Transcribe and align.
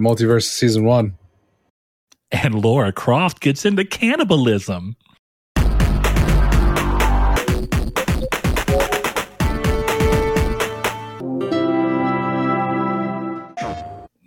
Multiverse 0.00 0.44
season 0.44 0.84
one. 0.84 1.16
And 2.32 2.54
Laura 2.54 2.92
Croft 2.92 3.40
gets 3.40 3.64
into 3.64 3.84
cannibalism. 3.84 4.96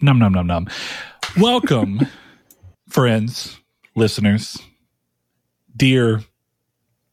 Num 0.02 0.20
num 0.20 0.34
num 0.34 0.48
num. 0.48 0.68
Welcome, 1.38 2.02
friends, 2.90 3.58
listeners, 3.96 4.58
dear 5.76 6.22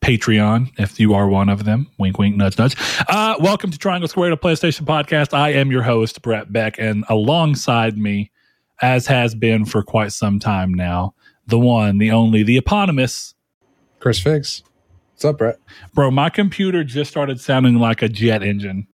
Patreon, 0.00 0.72
if 0.78 0.98
you 0.98 1.14
are 1.14 1.28
one 1.28 1.48
of 1.48 1.64
them. 1.64 1.86
Wink, 1.98 2.18
wink, 2.18 2.36
nudge, 2.36 2.58
nudge. 2.58 2.74
Uh, 3.08 3.36
welcome 3.38 3.70
to 3.70 3.78
Triangle 3.78 4.08
Square, 4.08 4.32
a 4.32 4.36
PlayStation 4.36 4.82
podcast. 4.82 5.32
I 5.32 5.50
am 5.50 5.70
your 5.70 5.82
host, 5.82 6.20
Brett 6.22 6.52
Beck, 6.52 6.78
and 6.78 7.04
alongside 7.08 7.96
me, 7.96 8.30
as 8.80 9.06
has 9.06 9.34
been 9.34 9.64
for 9.64 9.82
quite 9.82 10.12
some 10.12 10.38
time 10.38 10.72
now, 10.72 11.14
the 11.46 11.58
one, 11.58 11.98
the 11.98 12.10
only, 12.10 12.42
the 12.42 12.56
eponymous 12.56 13.34
Chris 13.98 14.20
Figs. 14.20 14.62
What's 15.12 15.24
up, 15.24 15.38
Brett? 15.38 15.58
Bro, 15.92 16.12
my 16.12 16.30
computer 16.30 16.82
just 16.82 17.10
started 17.10 17.40
sounding 17.40 17.74
like 17.74 18.00
a 18.02 18.08
jet 18.08 18.42
engine. 18.42 18.86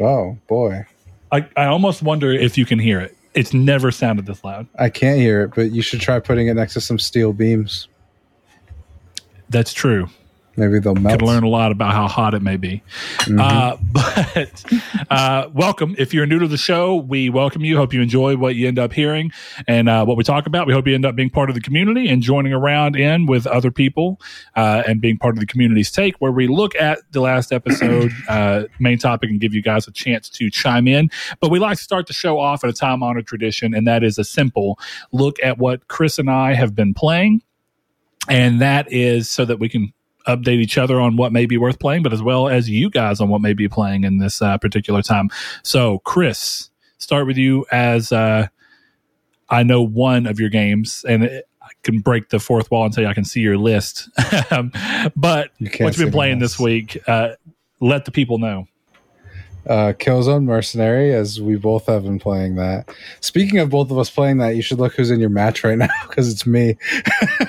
Oh 0.00 0.38
boy. 0.46 0.86
I, 1.30 1.46
I 1.56 1.66
almost 1.66 2.02
wonder 2.02 2.32
if 2.32 2.56
you 2.56 2.64
can 2.64 2.78
hear 2.78 3.00
it. 3.00 3.16
It's 3.34 3.52
never 3.52 3.90
sounded 3.90 4.24
this 4.24 4.42
loud. 4.44 4.66
I 4.78 4.88
can't 4.88 5.18
hear 5.18 5.42
it, 5.42 5.54
but 5.54 5.72
you 5.72 5.82
should 5.82 6.00
try 6.00 6.20
putting 6.20 6.48
it 6.48 6.54
next 6.54 6.72
to 6.74 6.80
some 6.80 6.98
steel 6.98 7.34
beams. 7.34 7.88
That's 9.50 9.74
true. 9.74 10.08
Maybe 10.56 10.80
they'll 10.80 10.94
melt. 10.94 11.20
Could 11.20 11.26
learn 11.26 11.42
a 11.42 11.48
lot 11.48 11.70
about 11.70 11.92
how 11.92 12.08
hot 12.08 12.32
it 12.34 12.42
may 12.42 12.56
be. 12.56 12.82
Mm-hmm. 13.20 13.40
Uh, 13.40 13.76
but 13.92 14.64
uh, 15.10 15.50
welcome. 15.52 15.94
If 15.98 16.14
you're 16.14 16.26
new 16.26 16.38
to 16.38 16.48
the 16.48 16.56
show, 16.56 16.96
we 16.96 17.28
welcome 17.28 17.62
you. 17.62 17.76
Hope 17.76 17.92
you 17.92 18.00
enjoy 18.00 18.36
what 18.36 18.54
you 18.54 18.66
end 18.66 18.78
up 18.78 18.92
hearing 18.92 19.32
and 19.68 19.88
uh, 19.88 20.04
what 20.04 20.16
we 20.16 20.24
talk 20.24 20.46
about. 20.46 20.66
We 20.66 20.72
hope 20.72 20.86
you 20.86 20.94
end 20.94 21.04
up 21.04 21.14
being 21.14 21.28
part 21.28 21.50
of 21.50 21.54
the 21.54 21.60
community 21.60 22.08
and 22.08 22.22
joining 22.22 22.54
around 22.54 22.96
in 22.96 23.26
with 23.26 23.46
other 23.46 23.70
people 23.70 24.18
uh, 24.54 24.82
and 24.86 25.00
being 25.00 25.18
part 25.18 25.34
of 25.34 25.40
the 25.40 25.46
community's 25.46 25.90
take, 25.90 26.16
where 26.16 26.32
we 26.32 26.46
look 26.46 26.74
at 26.76 27.00
the 27.12 27.20
last 27.20 27.52
episode 27.52 28.10
uh, 28.28 28.64
main 28.78 28.98
topic 28.98 29.28
and 29.28 29.40
give 29.40 29.52
you 29.52 29.62
guys 29.62 29.86
a 29.86 29.92
chance 29.92 30.30
to 30.30 30.48
chime 30.48 30.88
in. 30.88 31.10
But 31.40 31.50
we 31.50 31.58
like 31.58 31.76
to 31.76 31.84
start 31.84 32.06
the 32.06 32.14
show 32.14 32.38
off 32.38 32.64
at 32.64 32.70
a 32.70 32.72
time 32.72 33.02
honored 33.02 33.26
tradition, 33.26 33.74
and 33.74 33.86
that 33.86 34.02
is 34.02 34.18
a 34.18 34.24
simple 34.24 34.78
look 35.12 35.36
at 35.42 35.58
what 35.58 35.88
Chris 35.88 36.18
and 36.18 36.30
I 36.30 36.54
have 36.54 36.74
been 36.74 36.94
playing. 36.94 37.42
And 38.28 38.60
that 38.60 38.90
is 38.90 39.30
so 39.30 39.44
that 39.44 39.60
we 39.60 39.68
can 39.68 39.92
update 40.26 40.58
each 40.58 40.78
other 40.78 41.00
on 41.00 41.16
what 41.16 41.32
may 41.32 41.46
be 41.46 41.56
worth 41.56 41.78
playing, 41.78 42.02
but 42.02 42.12
as 42.12 42.22
well 42.22 42.48
as 42.48 42.68
you 42.68 42.90
guys 42.90 43.20
on 43.20 43.28
what 43.28 43.40
may 43.40 43.52
be 43.52 43.68
playing 43.68 44.04
in 44.04 44.18
this 44.18 44.42
uh, 44.42 44.58
particular 44.58 45.02
time. 45.02 45.30
So, 45.62 46.00
Chris, 46.00 46.70
start 46.98 47.26
with 47.26 47.36
you 47.36 47.66
as 47.70 48.12
uh, 48.12 48.48
I 49.48 49.62
know 49.62 49.82
one 49.82 50.26
of 50.26 50.40
your 50.40 50.50
games, 50.50 51.04
and 51.08 51.24
it, 51.24 51.48
I 51.62 51.68
can 51.82 52.00
break 52.00 52.28
the 52.28 52.38
fourth 52.38 52.70
wall 52.70 52.84
and 52.84 52.94
tell 52.94 53.02
you 53.02 53.10
I 53.10 53.14
can 53.14 53.24
see 53.24 53.40
your 53.40 53.58
list. 53.58 54.08
Um, 54.50 54.70
but 55.16 55.50
you 55.58 55.70
what 55.80 55.96
you've 55.96 56.06
been 56.06 56.12
playing 56.12 56.38
this 56.38 56.58
week, 56.58 56.96
uh, 57.08 57.30
let 57.80 58.04
the 58.04 58.12
people 58.12 58.38
know. 58.38 58.68
Uh, 59.66 59.92
Killzone 59.92 60.44
Mercenary, 60.44 61.12
as 61.12 61.40
we 61.40 61.56
both 61.56 61.86
have 61.86 62.04
been 62.04 62.20
playing 62.20 62.54
that. 62.54 62.88
Speaking 63.20 63.58
of 63.58 63.70
both 63.70 63.90
of 63.90 63.98
us 63.98 64.08
playing 64.08 64.38
that, 64.38 64.54
you 64.54 64.62
should 64.62 64.78
look 64.78 64.94
who's 64.94 65.10
in 65.10 65.18
your 65.18 65.30
match 65.30 65.64
right 65.64 65.76
now 65.76 65.88
because 66.08 66.30
it's 66.30 66.46
me. 66.46 66.76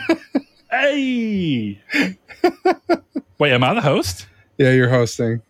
hey! 0.88 1.82
Wait, 3.40 3.52
am 3.52 3.64
I 3.64 3.74
the 3.74 3.82
host? 3.82 4.28
Yeah, 4.58 4.72
you're 4.72 4.90
hosting. 4.90 5.42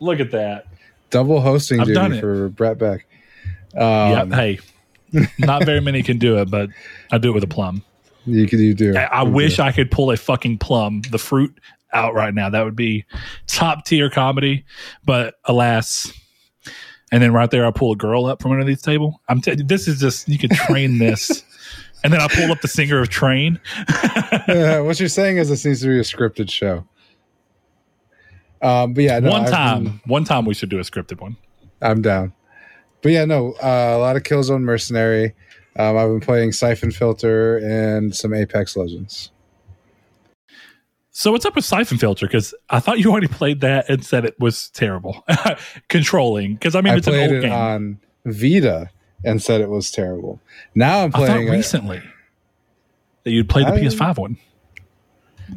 Look 0.00 0.20
at 0.20 0.30
that. 0.32 0.66
Double 1.10 1.40
hosting 1.40 1.80
I've 1.80 1.86
duty 1.86 2.20
for 2.20 2.48
Brett 2.48 2.78
Beck. 2.78 3.06
Um, 3.74 4.30
yep. 4.30 4.32
Hey, 4.32 4.58
not 5.38 5.64
very 5.64 5.80
many 5.80 6.02
can 6.02 6.18
do 6.18 6.38
it, 6.38 6.50
but 6.50 6.70
I 7.10 7.18
do 7.18 7.30
it 7.30 7.34
with 7.34 7.44
a 7.44 7.48
plum. 7.48 7.84
You 8.26 8.46
could, 8.46 8.60
you 8.60 8.74
do. 8.74 8.96
I, 8.96 9.04
I 9.04 9.22
wish 9.22 9.56
do. 9.56 9.62
I 9.62 9.72
could 9.72 9.90
pull 9.90 10.10
a 10.10 10.16
fucking 10.16 10.58
plum, 10.58 11.02
the 11.10 11.18
fruit, 11.18 11.58
out 11.92 12.14
right 12.14 12.34
now. 12.34 12.48
That 12.48 12.64
would 12.64 12.76
be 12.76 13.04
top 13.46 13.84
tier 13.84 14.10
comedy. 14.10 14.64
But 15.04 15.34
alas, 15.44 16.12
and 17.10 17.22
then 17.22 17.32
right 17.32 17.50
there, 17.50 17.66
I 17.66 17.70
pull 17.70 17.92
a 17.92 17.96
girl 17.96 18.26
up 18.26 18.42
from 18.42 18.52
underneath 18.52 18.82
the 18.82 18.90
table. 18.90 19.20
I'm 19.28 19.40
t- 19.40 19.54
this 19.54 19.88
is 19.88 20.00
just 20.00 20.28
you 20.28 20.38
could 20.38 20.52
train 20.52 20.98
this 20.98 21.44
and 22.04 22.12
then 22.12 22.20
I 22.20 22.28
pulled 22.28 22.50
up 22.50 22.60
the 22.60 22.68
singer 22.68 23.00
of 23.00 23.08
Train. 23.08 23.60
yeah, 24.48 24.80
what 24.80 24.98
you're 24.98 25.08
saying 25.08 25.36
is 25.36 25.48
this 25.48 25.64
needs 25.64 25.80
to 25.82 25.88
be 25.88 25.98
a 25.98 26.02
scripted 26.02 26.50
show. 26.50 26.86
Um, 28.60 28.94
but 28.94 29.04
yeah, 29.04 29.18
no, 29.18 29.30
one 29.30 29.46
time, 29.46 29.84
been, 29.84 30.00
one 30.06 30.24
time 30.24 30.44
we 30.44 30.54
should 30.54 30.68
do 30.68 30.78
a 30.78 30.82
scripted 30.82 31.20
one. 31.20 31.36
I'm 31.80 32.02
down. 32.02 32.32
But 33.02 33.12
yeah, 33.12 33.24
no, 33.24 33.52
uh, 33.54 33.96
a 33.96 33.98
lot 33.98 34.16
of 34.16 34.22
Killzone 34.22 34.62
Mercenary. 34.62 35.34
Um, 35.76 35.96
I've 35.96 36.08
been 36.08 36.20
playing 36.20 36.52
Siphon 36.52 36.92
Filter 36.92 37.58
and 37.58 38.14
some 38.14 38.32
Apex 38.32 38.76
Legends. 38.76 39.30
So 41.10 41.32
what's 41.32 41.44
up 41.44 41.56
with 41.56 41.64
Siphon 41.64 41.98
Filter? 41.98 42.26
Because 42.26 42.54
I 42.70 42.80
thought 42.80 42.98
you 42.98 43.10
already 43.10 43.28
played 43.28 43.60
that 43.60 43.88
and 43.90 44.04
said 44.04 44.24
it 44.24 44.38
was 44.38 44.70
terrible. 44.70 45.24
Controlling, 45.88 46.54
because 46.54 46.74
I 46.74 46.80
mean 46.80 46.94
I 46.94 46.96
it's 46.96 47.06
an 47.06 47.14
old 47.14 47.42
game 47.42 47.52
on 47.52 48.00
Vita 48.24 48.90
and 49.24 49.42
said 49.42 49.60
it 49.60 49.68
was 49.68 49.90
terrible. 49.90 50.40
Now 50.74 51.00
I'm 51.00 51.12
playing 51.12 51.48
I 51.48 51.52
recently 51.52 52.02
that 53.24 53.30
you'd 53.30 53.48
play 53.48 53.62
the 53.62 53.72
I, 53.72 53.78
PS5 53.78 54.18
one. 54.18 54.36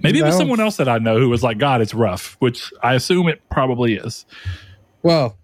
Maybe 0.01 0.19
it 0.19 0.23
was 0.23 0.37
someone 0.37 0.59
else 0.59 0.77
that 0.77 0.89
I 0.89 0.97
know 0.97 1.19
who 1.19 1.29
was 1.29 1.43
like, 1.43 1.57
"God, 1.57 1.81
it's 1.81 1.93
rough," 1.93 2.35
which 2.39 2.71
I 2.83 2.95
assume 2.95 3.27
it 3.27 3.41
probably 3.49 3.95
is. 3.95 4.25
Well, 5.03 5.37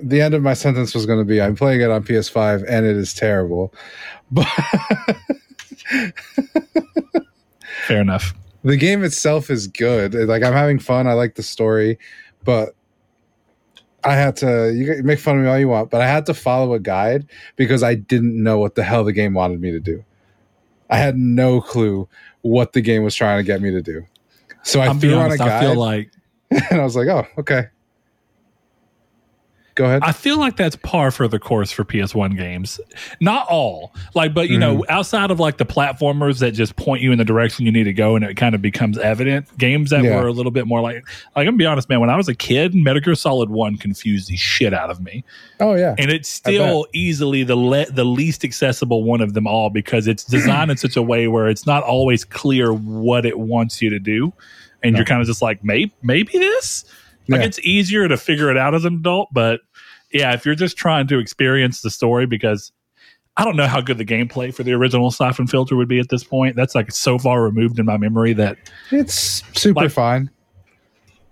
the 0.00 0.20
end 0.20 0.34
of 0.34 0.42
my 0.42 0.54
sentence 0.54 0.94
was 0.94 1.06
going 1.06 1.18
to 1.18 1.24
be, 1.24 1.40
"I'm 1.40 1.56
playing 1.56 1.80
it 1.80 1.90
on 1.90 2.02
PS5 2.04 2.64
and 2.68 2.86
it 2.86 2.96
is 2.96 3.14
terrible." 3.14 3.74
But 4.28 4.48
fair 7.86 8.00
enough. 8.00 8.34
The 8.64 8.76
game 8.76 9.04
itself 9.04 9.50
is 9.50 9.68
good. 9.68 10.14
Like 10.14 10.42
I'm 10.42 10.52
having 10.52 10.80
fun. 10.80 11.06
I 11.06 11.12
like 11.12 11.36
the 11.36 11.44
story, 11.44 11.98
but 12.44 12.74
I 14.06 14.14
had 14.14 14.36
to 14.36 14.72
you 14.72 15.02
make 15.02 15.18
fun 15.18 15.36
of 15.38 15.42
me 15.42 15.48
all 15.48 15.58
you 15.58 15.68
want, 15.68 15.90
but 15.90 16.00
I 16.00 16.06
had 16.06 16.26
to 16.26 16.34
follow 16.34 16.74
a 16.74 16.80
guide 16.80 17.26
because 17.56 17.82
I 17.82 17.94
didn't 17.94 18.40
know 18.42 18.58
what 18.58 18.74
the 18.74 18.84
hell 18.84 19.04
the 19.04 19.12
game 19.12 19.34
wanted 19.34 19.60
me 19.60 19.72
to 19.72 19.80
do. 19.80 20.04
I 20.88 20.98
had 20.98 21.16
no 21.18 21.60
clue 21.60 22.08
what 22.42 22.72
the 22.72 22.80
game 22.80 23.02
was 23.02 23.14
trying 23.14 23.38
to 23.38 23.42
get 23.42 23.60
me 23.60 23.70
to 23.72 23.82
do. 23.82 24.06
So 24.62 24.80
I 24.80 24.86
I'm 24.86 25.00
threw 25.00 25.14
honest, 25.14 25.40
on 25.40 25.48
a 25.48 25.50
guide. 25.50 25.64
I 25.64 25.68
feel 25.68 25.74
like 25.78 26.10
and 26.50 26.80
I 26.80 26.84
was 26.84 26.96
like, 26.96 27.08
"Oh, 27.08 27.26
okay 27.38 27.66
go 29.76 29.84
ahead. 29.84 30.02
I 30.02 30.10
feel 30.10 30.38
like 30.38 30.56
that's 30.56 30.74
par 30.74 31.12
for 31.12 31.28
the 31.28 31.38
course 31.38 31.70
for 31.70 31.84
PS1 31.84 32.36
games. 32.36 32.80
Not 33.20 33.46
all, 33.48 33.94
like, 34.14 34.34
but 34.34 34.48
you 34.48 34.58
mm-hmm. 34.58 34.78
know, 34.78 34.84
outside 34.88 35.30
of 35.30 35.38
like 35.38 35.58
the 35.58 35.64
platformers 35.64 36.40
that 36.40 36.52
just 36.52 36.74
point 36.74 37.02
you 37.02 37.12
in 37.12 37.18
the 37.18 37.24
direction 37.24 37.64
you 37.64 37.70
need 37.70 37.84
to 37.84 37.92
go, 37.92 38.16
and 38.16 38.24
it 38.24 38.36
kind 38.36 38.54
of 38.54 38.62
becomes 38.62 38.98
evident. 38.98 39.56
Games 39.56 39.90
that 39.90 40.02
yeah. 40.02 40.20
were 40.20 40.26
a 40.26 40.32
little 40.32 40.50
bit 40.50 40.66
more 40.66 40.80
like, 40.80 40.96
like 40.96 41.06
I'm 41.36 41.44
gonna 41.44 41.56
be 41.58 41.66
honest, 41.66 41.88
man. 41.88 42.00
When 42.00 42.10
I 42.10 42.16
was 42.16 42.28
a 42.28 42.34
kid, 42.34 42.74
Metal 42.74 43.00
Gear 43.00 43.14
Solid 43.14 43.50
One 43.50 43.76
confused 43.76 44.28
the 44.28 44.36
shit 44.36 44.74
out 44.74 44.90
of 44.90 45.00
me. 45.00 45.22
Oh 45.60 45.74
yeah, 45.74 45.94
and 45.98 46.10
it's 46.10 46.28
still 46.28 46.86
easily 46.92 47.44
the 47.44 47.56
le- 47.56 47.90
the 47.90 48.04
least 48.04 48.44
accessible 48.44 49.04
one 49.04 49.20
of 49.20 49.34
them 49.34 49.46
all 49.46 49.70
because 49.70 50.08
it's 50.08 50.24
designed 50.24 50.70
in 50.70 50.76
such 50.76 50.96
a 50.96 51.02
way 51.02 51.28
where 51.28 51.48
it's 51.48 51.66
not 51.66 51.84
always 51.84 52.24
clear 52.24 52.72
what 52.72 53.24
it 53.24 53.38
wants 53.38 53.80
you 53.80 53.90
to 53.90 53.98
do, 53.98 54.32
and 54.82 54.94
no. 54.94 54.98
you're 54.98 55.06
kind 55.06 55.20
of 55.20 55.26
just 55.26 55.42
like, 55.42 55.62
maybe 55.62 55.92
maybe 56.02 56.32
this 56.32 56.84
like 57.28 57.40
yeah. 57.40 57.46
it's 57.46 57.58
easier 57.60 58.08
to 58.08 58.16
figure 58.16 58.50
it 58.50 58.56
out 58.56 58.74
as 58.74 58.84
an 58.84 58.94
adult, 58.94 59.28
but 59.32 59.60
yeah, 60.12 60.32
if 60.32 60.46
you're 60.46 60.54
just 60.54 60.76
trying 60.76 61.06
to 61.08 61.18
experience 61.18 61.82
the 61.82 61.90
story, 61.90 62.26
because 62.26 62.72
I 63.36 63.44
don't 63.44 63.56
know 63.56 63.66
how 63.66 63.80
good 63.80 63.98
the 63.98 64.04
gameplay 64.04 64.54
for 64.54 64.62
the 64.62 64.72
original 64.72 65.10
Siphon 65.10 65.46
Filter 65.46 65.76
would 65.76 65.88
be 65.88 65.98
at 65.98 66.08
this 66.08 66.24
point. 66.24 66.56
That's 66.56 66.74
like 66.74 66.90
so 66.90 67.18
far 67.18 67.42
removed 67.42 67.78
in 67.78 67.84
my 67.84 67.98
memory 67.98 68.32
that 68.34 68.56
it's 68.90 69.42
super 69.58 69.82
like, 69.82 69.90
fine. 69.90 70.30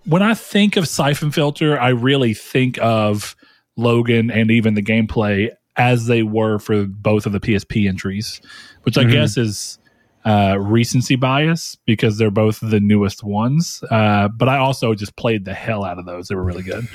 When 0.05 0.23
I 0.23 0.35
think 0.35 0.77
of 0.77 0.87
Siphon 0.87 1.31
Filter, 1.31 1.79
I 1.81 1.89
really 1.89 2.35
think 2.35 2.79
of 2.83 3.35
Logan 3.77 4.31
and 4.31 4.51
even 4.51 4.75
the 4.75 4.83
gameplay 4.83 5.51
as 5.77 6.07
they 6.07 6.23
were 6.23 6.59
for 6.59 6.85
both 6.85 7.27
of 7.27 7.33
the 7.33 7.41
PSP 7.41 7.89
entries, 7.89 8.41
which 8.83 8.99
I 8.99 9.03
mm-hmm. 9.03 9.13
guess 9.13 9.37
is 9.37 9.79
uh, 10.25 10.57
recency 10.59 11.17
bias 11.17 11.77
because 11.85 12.19
they're 12.19 12.31
both 12.31 12.61
the 12.61 12.81
newest 12.81 13.23
ones. 13.23 13.83
Uh, 13.91 14.29
but 14.29 14.49
I 14.49 14.59
also 14.59 14.95
just 14.95 15.17
played 15.17 15.45
the 15.45 15.55
hell 15.55 15.85
out 15.85 15.99
of 15.99 16.07
those. 16.07 16.29
They 16.29 16.35
were 16.35 16.45
really 16.45 16.63
good. 16.63 16.89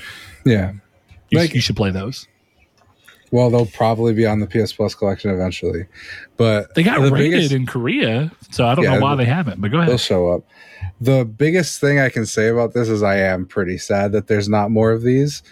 Yeah. 0.46 0.74
You, 1.30 1.40
like, 1.40 1.54
you 1.54 1.62
should 1.62 1.76
play 1.76 1.92
those. 1.92 2.28
Well, 3.32 3.52
they'll 3.52 3.68
probably 3.68 4.14
be 4.14 4.26
on 4.26 4.40
the 4.40 4.48
PS 4.48 4.74
Plus 4.74 4.96
collection 4.96 5.30
eventually, 5.30 5.86
but 6.38 6.74
they 6.74 6.82
got 6.82 7.00
the 7.00 7.12
rated 7.12 7.32
biggest, 7.32 7.52
in 7.52 7.68
Korea, 7.68 8.32
so 8.50 8.66
I 8.66 8.74
don't 8.74 8.86
yeah, 8.86 8.96
know 8.96 9.02
why 9.02 9.16
they 9.16 9.26
haven't. 9.26 9.62
But 9.62 9.70
go 9.70 9.78
ahead; 9.78 9.90
they'll 9.90 10.00
show 10.00 10.30
up. 10.30 10.44
The 11.00 11.26
biggest 11.26 11.80
thing 11.80 12.00
I 12.00 12.10
can 12.10 12.26
say 12.26 12.48
about 12.48 12.74
this 12.74 12.90
is 12.90 13.04
I 13.04 13.18
am 13.18 13.46
pretty 13.46 13.78
sad 13.78 14.14
that 14.14 14.26
there's 14.26 14.50
not 14.50 14.72
more 14.72 14.92
of 14.92 15.04
these 15.04 15.44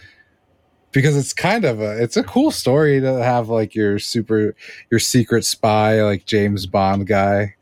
because 0.91 1.15
it's 1.15 1.33
kind 1.33 1.65
of 1.65 1.79
a 1.79 2.01
it's 2.01 2.17
a 2.17 2.23
cool 2.23 2.49
story 2.49 2.99
to 2.99 3.23
have 3.23 3.49
like 3.49 3.75
your 3.75 3.99
super 3.99 4.55
your 4.89 4.99
secret 4.99 5.45
spy 5.45 6.01
like 6.01 6.25
James 6.25 6.65
Bond 6.65 7.05
guy 7.05 7.55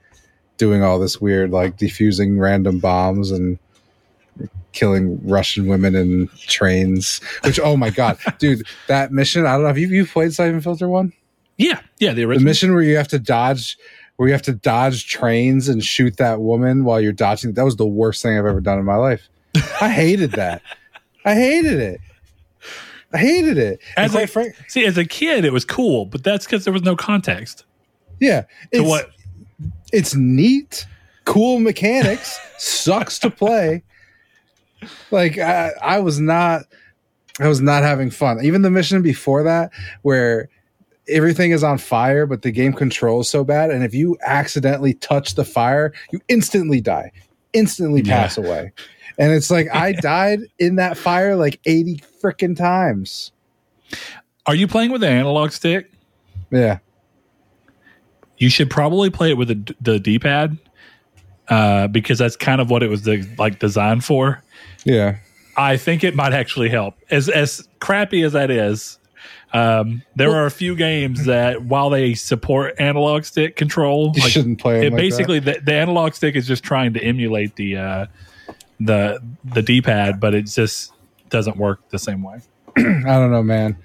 doing 0.57 0.84
all 0.84 1.00
this 1.00 1.19
weird 1.19 1.52
like 1.52 1.78
defusing 1.78 2.40
random 2.40 2.80
bombs 2.80 3.31
and 3.31 3.60
killing 4.74 5.19
Russian 5.28 5.68
women 5.68 5.96
in 5.96 6.28
trains. 6.48 7.22
Which 7.44 7.60
oh 7.60 7.78
my 7.78 7.90
god, 7.90 8.18
dude, 8.40 8.66
that 8.88 9.12
mission! 9.12 9.46
I 9.46 9.54
don't 9.54 9.63
know 9.63 9.69
if 9.69 9.78
you 9.78 9.88
you 9.88 10.06
played 10.06 10.34
Siphon 10.34 10.62
Filter 10.62 10.88
one. 10.90 11.13
Yeah, 11.57 11.80
yeah, 12.00 12.10
the 12.10 12.16
The 12.16 12.24
original. 12.25 12.46
mission 12.46 12.74
where 12.74 12.84
you 12.84 12.98
have 12.98 13.07
to 13.10 13.19
dodge, 13.19 13.78
where 14.18 14.28
you 14.28 14.34
have 14.34 14.42
to 14.44 14.54
dodge 14.54 15.07
trains 15.07 15.69
and 15.69 15.84
shoot 15.84 16.18
that 16.18 16.42
woman 16.42 16.84
while 16.84 17.00
you're 17.00 17.13
dodging. 17.13 17.54
That 17.54 17.63
was 17.63 17.78
the 17.78 17.86
worst 17.88 18.22
thing 18.22 18.38
I've 18.38 18.46
ever 18.46 18.60
done 18.60 18.78
in 18.78 18.84
my 18.86 18.98
life. 18.98 19.30
I 19.80 19.88
hated 19.90 20.31
that. 20.34 20.62
I 21.24 21.34
hated 21.34 21.80
it. 21.80 22.01
I 23.13 23.18
hated 23.19 23.58
it. 23.58 23.80
As 23.96 24.13
a- 24.13 24.28
frank- 24.28 24.56
See, 24.68 24.86
as 24.86 24.98
a 24.98 25.06
kid, 25.06 25.46
it 25.46 25.54
was 25.54 25.63
cool, 25.63 26.04
but 26.06 26.25
that's 26.25 26.46
because 26.46 26.66
there 26.66 26.74
was 26.74 26.84
no 26.84 26.98
context 26.98 27.63
yeah, 28.19 28.42
to 28.42 28.48
it's, 28.74 28.86
what. 28.90 29.10
It's 29.95 30.13
neat, 30.15 30.86
cool 31.24 31.59
mechanics, 31.59 32.39
sucks 32.57 33.18
to 33.19 33.30
play. 33.30 33.83
Like 35.12 35.38
I, 35.38 35.71
I 35.81 36.00
was 36.00 36.19
not, 36.19 36.63
I 37.39 37.47
was 37.47 37.62
not 37.62 37.83
having 37.83 38.12
fun. 38.12 38.44
Even 38.44 38.62
the 38.62 38.69
mission 38.69 39.01
before 39.01 39.44
that, 39.44 39.71
where 40.03 40.50
everything 41.07 41.51
is 41.51 41.63
on 41.63 41.77
fire, 41.77 42.25
but 42.25 42.42
the 42.42 42.51
game 42.51 42.74
controls 42.74 43.30
so 43.30 43.44
bad, 43.44 43.71
and 43.71 43.83
if 43.83 43.94
you 43.94 44.18
accidentally 44.25 44.94
touch 44.95 45.36
the 45.36 45.45
fire, 45.45 45.94
you 46.12 46.19
instantly 46.27 46.81
die, 46.81 47.12
instantly 47.53 48.01
Yeah. 48.01 48.21
pass 48.24 48.38
away. 48.38 48.71
And 49.18 49.31
it's 49.31 49.50
like 49.50 49.68
I 49.74 49.91
died 50.01 50.39
in 50.59 50.75
that 50.75 50.98
fire 50.98 51.36
like 51.36 51.59
eighty 51.65 52.01
freaking 52.21 52.56
times. 52.56 53.31
Are 54.45 54.56
you 54.56 54.68
playing 54.68 54.91
with 54.91 55.01
the 55.01 55.07
analog 55.09 55.51
stick? 55.51 55.91
Yeah, 56.51 56.80
You 58.38 58.50
should 58.50 58.70
probably 58.70 59.10
play 59.10 59.30
it 59.30 59.38
with 59.38 59.48
the, 59.48 59.76
the 59.82 60.00
D 60.00 60.20
pad 60.20 60.58
uh, 61.48 61.88
because 61.88 62.18
that's 62.18 62.36
kind 62.36 62.60
of 62.62 62.70
what 62.70 62.84
it 62.84 62.90
was 62.90 63.02
de- 63.04 63.24
like 63.38 63.60
designed 63.60 64.04
for. 64.04 64.42
yeah. 64.84 65.18
I 65.58 65.78
think 65.78 66.04
it 66.04 66.16
might 66.16 66.34
actually 66.34 66.68
help. 66.68 66.96
As 67.10 67.30
as 67.30 67.66
crappy 67.80 68.24
as 68.24 68.34
that 68.34 68.52
is, 68.52 69.00
um, 69.54 70.02
there 70.18 70.32
are 70.32 70.46
a 70.46 70.52
few 70.52 70.76
games 70.76 71.24
that 71.28 71.64
while 71.64 71.90
they 71.90 72.14
support 72.14 72.76
analog 72.78 73.24
stick 73.24 73.56
control, 73.56 74.12
You 74.16 74.24
like, 74.24 74.32
shouldn't 74.34 74.60
play 74.60 74.86
it 74.86 74.92
like 74.92 75.00
basically 75.00 75.40
the, 75.40 75.62
the 75.64 75.74
analog 75.74 76.14
stick 76.14 76.36
is 76.36 76.46
just 76.46 76.62
trying 76.62 76.92
to 76.96 77.02
emulate 77.02 77.56
the 77.56 77.78
uh, 77.78 78.06
the 78.82 79.24
the 79.46 79.62
D 79.62 79.82
pad, 79.82 80.20
but 80.20 80.36
it 80.36 80.48
just 80.48 80.92
doesn't 81.30 81.56
work 81.56 81.88
the 81.90 82.00
same 82.00 82.22
way. 82.22 82.42
I 82.78 82.82
don't 82.82 83.32
know, 83.32 83.44
man. 83.44 83.78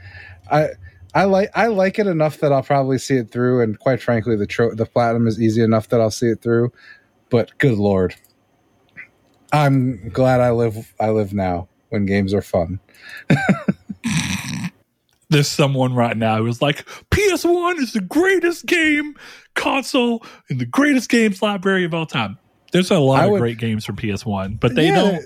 I 0.50 0.70
I 1.14 1.24
like 1.24 1.50
I 1.54 1.66
like 1.66 1.98
it 1.98 2.06
enough 2.06 2.38
that 2.38 2.52
I'll 2.52 2.62
probably 2.62 2.98
see 2.98 3.16
it 3.16 3.30
through, 3.30 3.62
and 3.62 3.78
quite 3.78 4.02
frankly, 4.02 4.36
the 4.36 4.46
tro- 4.46 4.74
the 4.74 4.86
platinum 4.86 5.26
is 5.26 5.40
easy 5.40 5.62
enough 5.62 5.88
that 5.88 6.00
I'll 6.00 6.10
see 6.10 6.28
it 6.28 6.42
through. 6.42 6.72
But 7.30 7.56
good 7.58 7.78
lord, 7.78 8.14
I'm 9.52 10.08
glad 10.10 10.40
I 10.40 10.50
live 10.52 10.94
I 11.00 11.10
live 11.10 11.32
now 11.32 11.68
when 11.88 12.06
games 12.06 12.32
are 12.34 12.42
fun. 12.42 12.80
There's 15.30 15.48
someone 15.48 15.94
right 15.94 16.16
now 16.16 16.38
who's 16.38 16.60
like, 16.60 16.84
PS1 17.12 17.78
is 17.78 17.92
the 17.92 18.00
greatest 18.00 18.66
game 18.66 19.14
console 19.54 20.24
in 20.48 20.58
the 20.58 20.66
greatest 20.66 21.08
games 21.08 21.40
library 21.40 21.84
of 21.84 21.94
all 21.94 22.06
time. 22.06 22.36
There's 22.72 22.90
a 22.90 22.98
lot 22.98 23.20
I 23.20 23.24
of 23.26 23.30
would- 23.32 23.38
great 23.40 23.58
games 23.58 23.84
from 23.84 23.94
PS1, 23.96 24.58
but 24.58 24.74
they 24.74 24.88
Yeah. 24.88 24.94
don't. 24.96 25.22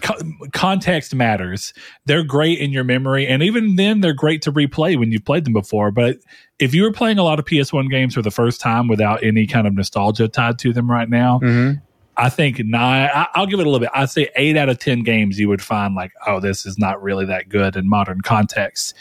Co- 0.00 0.16
context 0.52 1.14
matters. 1.14 1.72
They're 2.06 2.24
great 2.24 2.58
in 2.58 2.70
your 2.72 2.84
memory, 2.84 3.26
and 3.26 3.42
even 3.42 3.76
then, 3.76 4.00
they're 4.00 4.12
great 4.12 4.42
to 4.42 4.52
replay 4.52 4.98
when 4.98 5.12
you've 5.12 5.24
played 5.24 5.44
them 5.44 5.52
before. 5.52 5.90
But 5.90 6.18
if 6.58 6.74
you 6.74 6.82
were 6.82 6.92
playing 6.92 7.18
a 7.18 7.22
lot 7.24 7.38
of 7.38 7.44
PS1 7.44 7.90
games 7.90 8.14
for 8.14 8.22
the 8.22 8.30
first 8.30 8.60
time 8.60 8.88
without 8.88 9.22
any 9.22 9.46
kind 9.46 9.66
of 9.66 9.74
nostalgia 9.74 10.28
tied 10.28 10.58
to 10.60 10.72
them 10.72 10.90
right 10.90 11.08
now, 11.08 11.40
Mm-hmm. 11.42 11.78
I 12.20 12.30
think 12.30 12.58
nine. 12.64 13.08
I, 13.14 13.28
I'll 13.36 13.46
give 13.46 13.60
it 13.60 13.66
a 13.66 13.70
little 13.70 13.78
bit. 13.78 13.90
I'd 13.94 14.10
say 14.10 14.28
eight 14.34 14.56
out 14.56 14.68
of 14.68 14.80
ten 14.80 15.04
games 15.04 15.38
you 15.38 15.48
would 15.48 15.62
find 15.62 15.94
like, 15.94 16.10
oh, 16.26 16.40
this 16.40 16.66
is 16.66 16.76
not 16.76 17.00
really 17.00 17.24
that 17.26 17.48
good 17.48 17.76
in 17.76 17.88
modern 17.88 18.22
context, 18.22 18.92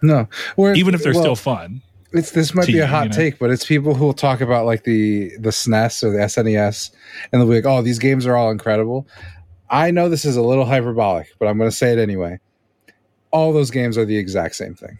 No, 0.00 0.28
Where- 0.54 0.74
even 0.74 0.94
if 0.94 1.02
they're 1.02 1.12
well, 1.12 1.22
still 1.22 1.36
fun. 1.36 1.82
It's 2.12 2.30
this 2.32 2.54
might 2.54 2.66
be 2.66 2.78
a 2.80 2.86
hot 2.88 3.04
you 3.04 3.08
know? 3.10 3.16
take, 3.16 3.38
but 3.38 3.50
it's 3.50 3.64
people 3.64 3.94
who 3.94 4.04
will 4.04 4.12
talk 4.14 4.40
about 4.40 4.64
like 4.66 4.82
the 4.84 5.30
the 5.38 5.50
SNES 5.50 6.02
or 6.02 6.10
the 6.10 6.18
SNES, 6.18 6.90
and 7.32 7.40
they'll 7.40 7.48
be 7.48 7.54
like, 7.56 7.66
"Oh, 7.66 7.82
these 7.82 7.98
games 8.00 8.26
are 8.26 8.36
all 8.36 8.50
incredible." 8.50 9.06
I 9.70 9.90
know 9.92 10.08
this 10.08 10.24
is 10.24 10.36
a 10.36 10.42
little 10.42 10.64
hyperbolic, 10.64 11.32
but 11.38 11.46
I'm 11.46 11.56
going 11.56 11.70
to 11.70 11.76
say 11.76 11.92
it 11.92 11.98
anyway. 11.98 12.38
All 13.30 13.52
those 13.52 13.70
games 13.70 13.96
are 13.96 14.04
the 14.04 14.16
exact 14.18 14.56
same 14.56 14.74
thing. 14.74 14.98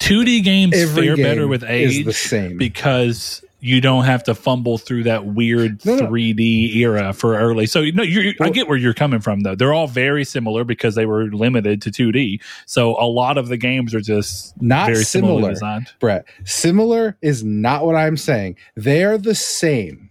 2D 0.00 0.42
games 0.44 0.74
Every 0.74 1.06
fare 1.06 1.16
game 1.16 1.24
better 1.24 1.48
with 1.48 1.62
is 1.62 1.98
age 1.98 2.04
the 2.04 2.12
same. 2.12 2.56
because 2.58 3.44
you 3.60 3.80
don't 3.80 4.04
have 4.04 4.22
to 4.24 4.34
fumble 4.34 4.76
through 4.76 5.04
that 5.04 5.24
weird 5.24 5.82
No, 5.86 5.96
no. 5.96 6.06
3D 6.08 6.74
era 6.76 7.12
for 7.14 7.38
early. 7.38 7.64
So 7.66 7.82
no, 7.82 8.02
you're, 8.02 8.34
I 8.40 8.50
get 8.50 8.68
where 8.68 8.76
you're 8.76 8.92
coming 8.92 9.20
from 9.20 9.40
though. 9.40 9.54
They're 9.54 9.72
all 9.72 9.86
very 9.86 10.24
similar 10.24 10.64
because 10.64 10.94
they 10.94 11.06
were 11.06 11.24
limited 11.26 11.80
to 11.82 11.90
2D. 11.90 12.42
So 12.66 13.00
a 13.00 13.06
lot 13.06 13.38
of 13.38 13.48
the 13.48 13.56
games 13.56 13.94
are 13.94 14.00
just 14.00 14.60
Not 14.60 14.86
very 14.90 15.04
similar. 15.04 15.50
designed. 15.50 15.92
Brett. 16.00 16.26
Similar 16.44 17.16
is 17.22 17.42
not 17.42 17.86
what 17.86 17.94
I'm 17.94 18.16
saying. 18.18 18.56
They 18.76 19.04
are 19.04 19.16
the 19.16 19.34
same. 19.34 20.10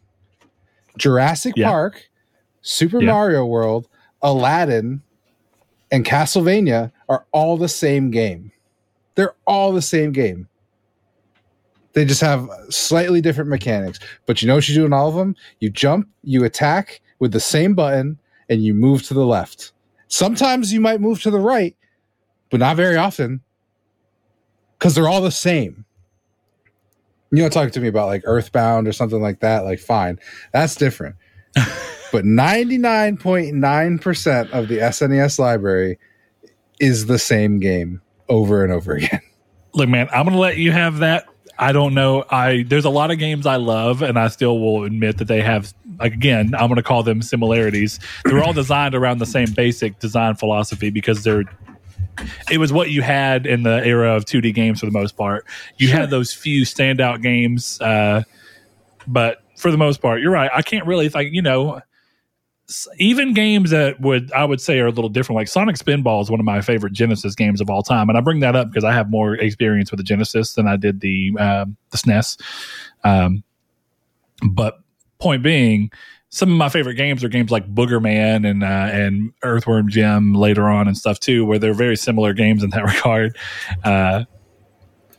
Jurassic 0.98 1.54
Yeah. 1.56 1.69
Park, 1.69 2.10
Super 2.62 3.01
Yeah. 3.01 3.12
Mario 3.12 3.45
World, 3.45 3.88
Aladdin, 4.22 5.01
and 5.92 6.06
Castlevania 6.06 6.92
are 7.10 7.25
all 7.31 7.57
the 7.57 7.68
same 7.68 8.10
game. 8.10 8.51
They're 9.16 9.36
all 9.45 9.74
the 9.74 9.81
same 9.81 10.12
game. 10.12 10.48
They 11.94 12.06
just 12.06 12.22
have 12.22 12.50
slightly 12.69 13.22
different 13.22 13.50
mechanics. 13.50 14.00
But 14.25 14.42
you 14.42 14.48
know 14.48 14.56
what 14.56 14.68
you 14.68 14.74
do 14.74 14.86
in 14.86 14.94
all 14.94 15.10
of 15.10 15.16
them? 15.16 15.36
You 15.60 15.69
jump, 15.69 16.07
you 16.24 16.44
attack 16.44 17.01
with 17.19 17.31
the 17.31 17.39
same 17.39 17.75
button, 17.75 18.18
and 18.50 18.63
you 18.63 18.74
move 18.74 19.04
to 19.04 19.13
the 19.13 19.25
left. 19.25 19.72
Sometimes 20.07 20.74
you 20.74 20.80
might 20.80 21.01
move 21.01 21.22
to 21.22 21.31
the 21.31 21.39
right, 21.39 21.75
but 22.50 22.60
not 22.60 22.75
very 22.75 22.98
often 22.98 23.42
because 24.78 24.96
they're 24.96 25.07
all 25.07 25.22
the 25.22 25.31
same. 25.31 25.86
You 27.33 27.44
know, 27.44 27.50
talk 27.50 27.71
to 27.71 27.80
me 27.80 27.88
about 27.88 28.07
like 28.07 28.24
Earthbound 28.25 28.88
or 28.88 28.94
something 28.94 29.21
like 29.21 29.39
that. 29.39 29.65
Like, 29.65 29.80
fine, 29.80 30.19
that's 30.51 30.75
different. 30.75 31.15
but 31.56 32.25
99.9% 32.25 34.51
of 34.51 34.68
the 34.68 34.77
SNES 34.77 35.39
library 35.39 35.97
is 36.80 37.07
the 37.07 37.18
same 37.18 37.59
game 37.59 38.01
over 38.30 38.63
and 38.63 38.71
over 38.71 38.94
again. 38.94 39.21
Look, 39.74 39.89
man, 39.89 40.07
I'm 40.13 40.25
going 40.25 40.35
to 40.35 40.39
let 40.39 40.57
you 40.57 40.71
have 40.71 41.00
that. 41.00 41.25
I 41.57 41.71
don't 41.71 41.94
know. 41.94 42.25
I 42.30 42.63
there's 42.68 42.85
a 42.85 42.89
lot 42.89 43.12
of 43.12 43.19
games 43.19 43.45
I 43.45 43.57
love, 43.57 44.01
and 44.01 44.18
I 44.18 44.27
still 44.27 44.59
will 44.59 44.83
admit 44.83 45.19
that 45.19 45.25
they 45.25 45.41
have. 45.41 45.74
Like 46.00 46.13
again, 46.13 46.53
I'm 46.56 46.68
going 46.68 46.77
to 46.77 46.83
call 46.83 47.03
them 47.03 47.21
similarities. 47.21 48.00
They're 48.25 48.44
all 48.44 48.53
designed 48.53 48.95
around 48.95 49.19
the 49.19 49.25
same 49.25 49.51
basic 49.53 50.00
design 50.00 50.36
philosophy 50.36 50.89
because 50.89 51.24
they're. 51.24 51.44
It 52.51 52.57
was 52.57 52.72
what 52.72 52.92
you 52.92 53.01
had 53.01 53.45
in 53.45 53.63
the 53.63 53.84
era 53.86 54.16
of 54.16 54.25
2D 54.25 54.54
games 54.54 54.80
for 54.80 54.86
the 54.86 54.92
most 54.92 55.18
part. 55.18 55.45
You 55.78 55.90
had 55.90 56.10
those 56.10 56.34
few 56.34 56.63
standout 56.63 57.22
games, 57.22 57.79
uh, 57.82 58.24
but 59.08 59.44
for 59.58 59.72
the 59.72 59.77
most 59.77 60.01
part, 60.01 60.22
you're 60.22 60.32
right. 60.32 60.51
I 60.53 60.62
can't 60.62 60.86
really 60.86 61.10
like 61.10 61.29
you 61.32 61.41
know. 61.41 61.82
Even 62.98 63.34
games 63.34 63.72
that 63.72 64.00
would 64.00 64.32
I 64.32 64.46
would 64.46 64.62
say 64.62 64.79
are 64.79 64.88
a 64.88 64.91
little 64.91 65.10
different, 65.10 65.36
like 65.36 65.48
Sonic 65.48 65.75
Spinball 65.75 66.22
is 66.22 66.32
one 66.32 66.39
of 66.39 66.46
my 66.46 66.62
favorite 66.62 66.94
Genesis 66.94 67.36
games 67.36 67.60
of 67.60 67.70
all 67.70 67.84
time, 67.84 68.10
and 68.10 68.17
I 68.17 68.22
bring 68.22 68.39
that 68.39 68.56
up 68.56 68.70
because 68.70 68.86
I 68.86 68.94
have 68.94 69.10
more 69.10 69.36
experience 69.36 69.91
with 69.91 69.98
the 69.98 70.03
Genesis 70.03 70.53
than 70.53 70.67
I 70.67 70.77
did 70.77 71.01
the 71.01 71.36
um, 71.38 71.77
the 71.91 71.98
SNES. 71.98 72.41
Um, 73.03 73.44
but 74.50 74.79
point 75.20 75.44
being, 75.44 75.91
some 76.34 76.52
of 76.52 76.58
my 76.58 76.68
favorite 76.68 76.96
games 76.96 77.24
are 77.24 77.30
games 77.30 77.52
like 77.52 77.72
Boogerman 77.75 78.50
and 78.50 78.63
uh, 78.63 78.66
and 78.66 79.32
Earthworm 79.44 79.88
Jim 79.88 80.34
later 80.34 80.68
on 80.68 80.88
and 80.88 80.98
stuff 80.98 81.20
too, 81.20 81.46
where 81.46 81.60
they're 81.60 81.75
very 81.75 81.96
similar 81.96 82.34
games 82.34 82.63
in 82.63 82.72
that 82.72 82.84
regard. 82.96 83.38
Uh, 83.84 84.24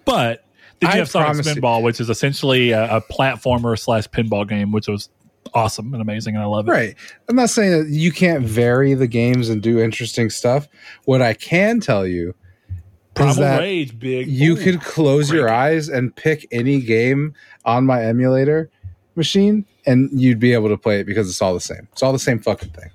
but 0.04 0.44
I 0.84 0.96
have 0.96 1.08
Sonic 1.08 1.46
Spinball, 1.46 1.84
which 1.84 2.00
is 2.00 2.10
essentially 2.10 2.72
a, 2.72 2.96
a 2.96 3.00
platformer 3.00 3.78
slash 3.78 4.08
pinball 4.08 4.46
game, 4.46 4.72
which 4.72 4.88
was 4.88 5.08
awesome 5.54 5.94
and 5.94 6.02
amazing, 6.02 6.34
and 6.34 6.42
I 6.42 6.46
love 6.48 6.66
it. 6.66 6.72
Right. 6.72 6.96
I'm 7.28 7.36
not 7.36 7.48
saying 7.48 7.84
that 7.84 7.90
you 7.90 8.10
can't 8.10 8.44
vary 8.44 8.94
the 8.94 9.06
games 9.06 9.48
and 9.50 9.62
do 9.62 9.78
interesting 9.78 10.30
stuff. 10.30 10.66
What 11.04 11.22
I 11.22 11.34
can 11.34 11.78
tell 11.78 12.08
you 12.08 12.30
is 12.70 12.74
Primal 13.14 13.34
that 13.36 13.60
Rage, 13.60 13.96
big. 14.00 14.26
you 14.26 14.54
Ooh. 14.54 14.64
could 14.64 14.80
close 14.80 15.30
your 15.30 15.48
eyes 15.48 15.88
and 15.88 16.14
pick 16.16 16.44
any 16.50 16.80
game 16.80 17.34
on 17.64 17.86
my 17.86 18.04
emulator 18.04 18.68
machine 19.14 19.64
and 19.86 20.08
you'd 20.12 20.38
be 20.38 20.52
able 20.52 20.68
to 20.68 20.76
play 20.76 21.00
it 21.00 21.04
because 21.04 21.28
it's 21.28 21.40
all 21.42 21.54
the 21.54 21.60
same. 21.60 21.88
It's 21.92 22.02
all 22.02 22.12
the 22.12 22.18
same 22.18 22.38
fucking 22.38 22.70
thing. 22.70 22.90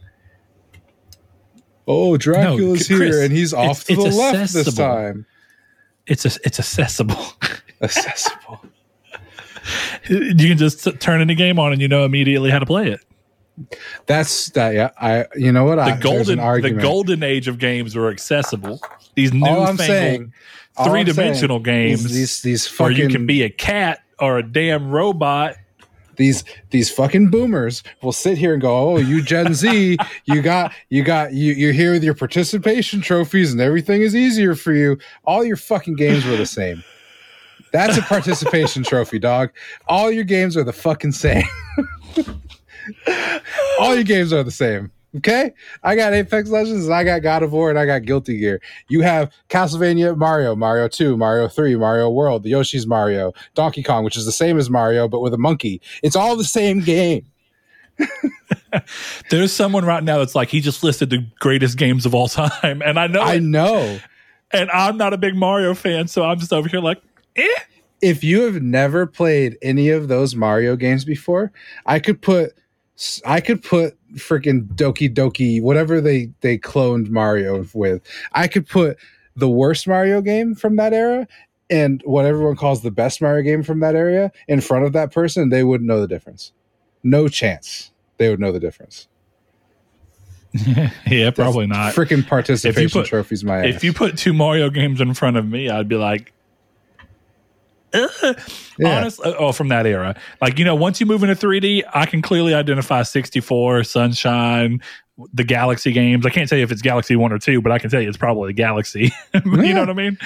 Oh, 1.88 2.18
Dracula's 2.18 2.88
Chris, 2.88 3.00
here 3.16 3.24
and 3.24 3.32
he's 3.32 3.54
off 3.54 3.86
to 3.86 3.96
the 3.96 4.02
left 4.04 4.54
this 4.54 4.76
time. 4.76 5.26
It's 6.06 6.26
a, 6.26 6.32
it's 6.44 6.60
accessible. 6.60 7.24
Accessible. 7.82 8.62
you 10.10 10.36
can 10.36 10.58
just 10.58 10.84
t- 10.84 10.92
turn 10.94 11.22
any 11.22 11.34
game 11.34 11.58
on 11.60 11.72
and 11.72 11.82
you 11.82 11.88
know 11.88 12.04
immediately 12.04 12.50
how 12.50 12.60
to 12.60 12.66
play 12.66 12.90
it. 12.90 13.00
That's 14.06 14.50
that. 14.50 14.74
Yeah, 14.74 14.92
I. 15.00 15.26
You 15.36 15.52
know 15.52 15.64
what? 15.64 15.76
The 15.76 15.84
I, 15.84 15.98
golden 15.98 16.62
the 16.62 16.72
golden 16.72 17.24
age 17.24 17.48
of 17.48 17.58
games 17.58 17.96
were 17.96 18.10
accessible. 18.10 18.82
These 19.16 19.34
newfangled 19.34 19.80
saying, 19.80 20.34
three 20.84 21.04
dimensional 21.04 21.60
games 21.60 22.04
These 22.04 22.42
these 22.42 22.80
where 22.80 22.92
you 22.92 23.08
can 23.10 23.26
be 23.26 23.44
a 23.44 23.50
cat 23.50 24.00
or 24.20 24.38
a 24.38 24.44
damn 24.44 24.92
robot. 24.92 25.56
These 26.20 26.44
these 26.70 26.92
fucking 26.92 27.32
boomers 27.32 27.82
will 28.04 28.12
sit 28.12 28.38
here 28.38 28.54
and 28.54 28.62
go, 28.62 28.78
"Oh, 28.78 28.98
you 28.98 29.24
Gen 29.24 29.56
Z, 29.56 29.98
you 30.26 30.42
got 30.44 30.74
you 30.90 31.02
got 31.02 31.34
you 31.34 31.54
you're 31.54 31.72
here 31.72 31.94
with 31.94 32.04
your 32.04 32.14
participation 32.14 33.02
trophies 33.02 33.52
and 33.54 33.62
everything 33.62 34.04
is 34.04 34.16
easier 34.16 34.54
for 34.54 34.74
you." 34.74 35.00
All 35.24 35.44
your 35.44 35.56
fucking 35.56 35.96
games 35.96 36.26
were 36.26 36.36
the 36.36 36.46
same. 36.46 36.84
That's 37.72 37.98
a 37.98 38.02
participation 38.02 38.84
trophy, 38.84 39.18
dog. 39.18 39.52
All 39.88 40.12
your 40.12 40.26
games 40.26 40.58
are 40.58 40.64
the 40.64 40.74
fucking 40.74 41.14
same. 41.14 41.44
All 43.80 43.96
your 43.96 44.04
games 44.04 44.34
are 44.34 44.44
the 44.44 44.52
same. 44.52 44.92
Okay, 45.18 45.54
I 45.82 45.96
got 45.96 46.14
Apex 46.14 46.50
Legends, 46.50 46.86
and 46.86 46.94
I 46.94 47.04
got 47.04 47.24
God 47.24 47.42
of 47.42 47.52
War, 47.52 47.72
and 47.72 47.80
I 47.80 47.88
got 47.88 48.04
Guilty 48.04 48.38
Gear. 48.38 48.62
You 48.90 49.02
have 49.02 49.32
Castlevania, 49.50 50.16
Mario, 50.16 50.56
Mario 50.56 50.88
Two, 50.88 51.18
Mario 51.18 51.48
Three, 51.48 51.76
Mario 51.76 52.12
World, 52.12 52.44
the 52.44 52.50
Yoshi's 52.50 52.86
Mario, 52.86 53.34
Donkey 53.56 53.82
Kong, 53.82 54.04
which 54.04 54.16
is 54.16 54.26
the 54.26 54.32
same 54.32 54.60
as 54.60 54.70
Mario 54.70 55.08
but 55.08 55.22
with 55.22 55.34
a 55.34 55.38
monkey. 55.38 55.82
It's 56.04 56.16
all 56.16 56.36
the 56.36 56.44
same 56.44 56.82
game. 56.82 57.26
There's 59.32 59.52
someone 59.52 59.84
right 59.84 60.04
now 60.04 60.20
that's 60.20 60.36
like 60.36 60.50
he 60.50 60.62
just 60.62 60.84
listed 60.84 61.10
the 61.10 61.26
greatest 61.40 61.78
games 61.78 62.06
of 62.06 62.14
all 62.14 62.28
time, 62.28 62.84
and 62.86 63.00
I 63.00 63.08
know, 63.08 63.22
I 63.22 63.34
it, 63.36 63.44
know. 63.44 64.00
and 64.52 64.70
I'm 64.70 64.96
not 64.98 65.14
a 65.14 65.18
big 65.18 65.36
Mario 65.36 65.74
fan, 65.74 66.08
so 66.08 66.24
I'm 66.24 66.38
just 66.38 66.54
over 66.54 66.70
here 66.70 66.82
like, 66.82 67.02
eh. 67.36 67.48
If 68.02 68.24
you 68.24 68.44
have 68.44 68.62
never 68.62 69.06
played 69.06 69.58
any 69.62 69.90
of 69.90 70.08
those 70.08 70.34
Mario 70.34 70.78
games 70.78 71.04
before, 71.04 71.52
I 71.86 72.00
could 72.00 72.22
put 72.22 72.54
I 73.26 73.42
could 73.42 73.62
put 73.64 73.99
freaking 74.16 74.68
Doki 74.76 75.14
Doki, 75.14 75.62
whatever 75.62 76.02
they 76.02 76.32
they 76.42 76.58
cloned 76.58 77.10
Mario 77.10 77.66
with. 77.74 78.02
I 78.34 78.48
could 78.48 78.68
put 78.68 78.98
the 79.36 79.50
worst 79.50 79.88
Mario 79.88 80.22
game 80.22 80.56
from 80.56 80.76
that 80.76 80.94
era 80.94 81.28
and 81.70 82.02
what 82.06 82.26
everyone 82.26 82.56
calls 82.56 82.82
the 82.82 82.92
best 82.92 83.22
Mario 83.22 83.44
game 83.44 83.64
from 83.64 83.80
that 83.82 83.96
area 83.96 84.32
in 84.48 84.62
front 84.62 84.86
of 84.86 84.94
that 84.94 85.12
person, 85.12 85.50
they 85.50 85.64
wouldn't 85.64 85.88
know 85.88 86.02
the 86.02 86.08
difference. 86.08 86.52
No 87.04 87.28
chance 87.28 87.92
they 88.18 88.30
would 88.30 88.40
know 88.40 88.52
the 88.52 88.60
difference. 88.60 89.08
yeah, 91.08 91.30
probably 91.30 91.68
not. 91.68 91.94
Freaking 91.94 92.28
participation 92.28 93.02
put- 93.02 93.08
trophies, 93.08 93.44
my 93.44 93.60
ass. 93.60 93.76
If 93.76 93.84
you 93.84 93.94
put 93.94 94.18
two 94.18 94.34
Mario 94.34 94.70
games 94.70 95.00
in 95.00 95.14
front 95.14 95.38
of 95.38 95.48
me, 95.48 95.70
I'd 95.70 95.88
be 95.88 95.96
like, 95.96 96.34
"Ugh." 97.94 98.10
Yeah. 98.80 98.98
honestly, 98.98 99.30
uh, 99.30 99.36
oh, 99.38 99.52
from 99.52 99.68
that 99.70 99.86
era. 99.86 100.16
Like, 100.42 100.58
you 100.58 100.64
know, 100.64 100.74
once 100.74 101.02
you 101.02 101.06
move 101.06 101.22
into 101.22 101.36
3D, 101.36 101.84
I 101.94 102.06
can 102.06 102.22
clearly 102.22 102.54
identify 102.54 103.04
64, 103.04 103.84
Sunshine, 103.84 104.82
the 105.34 105.44
Galaxy 105.44 105.92
games. 105.92 106.26
I 106.26 106.30
can't 106.30 106.48
tell 106.48 106.58
you 106.58 106.64
if 106.64 106.72
it's 106.72 106.82
Galaxy 106.82 107.18
1 107.18 107.34
or 107.34 107.40
2, 107.40 107.62
but 107.62 107.74
I 107.74 107.78
can 107.80 107.90
tell 107.90 108.00
you 108.02 108.08
it's 108.08 108.18
probably 108.18 108.50
the 108.50 108.54
Galaxy. 108.54 109.12
you 109.34 109.42
Yeah. 109.64 109.74
know 109.74 109.82
what 109.82 109.90
I 109.90 109.94
mean? 109.94 110.18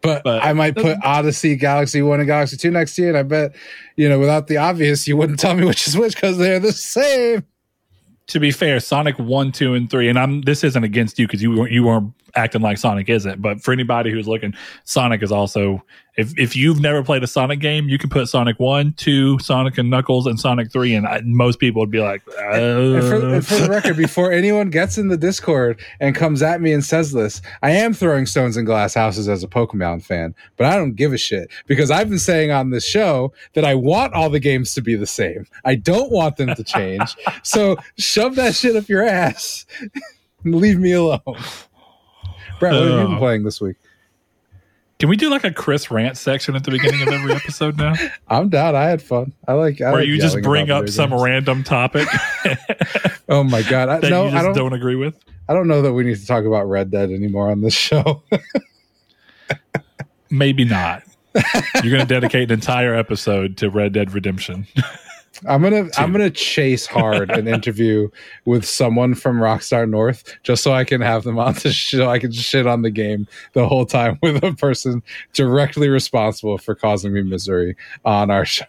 but, 0.00 0.24
but- 0.24 0.42
I 0.42 0.52
might 0.54 0.74
put 0.74 0.98
Odyssey, 1.04 1.54
Galaxy 1.54 2.02
One, 2.02 2.18
and 2.18 2.26
Galaxy 2.26 2.56
Two 2.56 2.72
next 2.72 2.96
to 2.96 3.02
you, 3.02 3.08
and 3.10 3.16
I 3.16 3.22
bet 3.22 3.54
you 3.94 4.08
know 4.08 4.18
without 4.18 4.48
the 4.48 4.56
obvious, 4.56 5.06
you 5.06 5.16
wouldn't 5.16 5.38
tell 5.38 5.54
me 5.54 5.64
which 5.64 5.86
is 5.86 5.96
which 5.96 6.16
because 6.16 6.38
they're 6.38 6.58
the 6.58 6.72
same. 6.72 7.44
To 8.28 8.40
be 8.40 8.50
fair, 8.50 8.80
Sonic 8.80 9.18
1, 9.20 9.52
2, 9.52 9.74
and 9.74 9.88
3, 9.88 10.08
and 10.08 10.18
I'm 10.18 10.40
this 10.42 10.64
isn't 10.64 10.82
against 10.82 11.18
you 11.20 11.28
because 11.28 11.42
you, 11.42 11.64
you 11.66 11.84
weren't 11.84 12.12
acting 12.34 12.62
like 12.62 12.78
Sonic 12.78 13.08
isn't, 13.08 13.40
but 13.42 13.60
for 13.62 13.72
anybody 13.72 14.10
who's 14.10 14.28
looking, 14.28 14.54
Sonic 14.84 15.22
is 15.22 15.32
also 15.32 15.82
if 16.16 16.38
if 16.38 16.54
you've 16.54 16.80
never 16.80 17.02
played 17.02 17.22
a 17.22 17.26
Sonic 17.26 17.60
game, 17.60 17.88
you 17.88 17.96
can 17.96 18.10
put 18.10 18.28
Sonic 18.28 18.60
1, 18.60 18.94
2, 18.94 19.38
Sonic 19.38 19.78
and 19.78 19.88
Knuckles, 19.88 20.26
and 20.26 20.38
Sonic 20.38 20.70
3, 20.70 20.94
and 20.94 21.06
I, 21.06 21.22
most 21.24 21.58
people 21.58 21.80
would 21.80 21.90
be 21.90 22.00
like, 22.00 22.22
And 22.38 23.02
for, 23.02 23.14
uh, 23.16 23.34
and 23.34 23.46
for 23.46 23.54
the 23.56 23.68
record, 23.70 23.96
before 23.96 24.30
anyone 24.30 24.68
gets 24.68 24.98
in 24.98 25.08
the 25.08 25.16
Discord 25.16 25.80
and 26.00 26.14
comes 26.14 26.42
at 26.42 26.60
me 26.60 26.72
and 26.72 26.84
says 26.84 27.12
this, 27.12 27.40
I 27.62 27.70
am 27.70 27.94
throwing 27.94 28.26
stones 28.26 28.56
in 28.56 28.64
glass 28.64 28.94
houses 28.94 29.28
as 29.28 29.42
a 29.42 29.48
Pokemon 29.48 30.04
fan, 30.04 30.34
but 30.56 30.66
I 30.66 30.76
don't 30.76 30.96
give 30.96 31.12
a 31.14 31.18
shit 31.18 31.50
because 31.66 31.90
I've 31.90 32.10
been 32.10 32.18
saying 32.18 32.50
on 32.50 32.70
this 32.70 32.86
show 32.86 33.32
that 33.54 33.64
I 33.64 33.74
want 33.74 34.12
all 34.12 34.28
the 34.28 34.40
games 34.40 34.74
to 34.74 34.82
be 34.82 34.96
the 34.96 35.06
same. 35.06 35.46
I 35.64 35.76
don't 35.76 36.12
want 36.12 36.36
them 36.36 36.54
to 36.54 36.64
change. 36.64 37.16
so 37.42 37.76
shove 37.96 38.36
that 38.36 38.54
shit 38.54 38.76
up 38.76 38.88
your 38.88 39.02
ass 39.02 39.64
and 40.44 40.54
leave 40.54 40.78
me 40.78 40.92
alone. 40.92 41.20
Brett, 42.60 42.72
what 42.74 42.82
have 42.82 42.90
you 42.90 43.06
been 43.06 43.14
Oh. 43.16 43.18
playing 43.18 43.44
this 43.44 43.60
week? 43.60 43.76
Can 44.98 45.08
we 45.08 45.16
do 45.16 45.28
like 45.30 45.42
a 45.42 45.50
Chris 45.50 45.90
rant 45.90 46.16
section 46.16 46.54
at 46.54 46.62
the 46.62 46.70
beginning 46.70 47.02
of 47.02 47.08
every 47.08 47.32
episode 47.32 47.76
now, 47.76 47.94
I'm 48.28 48.48
down. 48.50 48.76
I 48.76 48.84
had 48.84 49.02
fun. 49.02 49.32
I 49.48 49.54
like. 49.54 49.80
I 49.80 49.90
where 49.90 50.00
like 50.02 50.08
you 50.08 50.16
just 50.20 50.40
bring 50.42 50.70
up 50.70 50.88
some 50.88 51.10
games. 51.10 51.22
random 51.22 51.64
topic 51.64 52.06
Oh 53.28 53.42
my 53.42 53.62
god! 53.62 53.88
I, 53.88 53.98
that 54.00 54.10
no, 54.10 54.28
you 54.28 54.36
I 54.36 54.42
don't, 54.42 54.54
don't. 54.54 54.72
agree 54.72 54.94
with? 54.94 55.18
I 55.48 55.54
don't 55.54 55.66
know 55.66 55.82
that 55.82 55.92
we 55.92 56.04
need 56.04 56.18
to 56.18 56.26
talk 56.26 56.44
about 56.44 56.68
Red 56.68 56.92
Dead 56.92 57.10
anymore 57.10 57.50
on 57.50 57.62
this 57.62 57.74
show. 57.74 58.22
Maybe 60.30 60.64
not. 60.64 61.02
You're 61.82 61.96
going 61.96 62.06
to 62.06 62.14
dedicate 62.14 62.50
an 62.50 62.54
entire 62.54 62.94
episode 62.94 63.56
to 63.58 63.70
Red 63.70 63.92
Dead 63.92 64.12
Redemption. 64.12 64.66
I'm 65.46 65.62
gonna 65.62 65.88
I'm 65.96 66.12
gonna 66.12 66.30
chase 66.30 66.86
hard 66.86 67.30
an 67.30 67.48
interview 67.56 68.08
with 68.44 68.64
someone 68.64 69.14
from 69.14 69.38
Rockstar 69.38 69.88
North 69.88 70.38
just 70.42 70.62
so 70.62 70.72
I 70.72 70.84
can 70.84 71.00
have 71.00 71.24
them 71.24 71.38
on 71.38 71.54
the 71.54 71.72
show. 71.72 72.08
I 72.08 72.18
can 72.18 72.32
shit 72.32 72.66
on 72.66 72.82
the 72.82 72.90
game 72.90 73.26
the 73.52 73.66
whole 73.66 73.86
time 73.86 74.18
with 74.22 74.42
a 74.42 74.52
person 74.52 75.02
directly 75.32 75.88
responsible 75.88 76.58
for 76.58 76.74
causing 76.74 77.12
me 77.12 77.22
misery 77.22 77.76
on 78.04 78.30
our 78.30 78.44
show. 78.44 78.66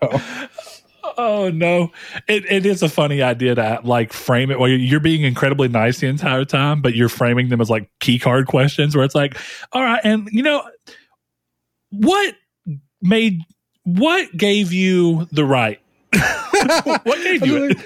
Oh 1.17 1.51
no, 1.51 1.91
it, 2.27 2.49
it 2.49 2.65
is 2.65 2.81
a 2.81 2.89
funny 2.89 3.21
idea 3.21 3.55
to 3.55 3.79
like 3.83 4.13
frame 4.13 4.49
it. 4.49 4.59
Well, 4.59 4.69
you're 4.69 4.99
being 4.99 5.23
incredibly 5.23 5.67
nice 5.67 5.99
the 5.99 6.07
entire 6.07 6.45
time, 6.45 6.81
but 6.81 6.95
you're 6.95 7.09
framing 7.09 7.49
them 7.49 7.61
as 7.61 7.69
like 7.69 7.89
key 7.99 8.17
card 8.17 8.47
questions, 8.47 8.95
where 8.95 9.05
it's 9.05 9.15
like, 9.15 9.37
all 9.73 9.83
right, 9.83 10.01
and 10.03 10.27
you 10.31 10.41
know, 10.41 10.63
what 11.91 12.35
made 13.01 13.41
what 13.83 14.35
gave 14.35 14.73
you 14.73 15.27
the 15.31 15.45
right? 15.45 15.79
what 17.03 17.23
gave 17.23 17.45
you 17.45 17.65
it? 17.65 17.77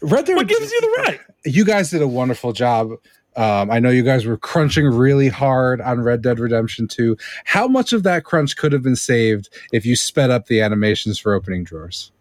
Red 0.00 0.24
Dead? 0.26 0.36
What 0.36 0.48
gives 0.48 0.70
you 0.70 0.80
the 0.80 1.02
right? 1.06 1.20
you 1.46 1.64
guys 1.64 1.90
did 1.90 2.02
a 2.02 2.08
wonderful 2.08 2.52
job. 2.52 2.90
Um, 3.36 3.70
I 3.70 3.78
know 3.78 3.90
you 3.90 4.02
guys 4.02 4.24
were 4.24 4.38
crunching 4.38 4.86
really 4.86 5.28
hard 5.28 5.80
on 5.80 6.00
Red 6.00 6.22
Dead 6.22 6.38
Redemption 6.38 6.88
2. 6.88 7.16
How 7.44 7.68
much 7.68 7.92
of 7.92 8.02
that 8.02 8.24
crunch 8.24 8.56
could 8.56 8.72
have 8.72 8.82
been 8.82 8.96
saved 8.96 9.50
if 9.72 9.84
you 9.84 9.94
sped 9.94 10.30
up 10.30 10.46
the 10.46 10.60
animations 10.62 11.18
for 11.18 11.34
opening 11.34 11.62
drawers? 11.62 12.12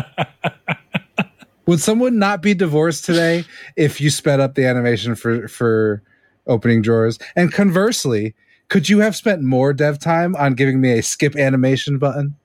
Would 1.66 1.80
someone 1.80 2.18
not 2.18 2.42
be 2.42 2.54
divorced 2.54 3.04
today 3.04 3.44
if 3.76 4.00
you 4.00 4.10
sped 4.10 4.40
up 4.40 4.54
the 4.54 4.64
animation 4.64 5.14
for 5.14 5.46
for 5.46 6.02
opening 6.46 6.82
drawers? 6.82 7.18
And 7.36 7.52
conversely, 7.52 8.34
could 8.68 8.88
you 8.88 9.00
have 9.00 9.14
spent 9.14 9.42
more 9.42 9.72
dev 9.72 9.98
time 9.98 10.34
on 10.36 10.54
giving 10.54 10.80
me 10.80 10.98
a 10.98 11.02
skip 11.02 11.36
animation 11.36 11.98
button? 11.98 12.36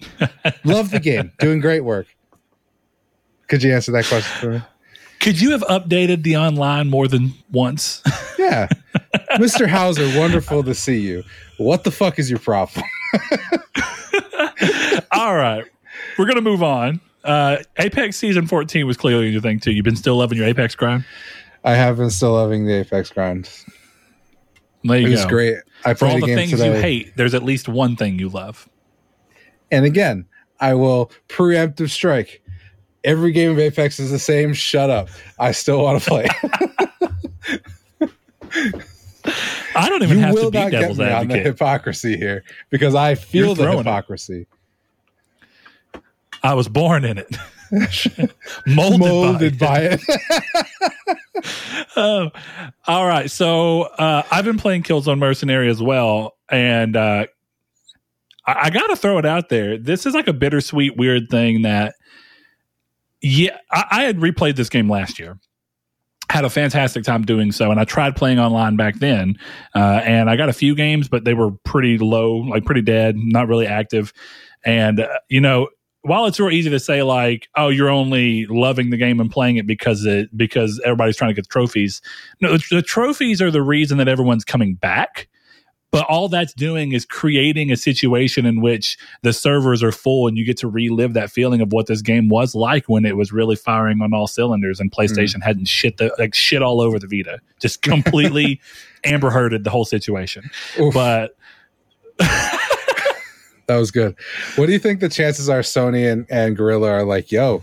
Love 0.64 0.90
the 0.90 1.00
game, 1.00 1.32
doing 1.38 1.60
great 1.60 1.80
work. 1.84 2.06
Could 3.48 3.62
you 3.62 3.72
answer 3.72 3.92
that 3.92 4.04
question 4.06 4.32
for 4.40 4.50
me? 4.50 4.62
Could 5.20 5.40
you 5.40 5.50
have 5.52 5.62
updated 5.62 6.22
the 6.22 6.36
online 6.36 6.88
more 6.88 7.08
than 7.08 7.32
once? 7.50 8.02
Yeah. 8.38 8.68
Mr. 9.32 9.66
Houser, 9.66 10.16
wonderful 10.16 10.62
to 10.62 10.72
see 10.72 11.00
you. 11.00 11.24
What 11.58 11.82
the 11.82 11.90
fuck 11.90 12.20
is 12.20 12.30
your 12.30 12.38
problem? 12.38 12.84
All 15.12 15.34
right, 15.34 15.64
we're 16.16 16.26
gonna 16.26 16.40
move 16.40 16.62
on. 16.62 17.00
Uh, 17.24 17.56
Apex 17.78 18.16
season 18.16 18.46
14 18.46 18.86
was 18.86 18.96
clearly 18.96 19.28
your 19.28 19.40
thing 19.40 19.58
too. 19.58 19.72
You've 19.72 19.84
been 19.84 19.96
still 19.96 20.16
loving 20.16 20.38
your 20.38 20.46
Apex 20.46 20.76
grind. 20.76 21.04
I 21.64 21.74
have 21.74 21.96
been 21.96 22.10
still 22.10 22.34
loving 22.34 22.64
the 22.64 22.74
Apex 22.74 23.10
grind. 23.10 23.50
There 24.84 24.98
you 24.98 25.08
It 25.08 25.10
was 25.10 25.26
great. 25.26 25.56
I 25.84 25.94
For 25.94 26.06
all 26.06 26.12
played 26.12 26.22
the 26.22 26.34
things 26.36 26.50
today. 26.52 26.76
you 26.76 26.80
hate, 26.80 27.16
there's 27.16 27.34
at 27.34 27.42
least 27.42 27.68
one 27.68 27.96
thing 27.96 28.18
you 28.20 28.28
love. 28.28 28.68
And 29.70 29.84
again, 29.84 30.26
I 30.60 30.74
will 30.74 31.10
preemptive 31.28 31.90
strike. 31.90 32.42
Every 33.04 33.32
game 33.32 33.50
of 33.52 33.58
Apex 33.58 34.00
is 34.00 34.10
the 34.10 34.18
same. 34.18 34.52
Shut 34.54 34.90
up. 34.90 35.08
I 35.38 35.52
still 35.52 35.82
want 35.82 36.02
to 36.02 36.08
play. 36.08 36.26
I 39.74 39.88
don't 39.88 40.02
even 40.02 40.18
you 40.18 40.24
have 40.24 40.34
to 40.34 40.42
will 40.42 40.50
be 40.50 40.58
not 40.58 40.70
get 40.70 40.80
devil's 40.80 40.98
me 40.98 41.10
on 41.10 41.28
the 41.28 41.38
hypocrisy 41.38 42.16
here 42.16 42.42
because 42.70 42.94
I 42.94 43.14
feel 43.14 43.54
the 43.54 43.62
throwing 43.62 43.78
it. 43.78 43.86
hypocrisy. 43.86 44.46
I 46.42 46.54
was 46.54 46.68
born 46.68 47.04
in 47.04 47.18
it, 47.18 47.36
molded, 48.66 48.98
Molded 49.00 49.58
by. 49.58 49.66
by 49.98 49.98
it. 49.98 50.00
Oh, 51.96 52.30
all 52.86 53.06
right. 53.06 53.30
So 53.30 53.82
uh, 53.82 54.22
I've 54.30 54.44
been 54.44 54.58
playing 54.58 54.82
Killzone 54.84 55.18
Mercenary 55.18 55.68
as 55.68 55.82
well, 55.82 56.36
and 56.48 56.96
uh, 56.96 57.26
I, 58.48 58.66
I 58.66 58.70
got 58.70 58.88
to 58.88 58.96
throw 58.96 59.18
it 59.18 59.26
out 59.26 59.50
there. 59.50 59.78
This 59.78 60.06
is 60.06 60.14
like 60.14 60.26
a 60.26 60.32
bittersweet, 60.32 60.96
weird 60.96 61.28
thing 61.30 61.62
that, 61.62 61.94
yeah, 63.20 63.58
I, 63.70 63.84
I 63.90 64.02
had 64.04 64.18
replayed 64.18 64.56
this 64.56 64.68
game 64.68 64.90
last 64.90 65.18
year. 65.18 65.38
Had 66.30 66.44
a 66.44 66.50
fantastic 66.50 67.04
time 67.04 67.22
doing 67.22 67.52
so, 67.52 67.70
and 67.70 67.80
I 67.80 67.84
tried 67.84 68.14
playing 68.14 68.38
online 68.38 68.76
back 68.76 68.98
then, 68.98 69.38
uh, 69.74 70.02
and 70.04 70.28
I 70.28 70.36
got 70.36 70.50
a 70.50 70.52
few 70.52 70.74
games, 70.74 71.08
but 71.08 71.24
they 71.24 71.32
were 71.32 71.52
pretty 71.64 71.96
low, 71.96 72.36
like 72.36 72.66
pretty 72.66 72.82
dead, 72.82 73.16
not 73.16 73.48
really 73.48 73.66
active. 73.66 74.12
And 74.62 75.00
uh, 75.00 75.08
you 75.30 75.40
know, 75.40 75.68
while 76.02 76.26
it's 76.26 76.38
real 76.38 76.50
easy 76.50 76.68
to 76.68 76.78
say 76.78 77.02
like, 77.02 77.48
oh, 77.56 77.68
you're 77.68 77.88
only 77.88 78.44
loving 78.46 78.90
the 78.90 78.98
game 78.98 79.20
and 79.20 79.30
playing 79.30 79.56
it 79.56 79.66
because 79.66 80.04
it 80.04 80.28
because 80.36 80.78
everybody's 80.84 81.16
trying 81.16 81.30
to 81.30 81.34
get 81.34 81.44
the 81.44 81.52
trophies. 81.52 82.02
No, 82.42 82.58
the, 82.58 82.64
the 82.70 82.82
trophies 82.82 83.40
are 83.40 83.50
the 83.50 83.62
reason 83.62 83.96
that 83.96 84.08
everyone's 84.08 84.44
coming 84.44 84.74
back. 84.74 85.28
But 85.90 86.04
all 86.06 86.28
that's 86.28 86.52
doing 86.52 86.92
is 86.92 87.06
creating 87.06 87.72
a 87.72 87.76
situation 87.76 88.44
in 88.44 88.60
which 88.60 88.98
the 89.22 89.32
servers 89.32 89.82
are 89.82 89.92
full 89.92 90.28
and 90.28 90.36
you 90.36 90.44
get 90.44 90.58
to 90.58 90.68
relive 90.68 91.14
that 91.14 91.30
feeling 91.30 91.62
of 91.62 91.72
what 91.72 91.86
this 91.86 92.02
game 92.02 92.28
was 92.28 92.54
like 92.54 92.88
when 92.88 93.06
it 93.06 93.16
was 93.16 93.32
really 93.32 93.56
firing 93.56 94.02
on 94.02 94.12
all 94.12 94.26
cylinders 94.26 94.80
and 94.80 94.92
PlayStation 94.92 95.36
mm. 95.36 95.44
hadn't 95.44 95.64
shit 95.64 95.96
the 95.96 96.14
like 96.18 96.34
shit 96.34 96.62
all 96.62 96.82
over 96.82 96.98
the 96.98 97.06
Vita. 97.06 97.40
Just 97.58 97.80
completely 97.82 98.60
Amber 99.04 99.30
Hearded 99.30 99.64
the 99.64 99.70
whole 99.70 99.86
situation. 99.86 100.50
Oof. 100.78 100.92
But 100.92 101.36
that 102.18 102.58
was 103.68 103.90
good. 103.90 104.14
What 104.56 104.66
do 104.66 104.72
you 104.72 104.78
think 104.78 105.00
the 105.00 105.08
chances 105.08 105.48
are 105.48 105.60
Sony 105.60 106.10
and, 106.10 106.26
and 106.28 106.54
Guerrilla 106.54 106.90
are 106.90 107.04
like, 107.04 107.32
yo, 107.32 107.62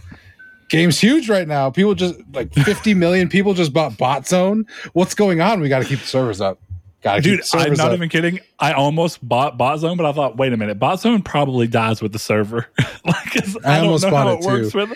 game's 0.69 0.99
huge 0.99 1.29
right 1.29 1.47
now. 1.47 1.69
People 1.69 1.93
just 1.93 2.15
like 2.33 2.53
50 2.53 2.93
million 2.95 3.29
people 3.29 3.53
just 3.53 3.73
bought 3.73 3.97
Bot 3.97 4.27
Zone. 4.27 4.65
What's 4.93 5.13
going 5.13 5.41
on? 5.41 5.59
We 5.61 5.69
got 5.69 5.79
to 5.79 5.85
keep 5.85 5.99
the 5.99 6.07
servers 6.07 6.41
up. 6.41 6.59
Gotta 7.05 7.21
Dude, 7.21 7.41
I'm 7.53 7.73
not 7.73 7.89
up. 7.89 7.93
even 7.93 8.09
kidding. 8.09 8.39
I 8.57 8.73
almost 8.73 9.25
bought 9.25 9.59
Bot 9.59 9.77
Zone, 9.77 9.95
but 9.95 10.07
I 10.07 10.11
thought, 10.11 10.37
wait 10.37 10.53
a 10.53 10.57
minute, 10.57 10.79
Bot 10.79 10.99
Zone 10.99 11.21
probably 11.21 11.67
dies 11.67 12.01
with 12.01 12.13
the 12.13 12.17
server. 12.17 12.67
like, 13.05 13.63
I, 13.63 13.75
I 13.75 13.79
almost 13.81 14.09
bought 14.09 14.43
it, 14.43 14.43
it 14.43 14.71
too. 14.71 14.95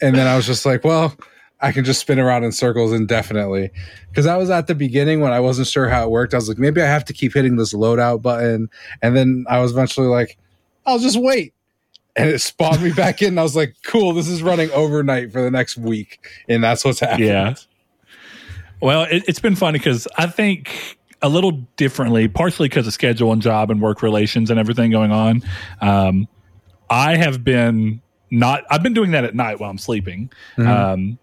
And 0.00 0.14
then 0.14 0.28
I 0.28 0.36
was 0.36 0.46
just 0.46 0.64
like, 0.64 0.84
well, 0.84 1.16
I 1.60 1.72
can 1.72 1.84
just 1.84 1.98
spin 1.98 2.20
around 2.20 2.44
in 2.44 2.52
circles 2.52 2.92
indefinitely. 2.92 3.70
Because 4.08 4.24
I 4.26 4.36
was 4.36 4.50
at 4.50 4.68
the 4.68 4.76
beginning 4.76 5.18
when 5.18 5.32
I 5.32 5.40
wasn't 5.40 5.66
sure 5.66 5.88
how 5.88 6.04
it 6.04 6.10
worked. 6.10 6.32
I 6.32 6.36
was 6.36 6.48
like, 6.48 6.58
maybe 6.58 6.80
I 6.80 6.86
have 6.86 7.04
to 7.06 7.12
keep 7.12 7.34
hitting 7.34 7.56
this 7.56 7.74
loadout 7.74 8.22
button. 8.22 8.70
And 9.02 9.16
then 9.16 9.44
I 9.48 9.58
was 9.58 9.72
eventually 9.72 10.06
like, 10.06 10.38
I'll 10.86 11.00
just 11.00 11.20
wait. 11.20 11.54
And 12.14 12.28
it 12.28 12.40
spawned 12.40 12.84
me 12.84 12.92
back 12.92 13.20
in. 13.20 13.36
I 13.36 13.42
was 13.42 13.56
like, 13.56 13.74
cool, 13.82 14.12
this 14.12 14.28
is 14.28 14.44
running 14.44 14.70
overnight 14.70 15.32
for 15.32 15.42
the 15.42 15.50
next 15.50 15.76
week. 15.76 16.24
And 16.48 16.62
that's 16.62 16.84
what's 16.84 17.00
happening. 17.00 17.30
Yeah. 17.30 17.56
Well, 18.80 19.02
it, 19.10 19.24
it's 19.26 19.40
been 19.40 19.56
funny 19.56 19.80
because 19.80 20.06
I 20.16 20.28
think 20.28 20.97
a 21.22 21.28
little 21.28 21.52
differently, 21.76 22.28
partially 22.28 22.68
because 22.68 22.86
of 22.86 22.92
schedule 22.92 23.32
and 23.32 23.42
job 23.42 23.70
and 23.70 23.80
work 23.80 24.02
relations 24.02 24.50
and 24.50 24.58
everything 24.58 24.90
going 24.90 25.10
on. 25.10 25.42
Um, 25.80 26.28
I 26.88 27.16
have 27.16 27.44
been 27.44 28.00
not, 28.30 28.64
I've 28.70 28.82
been 28.82 28.94
doing 28.94 29.10
that 29.12 29.24
at 29.24 29.34
night 29.34 29.58
while 29.58 29.70
I'm 29.70 29.78
sleeping. 29.78 30.30
Mm-hmm. 30.56 30.68
Um, 30.68 31.18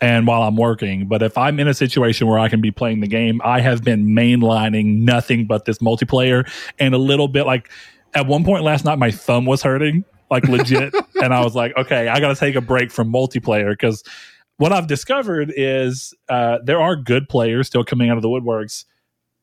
and 0.00 0.26
while 0.26 0.42
I'm 0.42 0.56
working, 0.56 1.06
but 1.06 1.22
if 1.22 1.38
I'm 1.38 1.58
in 1.60 1.68
a 1.68 1.72
situation 1.72 2.26
where 2.26 2.38
I 2.38 2.48
can 2.48 2.60
be 2.60 2.70
playing 2.70 3.00
the 3.00 3.06
game, 3.06 3.40
I 3.44 3.60
have 3.60 3.82
been 3.82 4.08
mainlining 4.08 4.98
nothing 4.98 5.46
but 5.46 5.64
this 5.64 5.78
multiplayer 5.78 6.50
and 6.78 6.94
a 6.94 6.98
little 6.98 7.28
bit 7.28 7.46
like 7.46 7.70
at 8.12 8.26
one 8.26 8.44
point 8.44 8.64
last 8.64 8.84
night, 8.84 8.98
my 8.98 9.10
thumb 9.10 9.46
was 9.46 9.62
hurting, 9.62 10.04
like 10.30 10.46
legit. 10.48 10.94
and 11.22 11.32
I 11.32 11.42
was 11.42 11.54
like, 11.54 11.76
okay, 11.76 12.08
I 12.08 12.20
got 12.20 12.28
to 12.28 12.34
take 12.34 12.54
a 12.54 12.60
break 12.60 12.90
from 12.90 13.12
multiplayer 13.12 13.70
because 13.70 14.02
what 14.56 14.72
I've 14.72 14.86
discovered 14.86 15.52
is 15.56 16.14
uh, 16.28 16.58
there 16.62 16.80
are 16.80 16.96
good 16.96 17.28
players 17.28 17.66
still 17.66 17.84
coming 17.84 18.10
out 18.10 18.16
of 18.16 18.22
the 18.22 18.28
woodworks 18.28 18.84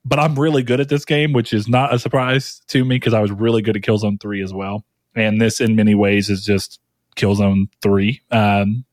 but 0.04 0.20
I'm 0.20 0.38
really 0.38 0.64
good 0.64 0.80
at 0.80 0.90
this 0.90 1.06
game, 1.06 1.34
which 1.34 1.54
is 1.54 1.68
not 1.68 1.94
a 1.94 2.00
surprise 2.00 2.62
to 2.68 2.84
me 2.84 2.96
because 2.96 3.14
I 3.14 3.22
was 3.22 3.32
really 3.32 3.62
good 3.62 3.76
at 3.76 3.84
Killzone 3.84 4.20
3 4.20 4.42
as 4.42 4.54
well. 4.54 4.84
And 5.16 5.40
this, 5.42 5.60
in 5.60 5.76
many 5.76 5.96
ways, 5.96 6.30
is 6.30 6.44
just 6.44 6.80
Killzone 7.16 7.68
3 7.82 8.22
um, 8.32 8.86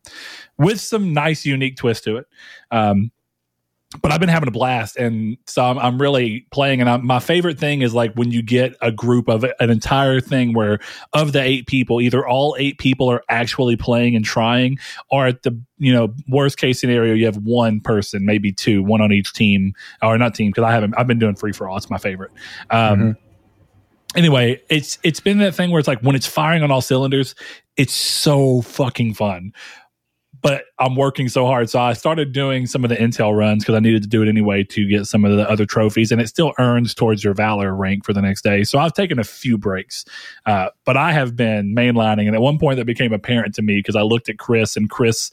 with 0.58 0.80
some 0.80 1.12
nice, 1.12 1.46
unique 1.46 1.76
twist 1.76 2.04
to 2.04 2.16
it. 2.18 2.26
Um, 2.70 3.10
but 4.02 4.12
I've 4.12 4.20
been 4.20 4.28
having 4.28 4.48
a 4.48 4.52
blast, 4.52 4.96
and 4.96 5.38
so 5.46 5.64
I'm, 5.64 5.78
I'm 5.78 6.00
really 6.00 6.46
playing. 6.50 6.82
And 6.82 6.90
I'm, 6.90 7.06
my 7.06 7.20
favorite 7.20 7.58
thing 7.58 7.80
is 7.80 7.94
like 7.94 8.12
when 8.14 8.30
you 8.30 8.42
get 8.42 8.76
a 8.82 8.92
group 8.92 9.28
of 9.28 9.44
an 9.44 9.70
entire 9.70 10.20
thing 10.20 10.52
where 10.52 10.78
of 11.14 11.32
the 11.32 11.40
eight 11.40 11.66
people, 11.66 12.00
either 12.00 12.26
all 12.26 12.54
eight 12.58 12.78
people 12.78 13.10
are 13.10 13.22
actually 13.30 13.76
playing 13.76 14.14
and 14.14 14.24
trying, 14.24 14.78
or 15.10 15.26
at 15.26 15.42
the 15.42 15.58
you 15.78 15.92
know 15.92 16.14
worst 16.28 16.58
case 16.58 16.78
scenario, 16.80 17.14
you 17.14 17.24
have 17.24 17.38
one 17.38 17.80
person, 17.80 18.26
maybe 18.26 18.52
two, 18.52 18.82
one 18.82 19.00
on 19.00 19.10
each 19.10 19.32
team, 19.32 19.72
or 20.02 20.18
not 20.18 20.34
team 20.34 20.50
because 20.50 20.64
I 20.64 20.72
haven't. 20.72 20.94
I've 20.98 21.06
been 21.06 21.18
doing 21.18 21.34
free 21.34 21.52
for 21.52 21.66
all. 21.66 21.78
It's 21.78 21.88
my 21.88 21.98
favorite. 21.98 22.32
Um, 22.70 22.98
mm-hmm 22.98 23.10
anyway, 24.14 24.60
it's 24.68 24.98
it's 25.02 25.20
been 25.20 25.38
that 25.38 25.54
thing 25.54 25.70
where 25.70 25.78
it's 25.78 25.88
like 25.88 26.00
when 26.00 26.16
it's 26.16 26.26
firing 26.26 26.62
on 26.62 26.70
all 26.70 26.80
cylinders, 26.80 27.34
it's 27.76 27.94
so 27.94 28.62
fucking 28.62 29.14
fun 29.14 29.52
but 30.40 30.64
I'm 30.78 30.94
working 30.94 31.28
so 31.28 31.46
hard. 31.46 31.68
So 31.70 31.80
I 31.80 31.92
started 31.92 32.32
doing 32.32 32.66
some 32.66 32.84
of 32.84 32.90
the 32.90 32.96
intel 32.96 33.36
runs 33.36 33.64
because 33.64 33.74
I 33.74 33.80
needed 33.80 34.02
to 34.02 34.08
do 34.08 34.22
it 34.22 34.28
anyway 34.28 34.64
to 34.64 34.88
get 34.88 35.06
some 35.06 35.24
of 35.24 35.36
the 35.36 35.48
other 35.48 35.66
trophies, 35.66 36.12
and 36.12 36.20
it 36.20 36.28
still 36.28 36.52
earns 36.58 36.94
towards 36.94 37.24
your 37.24 37.34
valor 37.34 37.74
rank 37.74 38.04
for 38.04 38.12
the 38.12 38.22
next 38.22 38.42
day. 38.42 38.64
So 38.64 38.78
I've 38.78 38.92
taken 38.92 39.18
a 39.18 39.24
few 39.24 39.58
breaks, 39.58 40.04
uh, 40.46 40.68
but 40.84 40.96
I 40.96 41.12
have 41.12 41.36
been 41.36 41.74
mainlining, 41.74 42.26
and 42.26 42.34
at 42.34 42.40
one 42.40 42.58
point 42.58 42.76
that 42.76 42.84
became 42.84 43.12
apparent 43.12 43.54
to 43.56 43.62
me 43.62 43.78
because 43.78 43.96
I 43.96 44.02
looked 44.02 44.28
at 44.28 44.38
Chris, 44.38 44.76
and 44.76 44.88
Chris 44.88 45.30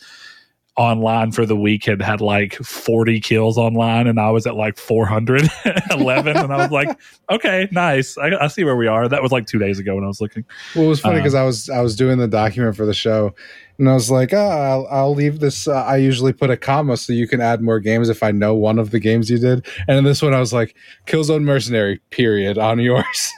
online 0.77 1.31
for 1.31 1.45
the 1.45 1.55
week 1.55 1.85
had 1.85 2.01
had 2.01 2.19
like 2.19 2.55
40 2.55 3.21
kills 3.21 3.57
online 3.57 4.07
and 4.07 4.19
I 4.19 4.29
was 4.31 4.45
at 4.45 4.55
like 4.55 4.77
411 4.77 6.37
and 6.37 6.53
I 6.53 6.57
was 6.57 6.71
like 6.71 6.99
okay 7.31 7.69
nice 7.71 8.17
I, 8.17 8.31
I, 8.41 8.47
see 8.47 8.65
where 8.65 8.75
we 8.75 8.87
are 8.87 9.07
that 9.07 9.23
was 9.23 9.31
like 9.31 9.47
two 9.47 9.57
days 9.57 9.79
ago 9.79 9.95
when 9.95 10.03
I 10.03 10.07
was 10.07 10.19
looking 10.19 10.43
well 10.75 10.83
it 10.83 10.89
was 10.89 10.99
funny 10.99 11.19
because 11.19 11.33
uh, 11.33 11.43
I 11.43 11.45
was 11.45 11.69
I 11.69 11.79
was 11.79 11.95
doing 11.95 12.17
the 12.17 12.27
document 12.27 12.75
for 12.75 12.85
the 12.85 12.93
show 12.93 13.33
and 13.77 13.89
I 13.89 13.93
was 13.93 14.09
like, 14.09 14.33
oh, 14.33 14.37
I'll, 14.37 14.87
I'll 14.89 15.15
leave 15.15 15.39
this. 15.39 15.67
Uh, 15.67 15.83
I 15.83 15.97
usually 15.97 16.31
put 16.31 16.49
a 16.49 16.57
comma 16.57 16.95
so 16.95 17.11
you 17.11 17.27
can 17.27 17.41
add 17.41 17.61
more 17.61 17.79
games 17.79 18.07
if 18.09 18.23
I 18.23 18.31
know 18.31 18.53
one 18.53 18.79
of 18.79 18.91
the 18.91 18.99
games 18.99 19.29
you 19.29 19.37
did. 19.37 19.65
And 19.87 19.97
in 19.97 20.03
this 20.03 20.21
one, 20.21 20.33
I 20.33 20.39
was 20.39 20.53
like, 20.53 20.75
Killzone 21.07 21.43
Mercenary, 21.43 21.99
period, 22.09 22.57
on 22.57 22.79
yours. 22.79 23.31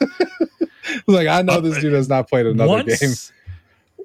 like, 1.08 1.28
I 1.28 1.42
know 1.42 1.60
this 1.60 1.80
dude 1.80 1.94
has 1.94 2.08
not 2.08 2.30
played 2.30 2.46
another 2.46 2.70
once, 2.70 3.00
game. 3.00 3.14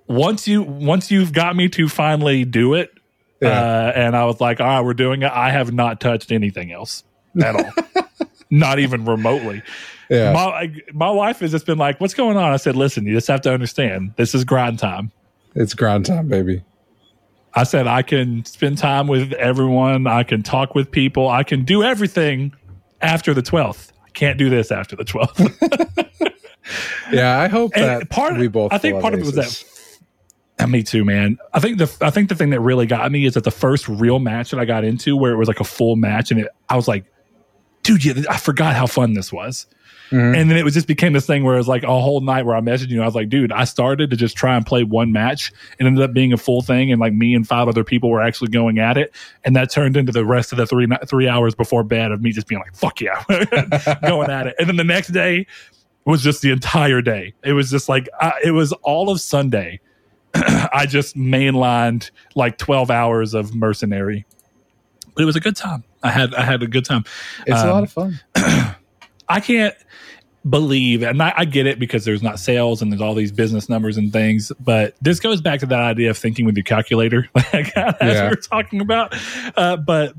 Once 0.09 0.49
you 0.49 0.63
once 0.63 1.11
you've 1.11 1.33
got 1.33 1.55
me 1.55 1.69
to 1.71 1.89
finally 1.89 2.45
do 2.45 2.75
it, 2.75 2.93
yeah. 3.41 3.49
uh, 3.49 3.93
and 3.95 4.17
I 4.17 4.25
was 4.25 4.41
like, 4.41 4.61
all 4.61 4.67
right, 4.67 4.81
we're 4.81 4.95
doing 4.95 5.23
it. 5.23 5.31
I 5.31 5.51
have 5.51 5.73
not 5.73 6.01
touched 6.01 6.33
anything 6.33 6.73
else 6.73 7.05
at 7.41 7.57
all, 7.57 8.07
not 8.51 8.79
even 8.79 9.05
remotely. 9.05 9.63
Yeah. 10.11 10.33
My 10.33 10.71
my 10.93 11.11
wife 11.11 11.41
has 11.41 11.53
just 11.53 11.65
been 11.65 11.79
like, 11.79 11.99
"What's 12.01 12.13
going 12.13 12.37
on?" 12.37 12.53
I 12.53 12.57
said, 12.59 12.77
"Listen, 12.77 13.07
you 13.07 13.15
just 13.15 13.29
have 13.29 13.41
to 13.43 13.53
understand. 13.53 14.13
This 14.17 14.35
is 14.35 14.45
grind 14.45 14.79
time. 14.79 15.11
It's 15.55 15.75
grind 15.75 16.07
time, 16.07 16.29
baby. 16.29 16.63
I 17.55 17.65
said 17.65 17.87
I 17.87 18.03
can 18.03 18.45
spend 18.45 18.79
time 18.79 19.09
with 19.09 19.33
everyone. 19.35 20.07
I 20.07 20.23
can 20.23 20.43
talk 20.43 20.75
with 20.75 20.91
people. 20.91 21.29
I 21.29 21.43
can 21.43 21.65
do 21.65 21.83
everything 21.83 22.55
after 23.01 23.35
the 23.35 23.43
12th. 23.43 23.91
I 24.05 24.11
can't 24.11 24.39
do 24.39 24.49
this 24.49 24.73
after 24.73 24.97
the 24.97 25.05
12th. 25.05 26.33
yeah, 27.13 27.39
I 27.39 27.49
hope 27.49 27.75
that 27.75 28.09
part 28.09 28.39
we 28.39 28.49
both. 28.49 28.73
I 28.73 28.79
think 28.79 29.01
part 29.01 29.15
of 29.15 29.21
it 29.21 29.27
was 29.27 29.35
that. 29.35 29.65
And 30.59 30.71
me 30.71 30.83
too, 30.83 31.05
man. 31.05 31.39
I 31.53 31.61
think 31.61 31.79
the 31.79 31.95
I 32.01 32.11
think 32.11 32.29
the 32.29 32.35
thing 32.35 32.51
that 32.51 32.61
really 32.61 32.87
got 32.87 33.11
me 33.11 33.25
is 33.25 33.35
that 33.35 33.45
the 33.45 33.51
first 33.51 33.89
real 33.89 34.19
match 34.19 34.51
that 34.51 34.61
I 34.61 34.65
got 34.65 34.85
into, 34.85 35.17
where 35.17 35.33
it 35.33 35.37
was 35.37 35.49
like 35.49 35.61
a 35.61 35.65
full 35.65 35.97
match, 35.97 36.31
and 36.31 36.41
it, 36.41 36.49
I 36.69 36.77
was 36.77 36.87
like, 36.87 37.05
dude, 37.83 38.05
yeah, 38.05 38.15
I 38.31 38.37
forgot 38.37 38.75
how 38.75 38.87
fun 38.87 39.15
this 39.15 39.33
was. 39.33 39.67
Mm-hmm. 40.13 40.35
And 40.35 40.51
then 40.51 40.59
it 40.59 40.63
was 40.65 40.75
just 40.75 40.87
became 40.87 41.15
this 41.15 41.27
thing 41.27 41.43
where 41.43 41.55
it 41.55 41.59
was 41.59 41.69
like 41.69 41.85
a 41.85 41.87
whole 41.87 42.21
night 42.21 42.45
where 42.45 42.55
I 42.55 42.61
messaged 42.61 42.91
you. 42.91 43.01
I 43.01 43.07
was 43.07 43.15
like, 43.15 43.31
dude, 43.31 43.51
I 43.51 43.65
started 43.65 44.11
to 44.11 44.17
just 44.17 44.37
try 44.37 44.55
and 44.57 44.67
play 44.67 44.85
one 44.85 45.11
match 45.11 45.53
and 45.79 45.89
ended 45.89 46.05
up 46.05 46.13
being 46.13 46.35
a 46.35 46.37
full 46.37 46.61
thing. 46.61 46.93
And 46.93 47.01
like 47.01 47.15
me 47.15 47.35
and 47.35 47.49
five 47.49 47.67
other 47.67 47.83
people 47.83 48.11
were 48.11 48.21
actually 48.21 48.49
going 48.49 48.79
at 48.79 48.99
it. 48.99 49.15
And 49.43 49.57
that 49.57 49.71
turned 49.71 49.97
into 49.97 50.13
the 50.13 50.25
rest 50.25 50.53
of 50.53 50.59
the 50.59 50.67
three, 50.67 50.87
three 51.07 51.29
hours 51.29 51.55
before 51.55 51.83
bed 51.83 52.13
of 52.13 52.21
me 52.21 52.31
just 52.31 52.47
being 52.47 52.61
like, 52.61 52.77
fuck 52.77 53.01
yeah, 53.01 53.25
going 54.03 54.31
at 54.31 54.49
it. 54.49 54.55
And 54.59 54.69
then 54.69 54.77
the 54.77 54.85
next 54.85 55.09
day 55.09 55.47
was 56.05 56.23
just 56.23 56.43
the 56.43 56.51
entire 56.51 57.01
day. 57.01 57.33
It 57.43 57.55
was 57.55 57.71
just 57.71 57.89
like, 57.89 58.07
I, 58.21 58.33
it 58.45 58.51
was 58.51 58.73
all 58.83 59.09
of 59.09 59.19
Sunday. 59.19 59.81
I 60.35 60.85
just 60.87 61.17
mainlined 61.17 62.11
like 62.35 62.59
12 62.59 62.91
hours 62.91 63.33
of 63.33 63.55
mercenary, 63.55 64.27
but 65.15 65.23
it 65.23 65.27
was 65.27 65.37
a 65.37 65.41
good 65.41 65.57
time. 65.57 65.85
I 66.03 66.11
had, 66.11 66.35
I 66.35 66.43
had 66.43 66.63
a 66.63 66.67
good 66.67 66.85
time. 66.85 67.05
It's 67.47 67.61
um, 67.61 67.69
a 67.69 67.73
lot 67.73 67.83
of 67.85 67.93
fun. 67.93 68.21
I 69.29 69.41
can't 69.41 69.75
believe, 70.49 71.03
and 71.03 71.23
I, 71.23 71.33
I, 71.37 71.45
get 71.45 71.67
it 71.67 71.79
because 71.79 72.05
there's 72.05 72.23
not 72.23 72.39
sales 72.39 72.83
and 72.83 72.91
there's 72.91 73.01
all 73.01 73.15
these 73.15 73.33
business 73.33 73.69
numbers 73.69 73.97
and 73.97 74.13
things, 74.13 74.51
but 74.61 74.95
this 75.01 75.21
goes 75.21 75.41
back 75.41 75.61
to 75.61 75.67
that 75.67 75.81
idea 75.81 76.11
of 76.11 76.19
thinking 76.19 76.45
with 76.47 76.57
your 76.57 76.65
calculator, 76.65 77.29
like 77.35 77.77
as 77.77 77.95
yeah. 78.01 78.25
we 78.25 78.31
were 78.31 78.37
talking 78.37 78.81
about. 78.81 79.15
Uh, 79.57 79.77
but 79.77 80.15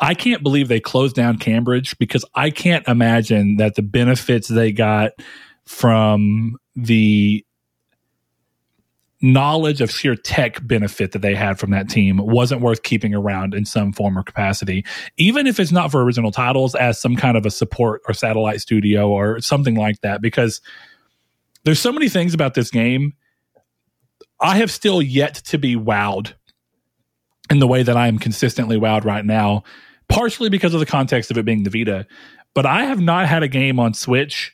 I 0.00 0.14
can't 0.14 0.42
believe 0.42 0.68
they 0.68 0.80
closed 0.80 1.16
down 1.16 1.38
Cambridge 1.38 1.98
because 1.98 2.24
I 2.34 2.50
can't 2.50 2.86
imagine 2.88 3.56
that 3.56 3.74
the 3.74 3.82
benefits 3.82 4.48
they 4.48 4.72
got 4.72 5.12
from 5.66 6.56
the 6.76 7.44
knowledge 9.20 9.80
of 9.80 9.90
sheer 9.90 10.14
tech 10.14 10.64
benefit 10.66 11.12
that 11.12 11.22
they 11.22 11.34
had 11.34 11.58
from 11.58 11.70
that 11.70 11.88
team 11.88 12.18
wasn't 12.18 12.60
worth 12.60 12.82
keeping 12.82 13.14
around 13.14 13.52
in 13.52 13.64
some 13.64 13.92
form 13.92 14.16
or 14.16 14.22
capacity, 14.22 14.84
even 15.16 15.46
if 15.46 15.58
it's 15.58 15.72
not 15.72 15.90
for 15.90 16.02
original 16.02 16.30
titles 16.30 16.74
as 16.74 17.00
some 17.00 17.16
kind 17.16 17.36
of 17.36 17.44
a 17.44 17.50
support 17.50 18.00
or 18.06 18.14
satellite 18.14 18.60
studio 18.60 19.08
or 19.08 19.40
something 19.40 19.74
like 19.74 20.00
that. 20.02 20.22
Because 20.22 20.60
there's 21.64 21.80
so 21.80 21.92
many 21.92 22.08
things 22.08 22.32
about 22.34 22.54
this 22.54 22.70
game. 22.70 23.14
I 24.40 24.58
have 24.58 24.70
still 24.70 25.02
yet 25.02 25.34
to 25.46 25.58
be 25.58 25.74
wowed 25.74 26.34
in 27.50 27.58
the 27.58 27.66
way 27.66 27.82
that 27.82 27.96
I 27.96 28.06
am 28.06 28.18
consistently 28.18 28.78
wowed 28.78 29.04
right 29.04 29.24
now, 29.24 29.64
partially 30.08 30.48
because 30.48 30.74
of 30.74 30.80
the 30.80 30.86
context 30.86 31.30
of 31.30 31.38
it 31.38 31.44
being 31.44 31.64
the 31.64 31.70
Vita. 31.70 32.06
But 32.54 32.66
I 32.66 32.84
have 32.84 33.00
not 33.00 33.26
had 33.26 33.42
a 33.42 33.48
game 33.48 33.80
on 33.80 33.94
Switch 33.94 34.52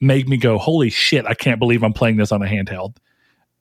make 0.00 0.28
me 0.28 0.36
go, 0.36 0.58
holy 0.58 0.90
shit, 0.90 1.26
I 1.26 1.34
can't 1.34 1.58
believe 1.58 1.82
I'm 1.82 1.92
playing 1.92 2.16
this 2.16 2.30
on 2.30 2.42
a 2.42 2.46
handheld. 2.46 2.96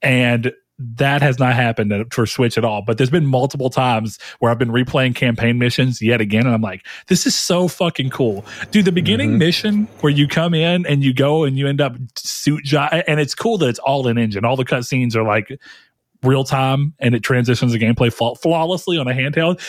And 0.03 0.53
that 0.79 1.21
has 1.21 1.39
not 1.39 1.53
happened 1.53 2.11
for 2.11 2.25
Switch 2.25 2.57
at 2.57 2.65
all. 2.65 2.81
But 2.81 2.97
there's 2.97 3.09
been 3.09 3.25
multiple 3.25 3.69
times 3.69 4.19
where 4.39 4.51
I've 4.51 4.57
been 4.57 4.71
replaying 4.71 5.15
campaign 5.15 5.57
missions 5.57 6.01
yet 6.01 6.19
again, 6.19 6.45
and 6.45 6.53
I'm 6.53 6.61
like, 6.61 6.85
this 7.07 7.25
is 7.25 7.35
so 7.35 7.67
fucking 7.67 8.09
cool, 8.09 8.43
dude. 8.71 8.85
The 8.85 8.91
beginning 8.91 9.31
mm-hmm. 9.31 9.39
mission 9.39 9.87
where 10.01 10.11
you 10.11 10.27
come 10.27 10.53
in 10.53 10.85
and 10.85 11.03
you 11.03 11.13
go 11.13 11.43
and 11.43 11.57
you 11.57 11.67
end 11.67 11.79
up 11.79 11.95
suit 12.15 12.63
job, 12.63 12.89
and 13.07 13.19
it's 13.19 13.35
cool 13.35 13.57
that 13.59 13.69
it's 13.69 13.79
all 13.79 14.07
in 14.07 14.17
engine. 14.17 14.45
All 14.45 14.55
the 14.55 14.65
cutscenes 14.65 15.15
are 15.15 15.23
like 15.23 15.57
real 16.23 16.43
time, 16.43 16.93
and 16.99 17.13
it 17.13 17.21
transitions 17.21 17.71
the 17.71 17.79
gameplay 17.79 18.11
flawlessly 18.41 18.97
on 18.97 19.07
a 19.07 19.13
handheld. 19.13 19.61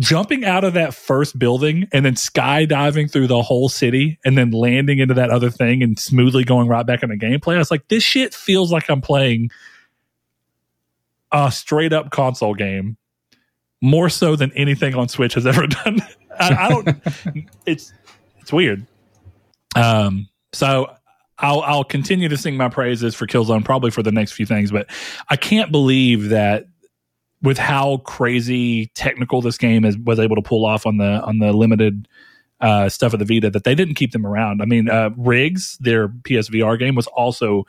Jumping 0.00 0.44
out 0.44 0.64
of 0.64 0.72
that 0.74 0.94
first 0.94 1.38
building 1.38 1.86
and 1.92 2.04
then 2.04 2.14
skydiving 2.14 3.10
through 3.10 3.26
the 3.26 3.42
whole 3.42 3.68
city 3.68 4.18
and 4.24 4.36
then 4.36 4.50
landing 4.50 4.98
into 4.98 5.14
that 5.14 5.30
other 5.30 5.50
thing 5.50 5.82
and 5.82 5.98
smoothly 5.98 6.42
going 6.42 6.68
right 6.68 6.86
back 6.86 7.02
in 7.02 7.10
the 7.10 7.18
gameplay. 7.18 7.54
I 7.54 7.58
was 7.58 7.70
like, 7.70 7.86
this 7.88 8.02
shit 8.02 8.34
feels 8.34 8.72
like 8.72 8.88
I'm 8.88 9.02
playing 9.02 9.50
a 11.32 11.52
straight 11.52 11.92
up 11.92 12.10
console 12.10 12.54
game 12.54 12.96
more 13.80 14.08
so 14.08 14.36
than 14.36 14.52
anything 14.52 14.94
on 14.94 15.08
Switch 15.08 15.34
has 15.34 15.46
ever 15.46 15.66
done. 15.66 16.00
I, 16.38 16.54
I, 16.54 16.68
don't. 16.68 16.88
it's 17.66 17.92
it's 18.38 18.52
weird. 18.52 18.86
Um. 19.76 20.28
So 20.52 20.94
I'll 21.38 21.60
I'll 21.62 21.84
continue 21.84 22.28
to 22.28 22.36
sing 22.36 22.56
my 22.56 22.68
praises 22.68 23.14
for 23.14 23.26
Killzone 23.26 23.64
probably 23.64 23.90
for 23.90 24.02
the 24.02 24.12
next 24.12 24.32
few 24.32 24.46
things, 24.46 24.70
but 24.70 24.86
I 25.28 25.36
can't 25.36 25.70
believe 25.72 26.28
that 26.30 26.66
with 27.42 27.58
how 27.58 27.98
crazy 27.98 28.86
technical 28.94 29.40
this 29.40 29.58
game 29.58 29.84
is 29.84 29.96
was 29.98 30.18
able 30.18 30.36
to 30.36 30.42
pull 30.42 30.64
off 30.64 30.86
on 30.86 30.98
the 30.98 31.22
on 31.22 31.38
the 31.38 31.52
limited 31.52 32.06
uh, 32.60 32.88
stuff 32.88 33.12
of 33.12 33.18
the 33.18 33.24
Vita 33.24 33.50
that 33.50 33.64
they 33.64 33.74
didn't 33.74 33.94
keep 33.94 34.12
them 34.12 34.26
around. 34.26 34.60
I 34.60 34.66
mean, 34.66 34.90
uh, 34.90 35.10
RIGS, 35.16 35.78
their 35.78 36.08
PSVR 36.08 36.78
game, 36.78 36.94
was 36.94 37.06
also 37.06 37.66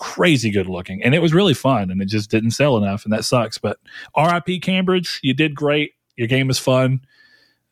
crazy 0.00 0.50
good 0.50 0.66
looking 0.66 1.02
and 1.02 1.14
it 1.14 1.18
was 1.18 1.34
really 1.34 1.52
fun 1.52 1.90
and 1.90 2.00
it 2.00 2.06
just 2.06 2.30
didn't 2.30 2.52
sell 2.52 2.78
enough 2.78 3.04
and 3.04 3.12
that 3.12 3.22
sucks 3.22 3.58
but 3.58 3.78
rip 4.16 4.62
cambridge 4.62 5.20
you 5.22 5.34
did 5.34 5.54
great. 5.54 5.92
Your 6.16 6.26
game 6.26 6.48
is 6.48 6.58
fun. 6.58 7.02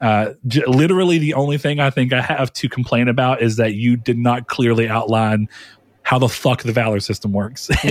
Uh, 0.01 0.35
j- 0.47 0.65
literally 0.67 1.19
the 1.19 1.35
only 1.35 1.59
thing 1.59 1.81
i 1.81 1.91
think 1.91 2.13
i 2.13 2.21
have 2.21 2.53
to 2.53 2.69
complain 2.69 3.09
about 3.09 3.43
is 3.43 3.57
that 3.57 3.75
you 3.75 3.97
did 3.97 4.17
not 4.17 4.47
clearly 4.47 4.89
outline 4.89 5.49
how 6.03 6.21
the 6.21 6.29
fuck 6.29 6.63
the 6.63 6.71
valor 6.71 7.01
system 7.01 7.33
works 7.33 7.69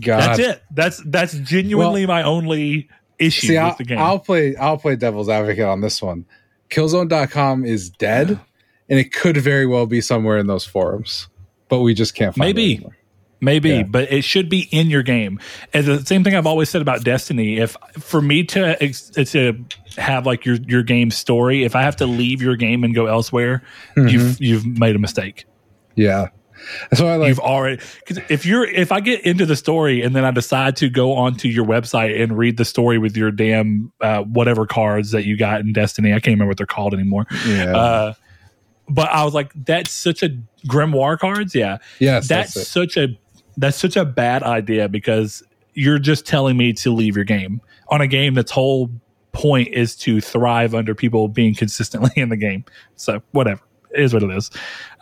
god 0.00 0.20
that's 0.20 0.38
it 0.38 0.62
that's 0.70 1.02
that's 1.06 1.34
genuinely 1.34 2.06
well, 2.06 2.16
my 2.16 2.22
only 2.22 2.88
issue 3.18 3.48
see, 3.48 3.52
with 3.54 3.62
I'll, 3.62 3.76
the 3.76 3.84
game 3.84 3.98
i'll 3.98 4.18
play 4.18 4.56
i'll 4.56 4.78
play 4.78 4.96
devil's 4.96 5.28
advocate 5.28 5.64
on 5.64 5.80
this 5.80 6.00
one 6.00 6.26
killzone.com 6.70 7.64
is 7.64 7.90
dead 7.90 8.38
and 8.88 8.98
it 8.98 9.12
could 9.12 9.36
very 9.36 9.66
well 9.66 9.86
be 9.86 10.00
somewhere 10.00 10.38
in 10.38 10.46
those 10.46 10.64
forums 10.64 11.28
but 11.68 11.80
we 11.80 11.94
just 11.94 12.14
can't 12.14 12.34
find 12.34 12.50
it. 12.50 12.54
maybe 12.54 12.86
Maybe, 13.40 13.70
yeah. 13.70 13.82
but 13.84 14.12
it 14.12 14.22
should 14.22 14.48
be 14.48 14.68
in 14.70 14.90
your 14.90 15.02
game. 15.02 15.40
And 15.72 15.86
the 15.86 16.04
same 16.04 16.22
thing 16.24 16.36
I've 16.36 16.46
always 16.46 16.68
said 16.68 16.82
about 16.82 17.04
Destiny. 17.04 17.58
If 17.58 17.76
for 17.98 18.20
me 18.20 18.44
to 18.44 18.76
to 19.24 19.64
have 19.96 20.26
like 20.26 20.44
your 20.44 20.56
your 20.56 20.82
game 20.82 21.10
story, 21.10 21.64
if 21.64 21.74
I 21.74 21.82
have 21.82 21.96
to 21.96 22.06
leave 22.06 22.42
your 22.42 22.56
game 22.56 22.84
and 22.84 22.94
go 22.94 23.06
elsewhere, 23.06 23.62
mm-hmm. 23.96 24.08
you've 24.08 24.40
you've 24.40 24.66
made 24.66 24.94
a 24.94 24.98
mistake. 24.98 25.46
Yeah, 25.94 26.28
so 26.94 27.06
I 27.06 27.16
like. 27.16 27.28
You've 27.28 27.40
already 27.40 27.82
because 28.06 28.22
if 28.28 28.46
you're 28.46 28.64
if 28.64 28.92
I 28.92 29.00
get 29.00 29.24
into 29.24 29.46
the 29.46 29.56
story 29.56 30.02
and 30.02 30.14
then 30.14 30.24
I 30.24 30.30
decide 30.30 30.76
to 30.76 30.88
go 30.88 31.14
onto 31.14 31.48
your 31.48 31.64
website 31.64 32.20
and 32.20 32.36
read 32.36 32.56
the 32.56 32.64
story 32.64 32.98
with 32.98 33.16
your 33.16 33.30
damn 33.30 33.92
uh, 34.00 34.22
whatever 34.22 34.66
cards 34.66 35.10
that 35.12 35.24
you 35.24 35.36
got 35.36 35.60
in 35.60 35.72
Destiny, 35.72 36.10
I 36.12 36.20
can't 36.20 36.34
remember 36.34 36.50
what 36.50 36.56
they're 36.56 36.66
called 36.66 36.94
anymore. 36.94 37.26
Yeah. 37.46 37.76
Uh, 37.76 38.14
but 38.88 39.08
I 39.10 39.24
was 39.24 39.34
like, 39.34 39.52
that's 39.54 39.92
such 39.92 40.22
a 40.22 40.30
grimoire 40.66 41.18
cards. 41.18 41.54
Yeah. 41.54 41.78
Yes. 42.00 42.28
That's, 42.28 42.54
that's 42.54 42.68
such 42.68 42.96
a 42.96 43.08
that's 43.56 43.76
such 43.76 43.96
a 43.96 44.04
bad 44.04 44.42
idea 44.42 44.88
because 44.88 45.42
you're 45.74 45.98
just 45.98 46.26
telling 46.26 46.56
me 46.56 46.72
to 46.72 46.92
leave 46.92 47.16
your 47.16 47.24
game 47.24 47.60
on 47.88 48.00
a 48.00 48.06
game 48.06 48.34
that's 48.34 48.50
whole 48.50 48.90
point 49.32 49.68
is 49.68 49.94
to 49.96 50.20
thrive 50.20 50.74
under 50.74 50.94
people 50.94 51.28
being 51.28 51.54
consistently 51.54 52.10
in 52.16 52.28
the 52.28 52.36
game. 52.36 52.64
So 52.96 53.22
whatever, 53.32 53.60
it 53.94 54.02
is 54.02 54.14
what 54.14 54.22
it 54.22 54.30
is. 54.30 54.50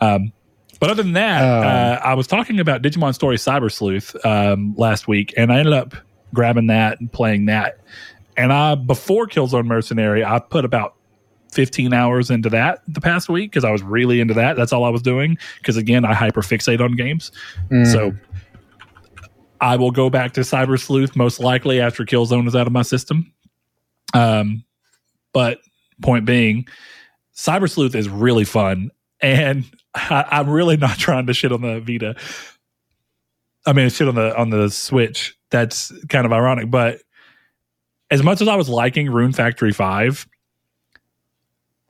Um, 0.01 0.31
but 0.79 0.89
other 0.89 1.03
than 1.03 1.13
that, 1.13 1.41
um, 1.41 1.63
uh, 1.63 2.07
I 2.07 2.13
was 2.13 2.27
talking 2.27 2.59
about 2.59 2.81
Digimon 2.81 3.13
Story 3.13 3.37
Cyber 3.37 3.71
Sleuth 3.71 4.15
um, 4.25 4.73
last 4.77 5.07
week, 5.07 5.33
and 5.37 5.51
I 5.51 5.59
ended 5.59 5.73
up 5.73 5.95
grabbing 6.33 6.67
that 6.67 6.99
and 6.99 7.11
playing 7.11 7.45
that. 7.47 7.79
And 8.37 8.53
I 8.53 8.75
before 8.75 9.27
Killzone 9.27 9.65
Mercenary, 9.65 10.23
I 10.23 10.39
put 10.39 10.63
about 10.63 10.95
15 11.51 11.93
hours 11.93 12.29
into 12.29 12.49
that 12.49 12.81
the 12.87 13.01
past 13.01 13.27
week 13.27 13.51
because 13.51 13.63
I 13.63 13.71
was 13.71 13.81
really 13.81 14.21
into 14.21 14.33
that. 14.35 14.55
That's 14.55 14.71
all 14.71 14.83
I 14.83 14.89
was 14.89 15.01
doing. 15.01 15.37
Because 15.57 15.77
again, 15.77 16.05
I 16.05 16.13
hyper 16.13 16.41
fixate 16.41 16.79
on 16.79 16.95
games. 16.95 17.31
Mm. 17.69 17.91
So 17.91 18.13
I 19.59 19.75
will 19.75 19.91
go 19.91 20.09
back 20.09 20.33
to 20.33 20.41
Cyber 20.41 20.79
Sleuth 20.79 21.15
most 21.15 21.39
likely 21.39 21.81
after 21.81 22.05
Killzone 22.05 22.47
is 22.47 22.55
out 22.55 22.67
of 22.67 22.73
my 22.73 22.83
system. 22.83 23.33
Um, 24.13 24.63
but 25.33 25.59
point 26.01 26.25
being, 26.25 26.67
Cyber 27.35 27.69
Sleuth 27.69 27.95
is 27.95 28.09
really 28.09 28.45
fun, 28.45 28.91
and 29.21 29.65
I, 30.09 30.39
am 30.39 30.49
really 30.49 30.77
not 30.77 30.97
trying 30.97 31.27
to 31.27 31.33
shit 31.33 31.51
on 31.51 31.61
the 31.61 31.79
Vita. 31.79 32.15
I 33.65 33.73
mean, 33.73 33.89
shit 33.89 34.07
on 34.07 34.15
the 34.15 34.35
on 34.37 34.49
the 34.49 34.69
Switch. 34.69 35.35
That's 35.51 35.91
kind 36.07 36.25
of 36.25 36.33
ironic, 36.33 36.69
but 36.69 37.01
as 38.11 38.23
much 38.23 38.41
as 38.41 38.47
I 38.47 38.55
was 38.55 38.69
liking 38.69 39.09
Rune 39.09 39.33
Factory 39.33 39.71
Five, 39.71 40.27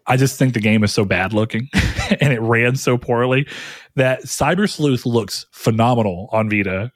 I 0.08 0.18
just 0.18 0.40
think 0.40 0.54
the 0.54 0.60
game 0.60 0.84
is 0.84 0.92
so 0.92 1.06
bad 1.06 1.34
looking 1.34 1.70
and 2.20 2.34
it 2.34 2.42
ran 2.42 2.76
so 2.76 2.98
poorly 2.98 3.48
that 3.96 4.24
Cyber 4.24 4.70
Sleuth 4.70 5.06
looks 5.06 5.46
phenomenal 5.52 6.30
on 6.32 6.50
Vita 6.50 6.92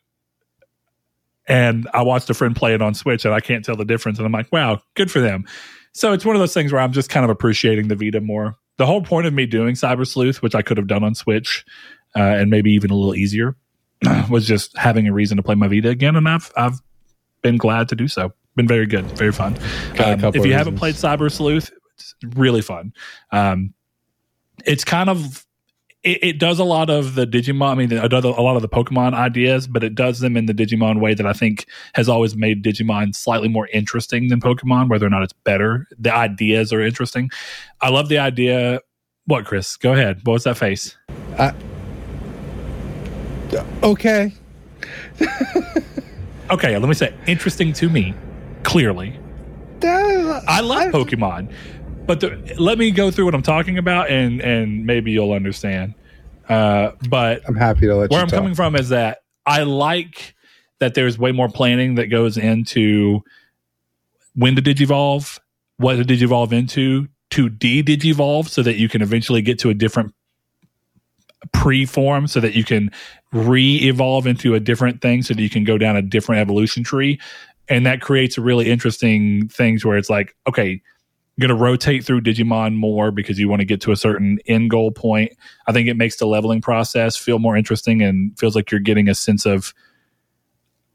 and 1.47 1.87
I 1.93 2.01
watched 2.01 2.29
a 2.29 2.33
friend 2.33 2.55
play 2.55 2.73
it 2.73 2.81
on 2.81 2.93
Switch 2.93 3.25
and 3.25 3.33
I 3.33 3.39
can't 3.39 3.63
tell 3.63 3.75
the 3.75 3.85
difference. 3.85 4.17
And 4.17 4.25
I'm 4.25 4.31
like, 4.31 4.51
wow, 4.51 4.81
good 4.95 5.11
for 5.11 5.19
them. 5.19 5.45
So 5.93 6.13
it's 6.13 6.25
one 6.25 6.35
of 6.35 6.39
those 6.39 6.53
things 6.53 6.71
where 6.71 6.81
I'm 6.81 6.93
just 6.93 7.09
kind 7.09 7.23
of 7.23 7.29
appreciating 7.29 7.87
the 7.87 7.95
Vita 7.95 8.21
more. 8.21 8.57
The 8.77 8.85
whole 8.85 9.01
point 9.01 9.27
of 9.27 9.33
me 9.33 9.45
doing 9.45 9.75
Cyber 9.75 10.07
Sleuth, 10.07 10.41
which 10.41 10.55
I 10.55 10.61
could 10.61 10.77
have 10.77 10.87
done 10.87 11.03
on 11.03 11.15
Switch 11.15 11.65
uh, 12.15 12.21
and 12.21 12.49
maybe 12.49 12.71
even 12.71 12.91
a 12.91 12.95
little 12.95 13.15
easier, 13.15 13.55
was 14.29 14.47
just 14.47 14.77
having 14.77 15.07
a 15.07 15.13
reason 15.13 15.37
to 15.37 15.43
play 15.43 15.55
my 15.55 15.67
Vita 15.67 15.89
again. 15.89 16.15
And 16.15 16.27
I've, 16.27 16.51
I've 16.57 16.79
been 17.41 17.57
glad 17.57 17.89
to 17.89 17.95
do 17.95 18.07
so. 18.07 18.33
Been 18.55 18.67
very 18.67 18.85
good, 18.85 19.05
very 19.17 19.31
fun. 19.31 19.57
Um, 19.99 20.23
if 20.25 20.45
you 20.45 20.53
haven't 20.53 20.75
played 20.75 20.95
Cyber 20.95 21.31
Sleuth, 21.31 21.71
it's 21.95 22.15
really 22.35 22.61
fun. 22.61 22.93
Um, 23.31 23.73
it's 24.65 24.83
kind 24.83 25.09
of 25.09 25.45
it, 26.03 26.23
it, 26.23 26.39
does 26.39 26.59
a 26.59 26.63
lot 26.63 26.89
of 26.89 27.15
the 27.15 27.25
Digimon. 27.25 27.71
I 27.71 27.75
mean, 27.75 27.91
it 27.91 28.09
does 28.09 28.25
a 28.25 28.29
lot 28.29 28.55
of 28.55 28.61
the 28.61 28.69
Pokemon 28.69 29.13
ideas, 29.13 29.67
but 29.67 29.83
it 29.83 29.95
does 29.95 30.19
them 30.19 30.35
in 30.35 30.47
the 30.47 30.53
Digimon 30.53 30.99
way 30.99 31.13
that 31.13 31.25
I 31.25 31.33
think 31.33 31.65
has 31.93 32.09
always 32.09 32.35
made 32.35 32.63
Digimon 32.63 33.15
slightly 33.15 33.47
more 33.47 33.67
interesting 33.67 34.27
than 34.27 34.41
Pokemon. 34.41 34.89
Whether 34.89 35.05
or 35.05 35.09
not 35.09 35.23
it's 35.23 35.33
better, 35.33 35.87
the 35.97 36.13
ideas 36.13 36.73
are 36.73 36.81
interesting. 36.81 37.29
I 37.81 37.89
love 37.89 38.09
the 38.09 38.17
idea. 38.17 38.81
What, 39.25 39.45
Chris? 39.45 39.77
Go 39.77 39.93
ahead. 39.93 40.19
What 40.23 40.33
was 40.33 40.43
that 40.43 40.57
face? 40.57 40.97
Uh, 41.37 41.53
okay. 43.81 44.33
okay. 46.51 46.77
Let 46.77 46.87
me 46.89 46.93
say, 46.93 47.13
interesting 47.27 47.71
to 47.73 47.89
me. 47.89 48.13
Clearly, 48.63 49.17
I 49.81 50.59
love 50.61 50.91
Pokemon. 50.91 51.51
But 52.05 52.19
the, 52.19 52.55
let 52.59 52.77
me 52.77 52.91
go 52.91 53.11
through 53.11 53.25
what 53.25 53.35
I'm 53.35 53.41
talking 53.41 53.77
about, 53.77 54.09
and 54.09 54.41
and 54.41 54.85
maybe 54.85 55.11
you'll 55.11 55.31
understand. 55.31 55.93
Uh, 56.49 56.91
but 57.09 57.41
I'm 57.47 57.55
happy 57.55 57.87
to 57.87 57.95
let 57.95 58.11
where 58.11 58.19
I'm 58.19 58.27
talk. 58.27 58.39
coming 58.39 58.55
from 58.55 58.75
is 58.75 58.89
that 58.89 59.19
I 59.45 59.63
like 59.63 60.35
that 60.79 60.95
there's 60.95 61.17
way 61.17 61.31
more 61.31 61.47
planning 61.47 61.95
that 61.95 62.07
goes 62.07 62.37
into 62.37 63.23
when 64.35 64.55
to 64.55 64.61
digivolve, 64.61 65.39
what 65.77 65.95
to 65.95 66.03
digivolve 66.03 66.51
into, 66.51 67.07
to 67.29 67.47
de-digivolve, 67.47 68.49
so 68.49 68.61
that 68.61 68.75
you 68.75 68.89
can 68.89 69.01
eventually 69.01 69.41
get 69.41 69.59
to 69.59 69.69
a 69.69 69.73
different 69.73 70.13
pre-form, 71.53 72.27
so 72.27 72.41
that 72.41 72.53
you 72.53 72.65
can 72.65 72.91
re-evolve 73.31 74.27
into 74.27 74.55
a 74.55 74.59
different 74.59 75.01
thing, 75.01 75.21
so 75.21 75.33
that 75.33 75.41
you 75.41 75.49
can 75.49 75.63
go 75.63 75.77
down 75.77 75.95
a 75.95 76.01
different 76.01 76.41
evolution 76.41 76.83
tree, 76.83 77.17
and 77.69 77.85
that 77.85 78.01
creates 78.01 78.37
a 78.37 78.41
really 78.41 78.69
interesting 78.69 79.47
things 79.47 79.85
where 79.85 79.97
it's 79.97 80.09
like, 80.09 80.35
okay 80.47 80.81
going 81.39 81.49
to 81.49 81.55
rotate 81.55 82.05
through 82.05 82.21
Digimon 82.21 82.75
more 82.75 83.11
because 83.11 83.39
you 83.39 83.49
want 83.49 83.59
to 83.61 83.65
get 83.65 83.81
to 83.81 83.91
a 83.91 83.95
certain 83.95 84.39
end 84.45 84.69
goal 84.69 84.91
point. 84.91 85.33
I 85.67 85.71
think 85.71 85.87
it 85.87 85.95
makes 85.95 86.17
the 86.17 86.27
leveling 86.27 86.61
process 86.61 87.17
feel 87.17 87.39
more 87.39 87.57
interesting 87.57 88.01
and 88.01 88.37
feels 88.37 88.55
like 88.55 88.71
you're 88.71 88.79
getting 88.79 89.09
a 89.09 89.15
sense 89.15 89.45
of. 89.45 89.73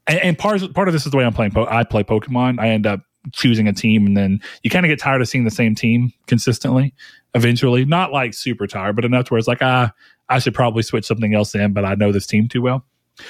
And, 0.07 0.19
and 0.19 0.37
part 0.37 0.61
of, 0.61 0.73
part 0.73 0.87
of 0.87 0.93
this 0.93 1.05
is 1.05 1.11
the 1.11 1.17
way 1.17 1.25
I'm 1.25 1.33
playing. 1.33 1.55
I 1.57 1.83
play 1.83 2.03
Pokemon. 2.03 2.59
I 2.59 2.69
end 2.69 2.87
up 2.87 3.01
choosing 3.33 3.67
a 3.67 3.73
team, 3.73 4.05
and 4.05 4.15
then 4.15 4.39
you 4.63 4.69
kind 4.69 4.85
of 4.85 4.89
get 4.89 4.99
tired 4.99 5.21
of 5.21 5.27
seeing 5.27 5.43
the 5.43 5.51
same 5.51 5.75
team 5.75 6.13
consistently. 6.27 6.93
Eventually, 7.35 7.85
not 7.85 8.11
like 8.11 8.33
super 8.33 8.65
tired, 8.65 8.95
but 8.95 9.05
enough 9.05 9.25
to 9.25 9.33
where 9.33 9.39
it's 9.39 9.47
like 9.47 9.61
ah, 9.61 9.91
I 10.29 10.39
should 10.39 10.53
probably 10.53 10.83
switch 10.83 11.05
something 11.05 11.33
else 11.33 11.53
in, 11.53 11.73
but 11.73 11.85
I 11.85 11.95
know 11.95 12.11
this 12.11 12.25
team 12.25 12.47
too 12.47 12.61
well. 12.61 12.85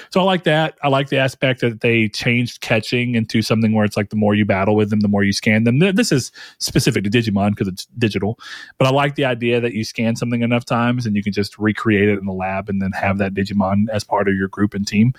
So 0.09 0.19
I 0.19 0.23
like 0.23 0.43
that. 0.43 0.77
I 0.83 0.87
like 0.87 1.09
the 1.09 1.17
aspect 1.17 1.61
that 1.61 1.81
they 1.81 2.09
changed 2.09 2.61
catching 2.61 3.15
into 3.15 3.41
something 3.41 3.73
where 3.73 3.85
it's 3.85 3.97
like 3.97 4.09
the 4.09 4.15
more 4.15 4.35
you 4.35 4.45
battle 4.45 4.75
with 4.75 4.89
them, 4.89 5.01
the 5.01 5.07
more 5.07 5.23
you 5.23 5.33
scan 5.33 5.63
them. 5.63 5.79
This 5.79 6.11
is 6.11 6.31
specific 6.59 7.03
to 7.03 7.09
Digimon 7.09 7.51
because 7.51 7.67
it's 7.67 7.85
digital, 7.97 8.39
but 8.77 8.87
I 8.87 8.91
like 8.91 9.15
the 9.15 9.25
idea 9.25 9.59
that 9.61 9.73
you 9.73 9.83
scan 9.83 10.15
something 10.15 10.41
enough 10.41 10.65
times 10.65 11.05
and 11.05 11.15
you 11.15 11.23
can 11.23 11.33
just 11.33 11.57
recreate 11.57 12.09
it 12.09 12.19
in 12.19 12.25
the 12.25 12.33
lab 12.33 12.69
and 12.69 12.81
then 12.81 12.91
have 12.91 13.17
that 13.19 13.33
Digimon 13.33 13.85
as 13.91 14.03
part 14.03 14.27
of 14.27 14.35
your 14.35 14.47
group 14.47 14.73
and 14.73 14.87
team. 14.87 15.13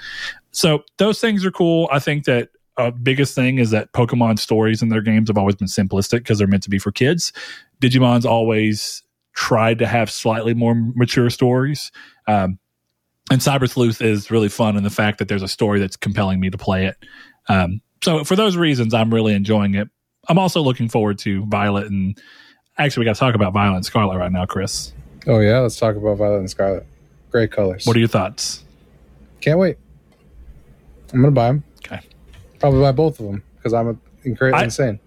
So 0.52 0.84
those 0.98 1.20
things 1.20 1.44
are 1.44 1.50
cool. 1.50 1.88
I 1.92 1.98
think 1.98 2.24
that 2.24 2.50
uh, 2.76 2.90
biggest 2.90 3.34
thing 3.34 3.58
is 3.58 3.70
that 3.70 3.92
Pokemon 3.92 4.38
stories 4.38 4.82
in 4.82 4.88
their 4.88 5.02
games 5.02 5.28
have 5.28 5.36
always 5.36 5.56
been 5.56 5.68
simplistic 5.68 6.18
because 6.18 6.38
they're 6.38 6.46
meant 6.46 6.62
to 6.62 6.70
be 6.70 6.78
for 6.78 6.90
kids. 6.90 7.32
Digimon's 7.82 8.24
always 8.24 9.02
tried 9.34 9.78
to 9.78 9.86
have 9.86 10.10
slightly 10.10 10.54
more 10.54 10.74
mature 10.74 11.30
stories. 11.30 11.92
Um, 12.26 12.58
and 13.30 13.40
Cyber 13.40 13.68
Sleuth 13.68 14.02
is 14.02 14.30
really 14.30 14.48
fun 14.48 14.76
in 14.76 14.82
the 14.82 14.90
fact 14.90 15.18
that 15.18 15.28
there's 15.28 15.42
a 15.42 15.48
story 15.48 15.80
that's 15.80 15.96
compelling 15.96 16.40
me 16.40 16.50
to 16.50 16.58
play 16.58 16.86
it. 16.86 16.96
Um, 17.48 17.80
so 18.02 18.24
for 18.24 18.36
those 18.36 18.56
reasons, 18.56 18.92
I'm 18.92 19.12
really 19.12 19.34
enjoying 19.34 19.74
it. 19.74 19.88
I'm 20.28 20.38
also 20.38 20.60
looking 20.60 20.88
forward 20.88 21.18
to 21.20 21.46
Violet 21.46 21.86
and 21.86 22.20
actually 22.78 23.02
we 23.02 23.04
got 23.06 23.14
to 23.14 23.20
talk 23.20 23.34
about 23.34 23.52
Violet 23.52 23.76
and 23.76 23.86
Scarlet 23.86 24.18
right 24.18 24.32
now, 24.32 24.46
Chris. 24.46 24.92
Oh 25.26 25.38
yeah, 25.40 25.58
let's 25.60 25.78
talk 25.78 25.96
about 25.96 26.16
Violet 26.16 26.38
and 26.38 26.50
Scarlet. 26.50 26.86
Great 27.30 27.52
colors. 27.52 27.86
What 27.86 27.96
are 27.96 28.00
your 28.00 28.08
thoughts? 28.08 28.64
Can't 29.40 29.58
wait. 29.58 29.76
I'm 31.12 31.20
gonna 31.20 31.32
buy 31.32 31.48
them. 31.48 31.64
Okay. 31.78 32.00
Probably 32.58 32.80
buy 32.80 32.92
both 32.92 33.20
of 33.20 33.26
them 33.26 33.42
because 33.56 33.72
I'm 33.72 33.88
a, 33.88 34.54
I, 34.54 34.64
insane. 34.64 34.98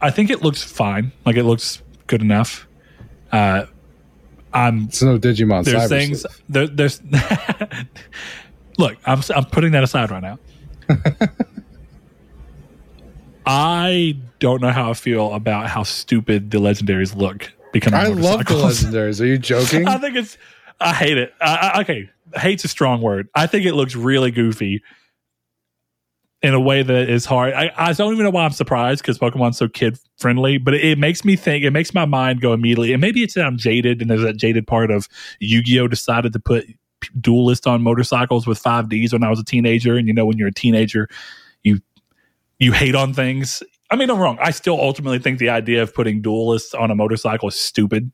I 0.00 0.10
think 0.10 0.30
it 0.30 0.42
looks 0.42 0.62
fine. 0.62 1.12
Like 1.24 1.36
it 1.36 1.44
looks 1.44 1.82
good 2.06 2.20
enough. 2.20 2.66
Uh, 3.32 3.66
I'm 4.54 4.84
it's 4.84 5.02
no 5.02 5.18
Digimon. 5.18 5.64
There's 5.64 5.88
things. 5.88 6.24
There, 6.48 6.68
there's 6.68 7.02
look. 8.78 8.96
I'm 9.04 9.20
I'm 9.34 9.44
putting 9.46 9.72
that 9.72 9.82
aside 9.82 10.10
right 10.12 10.22
now. 10.22 10.38
I 13.46 14.16
don't 14.38 14.62
know 14.62 14.70
how 14.70 14.90
I 14.90 14.94
feel 14.94 15.34
about 15.34 15.68
how 15.68 15.82
stupid 15.82 16.50
the 16.50 16.58
legendaries 16.58 17.14
look 17.14 17.52
becoming. 17.72 18.00
I 18.00 18.06
love 18.06 18.38
the 18.38 18.44
legendaries. 18.54 19.20
Are 19.20 19.26
you 19.26 19.38
joking? 19.38 19.88
I 19.88 19.98
think 19.98 20.16
it's. 20.16 20.38
I 20.80 20.94
hate 20.94 21.18
it. 21.18 21.34
I, 21.40 21.72
I, 21.74 21.80
okay, 21.82 22.08
hate's 22.36 22.64
a 22.64 22.68
strong 22.68 23.00
word. 23.00 23.28
I 23.34 23.46
think 23.46 23.66
it 23.66 23.74
looks 23.74 23.96
really 23.96 24.30
goofy 24.30 24.82
in 26.44 26.52
a 26.52 26.60
way 26.60 26.82
that 26.82 27.08
is 27.08 27.24
hard. 27.24 27.54
I, 27.54 27.72
I 27.74 27.94
don't 27.94 28.12
even 28.12 28.22
know 28.22 28.30
why 28.30 28.44
I'm 28.44 28.52
surprised 28.52 29.00
because 29.00 29.18
Pokemon's 29.18 29.56
so 29.56 29.66
kid 29.66 29.98
friendly, 30.18 30.58
but 30.58 30.74
it, 30.74 30.84
it, 30.84 30.98
makes 30.98 31.24
me 31.24 31.36
think, 31.36 31.64
it 31.64 31.70
makes 31.70 31.94
my 31.94 32.04
mind 32.04 32.42
go 32.42 32.52
immediately. 32.52 32.92
And 32.92 33.00
maybe 33.00 33.22
it's 33.22 33.32
that 33.32 33.46
I'm 33.46 33.56
jaded 33.56 34.02
and 34.02 34.10
there's 34.10 34.20
that 34.20 34.36
jaded 34.36 34.66
part 34.66 34.90
of 34.90 35.08
Yu 35.40 35.62
Gi 35.62 35.80
Oh! 35.80 35.88
decided 35.88 36.34
to 36.34 36.38
put 36.38 36.66
duelist 37.18 37.66
on 37.66 37.82
motorcycles 37.82 38.46
with 38.46 38.62
5Ds 38.62 39.14
when 39.14 39.24
I 39.24 39.30
was 39.30 39.40
a 39.40 39.44
teenager. 39.44 39.96
And 39.96 40.06
you 40.06 40.12
know, 40.12 40.26
when 40.26 40.36
you're 40.36 40.48
a 40.48 40.52
teenager, 40.52 41.08
you 41.62 41.80
you 42.58 42.72
hate 42.72 42.94
on 42.94 43.14
things. 43.14 43.62
I 43.90 43.96
mean, 43.96 44.10
I'm 44.10 44.18
wrong. 44.18 44.36
I 44.38 44.50
still 44.50 44.78
ultimately 44.78 45.20
think 45.20 45.38
the 45.38 45.48
idea 45.48 45.82
of 45.82 45.94
putting 45.94 46.20
duelists 46.20 46.74
on 46.74 46.90
a 46.90 46.94
motorcycle 46.94 47.48
is 47.48 47.58
stupid. 47.58 48.12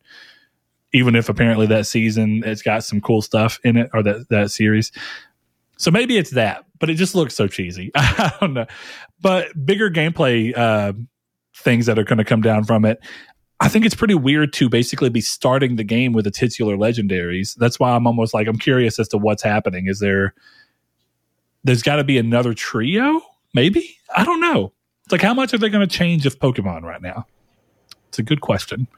Even 0.93 1.17
if 1.17 1.29
apparently 1.29 1.67
that 1.67 1.89
season 1.89 2.45
it's 2.47 2.63
got 2.63 2.85
some 2.85 3.01
cool 3.01 3.23
stuff 3.23 3.59
in 3.65 3.77
it 3.77 3.91
or 3.93 4.05
that, 4.05 4.29
that 4.29 4.53
series. 4.53 4.93
So 5.79 5.91
maybe 5.91 6.17
it's 6.17 6.31
that, 6.31 6.65
but 6.81 6.91
it 6.91 6.95
just 6.95 7.15
looks 7.15 7.37
so 7.37 7.47
cheesy. 7.47 7.93
I 7.95 8.33
don't 8.41 8.55
know. 8.55 8.67
But 9.21 9.49
bigger 9.65 9.91
gameplay 9.91 10.57
uh, 10.57 10.95
things 11.55 11.87
that 11.87 11.99
are 11.99 12.05
going 12.05 12.19
to 12.19 12.25
come 12.25 12.41
down 12.41 12.65
from 12.65 12.85
it. 12.85 12.99
I 13.61 13.69
think 13.69 13.85
it's 13.85 13.95
pretty 13.95 14.15
weird 14.15 14.55
to 14.55 14.71
basically 14.71 15.11
be 15.11 15.21
starting 15.21 15.77
the 15.77 15.85
game 15.85 16.13
with 16.13 16.25
the 16.25 16.31
titular 16.31 16.77
legendaries. 16.77 17.55
That's 17.57 17.79
why 17.79 17.91
I'm 17.91 18.07
almost 18.07 18.33
like 18.33 18.49
I'm 18.49 18.59
curious 18.59 18.99
as 18.99 19.07
to 19.09 19.19
what's 19.19 19.43
happening. 19.43 19.87
Is 19.87 20.01
there 20.01 20.35
there's 21.63 21.83
got 21.83 21.97
to 21.97 22.05
be 22.05 22.17
another 22.17 22.55
trio? 22.55 23.21
Maybe 23.53 23.99
I 24.17 24.25
don't 24.25 24.41
know. 24.41 24.73
It's 25.05 25.13
like 25.13 25.21
how 25.21 25.35
much 25.35 25.53
are 25.53 25.59
they 25.59 25.69
going 25.69 25.87
to 25.87 25.95
change 25.95 26.25
of 26.25 26.39
Pokemon 26.39 26.83
right 26.83 27.03
now? 27.03 27.27
It's 28.09 28.19
a 28.19 28.23
good 28.23 28.41
question. 28.41 28.89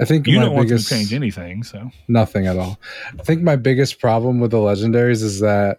I 0.00 0.04
think 0.04 0.26
you 0.26 0.38
don't 0.38 0.54
want 0.54 0.68
to 0.68 0.78
change 0.78 1.12
anything, 1.12 1.64
so 1.64 1.90
nothing 2.06 2.46
at 2.46 2.56
all. 2.56 2.78
I 3.18 3.22
think 3.22 3.42
my 3.42 3.56
biggest 3.56 3.98
problem 3.98 4.38
with 4.38 4.52
the 4.52 4.58
legendaries 4.58 5.22
is 5.22 5.40
that 5.40 5.78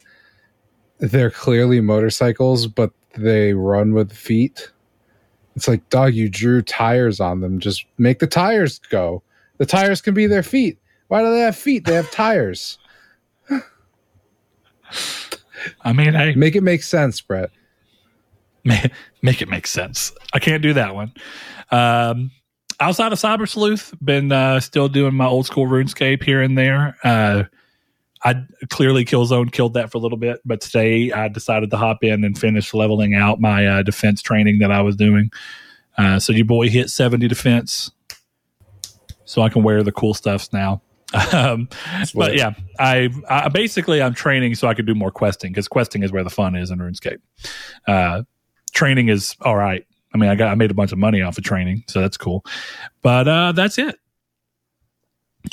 they're 0.99 1.31
clearly 1.31 1.81
motorcycles, 1.81 2.67
but 2.67 2.91
they 3.15 3.53
run 3.53 3.93
with 3.93 4.12
feet. 4.12 4.71
It's 5.55 5.67
like, 5.67 5.89
dog, 5.89 6.13
you 6.13 6.29
drew 6.29 6.62
tires 6.62 7.19
on 7.19 7.41
them. 7.41 7.59
Just 7.59 7.85
make 7.97 8.19
the 8.19 8.27
tires 8.27 8.79
go. 8.79 9.23
The 9.57 9.65
tires 9.65 10.01
can 10.01 10.13
be 10.13 10.27
their 10.27 10.43
feet. 10.43 10.77
Why 11.07 11.21
do 11.21 11.31
they 11.31 11.39
have 11.39 11.55
feet? 11.55 11.85
They 11.85 11.95
have 11.95 12.12
tires. 12.12 12.77
I 15.81 15.93
mean, 15.93 16.15
I 16.15 16.35
make 16.35 16.55
it 16.55 16.62
make 16.62 16.83
sense, 16.83 17.19
Brett. 17.19 17.49
Make 19.21 19.41
it 19.41 19.49
make 19.49 19.67
sense. 19.67 20.13
I 20.33 20.39
can't 20.39 20.62
do 20.63 20.73
that 20.73 20.95
one. 20.95 21.12
Um, 21.71 22.31
outside 22.79 23.12
of 23.12 23.19
Cyber 23.19 23.49
Sleuth, 23.49 23.93
been 24.01 24.31
uh, 24.31 24.62
still 24.62 24.88
doing 24.88 25.13
my 25.13 25.25
old 25.25 25.45
school 25.45 25.65
RuneScape 25.65 26.23
here 26.23 26.41
and 26.41 26.57
there. 26.57 26.95
Uh, 27.03 27.43
I 28.23 28.43
clearly 28.69 29.05
Killzone 29.05 29.51
killed 29.51 29.75
that 29.75 29.91
for 29.91 29.97
a 29.97 30.01
little 30.01 30.17
bit, 30.17 30.41
but 30.43 30.62
today 30.62 31.12
I 31.12 31.29
decided 31.29 31.71
to 31.71 31.77
hop 31.77 32.03
in 32.03 32.23
and 32.23 32.38
finish 32.38 32.73
leveling 32.73 33.15
out 33.15 33.39
my 33.39 33.65
uh, 33.65 33.84
defense 33.84 34.21
training 34.21 34.60
that 34.60 34.71
I 34.71 34.82
was 34.82 34.95
doing. 34.95 35.32
Uh, 35.97 36.19
so 36.19 36.34
your 36.34 36.45
boy 36.45 36.69
hit 36.69 36.89
seventy 36.89 37.27
defense, 37.27 37.91
so 39.25 39.41
I 39.41 39.49
can 39.49 39.63
wear 39.63 39.84
the 39.84 39.91
cool 39.91 40.13
stuffs 40.13 40.51
now. 40.51 40.82
um, 41.34 41.67
but 42.13 42.36
yeah, 42.36 42.53
I, 42.77 43.10
I, 43.27 43.49
basically 43.49 44.01
I'm 44.01 44.13
training 44.13 44.53
so 44.53 44.67
I 44.67 44.75
could 44.75 44.86
do 44.86 44.93
more 44.93 45.10
questing 45.10 45.51
because 45.51 45.67
questing 45.67 46.03
is 46.03 46.12
where 46.12 46.23
the 46.23 46.29
fun 46.29 46.55
is 46.55 46.69
in 46.69 46.77
RuneScape. 46.77 47.19
Uh, 47.88 48.23
training 48.73 49.08
is 49.08 49.36
all 49.41 49.55
right. 49.55 49.86
I 50.13 50.17
mean, 50.17 50.29
I 50.29 50.36
got 50.36 50.49
I 50.49 50.55
made 50.55 50.71
a 50.71 50.75
bunch 50.75 50.91
of 50.91 50.97
money 50.97 51.21
off 51.21 51.38
of 51.38 51.43
training, 51.43 51.84
so 51.88 51.99
that's 51.99 52.17
cool. 52.17 52.45
But 53.01 53.27
uh, 53.27 53.51
that's 53.53 53.77
it. 53.77 53.99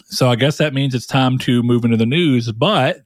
So 0.06 0.28
I 0.28 0.36
guess 0.36 0.58
that 0.58 0.74
means 0.74 0.94
it's 0.94 1.06
time 1.06 1.38
to 1.38 1.62
move 1.62 1.84
into 1.84 1.96
the 1.96 2.06
news, 2.06 2.50
but 2.52 3.02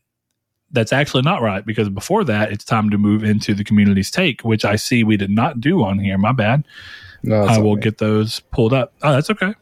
that's 0.73 0.93
actually 0.93 1.23
not 1.23 1.43
right 1.43 1.65
because 1.65 1.89
before 1.89 2.25
that, 2.25 2.53
it's 2.53 2.65
time 2.65 2.91
to 2.91 2.99
move 2.99 3.25
into 3.25 3.55
the 3.55 3.65
community's 3.65 4.11
take, 4.11 4.43
which 4.43 4.65
I 4.65 4.77
see 4.77 5.05
we 5.05 5.17
did 5.17 5.31
not 5.31 5.61
do 5.61 5.83
on 5.83 5.99
here. 5.99 6.17
My 6.17 6.33
bad. 6.33 6.67
No, 7.23 7.43
I 7.43 7.59
will 7.59 7.73
okay. 7.73 7.83
get 7.83 7.99
those 7.99 8.41
pulled 8.53 8.73
up. 8.73 8.95
Oh, 9.03 9.13
that's 9.13 9.31
okay. 9.31 9.55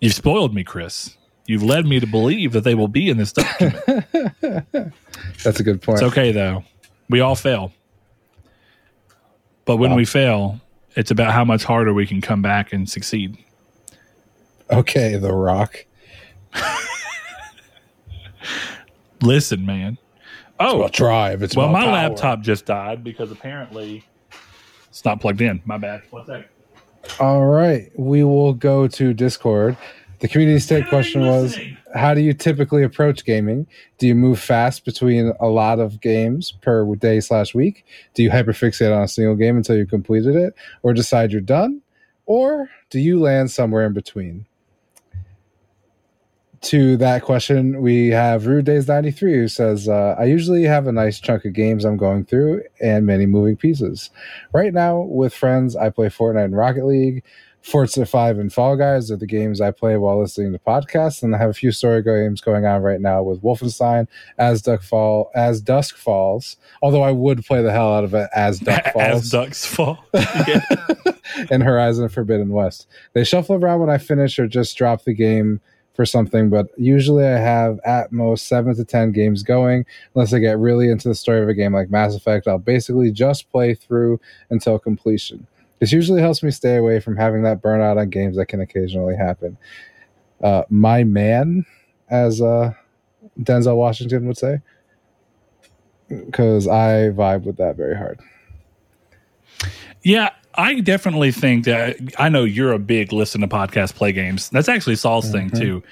You've 0.00 0.14
spoiled 0.14 0.54
me, 0.54 0.64
Chris. 0.64 1.16
You've 1.46 1.62
led 1.62 1.86
me 1.86 2.00
to 2.00 2.06
believe 2.06 2.52
that 2.52 2.64
they 2.64 2.74
will 2.74 2.88
be 2.88 3.08
in 3.08 3.18
this 3.18 3.32
document. 3.32 3.84
that's 5.44 5.60
a 5.60 5.62
good 5.62 5.80
point. 5.80 6.00
It's 6.00 6.12
okay 6.12 6.32
though. 6.32 6.64
We 7.08 7.20
all 7.20 7.36
fail. 7.36 7.72
But 9.64 9.76
when 9.76 9.90
wow. 9.90 9.96
we 9.96 10.04
fail, 10.04 10.60
it's 10.96 11.10
about 11.10 11.32
how 11.32 11.44
much 11.44 11.62
harder 11.62 11.92
we 11.92 12.06
can 12.06 12.20
come 12.20 12.42
back 12.42 12.72
and 12.72 12.88
succeed. 12.88 13.36
Okay, 14.70 15.16
The 15.16 15.32
Rock. 15.32 15.85
Listen, 19.22 19.66
man. 19.66 19.98
Oh, 20.58 20.84
it's 20.84 20.96
drive. 20.96 21.42
It's 21.42 21.56
well, 21.56 21.68
my 21.68 21.90
laptop 21.90 22.40
just 22.40 22.66
died 22.66 23.04
because 23.04 23.30
apparently 23.30 24.04
it's 24.88 25.04
not 25.04 25.20
plugged 25.20 25.40
in. 25.40 25.60
My 25.64 25.78
bad. 25.78 26.02
One 26.10 26.24
second. 26.24 26.46
All 27.20 27.44
right, 27.44 27.90
we 27.96 28.24
will 28.24 28.52
go 28.52 28.88
to 28.88 29.14
Discord. 29.14 29.76
The 30.20 30.28
community 30.28 30.58
state 30.58 30.88
question 30.88 31.26
was 31.26 31.58
How 31.94 32.14
do 32.14 32.20
you 32.20 32.32
typically 32.32 32.82
approach 32.82 33.24
gaming? 33.24 33.66
Do 33.98 34.06
you 34.06 34.14
move 34.14 34.40
fast 34.40 34.84
between 34.84 35.32
a 35.40 35.46
lot 35.46 35.78
of 35.78 36.00
games 36.00 36.52
per 36.62 36.94
day 36.96 37.20
slash 37.20 37.54
week? 37.54 37.84
Do 38.14 38.22
you 38.22 38.30
hyperfixate 38.30 38.94
on 38.94 39.02
a 39.02 39.08
single 39.08 39.34
game 39.34 39.56
until 39.56 39.76
you 39.76 39.86
completed 39.86 40.36
it 40.36 40.54
or 40.82 40.94
decide 40.94 41.32
you're 41.32 41.42
done? 41.42 41.82
Or 42.24 42.68
do 42.90 42.98
you 42.98 43.20
land 43.20 43.50
somewhere 43.50 43.86
in 43.86 43.92
between? 43.92 44.46
To 46.66 46.96
that 46.96 47.22
question, 47.22 47.80
we 47.80 48.08
have 48.08 48.48
Rude 48.48 48.64
Days 48.64 48.88
93 48.88 49.34
who 49.34 49.46
says, 49.46 49.88
uh, 49.88 50.16
I 50.18 50.24
usually 50.24 50.64
have 50.64 50.88
a 50.88 50.92
nice 50.92 51.20
chunk 51.20 51.44
of 51.44 51.52
games 51.52 51.84
I'm 51.84 51.96
going 51.96 52.24
through 52.24 52.64
and 52.80 53.06
many 53.06 53.24
moving 53.24 53.56
pieces. 53.56 54.10
Right 54.52 54.74
now, 54.74 55.02
with 55.02 55.32
friends, 55.32 55.76
I 55.76 55.90
play 55.90 56.08
Fortnite 56.08 56.46
and 56.46 56.56
Rocket 56.56 56.84
League. 56.86 57.22
Forza 57.62 58.04
5 58.04 58.40
and 58.40 58.52
Fall 58.52 58.76
Guys 58.76 59.12
are 59.12 59.16
the 59.16 59.28
games 59.28 59.60
I 59.60 59.70
play 59.70 59.96
while 59.96 60.20
listening 60.20 60.52
to 60.54 60.58
podcasts, 60.58 61.22
and 61.22 61.36
I 61.36 61.38
have 61.38 61.50
a 61.50 61.54
few 61.54 61.70
story 61.70 62.02
games 62.02 62.40
going 62.40 62.66
on 62.66 62.82
right 62.82 63.00
now 63.00 63.22
with 63.22 63.42
Wolfenstein, 63.42 64.08
As 64.36 64.60
Dusk 64.60 64.82
Fall, 64.82 65.30
As 65.36 65.60
Dusk 65.60 65.96
Falls. 65.96 66.56
Although 66.82 67.02
I 67.02 67.12
would 67.12 67.44
play 67.44 67.62
the 67.62 67.70
hell 67.70 67.94
out 67.94 68.02
of 68.02 68.12
it 68.12 68.28
as 68.34 68.58
Dusk 68.58 68.86
Falls, 68.92 69.22
as 69.22 69.30
Ducks 69.30 69.66
Fall, 69.66 70.04
and 71.50 71.62
Horizon 71.62 72.08
Forbidden 72.08 72.48
West. 72.48 72.88
They 73.12 73.22
shuffle 73.22 73.54
around 73.54 73.78
when 73.78 73.90
I 73.90 73.98
finish 73.98 74.36
or 74.40 74.48
just 74.48 74.76
drop 74.76 75.04
the 75.04 75.14
game 75.14 75.60
for 75.96 76.06
something, 76.06 76.50
but 76.50 76.66
usually 76.76 77.24
I 77.26 77.38
have 77.38 77.80
at 77.84 78.12
most 78.12 78.46
seven 78.46 78.76
to 78.76 78.84
ten 78.84 79.12
games 79.12 79.42
going. 79.42 79.84
Unless 80.14 80.32
I 80.34 80.38
get 80.38 80.58
really 80.58 80.90
into 80.90 81.08
the 81.08 81.14
story 81.14 81.42
of 81.42 81.48
a 81.48 81.54
game 81.54 81.72
like 81.72 81.90
Mass 81.90 82.14
Effect, 82.14 82.46
I'll 82.46 82.58
basically 82.58 83.10
just 83.10 83.50
play 83.50 83.74
through 83.74 84.20
until 84.50 84.78
completion. 84.78 85.46
This 85.80 85.92
usually 85.92 86.20
helps 86.20 86.42
me 86.42 86.50
stay 86.50 86.76
away 86.76 87.00
from 87.00 87.16
having 87.16 87.42
that 87.42 87.62
burnout 87.62 88.00
on 88.00 88.10
games 88.10 88.36
that 88.36 88.46
can 88.46 88.60
occasionally 88.60 89.16
happen. 89.16 89.58
Uh, 90.42 90.62
my 90.70 91.02
man, 91.04 91.64
as 92.08 92.40
uh, 92.40 92.72
Denzel 93.40 93.76
Washington 93.76 94.26
would 94.26 94.38
say. 94.38 94.60
because 96.08 96.68
I 96.68 97.10
vibe 97.10 97.44
with 97.44 97.56
that 97.56 97.76
very 97.76 97.96
hard. 97.96 98.20
Yeah, 100.02 100.30
I 100.56 100.80
definitely 100.80 101.32
think 101.32 101.64
that 101.64 101.96
I 102.18 102.28
know 102.28 102.44
you're 102.44 102.72
a 102.72 102.78
big 102.78 103.12
listen 103.12 103.40
to 103.42 103.48
podcast 103.48 103.94
play 103.94 104.12
games. 104.12 104.48
That's 104.50 104.68
actually 104.68 104.96
Saul's 104.96 105.30
mm-hmm. 105.30 105.48
thing 105.48 105.60
too. 105.60 105.82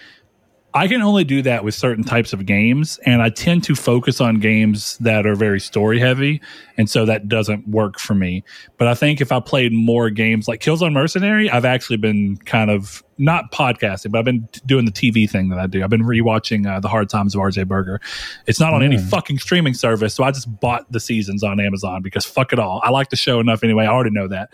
I 0.77 0.89
can 0.89 1.03
only 1.03 1.23
do 1.23 1.41
that 1.43 1.63
with 1.63 1.73
certain 1.77 2.03
types 2.03 2.33
of 2.33 2.47
games, 2.47 2.99
and 3.07 3.23
I 3.23 3.29
tend 3.29 3.63
to 3.65 3.77
focus 3.77 4.21
on 4.21 4.41
games 4.41 4.99
that 4.99 5.25
are 5.25 5.37
very 5.37 5.61
story 5.61 6.01
heavy, 6.01 6.41
and 6.77 6.91
so 6.91 7.07
that 7.07 7.29
doesn't 7.29 7.69
work 7.69 8.01
for 8.01 8.15
me. 8.15 8.43
But 8.77 8.89
I 8.89 8.95
think 8.95 9.21
if 9.21 9.31
I 9.31 9.39
played 9.39 9.73
more 9.73 10.11
games 10.11 10.49
like 10.49 10.61
Killzone 10.61 10.93
Mercenary, 10.93 11.49
I've 11.49 11.65
actually 11.65 11.99
been 11.99 12.39
kind 12.39 12.73
of 12.73 13.05
not 13.19 13.53
podcasting, 13.53 14.11
but 14.11 14.19
I've 14.19 14.25
been 14.25 14.49
doing 14.67 14.85
the 14.85 14.91
TV 14.91 15.31
thing 15.31 15.49
that 15.51 15.61
I 15.61 15.69
do. 15.69 15.85
I've 15.85 15.91
been 15.91 16.03
rewatching 16.03 16.67
uh, 16.67 16.81
the 16.81 16.89
Hard 16.89 17.09
Times 17.09 17.37
of 17.37 17.41
RJ 17.41 17.69
Berger. 17.69 18.01
It's 18.49 18.59
not 18.59 18.75
on 18.75 18.81
mm. 18.81 18.87
any 18.87 18.99
fucking 18.99 19.39
streaming 19.39 19.75
service, 19.75 20.13
so 20.13 20.25
I 20.25 20.33
just 20.33 20.49
bought 20.61 20.91
the 20.91 20.99
seasons 20.99 21.45
on 21.45 21.61
Amazon 21.61 22.03
because 22.03 22.25
fuck 22.25 22.53
it 22.53 22.59
all. 22.59 22.81
I 22.83 22.91
like 22.91 23.11
the 23.11 23.17
show 23.17 23.39
enough 23.39 23.63
anyway. 23.63 23.85
I 23.85 23.93
already 23.93 24.11
know 24.11 24.27
that. 24.27 24.51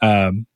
Um, 0.00 0.46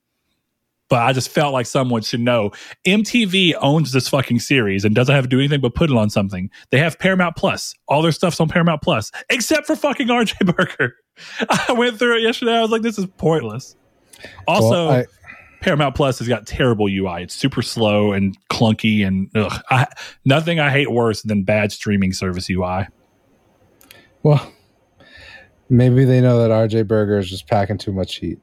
but 0.91 1.03
I 1.03 1.13
just 1.13 1.31
felt 1.31 1.55
like 1.55 1.67
someone 1.67 2.03
should 2.03 2.21
know. 2.21 2.51
MTV 2.87 3.55
owns 3.61 3.93
this 3.93 4.09
fucking 4.09 4.41
series 4.41 4.85
and 4.85 4.95
doesn't 4.95 5.15
have 5.15 5.25
to 5.25 5.29
do 5.29 5.39
anything 5.39 5.61
but 5.61 5.75
put 5.75 5.89
it 5.89 5.97
on 5.97 6.11
something. 6.11 6.51
They 6.71 6.79
have 6.79 6.99
Paramount 6.99 7.37
Plus. 7.37 7.73
All 7.89 8.03
their 8.03 8.13
stuff's 8.13 8.41
on 8.41 8.49
Paramount 8.49 8.83
Plus, 8.83 9.13
except 9.31 9.67
for 9.67 9.77
fucking 9.77 10.09
RJ 10.09 10.55
Berger. 10.55 10.97
I 11.49 11.73
went 11.73 11.99
through 11.99 12.19
it 12.19 12.23
yesterday. 12.23 12.57
I 12.57 12.61
was 12.61 12.71
like, 12.71 12.83
this 12.83 12.99
is 12.99 13.07
pointless. 13.17 13.77
Also, 14.49 14.89
well, 14.89 14.91
I, 14.91 15.07
Paramount 15.61 15.95
Plus 15.95 16.19
has 16.19 16.27
got 16.27 16.47
terrible 16.47 16.87
UI. 16.89 17.23
It's 17.23 17.35
super 17.35 17.63
slow 17.63 18.13
and 18.13 18.37
clunky, 18.49 19.07
and 19.07 19.31
ugh, 19.35 19.63
I, 19.71 19.87
nothing 20.25 20.59
I 20.59 20.71
hate 20.71 20.91
worse 20.91 21.23
than 21.23 21.45
bad 21.45 21.71
streaming 21.71 22.13
service 22.13 22.51
UI. 22.51 22.89
Well, 24.23 24.53
maybe 25.69 26.05
they 26.05 26.21
know 26.21 26.43
that 26.43 26.51
RJ 26.51 26.89
Berger 26.89 27.19
is 27.19 27.31
just 27.31 27.47
packing 27.47 27.79
too 27.79 27.93
much 27.93 28.17
heat. 28.17 28.41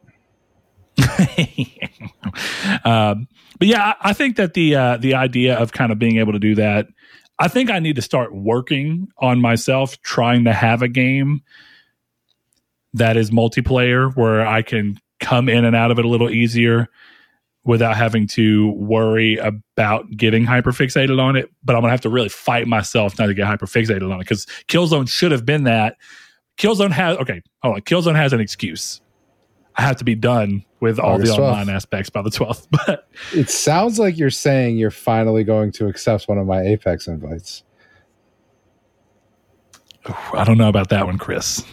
um, 2.85 3.27
but 3.59 3.67
yeah, 3.67 3.93
I, 4.01 4.09
I, 4.09 4.13
think 4.13 4.37
that 4.37 4.53
the 4.53 4.75
uh, 4.75 4.97
the 4.97 5.15
idea 5.15 5.57
of 5.57 5.71
kind 5.71 5.91
of 5.91 5.99
being 5.99 6.17
able 6.17 6.33
to 6.33 6.39
do 6.39 6.55
that, 6.55 6.87
I 7.39 7.47
think 7.47 7.69
I 7.69 7.79
need 7.79 7.95
to 7.97 8.01
start 8.01 8.33
working 8.33 9.09
on 9.17 9.39
myself, 9.39 10.01
trying 10.01 10.45
to 10.45 10.53
have 10.53 10.81
a 10.81 10.87
game 10.87 11.41
that 12.93 13.17
is 13.17 13.31
multiplayer 13.31 14.15
where 14.15 14.45
I 14.45 14.61
can 14.61 14.99
come 15.19 15.49
in 15.49 15.65
and 15.65 15.75
out 15.75 15.91
of 15.91 15.99
it 15.99 16.05
a 16.05 16.07
little 16.07 16.29
easier 16.29 16.87
without 17.63 17.97
having 17.97 18.27
to 18.27 18.71
worry 18.71 19.35
about 19.37 20.09
getting 20.15 20.45
hyperfixated 20.45 21.21
on 21.21 21.35
it. 21.35 21.51
But 21.63 21.75
I'm 21.75 21.81
gonna 21.81 21.91
have 21.91 22.01
to 22.01 22.09
really 22.09 22.29
fight 22.29 22.67
myself 22.67 23.19
not 23.19 23.27
to 23.27 23.33
get 23.33 23.45
hyperfixated 23.45 24.03
on 24.03 24.13
it 24.13 24.19
because 24.19 24.45
Killzone 24.67 25.07
should 25.07 25.31
have 25.31 25.45
been 25.45 25.65
that. 25.65 25.97
Killzone 26.57 26.91
has 26.91 27.17
okay, 27.17 27.41
hold 27.61 27.75
on. 27.75 27.81
Killzone 27.81 28.15
has 28.15 28.33
an 28.33 28.39
excuse. 28.39 29.01
I 29.77 29.83
have 29.83 29.97
to 29.97 30.03
be 30.03 30.15
done 30.15 30.65
with 30.79 30.99
all 30.99 31.13
August 31.15 31.35
the 31.35 31.41
online 31.41 31.67
12th. 31.67 31.75
aspects 31.75 32.09
by 32.09 32.21
the 32.23 32.29
12th. 32.31 32.67
But 32.87 33.07
it 33.33 33.49
sounds 33.49 33.99
like 33.99 34.17
you're 34.17 34.29
saying 34.31 34.77
you're 34.77 34.89
finally 34.91 35.43
going 35.43 35.71
to 35.73 35.87
accept 35.87 36.27
one 36.27 36.37
of 36.37 36.47
my 36.47 36.61
Apex 36.61 37.07
invites. 37.07 37.63
I 40.33 40.43
don't 40.43 40.57
know 40.57 40.69
about 40.69 40.89
that 40.89 41.05
one, 41.05 41.17
Chris. 41.17 41.63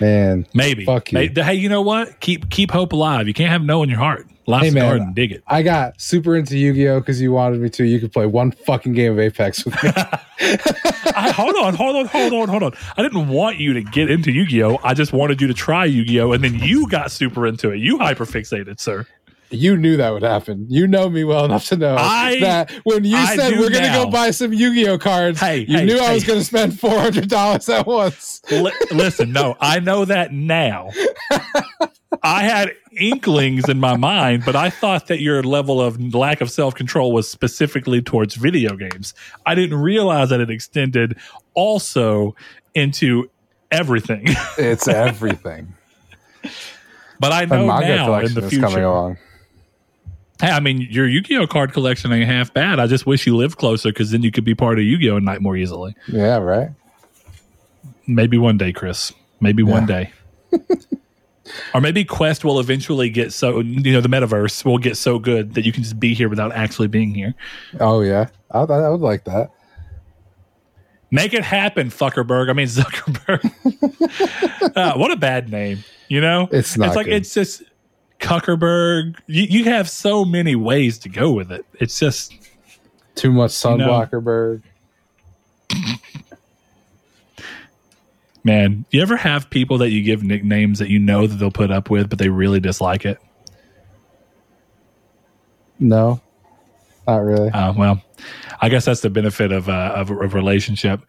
Man, 0.00 0.46
maybe. 0.54 0.84
Fuck 0.84 1.12
you. 1.12 1.18
Maybe, 1.18 1.42
hey, 1.42 1.54
you 1.54 1.68
know 1.68 1.82
what? 1.82 2.20
Keep 2.20 2.50
keep 2.50 2.70
hope 2.70 2.92
alive. 2.92 3.28
You 3.28 3.34
can't 3.34 3.50
have 3.50 3.62
no 3.62 3.82
in 3.82 3.88
your 3.88 3.98
heart. 3.98 4.26
Lost 4.46 4.64
hey, 4.64 4.70
man, 4.70 4.82
garden, 4.82 5.12
dig 5.12 5.30
it. 5.32 5.44
I 5.46 5.62
got 5.62 6.00
super 6.00 6.34
into 6.36 6.58
Yu 6.58 6.72
Gi 6.72 6.88
Oh 6.88 7.00
because 7.00 7.20
you 7.20 7.30
wanted 7.30 7.60
me 7.60 7.68
to. 7.70 7.84
You 7.84 8.00
could 8.00 8.12
play 8.12 8.26
one 8.26 8.50
fucking 8.50 8.94
game 8.94 9.12
of 9.12 9.18
Apex 9.20 9.64
with 9.64 9.80
me. 9.82 9.90
I, 11.14 11.32
hold 11.36 11.54
on, 11.56 11.74
hold 11.74 11.96
on, 11.96 12.06
hold 12.06 12.32
on, 12.32 12.48
hold 12.48 12.62
on. 12.62 12.72
I 12.96 13.02
didn't 13.02 13.28
want 13.28 13.58
you 13.58 13.74
to 13.74 13.82
get 13.82 14.10
into 14.10 14.32
Yu 14.32 14.46
Gi 14.46 14.62
Oh. 14.64 14.78
I 14.82 14.94
just 14.94 15.12
wanted 15.12 15.40
you 15.40 15.46
to 15.46 15.54
try 15.54 15.84
Yu 15.84 16.04
Gi 16.04 16.20
Oh, 16.20 16.32
and 16.32 16.42
then 16.42 16.54
you 16.54 16.88
got 16.88 17.12
super 17.12 17.46
into 17.46 17.70
it. 17.70 17.76
You 17.78 17.98
hyper 17.98 18.24
fixated, 18.24 18.80
sir. 18.80 19.06
You 19.50 19.76
knew 19.76 19.96
that 19.96 20.10
would 20.10 20.22
happen. 20.22 20.66
You 20.68 20.86
know 20.86 21.08
me 21.10 21.24
well 21.24 21.44
enough 21.44 21.66
to 21.66 21.76
know 21.76 21.96
I, 21.96 22.38
that 22.40 22.70
when 22.84 23.04
you 23.04 23.16
I 23.16 23.36
said 23.36 23.58
we're 23.58 23.70
going 23.70 23.84
to 23.84 23.90
go 23.92 24.08
buy 24.08 24.30
some 24.30 24.52
Yu-Gi-Oh 24.52 24.98
cards, 24.98 25.40
hey, 25.40 25.66
you 25.68 25.78
hey, 25.78 25.84
knew 25.84 25.98
hey. 25.98 26.06
I 26.06 26.14
was 26.14 26.24
going 26.24 26.38
to 26.38 26.44
spend 26.44 26.78
four 26.78 26.98
hundred 27.00 27.28
dollars 27.28 27.68
at 27.68 27.86
once. 27.86 28.40
L- 28.50 28.70
listen, 28.92 29.32
no, 29.32 29.56
I 29.60 29.80
know 29.80 30.04
that 30.04 30.32
now. 30.32 30.90
I 32.22 32.42
had 32.44 32.74
inklings 32.98 33.68
in 33.68 33.80
my 33.80 33.96
mind, 33.96 34.44
but 34.44 34.54
I 34.54 34.70
thought 34.70 35.08
that 35.08 35.20
your 35.20 35.42
level 35.42 35.80
of 35.80 36.14
lack 36.14 36.40
of 36.40 36.50
self 36.50 36.74
control 36.74 37.12
was 37.12 37.28
specifically 37.28 38.00
towards 38.02 38.36
video 38.36 38.76
games. 38.76 39.14
I 39.46 39.54
didn't 39.54 39.78
realize 39.78 40.28
that 40.30 40.40
it 40.40 40.50
extended 40.50 41.18
also 41.54 42.36
into 42.74 43.30
everything. 43.70 44.26
it's 44.58 44.86
everything. 44.86 45.74
But 47.20 47.32
I 47.32 47.44
know 47.44 47.66
now 47.66 48.18
in 48.20 48.32
the 48.32 48.48
future. 48.48 48.66
coming 48.66 48.82
along. 48.82 49.18
Hey, 50.40 50.50
I 50.50 50.60
mean, 50.60 50.80
your 50.80 51.06
Yu 51.06 51.20
Gi 51.20 51.36
Oh 51.36 51.46
card 51.46 51.72
collection 51.72 52.12
ain't 52.12 52.26
half 52.26 52.52
bad. 52.54 52.80
I 52.80 52.86
just 52.86 53.06
wish 53.06 53.26
you 53.26 53.36
lived 53.36 53.58
closer 53.58 53.90
because 53.90 54.10
then 54.10 54.22
you 54.22 54.30
could 54.30 54.44
be 54.44 54.54
part 54.54 54.78
of 54.78 54.84
Yu 54.84 54.98
Gi 54.98 55.10
Oh 55.10 55.18
night 55.18 55.42
more 55.42 55.56
easily. 55.56 55.94
Yeah, 56.08 56.38
right. 56.38 56.70
Maybe 58.06 58.38
one 58.38 58.56
day, 58.56 58.72
Chris. 58.72 59.12
Maybe 59.40 59.62
yeah. 59.62 59.70
one 59.70 59.86
day. 59.86 60.12
or 61.74 61.80
maybe 61.80 62.04
Quest 62.04 62.44
will 62.44 62.60
eventually 62.60 63.10
get 63.10 63.32
so 63.32 63.60
you 63.60 63.92
know 63.92 64.00
the 64.00 64.08
metaverse 64.08 64.64
will 64.64 64.78
get 64.78 64.96
so 64.96 65.18
good 65.18 65.54
that 65.54 65.64
you 65.64 65.72
can 65.72 65.82
just 65.82 66.00
be 66.00 66.14
here 66.14 66.28
without 66.28 66.52
actually 66.52 66.88
being 66.88 67.14
here. 67.14 67.34
Oh 67.78 68.00
yeah, 68.00 68.28
I, 68.50 68.60
I 68.60 68.88
would 68.88 69.00
like 69.00 69.24
that. 69.24 69.50
Make 71.10 71.34
it 71.34 71.44
happen, 71.44 71.90
Fuckerberg. 71.90 72.50
I 72.50 72.52
mean 72.52 72.66
Zuckerberg. 72.68 73.44
uh, 74.76 74.96
what 74.96 75.10
a 75.10 75.16
bad 75.16 75.50
name. 75.50 75.84
You 76.08 76.20
know, 76.20 76.48
it's 76.50 76.76
not. 76.76 76.88
It's 76.88 76.96
like 76.96 77.06
good. 77.06 77.14
it's 77.14 77.34
just 77.34 77.62
Cuckerberg. 78.20 79.16
You, 79.26 79.42
you 79.42 79.64
have 79.64 79.88
so 79.88 80.24
many 80.24 80.54
ways 80.54 80.98
to 81.00 81.08
go 81.08 81.32
with 81.32 81.50
it. 81.50 81.64
It's 81.80 81.98
just 81.98 82.34
too 83.14 83.32
much 83.32 83.50
sunblockerberg. 83.50 84.62
You 85.70 85.78
know, 85.78 85.94
Man, 88.44 88.86
you 88.90 89.02
ever 89.02 89.16
have 89.16 89.50
people 89.50 89.76
that 89.78 89.90
you 89.90 90.02
give 90.02 90.22
nicknames 90.22 90.78
that 90.78 90.88
you 90.88 90.98
know 90.98 91.26
that 91.26 91.36
they'll 91.36 91.50
put 91.50 91.70
up 91.70 91.90
with, 91.90 92.08
but 92.08 92.18
they 92.18 92.30
really 92.30 92.58
dislike 92.58 93.04
it? 93.04 93.18
No, 95.78 96.20
not 97.06 97.18
really. 97.18 97.50
Uh, 97.50 97.74
well, 97.74 98.02
I 98.62 98.70
guess 98.70 98.86
that's 98.86 99.02
the 99.02 99.10
benefit 99.10 99.52
of 99.52 99.68
uh, 99.68 99.92
of 99.94 100.10
a, 100.10 100.16
of 100.18 100.34
relationship. 100.34 101.02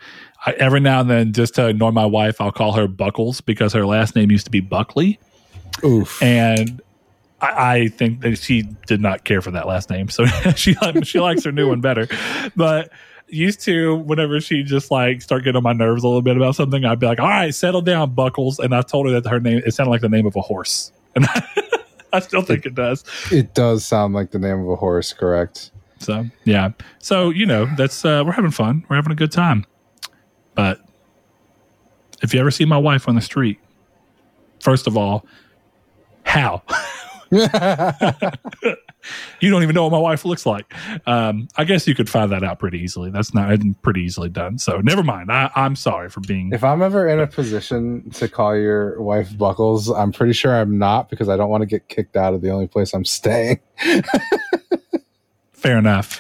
I, 0.46 0.52
every 0.54 0.82
now 0.82 1.02
and 1.02 1.10
then, 1.10 1.32
just 1.32 1.56
to 1.56 1.68
annoy 1.68 1.92
my 1.92 2.06
wife, 2.06 2.42
I'll 2.42 2.52
call 2.52 2.74
her 2.74 2.88
Buckles 2.88 3.40
because 3.40 3.72
her 3.74 3.86
last 3.86 4.16
name 4.16 4.30
used 4.30 4.46
to 4.46 4.52
be 4.52 4.60
Buckley. 4.60 5.18
Oof. 5.86 6.22
And 6.22 6.82
I, 7.42 7.74
I 7.74 7.88
think 7.88 8.22
that 8.22 8.38
she 8.38 8.64
did 8.88 9.02
not 9.02 9.24
care 9.24 9.42
for 9.42 9.52
that 9.52 9.68
last 9.68 9.90
name, 9.90 10.10
so 10.10 10.26
she 10.56 10.76
she 11.04 11.20
likes 11.20 11.44
her 11.44 11.52
new 11.52 11.70
one 11.70 11.82
better. 11.82 12.08
But 12.56 12.92
used 13.28 13.62
to 13.62 13.96
whenever 13.96 14.40
she 14.42 14.64
just 14.64 14.92
like 14.92 15.22
start 15.22 15.44
getting 15.44 15.58
on 15.58 15.64
my 15.64 15.74
nerves 15.74 16.04
a 16.04 16.08
little 16.08 16.22
bit 16.22 16.38
about 16.38 16.56
something, 16.56 16.86
I'd 16.86 17.00
be 17.00 17.08
like, 17.08 17.20
"All 17.20 17.28
right, 17.28 17.54
settle 17.54 17.82
down, 17.82 18.14
Buckles." 18.14 18.60
And 18.60 18.76
I 18.76 18.82
told 18.82 19.08
her 19.08 19.20
that 19.20 19.30
her 19.30 19.40
name 19.40 19.62
it 19.66 19.74
sounded 19.74 19.92
like 19.92 20.02
the 20.02 20.10
name 20.10 20.26
of 20.26 20.36
a 20.36 20.42
horse, 20.42 20.92
and 21.16 21.28
I 22.14 22.20
still 22.20 22.42
think 22.42 22.66
it 22.66 22.76
does. 22.76 23.04
It 23.32 23.54
does 23.54 23.86
sound 23.86 24.14
like 24.14 24.32
the 24.32 24.40
name 24.40 24.60
of 24.62 24.70
a 24.70 24.76
horse, 24.76 25.14
correct? 25.14 25.72
So 26.00 26.26
yeah, 26.44 26.72
so 27.00 27.30
you 27.30 27.46
know 27.46 27.66
that's 27.78 28.06
uh, 28.06 28.24
we're 28.26 28.34
having 28.34 28.52
fun, 28.52 28.86
we're 28.90 28.96
having 28.96 29.12
a 29.12 29.16
good 29.16 29.32
time. 29.32 29.66
But 30.56 30.82
if 32.22 32.34
you 32.34 32.40
ever 32.40 32.52
see 32.52 32.66
my 32.66 32.78
wife 32.78 33.08
on 33.08 33.16
the 33.16 33.22
street, 33.22 33.60
first 34.60 34.88
of 34.88 34.98
all, 34.98 35.26
how? 36.24 36.62
you 39.40 39.50
don't 39.50 39.64
even 39.64 39.74
know 39.74 39.84
what 39.84 39.92
my 39.92 39.98
wife 39.98 40.26
looks 40.26 40.46
like. 40.46 40.74
Um, 41.08 41.48
I 41.56 41.64
guess 41.64 41.88
you 41.88 41.96
could 41.96 42.10
find 42.10 42.32
that 42.32 42.44
out 42.44 42.60
pretty 42.60 42.80
easily. 42.80 43.10
That's 43.10 43.34
not 43.34 43.58
pretty 43.82 44.02
easily 44.02 44.30
done. 44.30 44.58
So 44.58 44.78
never 44.78 45.04
mind. 45.04 45.32
I, 45.32 45.50
am 45.56 45.76
sorry 45.76 46.10
for 46.10 46.20
being. 46.22 46.52
If 46.54 46.64
I'm 46.64 46.82
ever 46.82 47.08
in 47.08 47.20
a 47.20 47.28
position 47.28 48.10
to 48.12 48.28
call 48.28 48.56
your 48.56 49.02
wife 49.02 49.38
Buckles, 49.38 49.90
I'm 49.90 50.12
pretty 50.12 50.34
sure 50.34 50.54
I'm 50.54 50.78
not 50.78 51.10
because 51.10 51.30
I 51.30 51.38
don't 51.38 51.50
want 51.50 51.62
to 51.62 51.68
get 51.68 51.88
kicked 51.88 52.16
out 52.16 52.34
of 52.34 52.42
the 52.42 52.50
only 52.50 52.68
place 52.68 52.94
I'm 52.94 53.06
staying. 53.06 53.60
Fair 55.54 55.78
enough. 55.78 56.20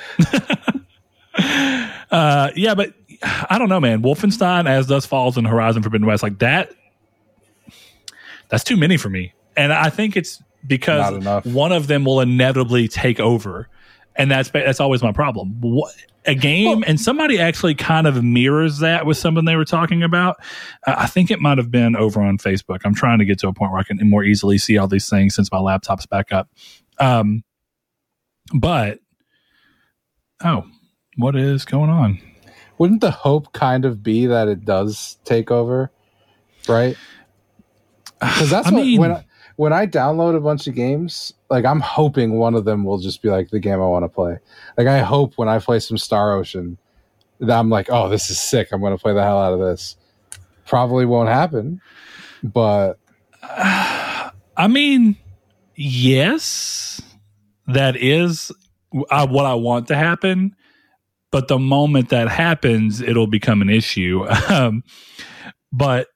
uh, 2.11 2.51
yeah, 2.55 2.75
but 2.75 2.93
I 3.23 3.57
don't 3.57 3.69
know, 3.69 3.79
man. 3.79 4.01
Wolfenstein, 4.01 4.67
as 4.67 4.87
does 4.87 5.05
Falls 5.05 5.37
and 5.37 5.45
Horizon 5.45 5.83
Forbidden 5.83 6.07
West, 6.07 6.23
like 6.23 6.39
that. 6.39 6.71
That's 8.49 8.63
too 8.63 8.75
many 8.75 8.97
for 8.97 9.09
me, 9.09 9.33
and 9.55 9.71
I 9.71 9.89
think 9.89 10.17
it's 10.17 10.43
because 10.65 11.45
one 11.45 11.71
of 11.71 11.87
them 11.87 12.05
will 12.05 12.21
inevitably 12.21 12.87
take 12.87 13.19
over, 13.19 13.67
and 14.15 14.29
that's 14.29 14.49
that's 14.49 14.79
always 14.79 15.01
my 15.01 15.11
problem. 15.11 15.59
What, 15.61 15.93
a 16.25 16.35
game, 16.35 16.79
well, 16.79 16.83
and 16.87 16.99
somebody 17.01 17.39
actually 17.39 17.73
kind 17.75 18.05
of 18.05 18.23
mirrors 18.23 18.79
that 18.79 19.05
with 19.05 19.17
something 19.17 19.45
they 19.45 19.55
were 19.55 19.65
talking 19.65 20.03
about. 20.03 20.37
Uh, 20.85 20.95
I 20.97 21.07
think 21.07 21.31
it 21.31 21.39
might 21.39 21.57
have 21.57 21.71
been 21.71 21.95
over 21.95 22.21
on 22.21 22.37
Facebook. 22.37 22.81
I'm 22.85 22.93
trying 22.93 23.19
to 23.19 23.25
get 23.25 23.39
to 23.39 23.47
a 23.47 23.53
point 23.53 23.71
where 23.71 23.79
I 23.79 23.83
can 23.83 23.97
more 24.09 24.23
easily 24.23 24.57
see 24.57 24.77
all 24.77 24.87
these 24.87 25.09
things 25.09 25.33
since 25.35 25.51
my 25.51 25.59
laptop's 25.59 26.05
back 26.05 26.31
up. 26.31 26.49
Um, 26.99 27.43
but 28.53 28.99
oh, 30.43 30.65
what 31.17 31.35
is 31.35 31.65
going 31.65 31.89
on? 31.89 32.19
Wouldn't 32.77 33.01
the 33.01 33.11
hope 33.11 33.53
kind 33.53 33.85
of 33.85 34.01
be 34.03 34.27
that 34.27 34.47
it 34.47 34.65
does 34.65 35.17
take 35.23 35.49
over? 35.51 35.91
right? 36.67 36.95
Because 38.19 38.49
that's 38.51 38.67
I 38.67 38.71
what 38.71 38.83
mean- 38.85 38.99
when 38.99 39.11
I, 39.13 39.25
when 39.61 39.73
I 39.73 39.85
download 39.85 40.35
a 40.35 40.39
bunch 40.39 40.65
of 40.65 40.73
games, 40.73 41.35
like 41.51 41.65
I'm 41.65 41.81
hoping 41.81 42.39
one 42.39 42.55
of 42.55 42.65
them 42.65 42.83
will 42.83 42.97
just 42.97 43.21
be 43.21 43.29
like 43.29 43.51
the 43.51 43.59
game 43.59 43.79
I 43.79 43.85
want 43.85 44.03
to 44.03 44.09
play. 44.09 44.39
Like 44.75 44.87
I 44.87 45.01
hope 45.01 45.33
when 45.35 45.47
I 45.47 45.59
play 45.59 45.79
some 45.79 45.99
Star 45.99 46.33
Ocean, 46.33 46.79
that 47.39 47.59
I'm 47.59 47.69
like, 47.69 47.85
oh, 47.91 48.09
this 48.09 48.31
is 48.31 48.39
sick. 48.39 48.69
I'm 48.71 48.81
going 48.81 48.97
to 48.97 48.99
play 48.99 49.13
the 49.13 49.21
hell 49.21 49.39
out 49.39 49.53
of 49.53 49.59
this. 49.59 49.97
Probably 50.65 51.05
won't 51.05 51.29
happen, 51.29 51.79
but 52.41 52.97
I 53.43 54.67
mean, 54.67 55.15
yes, 55.75 56.99
that 57.67 57.95
is 57.97 58.51
uh, 59.11 59.27
what 59.27 59.45
I 59.45 59.53
want 59.53 59.89
to 59.89 59.95
happen. 59.95 60.55
But 61.29 61.49
the 61.49 61.59
moment 61.59 62.09
that 62.09 62.29
happens, 62.29 62.99
it'll 62.99 63.27
become 63.27 63.61
an 63.61 63.69
issue. 63.69 64.25
Um, 64.49 64.83
but 65.71 66.07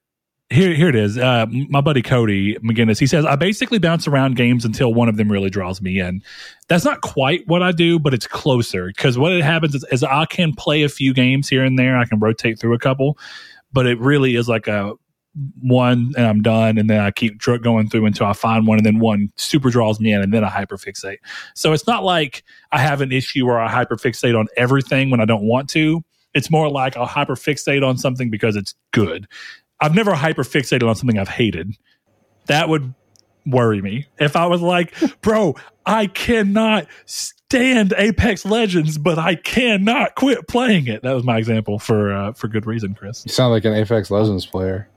here, 0.50 0.74
here 0.76 0.90
it 0.90 0.96
is. 0.96 1.18
Uh, 1.18 1.48
my 1.70 1.82
buddy 1.82 2.02
Cody 2.02 2.56
McGinnis, 2.60 3.00
he 3.00 3.08
says, 3.08 3.26
I 3.26 3.36
basically 3.36 3.80
bounce 3.80 4.08
around 4.08 4.36
games 4.36 4.64
until 4.64 4.94
one 4.94 5.10
of 5.10 5.18
them 5.18 5.32
really 5.32 5.50
draws 5.50 5.82
me 5.82 6.00
in. 6.00 6.22
That's 6.68 6.86
not 6.86 7.02
quite 7.02 7.48
what 7.48 7.64
I 7.64 7.72
do, 7.72 7.98
but 7.98 8.14
it's 8.14 8.28
closer 8.28 8.88
because 8.88 9.18
what 9.18 9.32
it 9.32 9.44
happens 9.44 9.74
is, 9.74 9.86
is 9.92 10.04
I 10.04 10.26
can 10.26 10.54
play 10.54 10.84
a 10.84 10.90
few 10.90 11.14
games 11.14 11.50
here 11.50 11.64
and 11.64 11.80
there. 11.80 11.98
I 11.98 12.06
can 12.06 12.20
rotate 12.20 12.60
through 12.60 12.76
a 12.76 12.80
couple, 12.80 13.18
but 13.74 13.88
it 13.88 14.00
really 14.00 14.36
is 14.36 14.48
like 14.48 14.68
a 14.68 14.94
one 15.62 16.14
and 16.16 16.26
I'm 16.26 16.42
done, 16.42 16.78
and 16.78 16.90
then 16.90 17.02
I 17.02 17.12
keep 17.12 17.38
dr- 17.38 17.62
going 17.62 17.90
through 17.90 18.06
until 18.06 18.28
I 18.28 18.34
find 18.34 18.68
one, 18.68 18.78
and 18.78 18.86
then 18.86 19.00
one 19.00 19.32
super 19.36 19.70
draws 19.70 20.00
me 20.00 20.14
in, 20.14 20.22
and 20.22 20.34
then 20.34 20.44
I 20.44 20.50
hyperfixate. 20.50 21.18
So 21.56 21.74
it's 21.74 21.88
not 21.88 22.04
like 22.04 22.44
I 22.72 22.80
have 22.80 23.02
an 23.02 23.12
issue 23.12 23.46
where 23.46 23.60
I 23.60 23.70
hyperfixate 23.70 24.38
on 24.38 24.48
everything 24.56 25.10
when 25.10 25.20
I 25.20 25.26
don't 25.26 25.44
want 25.44 25.70
to. 25.72 26.04
It's 26.34 26.52
more 26.52 26.70
like 26.70 26.96
I'll 26.98 27.08
hyperfixate 27.08 27.86
on 27.86 27.98
something 27.98 28.30
because 28.30 28.56
it's 28.56 28.76
good. 28.92 29.28
I've 29.80 29.94
never 29.96 30.14
hyperfixated 30.14 30.88
on 30.88 30.96
something 30.96 31.18
I've 31.20 31.28
hated. 31.30 31.74
That 32.48 32.70
would 32.70 32.94
worry 33.46 33.82
me 33.82 34.08
if 34.20 34.36
I 34.36 34.46
was 34.48 34.62
like, 34.62 34.94
bro, 35.22 35.56
I 35.86 36.08
cannot 36.08 36.88
stand 37.06 37.94
Apex 37.98 38.46
Legends, 38.46 38.98
but 38.98 39.20
I 39.20 39.36
cannot 39.36 40.16
quit 40.16 40.48
playing 40.48 40.88
it. 40.88 41.04
That 41.04 41.14
was 41.14 41.24
my 41.24 41.38
example 41.38 41.78
for 41.80 42.14
uh, 42.14 42.34
for 42.34 42.48
good 42.48 42.66
reason, 42.66 42.96
Chris. 42.96 43.24
you 43.26 43.32
sound 43.32 43.52
like 43.52 43.66
an 43.66 43.74
Apex 43.74 44.10
Legends 44.12 44.46
player. 44.46 44.90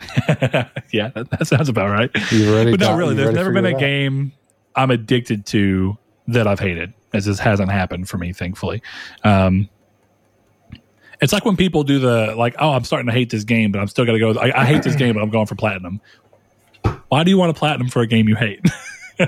yeah, 0.28 1.10
that, 1.14 1.28
that 1.30 1.46
sounds 1.46 1.68
about 1.68 1.90
right. 1.90 2.10
Already 2.32 2.70
But 2.70 2.80
no, 2.80 2.86
got- 2.88 2.96
really, 2.96 3.14
there's 3.14 3.34
never 3.34 3.52
been 3.52 3.66
a 3.66 3.78
game 3.78 4.32
I'm 4.74 4.90
addicted 4.90 5.46
to 5.46 5.98
that 6.28 6.46
I've 6.46 6.60
hated, 6.60 6.94
as 7.12 7.26
this 7.26 7.38
hasn't 7.38 7.70
happened 7.70 8.08
for 8.08 8.16
me, 8.18 8.32
thankfully. 8.32 8.82
Um, 9.24 9.68
it's 11.20 11.32
like 11.32 11.44
when 11.44 11.56
people 11.56 11.84
do 11.84 11.98
the 11.98 12.34
like, 12.36 12.54
oh, 12.58 12.70
I'm 12.70 12.84
starting 12.84 13.06
to 13.06 13.12
hate 13.12 13.30
this 13.30 13.44
game, 13.44 13.72
but 13.72 13.78
I'm 13.80 13.88
still 13.88 14.04
gonna 14.04 14.18
go. 14.18 14.32
I, 14.32 14.62
I 14.62 14.64
hate 14.64 14.82
this 14.82 14.96
game, 14.96 15.14
but 15.14 15.22
I'm 15.22 15.30
going 15.30 15.46
for 15.46 15.54
platinum. 15.54 16.00
Why 17.08 17.24
do 17.24 17.30
you 17.30 17.38
want 17.38 17.50
a 17.50 17.54
platinum 17.54 17.88
for 17.88 18.02
a 18.02 18.06
game 18.06 18.28
you 18.28 18.36
hate? 18.36 18.64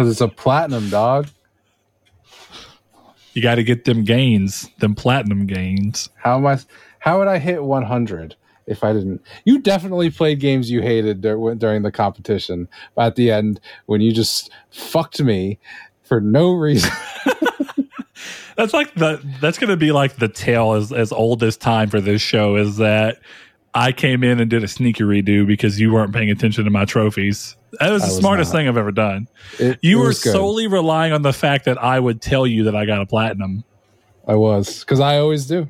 because 0.00 0.10
it's 0.10 0.20
a 0.20 0.28
platinum 0.28 0.88
dog. 0.90 1.28
you 3.34 3.42
got 3.42 3.56
to 3.56 3.64
get 3.64 3.84
them 3.84 4.04
gains, 4.04 4.70
them 4.78 4.94
platinum 4.94 5.46
gains. 5.46 6.08
How 6.16 6.38
am 6.38 6.46
I? 6.46 6.58
How 6.98 7.18
would 7.18 7.28
I 7.28 7.38
hit 7.38 7.62
100 7.62 8.36
if 8.66 8.82
I 8.82 8.92
didn't? 8.92 9.22
You 9.44 9.60
definitely 9.60 10.10
played 10.10 10.40
games 10.40 10.70
you 10.70 10.82
hated 10.82 11.20
dur- 11.20 11.54
during 11.54 11.82
the 11.82 11.92
competition, 11.92 12.68
but 12.94 13.06
at 13.06 13.16
the 13.16 13.30
end, 13.30 13.60
when 13.86 14.00
you 14.00 14.12
just 14.12 14.50
fucked 14.70 15.20
me 15.22 15.58
for 16.02 16.20
no 16.20 16.52
reason, 16.52 16.90
That's 18.56 18.72
like 18.72 18.94
the 18.94 19.20
that's 19.40 19.58
gonna 19.58 19.76
be 19.76 19.92
like 19.92 20.16
the 20.16 20.28
tale 20.28 20.72
as 20.72 20.92
as 20.92 21.12
old 21.12 21.42
as 21.42 21.56
time 21.56 21.88
for 21.90 22.00
this 22.00 22.20
show 22.22 22.56
is 22.56 22.76
that 22.78 23.18
I 23.74 23.92
came 23.92 24.24
in 24.24 24.40
and 24.40 24.50
did 24.50 24.64
a 24.64 24.68
sneaky 24.68 25.04
redo 25.04 25.46
because 25.46 25.78
you 25.78 25.92
weren't 25.92 26.12
paying 26.12 26.30
attention 26.30 26.64
to 26.64 26.70
my 26.70 26.84
trophies. 26.84 27.56
That 27.78 27.90
was 27.92 28.02
I 28.02 28.06
the 28.06 28.12
was 28.12 28.20
smartest 28.20 28.52
not. 28.52 28.58
thing 28.58 28.68
I've 28.68 28.76
ever 28.76 28.90
done. 28.92 29.28
it, 29.58 29.78
You 29.80 30.00
it 30.00 30.04
were 30.04 30.12
solely 30.12 30.66
relying 30.66 31.12
on 31.12 31.22
the 31.22 31.32
fact 31.32 31.66
that 31.66 31.82
I 31.82 32.00
would 32.00 32.20
tell 32.20 32.46
you 32.46 32.64
that 32.64 32.74
I 32.74 32.84
got 32.84 33.00
a 33.00 33.06
platinum. 33.06 33.62
I 34.26 34.34
was 34.34 34.80
because 34.80 34.98
I 35.00 35.18
always 35.18 35.46
do. 35.46 35.68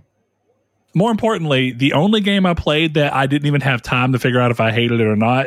More 0.94 1.10
importantly, 1.10 1.72
the 1.72 1.92
only 1.92 2.20
game 2.20 2.46
I 2.46 2.54
played 2.54 2.94
that 2.94 3.12
I 3.14 3.26
didn't 3.26 3.46
even 3.46 3.60
have 3.60 3.80
time 3.82 4.12
to 4.12 4.18
figure 4.18 4.40
out 4.40 4.50
if 4.50 4.60
I 4.60 4.72
hated 4.72 5.00
it 5.00 5.06
or 5.06 5.14
not 5.14 5.46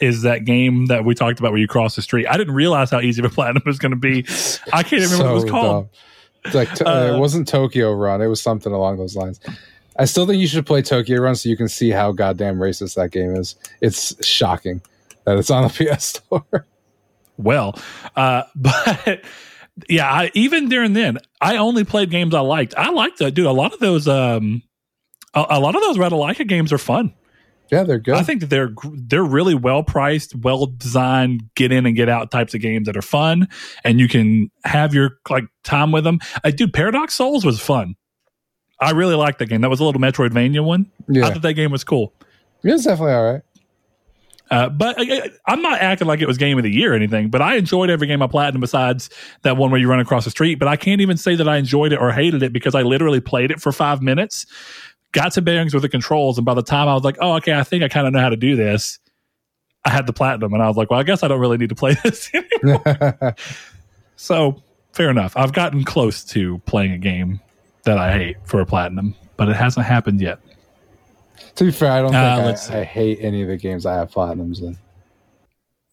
is 0.00 0.22
that 0.22 0.44
game 0.44 0.86
that 0.86 1.04
we 1.04 1.14
talked 1.14 1.40
about 1.40 1.50
where 1.50 1.60
you 1.60 1.66
cross 1.68 1.96
the 1.96 2.02
street. 2.02 2.26
I 2.26 2.36
didn't 2.36 2.54
realize 2.54 2.90
how 2.90 3.00
easy 3.00 3.20
of 3.20 3.30
a 3.30 3.34
platinum 3.34 3.64
was 3.66 3.78
going 3.78 3.90
to 3.90 3.96
be. 3.96 4.24
I 4.72 4.82
can't 4.84 5.02
even 5.02 5.10
remember 5.10 5.24
what 5.24 5.30
it 5.30 5.34
was 5.34 5.50
called. 5.50 5.84
dumb. 5.86 5.90
It's 6.44 6.54
like 6.54 6.72
to- 6.74 6.88
Uh, 6.88 7.14
it 7.14 7.18
wasn't 7.18 7.48
Tokyo 7.48 7.92
Run. 7.92 8.22
It 8.22 8.26
was 8.28 8.40
something 8.40 8.72
along 8.72 8.98
those 8.98 9.16
lines. 9.16 9.40
I 9.98 10.04
still 10.04 10.26
think 10.26 10.40
you 10.40 10.46
should 10.46 10.64
play 10.66 10.80
Tokyo 10.82 11.20
Run 11.20 11.34
so 11.34 11.48
you 11.48 11.56
can 11.56 11.68
see 11.68 11.90
how 11.90 12.12
goddamn 12.12 12.58
racist 12.58 12.94
that 12.94 13.10
game 13.10 13.34
is. 13.34 13.56
It's 13.80 14.24
shocking 14.24 14.80
that 15.24 15.36
it's 15.38 15.50
on 15.50 15.64
the 15.64 15.68
PS 15.96 16.04
Store. 16.04 16.66
well. 17.36 17.78
Uh, 18.16 18.44
but 18.54 19.22
yeah, 19.88 20.06
I, 20.10 20.30
even 20.34 20.68
during 20.68 20.92
then, 20.92 21.18
I 21.40 21.56
only 21.56 21.84
played 21.84 22.10
games 22.10 22.34
I 22.34 22.40
liked. 22.40 22.74
I 22.76 22.90
liked 22.90 23.18
that, 23.18 23.32
dude. 23.32 23.46
A 23.46 23.52
lot 23.52 23.72
of 23.72 23.80
those, 23.80 24.06
um, 24.08 24.62
a, 25.34 25.44
a 25.50 25.60
lot 25.60 25.74
of 25.74 25.82
those 25.82 25.98
Ratalaika 25.98 26.46
games 26.46 26.72
are 26.72 26.78
fun. 26.78 27.12
Yeah, 27.70 27.84
they're 27.84 27.98
good. 27.98 28.14
I 28.14 28.22
think 28.22 28.40
that 28.40 28.50
they're 28.50 28.70
they're 28.94 29.24
really 29.24 29.54
well 29.54 29.82
priced, 29.82 30.34
well 30.36 30.66
designed, 30.66 31.42
get 31.54 31.72
in 31.72 31.86
and 31.86 31.94
get 31.96 32.08
out 32.08 32.30
types 32.30 32.54
of 32.54 32.60
games 32.60 32.86
that 32.86 32.96
are 32.96 33.02
fun, 33.02 33.48
and 33.84 34.00
you 34.00 34.08
can 34.08 34.50
have 34.64 34.94
your 34.94 35.18
like 35.30 35.44
time 35.64 35.92
with 35.92 36.04
them. 36.04 36.18
I 36.44 36.50
dude, 36.50 36.72
Paradox 36.72 37.14
Souls 37.14 37.44
was 37.44 37.60
fun. 37.60 37.94
I 38.80 38.92
really 38.92 39.14
liked 39.16 39.38
that 39.40 39.46
game. 39.46 39.60
That 39.60 39.70
was 39.70 39.80
a 39.80 39.84
little 39.84 40.00
Metroidvania 40.00 40.64
one. 40.64 40.90
Yeah. 41.08 41.26
I 41.26 41.32
thought 41.32 41.42
that 41.42 41.54
game 41.54 41.70
was 41.72 41.82
cool. 41.84 42.14
it's 42.62 42.84
definitely 42.84 43.12
all 43.14 43.32
right. 43.32 43.42
Uh, 44.50 44.68
but 44.68 44.98
I, 44.98 45.02
I- 45.02 45.30
I'm 45.46 45.60
not 45.62 45.80
acting 45.80 46.08
like 46.08 46.20
it 46.20 46.28
was 46.28 46.38
game 46.38 46.56
of 46.58 46.64
the 46.64 46.70
year 46.70 46.92
or 46.92 46.96
anything. 46.96 47.28
But 47.28 47.42
I 47.42 47.56
enjoyed 47.56 47.90
every 47.90 48.06
game 48.06 48.22
I 48.22 48.26
platinum 48.28 48.60
besides 48.60 49.10
that 49.42 49.56
one 49.56 49.70
where 49.70 49.80
you 49.80 49.88
run 49.90 50.00
across 50.00 50.24
the 50.24 50.30
street. 50.30 50.58
But 50.58 50.68
I 50.68 50.76
can't 50.76 51.00
even 51.00 51.16
say 51.16 51.34
that 51.36 51.48
I 51.48 51.56
enjoyed 51.56 51.92
it 51.92 51.98
or 52.00 52.12
hated 52.12 52.42
it 52.42 52.52
because 52.52 52.74
I 52.74 52.82
literally 52.82 53.20
played 53.20 53.50
it 53.50 53.60
for 53.60 53.72
five 53.72 54.00
minutes, 54.00 54.46
got 55.12 55.32
to 55.32 55.42
bearings 55.42 55.72
with 55.74 55.82
the 55.82 55.88
controls, 55.88 56.38
and 56.38 56.44
by 56.44 56.54
the 56.54 56.62
time 56.62 56.88
I 56.88 56.94
was 56.94 57.04
like, 57.04 57.16
"Oh, 57.20 57.34
okay, 57.36 57.54
I 57.54 57.62
think 57.64 57.82
I 57.82 57.88
kind 57.88 58.06
of 58.06 58.12
know 58.12 58.20
how 58.20 58.28
to 58.28 58.36
do 58.36 58.56
this," 58.56 58.98
I 59.84 59.90
had 59.90 60.06
the 60.06 60.12
platinum, 60.12 60.52
and 60.54 60.62
I 60.62 60.68
was 60.68 60.76
like, 60.76 60.90
"Well, 60.90 61.00
I 61.00 61.02
guess 61.02 61.22
I 61.22 61.28
don't 61.28 61.40
really 61.40 61.56
need 61.58 61.68
to 61.70 61.74
play 61.74 61.94
this." 62.04 62.30
anymore. 62.34 63.34
so 64.16 64.62
fair 64.92 65.10
enough. 65.10 65.36
I've 65.36 65.52
gotten 65.52 65.84
close 65.84 66.24
to 66.26 66.58
playing 66.66 66.92
a 66.92 66.98
game 66.98 67.40
that 67.84 67.98
I 67.98 68.12
hate 68.12 68.36
for 68.44 68.60
a 68.60 68.66
platinum, 68.66 69.14
but 69.36 69.48
it 69.48 69.56
hasn't 69.56 69.86
happened 69.86 70.20
yet. 70.20 70.40
to 71.56 71.64
be 71.64 71.70
fair, 71.70 71.92
I 71.92 72.00
don't 72.02 72.14
Uh, 72.14 72.54
think 72.54 72.74
I, 72.76 72.80
I 72.80 72.84
hate 72.84 73.18
any 73.20 73.42
of 73.42 73.48
the 73.48 73.56
games 73.56 73.86
I 73.86 73.94
have 73.94 74.10
platinums 74.10 74.60
in. 74.62 74.76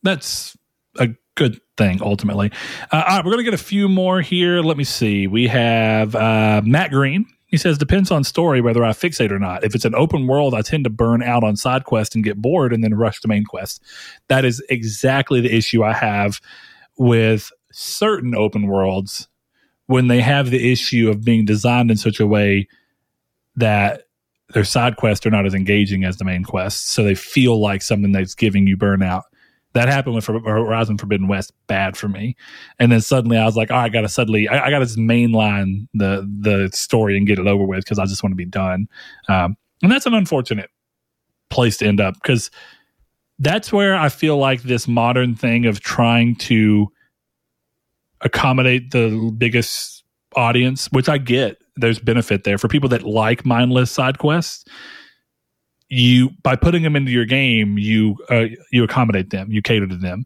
that's 0.04 0.58
a 1.00 1.10
good 1.36 1.60
thing 1.78 2.00
ultimately. 2.02 2.52
Uh, 2.92 2.96
all 3.08 3.16
right, 3.18 3.26
we're 3.26 3.32
going 3.34 3.44
to 3.46 3.52
get 3.52 3.60
a 3.60 3.64
few 3.64 3.88
more 3.90 4.22
here. 4.22 4.62
Let 4.62 4.78
me 4.78 4.84
see. 4.84 5.28
We 5.28 5.48
have 5.48 6.16
uh, 6.16 6.62
Matt 6.66 6.92
Green. 6.92 7.26
He 7.56 7.60
says 7.60 7.78
depends 7.78 8.12
on 8.12 8.26
story 8.26 8.60
whether 8.60 8.84
I 8.84 8.90
fixate 8.90 9.32
or 9.32 9.40
not. 9.40 9.64
If 9.64 9.76
it's 9.76 9.86
an 9.86 9.96
open 9.96 10.28
world, 10.28 10.54
I 10.54 10.62
tend 10.62 10.84
to 10.84 10.90
burn 10.90 11.24
out 11.24 11.42
on 11.42 11.56
side 11.56 11.86
quest 11.86 12.14
and 12.14 12.22
get 12.22 12.42
bored 12.42 12.74
and 12.74 12.84
then 12.84 12.94
rush 12.94 13.22
to 13.22 13.30
main 13.30 13.46
quest. 13.46 13.82
That 14.28 14.44
is 14.44 14.62
exactly 14.68 15.40
the 15.40 15.56
issue 15.56 15.82
I 15.82 15.94
have 15.94 16.42
with 16.98 17.54
certain 17.72 18.36
open 18.36 18.68
worlds 18.68 19.30
when 19.86 20.10
they 20.10 20.20
have 20.20 20.50
the 20.50 20.70
issue 20.70 21.10
of 21.10 21.24
being 21.24 21.46
designed 21.46 21.92
in 21.92 21.96
such 21.96 22.20
a 22.20 22.28
way 22.28 22.68
that 23.56 24.02
their 24.50 24.66
side 24.66 24.98
quests 24.98 25.26
are 25.26 25.32
not 25.32 25.46
as 25.46 25.54
engaging 25.54 26.04
as 26.04 26.18
the 26.18 26.26
main 26.26 26.44
quests, 26.44 26.92
so 26.92 27.06
they 27.06 27.16
feel 27.16 27.62
like 27.62 27.82
something 27.82 28.12
that's 28.12 28.36
giving 28.36 28.68
you 28.68 28.76
burnout. 28.76 29.22
That 29.76 29.90
happened 29.90 30.16
with 30.16 30.26
Horizon 30.26 30.98
Forbidden 30.98 31.28
West, 31.28 31.52
bad 31.68 31.98
for 31.98 32.08
me. 32.08 32.38
And 32.80 32.94
then 32.94 33.02
suddenly 33.02 33.38
I 33.38 33.46
was 33.46 33.58
like, 33.58 33.72
oh, 33.72 33.76
I 33.76 33.90
got 33.90 34.02
to 34.02 34.10
suddenly, 34.10 34.48
I, 34.48 34.68
I 34.68 34.70
got 34.70 34.80
to 34.80 34.86
just 34.86 34.98
mainline 34.98 35.88
the 35.94 36.28
the 36.42 36.70
story 36.74 37.18
and 37.18 37.28
get 37.28 37.40
it 37.40 37.46
over 37.46 37.66
with 37.66 37.84
because 37.84 38.00
I 38.00 38.06
just 38.06 38.24
want 38.24 38.32
to 38.32 38.38
be 38.38 38.46
done. 38.46 38.88
Um, 39.28 39.58
and 39.84 39.92
that's 39.92 40.06
an 40.06 40.14
unfortunate 40.14 40.70
place 41.50 41.78
to 41.78 41.88
end 41.88 42.00
up 42.00 42.14
because 42.16 42.50
that's 43.38 43.74
where 43.74 43.96
I 43.98 44.08
feel 44.08 44.38
like 44.38 44.64
this 44.64 44.88
modern 44.88 45.36
thing 45.36 45.66
of 45.66 45.82
trying 45.82 46.38
to 46.38 46.88
accommodate 48.22 48.92
the 48.92 49.34
biggest 49.38 50.04
audience, 50.38 50.88
which 50.92 51.10
I 51.10 51.18
get, 51.18 51.58
there's 51.76 52.00
benefit 52.00 52.46
there 52.46 52.58
for 52.58 52.70
people 52.70 52.88
that 52.90 53.04
like 53.04 53.46
mindless 53.46 53.92
side 53.92 54.20
quests 54.20 54.64
you 55.96 56.30
by 56.44 56.56
putting 56.56 56.84
them 56.84 56.96
into 56.96 57.12
your 57.12 57.26
game 57.26 57.78
you 57.78 58.18
uh, 58.30 58.46
you 58.72 58.84
accommodate 58.84 59.30
them 59.30 59.52
you 59.52 59.62
cater 59.62 59.88
to 59.88 59.96
them 59.96 60.26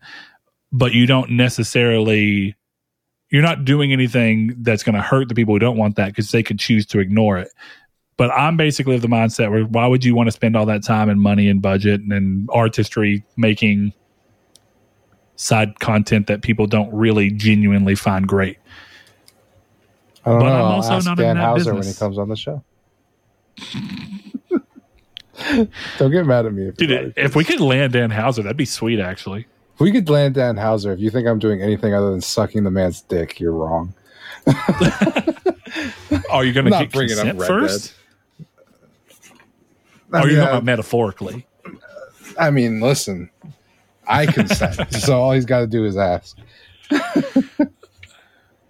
but 0.72 0.93
you 0.93 1.05
don't 1.05 1.32
necessarily 1.32 2.55
you're 3.30 3.43
not 3.43 3.63
doing 3.65 3.93
anything 3.93 4.55
that's 4.59 4.84
going 4.84 4.95
to 4.95 5.01
hurt 5.01 5.30
the 5.30 5.36
people 5.36 5.53
who 5.53 5.59
don't 5.59 5.78
want 5.78 5.95
that 5.95 6.07
because 6.07 6.32
they 6.32 6.43
could 6.43 6.59
choose 6.59 6.86
to 6.86 6.99
ignore 6.99 7.38
it 7.38 7.49
but 8.17 8.32
i'm 8.32 8.57
basically 8.57 8.95
of 8.95 9.01
the 9.01 9.07
mindset 9.07 9.51
where 9.51 9.63
why 9.63 9.86
would 9.86 10.03
you 10.03 10.15
want 10.15 10.28
to 10.28 10.32
spend 10.32 10.55
all 10.55 10.65
that 10.65 10.84
time 10.84 11.09
and 11.09 11.22
money 11.22 11.47
and 11.47 11.61
budget 11.61 12.01
and, 12.01 12.11
and 12.11 12.49
artistry 12.51 13.24
making 13.38 13.93
side 15.36 15.80
content 15.80 16.28
that 16.28 16.41
people 16.41 16.65
don't 16.67 16.91
really 16.93 17.32
genuinely 17.32 17.95
find 17.95 18.28
great 18.28 18.57
I 20.26 20.32
don't 20.32 20.39
But 20.39 20.45
know. 20.45 20.51
I'm 20.51 20.61
I'll 20.61 20.72
also 20.74 20.93
ask 20.93 21.05
not 21.05 21.20
in 21.20 21.26
Dan 21.26 21.36
that 21.38 21.41
Houser 21.41 21.74
when 21.74 21.84
he 21.84 21.93
comes 21.93 22.17
on 22.17 22.28
the 22.30 22.36
show. 22.36 22.63
Don't 25.97 26.11
get 26.11 26.25
mad 26.25 26.45
at 26.45 26.53
me. 26.53 26.71
Dude, 26.71 27.13
if 27.15 27.35
we 27.35 27.43
could 27.43 27.59
land 27.59 27.93
Dan 27.93 28.11
Houser, 28.11 28.43
that'd 28.43 28.57
be 28.57 28.65
sweet, 28.65 28.99
actually. 28.99 29.47
If 29.75 29.81
we 29.81 29.91
could 29.91 30.09
land 30.09 30.35
Dan 30.35 30.57
Houser, 30.57 30.91
if 30.91 30.99
you 30.99 31.09
think 31.09 31.27
I'm 31.27 31.39
doing 31.39 31.61
anything 31.61 31.93
other 31.93 32.11
than 32.11 32.21
sucking 32.21 32.63
the 32.63 32.71
man's 32.71 33.01
dick, 33.01 33.39
you're 33.39 33.53
wrong. 33.53 33.93
Are 36.31 36.43
you 36.43 36.53
going 36.53 36.65
to 36.65 36.71
get 36.71 36.91
bringing 36.91 37.17
up 37.17 37.25
consent 37.25 37.39
Red 37.39 37.47
first? 37.47 37.93
I 40.11 40.17
Or 40.17 40.21
are 40.21 40.29
you 40.29 40.35
talking 40.37 40.49
about 40.49 40.65
metaphorically? 40.65 41.45
I 42.37 42.49
mean, 42.51 42.79
listen, 42.79 43.29
I 44.07 44.25
consent, 44.25 44.93
so 45.01 45.19
all 45.19 45.31
he's 45.31 45.45
got 45.45 45.59
to 45.59 45.67
do 45.67 45.85
is 45.85 45.97
ask. 45.97 46.37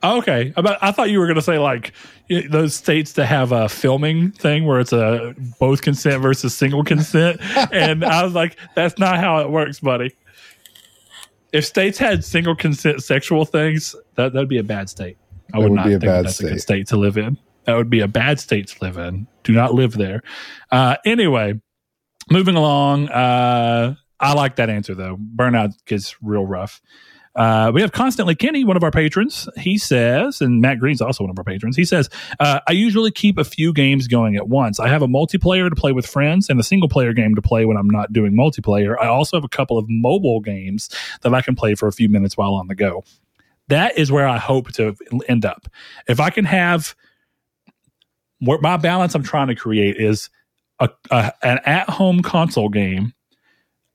Okay, 0.03 0.53
I 0.55 0.91
thought 0.91 1.09
you 1.09 1.20
were 1.20 1.26
going 1.26 1.36
to 1.36 1.41
say 1.41 1.57
like 1.59 1.93
those 2.49 2.75
states 2.75 3.13
that 3.13 3.25
have 3.25 3.51
a 3.51 3.67
filming 3.67 4.32
thing 4.32 4.65
where 4.65 4.80
it's 4.80 4.93
a 4.93 5.36
both 5.59 5.82
consent 5.82 6.21
versus 6.21 6.55
single 6.55 6.84
consent, 6.84 7.41
and 7.73 8.05
I 8.05 8.23
was 8.23 8.34
like, 8.34 8.55
that's 8.75 8.97
not 8.99 9.17
how 9.17 9.39
it 9.39 9.49
works, 9.49 9.80
buddy. 9.80 10.15
If 11.51 11.65
states 11.65 11.97
had 11.97 12.23
single 12.23 12.55
consent 12.55 13.03
sexual 13.03 13.45
things, 13.45 13.95
that 14.15 14.34
that'd 14.34 14.49
be 14.49 14.59
a 14.59 14.63
bad 14.63 14.89
state. 14.89 15.17
I 15.53 15.57
would, 15.57 15.71
would 15.71 15.75
not 15.75 15.86
be 15.88 15.93
a 15.93 15.99
think 15.99 16.09
bad 16.09 16.25
that's 16.25 16.39
a 16.39 16.43
good 16.43 16.49
state. 16.49 16.61
state 16.61 16.88
to 16.88 16.97
live 16.97 17.17
in. 17.17 17.38
That 17.65 17.75
would 17.75 17.89
be 17.89 18.01
a 18.01 18.07
bad 18.07 18.39
state 18.39 18.67
to 18.67 18.84
live 18.84 18.97
in. 18.97 19.27
Do 19.43 19.53
not 19.53 19.73
live 19.73 19.93
there. 19.93 20.21
Uh, 20.71 20.97
anyway, 21.05 21.59
moving 22.30 22.55
along. 22.55 23.09
Uh, 23.09 23.95
I 24.19 24.34
like 24.34 24.57
that 24.57 24.69
answer 24.69 24.93
though. 24.93 25.17
Burnout 25.17 25.73
gets 25.86 26.21
real 26.21 26.45
rough. 26.45 26.82
Uh, 27.36 27.71
we 27.73 27.82
have 27.82 27.91
constantly 27.91 28.36
Kenny, 28.36 28.63
one 28.63 28.75
of 28.75 28.84
our 28.84 28.91
patrons. 28.91 29.47
He 29.57 29.77
says, 29.77 30.41
and 30.41 30.61
Matt 30.61 30.80
Green's 30.80 31.01
also 31.01 31.23
one 31.23 31.32
of 31.32 31.38
our 31.38 31.43
patrons. 31.43 31.75
He 31.75 31.86
says, 31.86 32.09
uh, 32.39 32.59
I 32.67 32.71
usually 32.71 33.11
keep 33.11 33.38
a 33.38 33.43
few 33.43 33.71
games 33.71 34.07
going 34.07 34.36
at 34.36 34.47
once. 34.47 34.80
I 34.80 34.88
have 34.89 35.01
a 35.01 35.07
multiplayer 35.07 35.69
to 35.69 35.75
play 35.75 35.91
with 35.91 36.05
friends 36.05 36.49
and 36.49 36.59
a 36.59 36.63
single 36.63 36.89
player 36.89 37.13
game 37.13 37.36
to 37.36 37.41
play 37.41 37.65
when 37.65 37.77
I'm 37.77 37.89
not 37.89 38.11
doing 38.11 38.34
multiplayer. 38.34 38.95
I 38.99 39.07
also 39.07 39.38
have 39.38 39.43
a 39.43 39.49
couple 39.49 39.77
of 39.77 39.86
mobile 39.88 40.39
games 40.39 40.89
that 41.21 41.34
I 41.34 41.41
can 41.41 41.55
play 41.55 41.75
for 41.75 41.88
a 41.88 41.93
few 41.93 42.09
minutes 42.09 42.36
while 42.36 42.55
on 42.55 42.67
the 42.67 42.75
go. 42.75 43.03
That 43.67 43.97
is 43.97 44.11
where 44.11 44.27
I 44.27 44.38
hope 44.38 44.71
to 44.73 44.95
end 45.27 45.45
up. 45.45 45.67
If 46.07 46.19
I 46.19 46.32
can 46.32 46.45
have 46.45 46.95
what 48.39 48.61
my 48.61 48.77
balance 48.77 49.15
I'm 49.15 49.23
trying 49.23 49.47
to 49.47 49.55
create 49.55 49.97
is 49.97 50.30
a, 50.80 50.89
a 51.11 51.32
an 51.43 51.59
at 51.65 51.89
home 51.89 52.21
console 52.21 52.69
game, 52.69 53.13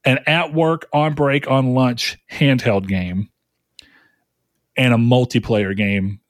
an 0.05 0.19
at 0.27 0.53
work, 0.53 0.87
on 0.93 1.15
break, 1.15 1.51
on 1.51 1.75
lunch 1.75 2.19
handheld 2.31 2.89
game, 2.89 3.31
and 4.77 4.93
a 4.93 4.97
multiplayer 4.97 5.77
game. 5.77 6.21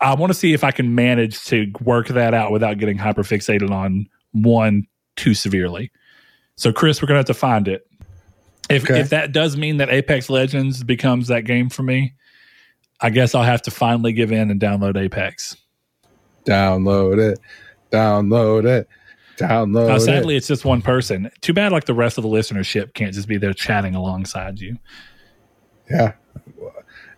I 0.00 0.14
want 0.14 0.30
to 0.32 0.38
see 0.38 0.52
if 0.52 0.64
I 0.64 0.70
can 0.70 0.94
manage 0.94 1.44
to 1.46 1.70
work 1.80 2.08
that 2.08 2.34
out 2.34 2.52
without 2.52 2.78
getting 2.78 2.98
hyper 2.98 3.22
fixated 3.22 3.70
on 3.70 4.08
one 4.32 4.86
too 5.16 5.34
severely. 5.34 5.90
So, 6.56 6.72
Chris, 6.72 7.02
we're 7.02 7.08
gonna 7.08 7.18
have 7.18 7.26
to 7.26 7.34
find 7.34 7.68
it. 7.68 7.86
If 8.70 8.84
Okay. 8.84 9.00
if 9.00 9.10
that 9.10 9.32
does 9.32 9.56
mean 9.56 9.78
that 9.78 9.90
Apex 9.90 10.30
Legends 10.30 10.82
becomes 10.82 11.28
that 11.28 11.44
game 11.44 11.68
for 11.68 11.82
me, 11.82 12.14
I 13.00 13.10
guess 13.10 13.34
I'll 13.34 13.42
have 13.42 13.62
to 13.62 13.70
finally 13.70 14.12
give 14.12 14.30
in 14.30 14.50
and 14.50 14.60
download 14.60 14.96
Apex. 14.96 15.56
Download 16.46 17.18
it, 17.18 17.38
download 17.90 18.64
it, 18.64 18.88
download 19.42 19.90
Uh, 19.90 19.94
it. 19.96 20.00
sadly, 20.00 20.36
it's 20.36 20.46
just 20.48 20.64
one 20.64 20.82
person. 20.82 21.30
Too 21.40 21.52
bad, 21.52 21.72
like 21.72 21.84
the 21.84 21.94
rest 21.94 22.18
of 22.18 22.22
the 22.24 22.30
listenership 22.30 22.94
can't 22.94 23.12
just 23.14 23.28
be 23.28 23.36
there 23.38 23.52
chatting 23.52 23.94
alongside 23.94 24.58
you. 24.60 24.78
Yeah, 25.90 26.12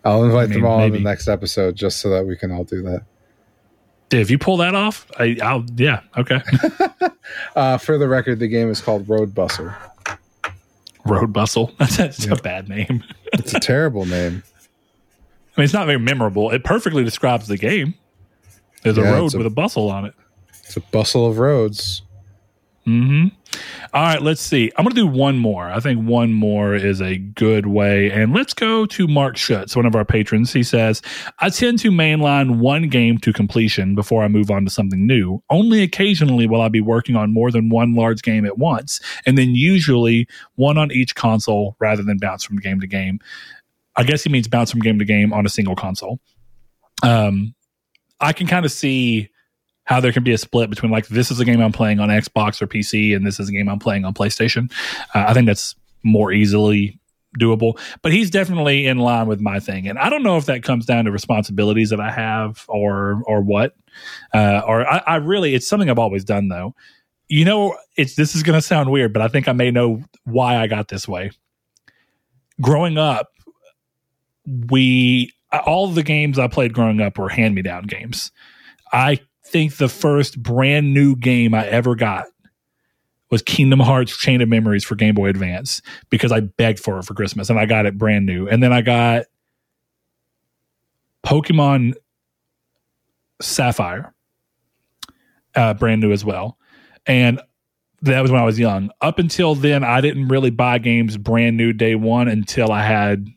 I'll 0.03 0.23
invite 0.23 0.45
I 0.45 0.47
mean, 0.47 0.61
them 0.61 0.65
all 0.65 0.83
in 0.83 0.91
the 0.93 0.99
next 0.99 1.27
episode 1.27 1.75
just 1.75 1.99
so 2.01 2.09
that 2.09 2.25
we 2.25 2.35
can 2.35 2.51
all 2.51 2.63
do 2.63 2.81
that. 2.83 3.03
If 4.11 4.29
you 4.29 4.37
pull 4.37 4.57
that 4.57 4.75
off, 4.75 5.07
I, 5.19 5.37
I'll 5.41 5.65
yeah, 5.75 6.01
okay. 6.17 6.41
Uh, 7.55 7.77
for 7.77 7.97
the 7.97 8.07
record, 8.07 8.37
the 8.39 8.47
game 8.47 8.69
is 8.69 8.79
called 8.79 9.09
Road 9.09 9.33
Bustle. 9.33 9.71
Road 11.05 11.33
Bustle. 11.33 11.71
That's, 11.79 11.97
that's 11.97 12.25
a 12.27 12.35
bad 12.35 12.69
name. 12.69 13.03
It's 13.33 13.53
a 13.53 13.59
terrible 13.59 14.05
name. 14.05 14.43
I 15.57 15.59
mean, 15.59 15.65
it's 15.65 15.73
not 15.73 15.87
very 15.87 15.99
memorable. 15.99 16.51
It 16.51 16.63
perfectly 16.63 17.03
describes 17.03 17.47
the 17.47 17.57
game. 17.57 17.93
There's 18.83 18.97
a 18.97 19.03
road 19.03 19.33
a- 19.33 19.37
with 19.39 19.45
a 19.47 19.49
bustle 19.49 19.89
on 19.89 20.05
it. 20.05 20.13
It's 20.63 20.77
a 20.77 20.81
bustle 20.81 21.25
of 21.27 21.37
roads. 21.39 22.03
Hmm 22.85 23.27
All 23.93 24.03
right, 24.03 24.21
let's 24.21 24.41
see. 24.41 24.71
I'm 24.77 24.83
going 24.85 24.93
to 24.95 25.01
do 25.01 25.07
one 25.07 25.37
more. 25.37 25.65
I 25.71 25.79
think 25.79 26.07
one 26.07 26.33
more 26.33 26.75
is 26.75 27.01
a 27.01 27.17
good 27.17 27.65
way. 27.65 28.11
And 28.11 28.31
let's 28.31 28.53
go 28.53 28.85
to 28.85 29.07
Mark 29.07 29.37
Schutz, 29.37 29.75
one 29.75 29.87
of 29.87 29.95
our 29.95 30.05
patrons. 30.05 30.53
He 30.53 30.61
says, 30.61 31.01
I 31.39 31.49
tend 31.49 31.79
to 31.79 31.89
mainline 31.89 32.59
one 32.59 32.87
game 32.87 33.17
to 33.19 33.33
completion 33.33 33.95
before 33.95 34.23
I 34.23 34.27
move 34.27 34.51
on 34.51 34.65
to 34.65 34.71
something 34.71 35.07
new. 35.07 35.41
Only 35.49 35.81
occasionally 35.81 36.47
will 36.47 36.61
I 36.61 36.69
be 36.69 36.81
working 36.81 37.15
on 37.15 37.33
more 37.33 37.49
than 37.49 37.69
one 37.69 37.95
large 37.95 38.21
game 38.21 38.45
at 38.45 38.59
once, 38.59 38.99
and 39.25 39.35
then 39.35 39.55
usually 39.55 40.27
one 40.55 40.77
on 40.77 40.91
each 40.91 41.15
console 41.15 41.75
rather 41.79 42.03
than 42.03 42.19
bounce 42.19 42.43
from 42.43 42.57
game 42.57 42.79
to 42.81 42.87
game. 42.87 43.19
I 43.95 44.03
guess 44.03 44.23
he 44.23 44.29
means 44.29 44.47
bounce 44.47 44.69
from 44.69 44.81
game 44.81 44.99
to 44.99 45.05
game 45.05 45.33
on 45.33 45.45
a 45.45 45.49
single 45.49 45.75
console. 45.75 46.19
Um, 47.01 47.55
I 48.19 48.33
can 48.33 48.45
kind 48.45 48.65
of 48.65 48.71
see 48.71 49.29
how 49.85 49.99
there 49.99 50.11
can 50.11 50.23
be 50.23 50.33
a 50.33 50.37
split 50.37 50.69
between 50.69 50.91
like 50.91 51.07
this 51.07 51.31
is 51.31 51.39
a 51.39 51.45
game 51.45 51.61
I'm 51.61 51.71
playing 51.71 51.99
on 51.99 52.09
Xbox 52.09 52.61
or 52.61 52.67
PC 52.67 53.15
and 53.15 53.25
this 53.25 53.39
is 53.39 53.49
a 53.49 53.51
game 53.51 53.69
I'm 53.69 53.79
playing 53.79 54.03
on 54.03 54.13
PlayStation. 54.13 54.71
Uh, 55.13 55.25
I 55.27 55.33
think 55.33 55.45
that's 55.47 55.75
more 56.03 56.31
easily 56.31 56.99
doable, 57.39 57.79
but 58.01 58.11
he's 58.11 58.29
definitely 58.29 58.87
in 58.87 58.97
line 58.97 59.27
with 59.27 59.39
my 59.39 59.59
thing. 59.59 59.87
And 59.87 59.97
I 59.99 60.09
don't 60.09 60.23
know 60.23 60.37
if 60.37 60.45
that 60.47 60.63
comes 60.63 60.85
down 60.85 61.05
to 61.05 61.11
responsibilities 61.11 61.89
that 61.91 61.99
I 61.99 62.11
have 62.11 62.65
or 62.67 63.21
or 63.25 63.41
what. 63.41 63.75
Uh, 64.33 64.61
or 64.65 64.87
I, 64.87 64.97
I 65.05 65.15
really 65.17 65.53
it's 65.53 65.67
something 65.67 65.89
I've 65.89 65.99
always 65.99 66.23
done 66.23 66.49
though. 66.49 66.75
You 67.27 67.45
know, 67.45 67.75
it's 67.95 68.15
this 68.15 68.35
is 68.35 68.43
going 68.43 68.57
to 68.57 68.61
sound 68.61 68.91
weird, 68.91 69.13
but 69.13 69.21
I 69.21 69.27
think 69.27 69.47
I 69.47 69.53
may 69.53 69.71
know 69.71 70.03
why 70.25 70.57
I 70.57 70.67
got 70.67 70.89
this 70.89 71.07
way. 71.07 71.31
Growing 72.61 72.97
up, 72.97 73.31
we 74.69 75.33
all 75.65 75.87
the 75.87 76.03
games 76.03 76.39
I 76.39 76.47
played 76.47 76.73
growing 76.73 77.01
up 77.01 77.17
were 77.17 77.29
hand 77.29 77.55
me 77.55 77.61
down 77.61 77.83
games. 77.83 78.31
I 78.91 79.19
think 79.55 79.77
the 79.77 79.87
first 79.87 80.43
brand 80.43 80.93
new 80.93 81.15
game 81.15 81.53
I 81.53 81.65
ever 81.67 81.95
got 81.95 82.25
was 83.31 83.41
Kingdom 83.41 83.79
Hearts 83.79 84.17
Chain 84.17 84.41
of 84.41 84.49
Memories 84.49 84.83
for 84.83 84.95
Game 84.95 85.15
Boy 85.15 85.29
Advance 85.29 85.81
because 86.09 86.29
I 86.33 86.41
begged 86.41 86.77
for 86.77 86.99
it 86.99 87.03
for 87.03 87.13
Christmas 87.13 87.49
and 87.49 87.57
I 87.57 87.65
got 87.65 87.85
it 87.85 87.97
brand 87.97 88.25
new. 88.25 88.49
And 88.49 88.61
then 88.61 88.73
I 88.73 88.81
got 88.81 89.27
Pokemon 91.25 91.93
Sapphire 93.41 94.13
uh, 95.55 95.73
brand 95.75 96.01
new 96.01 96.11
as 96.11 96.25
well. 96.25 96.57
And 97.05 97.39
that 98.01 98.19
was 98.19 98.31
when 98.31 98.41
I 98.41 98.45
was 98.45 98.59
young. 98.59 98.91
Up 98.99 99.19
until 99.19 99.55
then, 99.55 99.85
I 99.85 100.01
didn't 100.01 100.27
really 100.27 100.49
buy 100.49 100.79
games 100.79 101.15
brand 101.15 101.55
new 101.55 101.71
day 101.71 101.95
one 101.95 102.27
until 102.27 102.73
I 102.73 102.83
had 102.83 103.29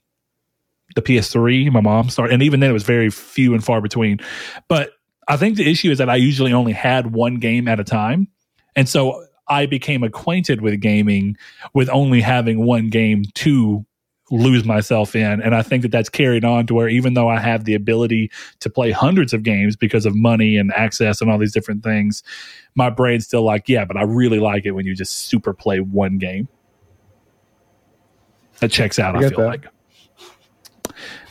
the 0.96 1.02
PS3. 1.02 1.70
My 1.70 1.80
mom 1.80 2.10
started, 2.10 2.34
and 2.34 2.42
even 2.42 2.58
then, 2.58 2.70
it 2.70 2.72
was 2.72 2.82
very 2.82 3.08
few 3.08 3.54
and 3.54 3.64
far 3.64 3.80
between. 3.80 4.18
But 4.66 4.97
I 5.28 5.36
think 5.36 5.56
the 5.56 5.70
issue 5.70 5.90
is 5.90 5.98
that 5.98 6.08
I 6.08 6.16
usually 6.16 6.52
only 6.52 6.72
had 6.72 7.12
one 7.12 7.36
game 7.36 7.68
at 7.68 7.78
a 7.78 7.84
time. 7.84 8.28
And 8.74 8.88
so 8.88 9.24
I 9.46 9.66
became 9.66 10.02
acquainted 10.02 10.60
with 10.62 10.80
gaming 10.80 11.36
with 11.74 11.88
only 11.90 12.20
having 12.20 12.64
one 12.64 12.88
game 12.88 13.24
to 13.34 13.84
lose 14.30 14.64
myself 14.64 15.16
in. 15.16 15.40
And 15.40 15.54
I 15.54 15.62
think 15.62 15.82
that 15.82 15.90
that's 15.90 16.08
carried 16.08 16.44
on 16.44 16.66
to 16.66 16.74
where 16.74 16.88
even 16.88 17.14
though 17.14 17.28
I 17.28 17.40
have 17.40 17.64
the 17.64 17.74
ability 17.74 18.30
to 18.60 18.70
play 18.70 18.90
hundreds 18.90 19.32
of 19.32 19.42
games 19.42 19.76
because 19.76 20.06
of 20.06 20.14
money 20.14 20.56
and 20.56 20.72
access 20.72 21.20
and 21.20 21.30
all 21.30 21.38
these 21.38 21.52
different 21.52 21.82
things, 21.82 22.22
my 22.74 22.90
brain's 22.90 23.24
still 23.24 23.42
like, 23.42 23.68
yeah, 23.68 23.84
but 23.84 23.96
I 23.96 24.02
really 24.02 24.38
like 24.38 24.66
it 24.66 24.72
when 24.72 24.86
you 24.86 24.94
just 24.94 25.12
super 25.12 25.54
play 25.54 25.80
one 25.80 26.18
game. 26.18 26.48
That 28.60 28.70
checks 28.70 28.98
out, 28.98 29.14
I 29.14 29.20
I, 29.20 29.28
feel 29.28 29.38
that. 29.38 29.46
like. 29.46 29.66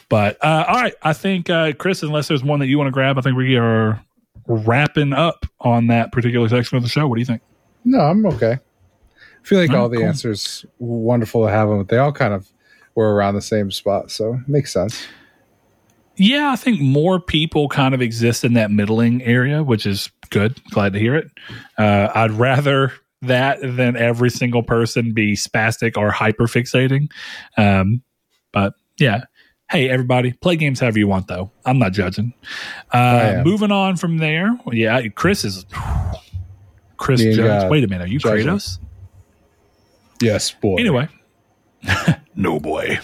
But 0.10 0.38
uh, 0.44 0.66
all 0.68 0.76
right, 0.76 0.94
I 1.04 1.14
think 1.14 1.50
uh, 1.50 1.74
Chris, 1.74 2.02
unless 2.04 2.28
there's 2.28 2.44
one 2.44 2.60
that 2.60 2.68
you 2.68 2.78
want 2.78 2.88
to 2.88 2.92
grab, 2.92 3.18
I 3.18 3.22
think 3.22 3.36
we 3.36 3.58
are 3.58 4.02
wrapping 4.48 5.12
up 5.14 5.46
on 5.60 5.88
that 5.88 6.12
particular 6.12 6.48
section 6.48 6.78
of 6.78 6.84
the 6.84 6.90
show. 6.90 7.08
What 7.08 7.16
do 7.16 7.20
you 7.22 7.26
think? 7.26 7.42
No, 7.84 8.00
I'm 8.00 8.26
okay. 8.28 8.54
I 8.54 9.48
feel 9.48 9.60
like 9.60 9.72
Oh, 9.72 9.82
all 9.82 9.90
the 9.90 9.98
cool. 9.98 10.06
answers 10.06 10.66
wonderful 10.80 11.46
to 11.46 11.52
have 11.52 11.68
them. 11.70 11.80
But 11.80 11.90
they 11.90 11.98
all 11.98 12.12
kind 12.14 12.34
of 12.34 12.50
were 12.96 13.14
around 13.14 13.36
the 13.36 13.42
same 13.42 13.72
spot, 13.72 14.10
so 14.12 14.40
makes 14.48 14.72
sense. 14.74 15.06
Yeah, 16.16 16.52
I 16.52 16.56
think 16.56 16.82
more 16.82 17.20
people 17.20 17.68
kind 17.70 17.94
of 17.94 18.02
exist 18.02 18.44
in 18.44 18.54
that 18.54 18.72
middling 18.72 19.22
area, 19.24 19.62
which 19.64 19.86
is 19.86 20.10
good. 20.32 20.60
Glad 20.72 20.94
to 20.94 21.00
hear 21.00 21.16
it. 21.16 21.30
Uh, 21.78 22.10
I'd 22.16 22.32
rather 22.32 22.92
that 23.22 23.60
than 23.62 23.96
every 23.96 24.30
single 24.32 24.64
person 24.64 25.14
be 25.14 25.34
spastic 25.34 25.96
or 25.98 26.10
hyper 26.12 26.46
fixating. 26.46 27.12
Um, 27.58 28.02
but 28.52 28.74
yeah. 28.98 29.26
Hey, 29.70 29.90
everybody, 29.90 30.32
play 30.32 30.56
games 30.56 30.80
however 30.80 30.98
you 30.98 31.10
want, 31.10 31.28
though. 31.28 31.52
I'm 31.66 31.78
not 31.78 31.92
judging. 31.92 32.34
Uh, 32.92 33.42
moving 33.44 33.72
on 33.72 33.98
from 33.98 34.18
there. 34.18 34.58
Yeah, 34.72 35.06
Chris 35.10 35.44
is. 35.44 35.66
Chris 36.96 37.22
Me 37.22 37.36
Jones. 37.36 37.64
God 37.64 37.72
Wait 37.72 37.84
a 37.84 37.88
minute. 37.88 38.06
Are 38.06 38.08
you 38.08 38.18
judging. 38.18 38.48
Kratos? 38.48 38.80
Yes, 40.22 40.52
boy. 40.52 40.78
Anyway, 40.78 41.10
no 42.36 42.62
boy. 42.62 42.98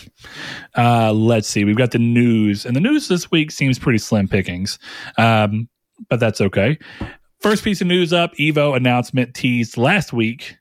Uh, 0.78 1.11
let's 1.11 1.49
see. 1.49 1.66
We've 1.66 1.78
got 1.78 1.91
the 1.91 1.99
news, 1.99 2.66
and 2.66 2.76
the 2.76 2.80
news 2.80 3.09
this 3.09 3.30
week 3.30 3.51
seems 3.51 3.78
pretty 3.78 3.99
slim 3.99 4.30
pickings, 4.30 4.80
um, 5.18 5.68
but 6.09 6.22
that's 6.22 6.39
okay. 6.39 6.80
First 7.41 7.66
piece 7.66 7.82
of 7.82 7.88
news 7.88 8.14
up: 8.14 8.34
Evo 8.36 8.76
announcement 8.76 9.36
teased 9.36 9.78
last 9.78 10.14
week 10.14 10.55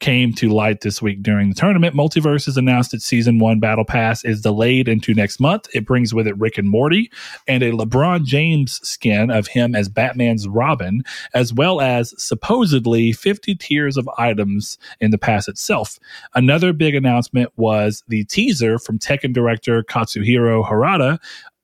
came 0.00 0.32
to 0.34 0.50
light 0.50 0.82
this 0.82 1.00
week 1.00 1.22
during 1.22 1.48
the 1.48 1.54
tournament. 1.54 1.94
MultiVersus 1.94 2.46
has 2.46 2.56
announced 2.56 2.92
its 2.92 3.04
season 3.04 3.38
one 3.38 3.60
battle 3.60 3.84
pass 3.84 4.24
is 4.24 4.42
delayed 4.42 4.88
into 4.88 5.14
next 5.14 5.40
month. 5.40 5.68
It 5.74 5.86
brings 5.86 6.12
with 6.12 6.26
it 6.26 6.38
Rick 6.38 6.58
and 6.58 6.68
Morty 6.68 7.10
and 7.48 7.62
a 7.62 7.72
LeBron 7.72 8.24
James 8.24 8.78
skin 8.86 9.30
of 9.30 9.46
him 9.46 9.74
as 9.74 9.88
Batman's 9.88 10.46
Robin, 10.46 11.02
as 11.34 11.52
well 11.52 11.80
as 11.80 12.14
supposedly 12.22 13.12
50 13.12 13.54
tiers 13.54 13.96
of 13.96 14.08
items 14.18 14.76
in 15.00 15.10
the 15.10 15.18
pass 15.18 15.48
itself. 15.48 15.98
Another 16.34 16.72
big 16.72 16.94
announcement 16.94 17.50
was 17.56 18.02
the 18.08 18.24
teaser 18.24 18.78
from 18.78 18.98
Tekken 18.98 19.32
director 19.32 19.82
Katsuhiro 19.82 20.66
Harada 20.68 21.18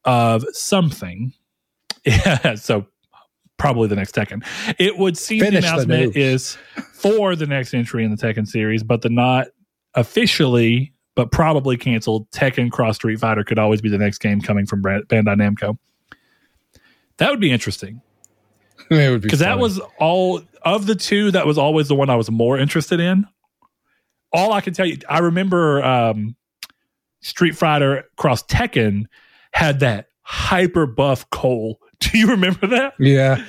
of 0.05 0.45
something. 0.53 1.33
Yeah, 2.05 2.57
so 2.57 2.85
probably 3.62 3.86
the 3.86 3.94
next 3.94 4.12
Tekken. 4.12 4.44
It 4.76 4.98
would 4.98 5.16
seem 5.16 5.38
Finish 5.38 5.54
the 5.54 5.60
the 5.60 5.66
announcement 5.68 6.16
news. 6.16 6.16
is 6.16 6.58
for 6.94 7.36
the 7.36 7.46
next 7.46 7.72
entry 7.72 8.04
in 8.04 8.10
the 8.10 8.16
Tekken 8.16 8.44
series, 8.44 8.82
but 8.82 9.02
the 9.02 9.08
not 9.08 9.46
officially, 9.94 10.92
but 11.14 11.30
probably 11.30 11.76
canceled 11.76 12.28
Tekken 12.32 12.72
Cross 12.72 12.96
Street 12.96 13.20
Fighter 13.20 13.44
could 13.44 13.60
always 13.60 13.80
be 13.80 13.88
the 13.88 13.98
next 13.98 14.18
game 14.18 14.40
coming 14.40 14.66
from 14.66 14.82
Bandai 14.82 15.06
Namco. 15.22 15.78
That 17.18 17.30
would 17.30 17.38
be 17.38 17.52
interesting 17.52 18.00
it 18.90 19.10
would 19.10 19.20
be 19.20 19.26
because 19.26 19.38
that 19.38 19.60
was 19.60 19.78
all 20.00 20.42
of 20.62 20.86
the 20.86 20.96
two. 20.96 21.30
That 21.30 21.46
was 21.46 21.56
always 21.56 21.86
the 21.86 21.94
one 21.94 22.10
I 22.10 22.16
was 22.16 22.28
more 22.32 22.58
interested 22.58 22.98
in. 22.98 23.28
All 24.32 24.52
I 24.52 24.60
can 24.60 24.74
tell 24.74 24.86
you, 24.86 24.98
I 25.08 25.20
remember 25.20 25.84
um, 25.84 26.34
Street 27.20 27.54
Fighter 27.54 28.06
Cross 28.16 28.44
Tekken 28.44 29.04
had 29.52 29.78
that 29.80 30.08
hyper 30.22 30.86
buff 30.86 31.30
Cole. 31.30 31.78
Do 32.11 32.18
you 32.18 32.28
remember 32.28 32.66
that? 32.68 32.94
yeah. 32.98 33.44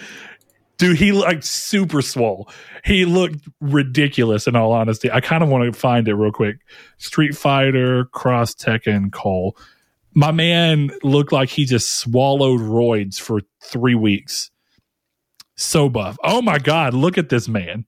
Dude, 0.77 0.97
he 0.97 1.11
looked 1.11 1.43
super 1.43 2.01
swole. 2.01 2.49
He 2.83 3.05
looked 3.05 3.47
ridiculous 3.61 4.47
in 4.47 4.55
all 4.55 4.71
honesty. 4.73 5.09
I 5.11 5.21
kind 5.21 5.43
of 5.43 5.49
want 5.49 5.71
to 5.71 5.79
find 5.79 6.07
it 6.07 6.15
real 6.15 6.31
quick. 6.31 6.57
Street 6.97 7.37
Fighter 7.37 8.05
Cross 8.05 8.55
Tekken 8.55 9.11
Cole. 9.11 9.55
My 10.15 10.31
man 10.31 10.91
looked 11.03 11.31
like 11.31 11.49
he 11.49 11.65
just 11.65 11.99
swallowed 11.99 12.61
roids 12.61 13.19
for 13.19 13.41
three 13.61 13.95
weeks. 13.95 14.51
So 15.55 15.89
buff. 15.89 16.17
Oh 16.23 16.41
my 16.41 16.57
God, 16.57 16.93
look 16.93 17.17
at 17.17 17.29
this 17.29 17.47
man. 17.47 17.85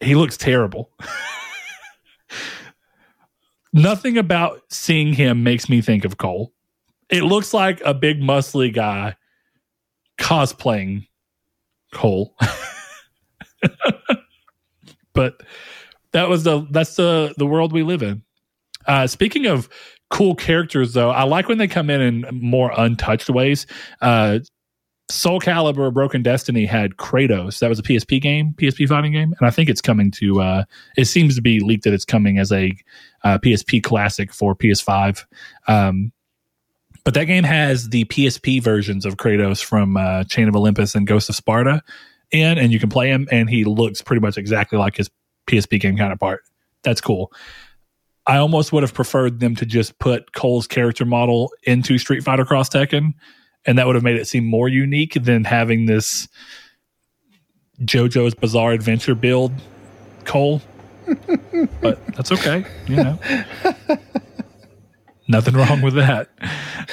He 0.00 0.14
looks 0.14 0.36
terrible. 0.36 0.90
Nothing 3.76 4.18
about 4.18 4.62
seeing 4.70 5.12
him 5.12 5.42
makes 5.44 5.68
me 5.68 5.80
think 5.80 6.04
of 6.04 6.18
Cole 6.18 6.52
it 7.10 7.22
looks 7.22 7.54
like 7.54 7.80
a 7.84 7.94
big 7.94 8.20
muscly 8.20 8.72
guy 8.72 9.16
cosplaying 10.18 11.06
Cole. 11.92 12.34
but 15.12 15.42
that 16.12 16.28
was 16.28 16.44
the 16.44 16.66
that's 16.70 16.96
the 16.96 17.34
the 17.36 17.46
world 17.46 17.72
we 17.72 17.82
live 17.82 18.02
in. 18.02 18.22
Uh, 18.86 19.06
speaking 19.06 19.46
of 19.46 19.68
cool 20.10 20.34
characters, 20.34 20.92
though, 20.92 21.10
I 21.10 21.24
like 21.24 21.48
when 21.48 21.58
they 21.58 21.68
come 21.68 21.90
in 21.90 22.00
in 22.00 22.24
more 22.32 22.72
untouched 22.76 23.30
ways. 23.30 23.66
Uh, 24.00 24.40
Soul 25.08 25.40
Calibur 25.40 25.92
Broken 25.92 26.22
Destiny 26.22 26.66
had 26.66 26.96
Kratos. 26.96 27.60
That 27.60 27.68
was 27.68 27.78
a 27.78 27.82
PSP 27.82 28.20
game, 28.20 28.54
PSP 28.54 28.88
fighting 28.88 29.12
game, 29.12 29.34
and 29.38 29.46
I 29.46 29.50
think 29.50 29.68
it's 29.68 29.80
coming 29.80 30.10
to. 30.12 30.40
Uh, 30.40 30.64
it 30.96 31.04
seems 31.04 31.36
to 31.36 31.42
be 31.42 31.60
leaked 31.60 31.84
that 31.84 31.92
it's 31.92 32.04
coming 32.04 32.38
as 32.38 32.50
a 32.50 32.76
uh, 33.22 33.38
PSP 33.38 33.82
classic 33.82 34.32
for 34.32 34.54
PS5. 34.54 35.24
Um, 35.68 36.12
but 37.04 37.14
that 37.14 37.24
game 37.26 37.44
has 37.44 37.90
the 37.90 38.04
PSP 38.06 38.60
versions 38.60 39.06
of 39.06 39.16
Kratos 39.16 39.62
from 39.62 39.96
uh, 39.96 40.24
Chain 40.24 40.48
of 40.48 40.56
Olympus 40.56 40.96
and 40.96 41.06
Ghost 41.06 41.28
of 41.28 41.36
Sparta 41.36 41.82
in, 42.32 42.58
and 42.58 42.72
you 42.72 42.80
can 42.80 42.88
play 42.88 43.08
him, 43.08 43.28
and 43.30 43.48
he 43.48 43.62
looks 43.62 44.02
pretty 44.02 44.20
much 44.20 44.36
exactly 44.36 44.76
like 44.76 44.96
his 44.96 45.08
PSP 45.46 45.80
game 45.80 45.96
counterpart. 45.96 46.42
That's 46.82 47.00
cool. 47.00 47.32
I 48.26 48.38
almost 48.38 48.72
would 48.72 48.82
have 48.82 48.92
preferred 48.92 49.38
them 49.38 49.54
to 49.54 49.64
just 49.64 49.96
put 50.00 50.32
Cole's 50.32 50.66
character 50.66 51.04
model 51.04 51.52
into 51.62 51.96
Street 51.96 52.24
Fighter 52.24 52.44
Cross 52.44 52.70
Tekken, 52.70 53.14
and 53.66 53.78
that 53.78 53.86
would 53.86 53.94
have 53.94 54.04
made 54.04 54.16
it 54.16 54.26
seem 54.26 54.44
more 54.44 54.68
unique 54.68 55.14
than 55.14 55.44
having 55.44 55.86
this 55.86 56.28
JoJo's 57.82 58.34
Bizarre 58.34 58.72
Adventure 58.72 59.14
build 59.14 59.52
Cole. 60.24 60.62
but 61.80 62.04
that's 62.14 62.32
okay, 62.32 62.64
you 62.86 62.96
know. 62.96 63.18
Nothing 65.28 65.54
wrong 65.54 65.82
with 65.82 65.94
that. 65.94 66.28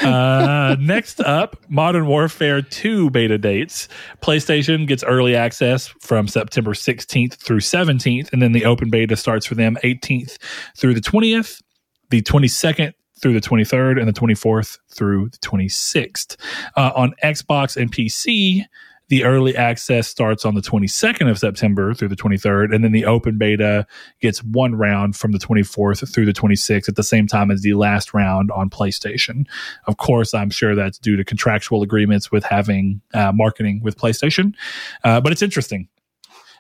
Uh, 0.02 0.76
next 0.80 1.20
up, 1.20 1.56
Modern 1.70 2.08
Warfare 2.08 2.64
2 2.64 3.12
beta 3.12 3.38
dates. 3.38 3.88
PlayStation 4.22 4.88
gets 4.88 5.04
early 5.04 5.36
access 5.36 5.88
from 6.00 6.28
September 6.28 6.74
16th 6.74 7.36
through 7.36 7.60
17th, 7.60 8.34
and 8.34 8.42
then 8.42 8.52
the 8.52 8.66
open 8.66 8.90
beta 8.90 9.16
starts 9.16 9.46
for 9.46 9.54
them 9.54 9.78
18th 9.84 10.38
through 10.76 10.96
the 10.96 11.02
20th, 11.02 11.62
the 12.10 12.24
22nd 12.24 12.94
through 13.22 13.40
the 13.40 13.48
23rd, 13.48 14.00
and 14.00 14.08
the 14.08 14.20
24th 14.20 14.80
through 14.94 15.30
the 15.30 15.38
26th. 15.40 16.36
Uh, 16.76 16.92
on 16.96 17.14
Xbox 17.24 17.76
and 17.76 17.92
PC, 17.92 18.66
the 19.10 19.24
early 19.26 19.56
access 19.56 20.08
starts 20.08 20.46
on 20.46 20.56
the 20.56 20.62
22nd 20.62 21.30
of 21.30 21.38
September 21.38 21.94
through 21.94 22.08
the 22.08 22.16
23rd, 22.16 22.74
and 22.74 22.84
then 22.84 22.94
the 22.94 23.06
open 23.06 23.38
beta 23.38 23.86
gets 24.22 24.44
one 24.44 24.76
round 24.76 25.16
from 25.16 25.34
the 25.34 25.38
24th 25.38 26.12
through 26.12 26.26
the 26.26 26.34
26th 26.34 26.90
at 26.90 26.96
the 26.96 27.04
same 27.04 27.28
time 27.28 27.52
as 27.52 27.62
the 27.62 27.74
last 27.74 28.14
round 28.14 28.50
on 28.52 28.70
PlayStation. 28.70 29.46
Of 29.86 29.98
course, 29.98 30.34
I'm 30.34 30.50
sure 30.50 30.74
that's 30.74 30.98
due 30.98 31.18
to 31.18 31.24
contractual 31.24 31.84
agreements 31.84 32.32
with 32.32 32.44
having 32.44 33.02
uh, 33.14 33.32
marketing 33.34 33.82
with 33.84 33.98
PlayStation, 33.98 34.56
uh, 35.04 35.22
but 35.22 35.32
it's 35.32 35.42
interesting 35.42 35.90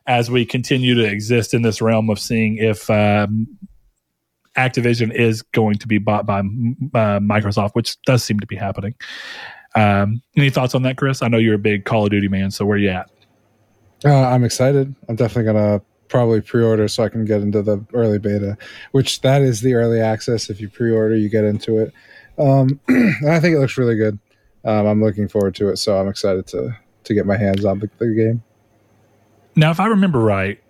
as 0.05 0.29
we 0.29 0.45
continue 0.45 0.95
to 0.95 1.05
exist 1.05 1.53
in 1.53 1.61
this 1.61 1.81
realm 1.81 2.09
of 2.09 2.19
seeing 2.19 2.57
if. 2.57 2.89
Um, 2.89 3.47
Activision 4.57 5.13
is 5.13 5.41
going 5.41 5.75
to 5.79 5.87
be 5.87 5.97
bought 5.97 6.25
by 6.25 6.39
uh, 6.39 7.19
Microsoft, 7.19 7.71
which 7.73 7.99
does 8.03 8.23
seem 8.23 8.39
to 8.39 8.47
be 8.47 8.55
happening. 8.55 8.95
Um, 9.75 10.21
any 10.37 10.49
thoughts 10.49 10.75
on 10.75 10.83
that, 10.83 10.97
Chris? 10.97 11.21
I 11.21 11.27
know 11.27 11.37
you're 11.37 11.55
a 11.55 11.59
big 11.59 11.85
Call 11.85 12.05
of 12.05 12.11
Duty 12.11 12.27
man, 12.27 12.51
so 12.51 12.65
where 12.65 12.77
you 12.77 12.89
at? 12.89 13.09
Uh, 14.05 14.27
I'm 14.27 14.43
excited. 14.43 14.93
I'm 15.07 15.15
definitely 15.15 15.51
gonna 15.51 15.81
probably 16.09 16.41
pre-order 16.41 16.87
so 16.87 17.03
I 17.03 17.09
can 17.09 17.25
get 17.25 17.41
into 17.41 17.61
the 17.61 17.83
early 17.93 18.19
beta, 18.19 18.57
which 18.91 19.21
that 19.21 19.41
is 19.41 19.61
the 19.61 19.73
early 19.73 19.99
access. 19.99 20.49
If 20.49 20.61
you 20.61 20.69
pre-order, 20.69 21.15
you 21.15 21.29
get 21.29 21.43
into 21.43 21.79
it. 21.79 21.93
Um, 22.37 22.79
and 22.87 23.29
I 23.31 23.39
think 23.39 23.55
it 23.55 23.59
looks 23.59 23.77
really 23.77 23.95
good. 23.95 24.19
Um, 24.65 24.85
I'm 24.85 25.01
looking 25.01 25.27
forward 25.27 25.55
to 25.55 25.69
it, 25.69 25.77
so 25.77 25.97
I'm 25.97 26.07
excited 26.07 26.47
to 26.47 26.77
to 27.05 27.13
get 27.13 27.25
my 27.25 27.35
hands 27.35 27.65
on 27.65 27.79
the, 27.79 27.89
the 27.97 28.13
game. 28.13 28.43
Now, 29.55 29.71
if 29.71 29.79
I 29.79 29.87
remember 29.87 30.19
right, 30.19 30.62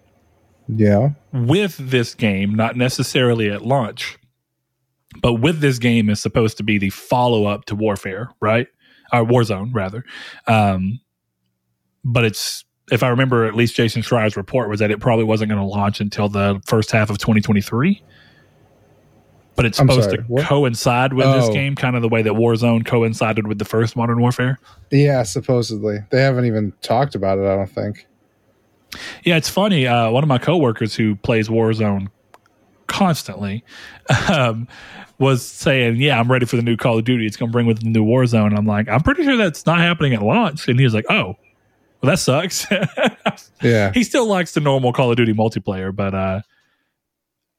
Yeah, 0.67 1.09
with 1.31 1.77
this 1.77 2.13
game, 2.15 2.55
not 2.55 2.75
necessarily 2.77 3.49
at 3.49 3.63
launch, 3.65 4.17
but 5.21 5.33
with 5.33 5.59
this 5.59 5.77
game 5.79 6.09
is 6.09 6.21
supposed 6.21 6.57
to 6.57 6.63
be 6.63 6.77
the 6.77 6.89
follow 6.89 7.45
up 7.45 7.65
to 7.65 7.75
Warfare, 7.75 8.29
right? 8.39 8.67
Or 9.11 9.23
Warzone, 9.25 9.73
rather. 9.73 10.03
Um, 10.47 10.99
but 12.03 12.25
it's, 12.25 12.65
if 12.91 13.03
I 13.03 13.09
remember, 13.09 13.45
at 13.45 13.55
least 13.55 13.75
Jason 13.75 14.01
Schreier's 14.01 14.35
report 14.37 14.69
was 14.69 14.79
that 14.79 14.89
it 14.91 14.99
probably 14.99 15.25
wasn't 15.25 15.49
going 15.49 15.61
to 15.61 15.67
launch 15.67 15.99
until 16.01 16.29
the 16.29 16.61
first 16.65 16.91
half 16.91 17.09
of 17.09 17.17
2023. 17.17 18.01
But 19.55 19.65
it's 19.65 19.77
supposed 19.77 20.09
to 20.09 20.21
what? 20.27 20.45
coincide 20.45 21.13
with 21.13 21.27
this 21.27 21.45
Oh. 21.45 21.53
game, 21.53 21.75
kind 21.75 21.95
of 21.95 22.01
the 22.01 22.09
way 22.09 22.23
that 22.23 22.33
Warzone 22.33 22.83
coincided 22.85 23.45
with 23.45 23.59
the 23.59 23.65
first 23.65 23.95
Modern 23.95 24.19
Warfare. 24.19 24.57
yeah. 24.89 25.21
Supposedly, 25.21 25.99
they 26.09 26.21
haven't 26.23 26.45
even 26.45 26.73
talked 26.81 27.13
about 27.13 27.37
it. 27.37 27.45
I 27.45 27.55
don't 27.55 27.69
think. 27.69 28.07
Yeah, 29.23 29.37
it's 29.37 29.49
funny. 29.49 29.87
Uh, 29.87 30.09
one 30.11 30.23
of 30.23 30.27
my 30.27 30.37
coworkers 30.37 30.95
who 30.95 31.15
plays 31.15 31.49
Warzone 31.49 32.09
constantly 32.87 33.63
um, 34.31 34.67
was 35.19 35.45
saying, 35.45 35.97
"Yeah, 35.97 36.19
I'm 36.19 36.31
ready 36.31 36.45
for 36.45 36.55
the 36.55 36.61
new 36.61 36.77
Call 36.77 36.97
of 36.97 37.05
Duty. 37.05 37.25
It's 37.25 37.37
going 37.37 37.49
to 37.49 37.53
bring 37.53 37.65
with 37.65 37.79
the 37.79 37.89
new 37.89 38.05
Warzone." 38.05 38.47
And 38.47 38.57
I'm 38.57 38.65
like, 38.65 38.87
"I'm 38.89 39.01
pretty 39.01 39.23
sure 39.23 39.37
that's 39.37 39.65
not 39.65 39.79
happening 39.79 40.13
at 40.13 40.21
launch." 40.21 40.67
And 40.67 40.79
he 40.79 40.85
was 40.85 40.93
like, 40.93 41.05
"Oh, 41.09 41.35
well, 42.01 42.11
that 42.11 42.19
sucks." 42.19 42.65
Yeah, 43.61 43.93
he 43.93 44.03
still 44.03 44.27
likes 44.27 44.53
the 44.53 44.59
normal 44.59 44.91
Call 44.91 45.09
of 45.09 45.15
Duty 45.15 45.33
multiplayer, 45.33 45.95
but 45.95 46.13
uh, 46.13 46.41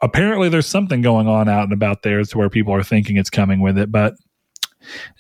apparently 0.03 0.51
there's 0.51 0.67
something 0.67 1.01
going 1.01 1.27
on 1.27 1.49
out 1.49 1.65
and 1.65 1.73
about 1.73 2.03
there 2.03 2.23
to 2.23 2.39
where 2.39 2.51
people 2.51 2.75
are 2.75 2.83
thinking 2.83 3.17
it's 3.17 3.31
coming 3.31 3.61
with 3.61 3.79
it. 3.79 3.91
But 3.91 4.15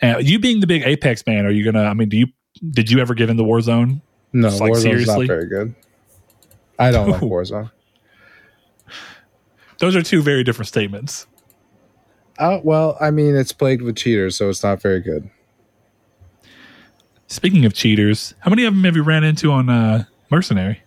uh, 0.02 0.18
you 0.18 0.38
being 0.38 0.60
the 0.60 0.66
big 0.66 0.82
Apex 0.82 1.26
man, 1.26 1.46
are 1.46 1.50
you 1.50 1.64
gonna? 1.64 1.84
I 1.84 1.94
mean, 1.94 2.10
do 2.10 2.18
you 2.18 2.26
did 2.70 2.90
you 2.90 3.00
ever 3.00 3.14
get 3.14 3.30
into 3.30 3.42
Warzone? 3.42 4.02
no, 4.34 4.48
like, 4.48 4.72
Warzone's 4.72 4.82
seriously? 4.82 5.26
not 5.26 5.34
very 5.34 5.46
good. 5.46 5.74
I 6.78 6.90
don't 6.90 7.10
like 7.10 7.20
Warzone. 7.20 7.70
Those 9.78 9.96
are 9.96 10.02
two 10.02 10.22
very 10.22 10.44
different 10.44 10.68
statements. 10.68 11.26
Uh, 12.38 12.60
well, 12.64 12.96
I 13.00 13.10
mean, 13.10 13.36
it's 13.36 13.52
plagued 13.52 13.82
with 13.82 13.96
cheaters, 13.96 14.36
so 14.36 14.48
it's 14.48 14.62
not 14.62 14.80
very 14.82 15.00
good. 15.00 15.30
Speaking 17.26 17.64
of 17.64 17.74
cheaters, 17.74 18.34
how 18.40 18.50
many 18.50 18.64
of 18.64 18.74
them 18.74 18.84
have 18.84 18.96
you 18.96 19.02
ran 19.02 19.24
into 19.24 19.50
on 19.50 19.68
uh, 19.68 20.04
Mercenary? 20.30 20.80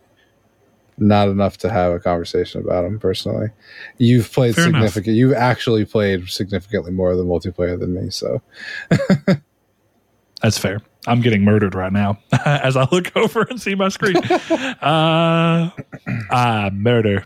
Not 0.98 1.30
enough 1.30 1.58
to 1.60 1.70
have 1.70 1.94
a 1.94 2.00
conversation 2.00 2.62
about 2.62 2.84
them 2.84 3.00
personally. 3.00 3.50
You've 3.98 4.32
played 4.32 4.56
Fair 4.56 4.68
enough. 4.68 4.82
significant. 4.82 5.16
You've 5.16 5.34
actually 5.34 5.86
played 5.86 6.28
significantly 6.28 6.92
more 6.92 7.12
of 7.12 7.18
the 7.18 7.24
multiplayer 7.26 7.80
than 7.80 7.94
me. 7.94 8.10
So 8.10 8.42
That's 10.42 10.58
fair. 10.58 10.82
I'm 11.08 11.22
getting 11.22 11.44
murdered 11.44 11.74
right 11.74 11.92
now 11.92 12.20
as 12.46 12.76
I 12.76 12.88
look 12.92 13.16
over 13.16 13.44
and 13.44 13.62
see 13.62 13.76
my 13.76 13.90
screen. 13.90 14.18
uh, 14.82 15.70
ah, 16.32 16.70
murder. 16.74 17.26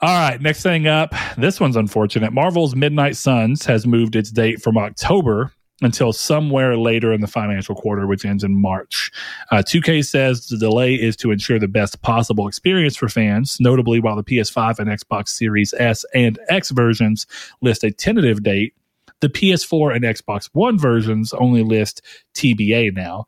All 0.00 0.30
right, 0.30 0.40
next 0.40 0.62
thing 0.62 0.86
up. 0.86 1.12
This 1.36 1.58
one's 1.58 1.74
unfortunate. 1.74 2.32
Marvel's 2.32 2.76
Midnight 2.76 3.16
Suns 3.16 3.64
has 3.66 3.86
moved 3.86 4.14
its 4.14 4.30
date 4.30 4.62
from 4.62 4.78
October 4.78 5.52
until 5.80 6.12
somewhere 6.12 6.76
later 6.76 7.12
in 7.12 7.20
the 7.20 7.26
financial 7.26 7.74
quarter, 7.74 8.06
which 8.06 8.24
ends 8.24 8.44
in 8.44 8.54
March. 8.54 9.10
Uh, 9.50 9.56
2K 9.56 10.04
says 10.04 10.46
the 10.46 10.58
delay 10.58 10.94
is 10.94 11.16
to 11.16 11.30
ensure 11.30 11.58
the 11.58 11.68
best 11.68 12.00
possible 12.02 12.48
experience 12.48 12.96
for 12.96 13.08
fans, 13.08 13.58
notably 13.60 14.00
while 14.00 14.16
the 14.16 14.24
PS5 14.24 14.78
and 14.78 14.88
Xbox 14.88 15.28
Series 15.28 15.74
S 15.74 16.04
and 16.14 16.38
X 16.48 16.70
versions 16.70 17.26
list 17.60 17.84
a 17.84 17.90
tentative 17.90 18.42
date. 18.42 18.74
The 19.20 19.28
PS4 19.28 19.94
and 19.96 20.04
Xbox 20.04 20.48
One 20.52 20.78
versions 20.78 21.32
only 21.34 21.62
list 21.62 22.02
TBA 22.34 22.94
now. 22.94 23.26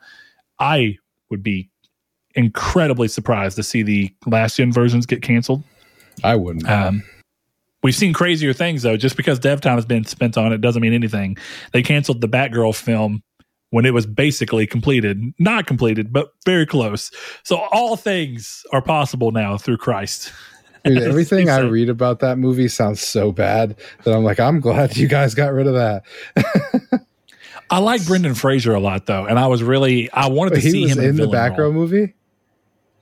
I 0.59 0.99
would 1.31 1.43
be 1.43 1.71
incredibly 2.35 3.09
surprised 3.09 3.57
to 3.57 3.63
see 3.63 3.83
the 3.83 4.15
last 4.27 4.57
gen 4.57 4.73
versions 4.73 5.07
get 5.07 5.23
canceled. 5.23 5.63
I 6.23 6.37
wouldn't. 6.37 6.69
Um, 6.69 7.03
We've 7.83 7.95
seen 7.95 8.13
crazier 8.13 8.53
things 8.53 8.83
though. 8.83 8.97
Just 8.97 9.17
because 9.17 9.39
dev 9.39 9.61
time 9.61 9.77
has 9.77 9.87
been 9.87 10.05
spent 10.05 10.37
on 10.37 10.53
it 10.53 10.61
doesn't 10.61 10.83
mean 10.83 10.93
anything. 10.93 11.37
They 11.73 11.83
canceled 11.83 12.21
the 12.21 12.29
Batgirl 12.29 12.75
film 12.75 13.23
when 13.71 13.87
it 13.87 13.95
was 13.95 14.05
basically 14.05 14.67
completed, 14.67 15.33
not 15.39 15.67
completed, 15.67 16.13
but 16.13 16.33
very 16.45 16.67
close. 16.67 17.11
So 17.45 17.57
all 17.73 17.97
things 17.97 18.65
are 18.73 18.83
possible 18.83 19.31
now 19.31 19.57
through 19.57 19.79
Christ. 19.79 20.33
Dude, 20.85 20.99
everything 21.03 21.49
I 21.51 21.61
read 21.61 21.89
about 21.89 22.21
that 22.21 22.39
movie 22.39 22.69
sounds 22.69 23.01
so 23.01 23.33
bad 23.33 23.77
that 24.05 24.15
I'm 24.15 24.25
like, 24.25 24.41
I'm 24.41 24.61
glad 24.61 24.97
you 24.97 25.09
guys 25.09 25.35
got 25.35 25.53
rid 25.53 25.67
of 25.67 25.75
that. 25.75 26.03
I 27.71 27.79
like 27.79 28.05
Brendan 28.07 28.35
Fraser 28.35 28.75
a 28.75 28.81
lot 28.81 29.07
though, 29.07 29.27
and 29.27 29.39
I 29.39 29.47
was 29.47 29.63
really 29.63 30.11
I 30.13 30.29
wanted 30.29 30.55
to 30.55 30.61
he 30.61 30.71
see 30.71 30.89
him 30.89 30.99
in 30.99 31.17
the 31.17 31.27
Batgirl 31.27 31.73
movie. 31.73 32.15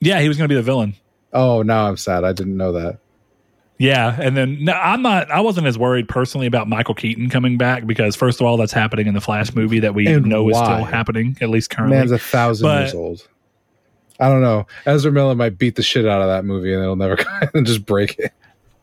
Yeah, 0.01 0.21
he 0.21 0.29
was 0.29 0.37
going 0.37 0.49
to 0.49 0.53
be 0.53 0.57
the 0.57 0.63
villain. 0.63 0.95
Oh, 1.33 1.63
now 1.63 1.89
I'm 1.89 1.97
sad. 1.97 2.25
I 2.25 2.33
didn't 2.33 2.57
know 2.57 2.73
that. 2.73 2.99
Yeah, 3.79 4.17
and 4.21 4.37
then 4.37 4.65
no, 4.65 4.73
I'm 4.73 5.03
not. 5.03 5.31
I 5.31 5.41
wasn't 5.41 5.67
as 5.69 5.79
worried 5.79 6.09
personally 6.09 6.47
about 6.49 6.69
Michael 6.69 6.95
Keaton 6.95 7.31
coming 7.31 7.57
back 7.59 7.87
because 7.87 8.17
first 8.17 8.41
of 8.41 8.47
all, 8.47 8.57
that's 8.57 8.73
happening 8.73 9.07
in 9.07 9.15
the 9.15 9.21
Flash 9.21 9.55
movie 9.55 9.79
that 9.81 9.95
we 9.95 10.07
And 10.07 10.27
know 10.27 10.49
is 10.51 10.57
still 10.57 10.85
happening 10.85 11.37
at 11.41 11.49
least 11.49 11.71
currently. 11.71 11.97
Man's 11.97 12.11
a 12.11 12.19
thousand 12.19 12.65
But- 12.67 12.81
years 12.81 12.95
old. 12.95 13.29
I 14.21 14.29
don't 14.29 14.43
know. 14.43 14.67
Ezra 14.87 15.13
Miller 15.13 15.35
might 15.35 15.59
beat 15.59 15.77
the 15.77 15.83
shit 15.83 16.07
out 16.07 16.21
of 16.23 16.29
that 16.29 16.45
movie, 16.45 16.73
and 16.75 16.83
it'll 16.83 16.97
never 16.97 17.17
and 17.55 17.67
just 17.67 17.87
break 17.87 18.19
it. 18.19 18.33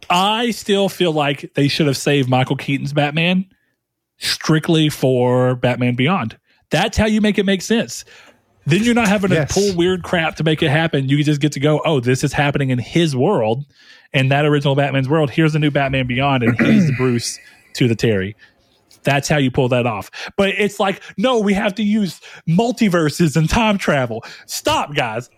I 0.10 0.52
still 0.52 0.88
feel 0.90 1.12
like 1.12 1.54
they 1.56 1.68
should 1.68 1.88
have 1.88 1.98
saved 1.98 2.30
Michael 2.30 2.56
Keaton's 2.56 2.94
Batman 2.94 3.46
strictly 4.18 4.90
for 4.90 5.56
Batman 5.56 5.96
Beyond. 5.96 6.38
That's 6.70 6.98
how 6.98 7.06
you 7.06 7.22
make 7.22 7.38
it 7.38 7.46
make 7.46 7.62
sense. 7.62 8.06
Then 8.68 8.84
you're 8.84 8.96
not 8.96 9.08
having 9.08 9.32
Yes. 9.32 9.54
to 9.54 9.54
pull 9.54 9.76
weird 9.76 10.04
crap 10.04 10.36
to 10.38 10.44
make 10.44 10.64
it 10.64 10.70
happen. 10.70 11.08
You 11.08 11.24
just 11.24 11.40
get 11.42 11.52
to 11.54 11.60
go, 11.60 11.82
oh, 11.86 12.00
this 12.00 12.24
is 12.24 12.34
happening 12.34 12.72
in 12.72 12.80
his 12.80 13.16
world, 13.16 13.64
in 14.14 14.30
that 14.30 14.46
original 14.46 14.74
Batman's 14.76 15.08
world. 15.10 15.30
Here's 15.30 15.54
the 15.54 15.60
new 15.60 15.70
Batman 15.72 16.08
Beyond, 16.08 16.44
and 16.44 16.60
he's 16.62 16.88
the 16.88 16.94
Bruce 16.94 17.38
to 17.74 17.88
the 17.88 17.96
Terry. 17.96 18.36
That's 19.06 19.30
how 19.30 19.38
you 19.38 19.50
pull 19.50 19.70
that 19.70 19.86
off. 19.86 20.12
But 20.36 20.50
it's 20.50 20.80
like, 20.80 21.02
no, 21.18 21.40
we 21.40 21.54
have 21.54 21.74
to 21.76 21.84
use 21.84 22.20
multiverses 22.48 23.38
and 23.38 23.50
time 23.50 23.78
travel. 23.78 24.26
Stop, 24.46 24.94
guys. 24.96 25.30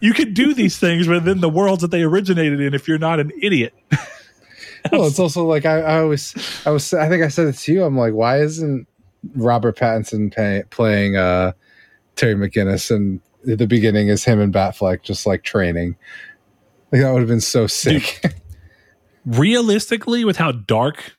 You 0.00 0.14
can 0.14 0.32
do 0.32 0.54
these 0.54 0.78
things 0.78 1.08
within 1.08 1.40
the 1.40 1.48
worlds 1.48 1.82
that 1.82 1.90
they 1.90 2.02
originated 2.02 2.60
in 2.60 2.72
if 2.72 2.88
you're 2.88 2.98
not 2.98 3.20
an 3.20 3.32
idiot. 3.42 3.74
Well, 4.92 5.08
it's 5.08 5.18
also 5.18 5.44
like 5.44 5.66
I, 5.66 5.80
I 5.80 5.98
always, 5.98 6.32
I 6.64 6.70
was, 6.70 6.94
I 6.94 7.08
think 7.08 7.24
I 7.24 7.26
said 7.26 7.48
it 7.48 7.54
to 7.54 7.72
you. 7.72 7.82
I'm 7.82 7.98
like, 7.98 8.14
why 8.14 8.40
isn't 8.40 8.86
Robert 9.34 9.76
Pattinson 9.76 10.32
pay, 10.32 10.62
playing 10.70 11.16
uh, 11.16 11.54
Terry 12.14 12.36
McGinnis? 12.36 12.94
And 12.94 13.20
the 13.42 13.66
beginning 13.66 14.06
is 14.06 14.24
him 14.24 14.38
and 14.38 14.54
Batfleck 14.54 15.02
just 15.02 15.26
like 15.26 15.42
training. 15.42 15.96
Like 16.92 17.02
that 17.02 17.10
would 17.10 17.18
have 17.18 17.28
been 17.28 17.40
so 17.40 17.66
sick. 17.66 18.22
realistically 19.26 20.24
with 20.24 20.36
how 20.36 20.52
dark 20.52 21.15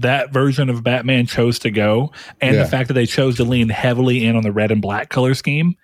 that 0.00 0.32
version 0.32 0.70
of 0.70 0.82
Batman 0.82 1.26
chose 1.26 1.58
to 1.60 1.70
go 1.70 2.12
and 2.40 2.56
Yeah. 2.56 2.62
the 2.62 2.68
fact 2.68 2.88
that 2.88 2.94
they 2.94 3.06
chose 3.06 3.36
to 3.36 3.44
lean 3.44 3.68
heavily 3.68 4.24
in 4.24 4.36
on 4.36 4.42
the 4.42 4.52
red 4.52 4.70
and 4.72 4.80
black 4.80 5.08
color 5.10 5.34
scheme, 5.34 5.76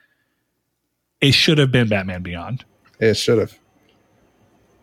it 1.21 1.33
should 1.33 1.59
have 1.59 1.71
been 1.73 1.89
Batman 1.89 2.23
Beyond. 2.23 2.65
it 3.01 3.15
should 3.17 3.39
have. 3.39 3.59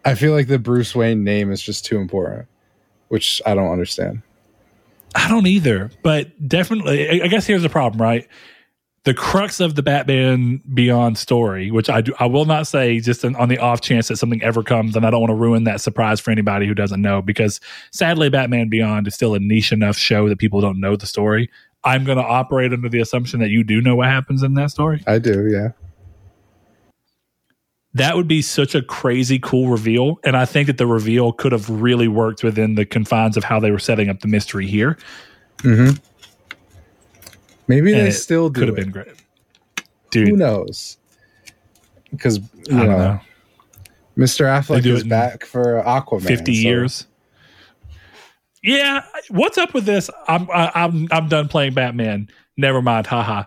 I 0.06 0.16
feel 0.16 0.34
like 0.34 0.48
the 0.48 0.60
Bruce 0.60 0.96
Wayne 0.96 1.24
name 1.24 1.52
is 1.52 1.62
just 1.62 1.84
too 1.86 1.98
important, 1.98 2.48
which 3.08 3.42
I 3.46 3.56
don't 3.56 3.72
understand. 3.72 4.22
I 5.16 5.28
don't 5.30 5.48
either, 5.48 5.90
but 6.04 6.48
definitely, 6.48 7.10
I- 7.22 7.26
I 7.26 7.28
guess 7.28 7.48
here's 7.48 7.62
the 7.64 7.70
problem, 7.70 8.02
right? 8.02 8.28
The 9.06 9.14
crux 9.14 9.60
of 9.60 9.76
the 9.76 9.84
Batman 9.84 10.62
Beyond 10.74 11.20
story, 11.20 11.70
which 11.70 11.92
I 11.92 12.02
do, 12.02 12.14
I 12.20 12.26
will 12.26 12.46
not 12.46 12.66
say 12.66 13.00
just 13.00 13.24
on 13.24 13.36
on 13.36 13.50
the 13.50 13.60
off 13.60 13.80
chance 13.80 14.08
that 14.08 14.18
something 14.18 14.42
ever 14.42 14.64
comes, 14.64 14.96
and 14.96 15.06
I 15.06 15.12
don't 15.12 15.22
want 15.22 15.30
to 15.30 15.36
ruin 15.36 15.64
that 15.66 15.80
surprise 15.80 16.20
for 16.20 16.32
anybody 16.32 16.66
who 16.66 16.74
doesn't 16.74 17.02
know, 17.02 17.22
because 17.22 17.62
sadly, 17.92 18.30
Batman 18.30 18.68
Beyond 18.68 19.08
is 19.08 19.14
still 19.14 19.36
a 19.36 19.40
niche 19.40 19.72
enough 19.72 19.96
show 19.96 20.28
that 20.28 20.40
people 20.40 20.60
don't 20.60 20.80
know 20.80 20.96
the 20.96 21.06
story. 21.06 21.52
I'm 21.84 22.04
going 22.04 22.18
to 22.18 22.24
operate 22.24 22.74
under 22.74 22.90
the 22.90 23.00
assumption 23.00 23.40
that 23.42 23.50
you 23.50 23.64
do 23.64 23.80
know 23.80 23.96
what 23.96 24.08
happens 24.08 24.42
in 24.42 24.56
that 24.56 24.72
story. 24.72 25.04
I 25.06 25.20
do, 25.20 25.48
yeah. 25.48 25.70
That 27.94 28.16
would 28.16 28.28
be 28.28 28.42
such 28.42 28.74
a 28.74 28.82
crazy 28.82 29.38
cool 29.38 29.70
reveal, 29.70 30.20
and 30.24 30.36
I 30.36 30.46
think 30.46 30.66
that 30.66 30.80
the 30.80 30.88
reveal 30.88 31.32
could 31.32 31.52
have 31.52 31.70
really 31.70 32.08
worked 32.08 32.44
within 32.44 32.74
the 32.74 32.86
confines 32.86 33.38
of 33.38 33.44
how 33.44 33.60
they 33.60 33.70
were 33.70 33.80
setting 33.80 34.10
up 34.10 34.22
the 34.22 34.28
mystery 34.28 34.66
here. 34.66 34.98
Mm-hmm. 35.60 35.96
Maybe 37.68 37.94
And 37.94 38.08
they 38.08 38.12
still 38.12 38.50
do 38.50 38.60
Could 38.62 38.68
have 38.70 38.76
been 38.76 38.92
great, 38.92 39.08
dude. 40.12 40.28
Who 40.30 40.38
knows? 40.38 40.98
Because 42.12 42.38
you 42.38 42.46
I 42.70 42.86
don't 42.86 42.88
know, 42.88 42.98
know. 42.98 43.20
Mr. 44.18 44.46
Affleck 44.46 44.86
is 44.86 45.04
back 45.04 45.46
for 45.46 45.82
Aquaman. 45.84 46.26
50 46.26 46.54
so- 46.56 46.62
years. 46.62 47.08
Yeah, 48.64 49.04
what's 49.30 49.60
up 49.60 49.76
with 49.76 49.86
this? 49.86 50.10
I'm 50.28 50.50
I, 50.50 50.72
I'm 50.74 51.08
I'm 51.12 51.30
done 51.30 51.48
playing 51.48 51.76
Batman. 51.76 52.30
Never 52.58 52.82
mind. 52.82 53.06
Haha. 53.06 53.44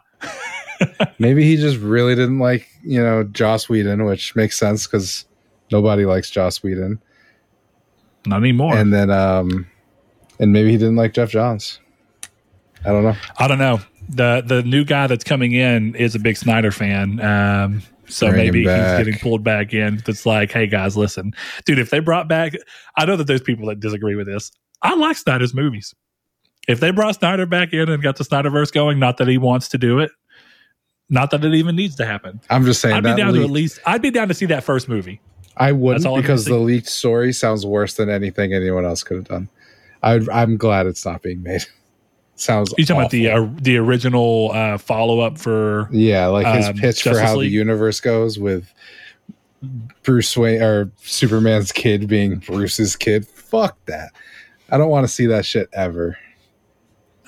Maybe 1.19 1.43
he 1.43 1.57
just 1.57 1.79
really 1.79 2.15
didn't 2.15 2.39
like 2.39 2.69
you 2.85 3.03
know 3.03 3.25
Joss 3.25 3.69
Whedon, 3.69 4.05
which 4.05 4.37
makes 4.37 4.57
sense 4.57 4.87
because 4.87 5.25
nobody 5.73 6.05
likes 6.05 6.31
Joss 6.31 6.63
Whedon. 6.63 7.01
Not 8.27 8.37
anymore. 8.37 8.77
And 8.77 8.93
then, 8.93 9.11
um, 9.11 9.67
and 10.39 10.53
maybe 10.53 10.71
he 10.71 10.77
didn't 10.77 10.97
like 10.97 11.15
Geoff 11.15 11.31
Johns. 11.31 11.81
I 12.85 12.91
don't 12.91 13.03
know. 13.03 13.17
I 13.39 13.49
don't 13.49 13.59
know. 13.59 13.81
The 14.09 14.43
the 14.45 14.63
new 14.63 14.85
guy 14.85 15.07
that's 15.07 15.25
coming 15.25 15.53
in 15.53 15.95
is 15.95 16.15
a 16.15 16.19
big 16.19 16.37
Snyder 16.37 16.73
fan. 16.73 17.21
Um 17.21 17.83
so 18.07 18.29
Bring 18.29 18.39
maybe 18.39 18.59
he's 18.61 18.67
getting 18.69 19.19
pulled 19.19 19.45
back 19.45 19.75
in. 19.75 20.03
That's 20.07 20.25
like, 20.25 20.51
hey 20.51 20.67
guys, 20.67 20.97
listen. 20.97 21.35
Dude, 21.67 21.79
if 21.79 21.91
they 21.91 21.99
brought 22.01 22.29
back 22.29 22.55
I 22.97 23.05
know 23.05 23.17
that 23.17 23.27
there's 23.27 23.43
people 23.43 23.67
that 23.69 23.81
disagree 23.81 24.15
with 24.15 24.27
this. 24.27 24.51
I 24.83 24.95
like 24.95 25.17
Snyder's 25.17 25.55
movies. 25.55 25.95
If 26.69 26.81
they 26.81 26.91
brought 26.91 27.17
Snyder 27.17 27.47
back 27.47 27.73
in 27.73 27.89
and 27.89 28.03
got 28.03 28.17
the 28.17 28.25
Snyderverse 28.25 28.73
going, 28.73 28.99
not 28.99 29.17
that 29.17 29.29
he 29.29 29.39
wants 29.39 29.69
to 29.71 29.79
do 29.79 29.99
it, 30.01 30.11
not 31.11 31.31
that 31.31 31.45
it 31.45 31.55
even 31.55 31.77
needs 31.77 31.97
to 31.97 32.07
happen. 32.07 32.41
I'm 32.51 32.65
just 32.65 32.81
saying 32.81 32.95
I'd 32.95 33.03
be 33.03 33.11
that 33.11 33.17
down 33.17 33.35
to 33.35 33.43
at 33.43 33.51
least 33.51 33.81
I'd 33.87 34.03
be 34.03 34.11
down 34.11 34.29
to 34.29 34.35
see 34.35 34.47
that 34.47 34.65
first 34.65 34.89
movie. 34.89 35.21
I 35.57 35.73
wouldn't 35.73 36.03
That's 36.03 36.07
all 36.07 36.17
I'm 36.17 36.23
because 36.23 36.45
the 36.45 36.57
leaked 36.59 36.89
story 36.89 37.33
sounds 37.33 37.67
worse 37.67 37.95
than 37.95 38.09
anything 38.09 38.53
anyone 38.53 38.85
else 38.85 39.03
could 39.03 39.17
have 39.17 39.29
done. 39.29 39.49
I, 40.03 40.21
I'm 40.33 40.57
glad 40.57 40.87
it's 40.87 41.05
not 41.05 41.23
being 41.23 41.43
made. 41.43 41.65
sounds. 42.41 42.73
You 42.79 42.85
talking 42.85 43.01
about 43.01 43.11
the 43.11 43.31
uh, 43.31 43.49
the 43.61 43.77
original 43.77 44.51
uh, 44.53 44.79
follow 44.79 45.21
up 45.21 45.39
for 45.39 45.89
yeah, 45.93 46.27
like 46.27 46.47
his 46.57 46.67
um, 46.67 46.75
pitch 46.77 47.03
for 47.03 47.19
how 47.19 47.37
League? 47.37 47.51
the 47.51 47.55
universe 47.57 48.01
goes 48.01 48.39
with 48.39 48.73
Bruce 50.03 50.37
Wayne 50.37 50.63
or 50.63 50.91
Superman's 51.03 51.73
kid 51.73 52.09
being 52.09 52.37
Bruce's 52.37 52.97
kid. 52.97 53.27
Fuck 53.27 53.77
that. 53.87 54.13
I 54.71 54.79
don't 54.79 54.91
want 54.91 55.05
to 55.07 55.13
see 55.13 55.27
that 55.27 55.45
shit 55.45 55.69
ever. 55.73 56.17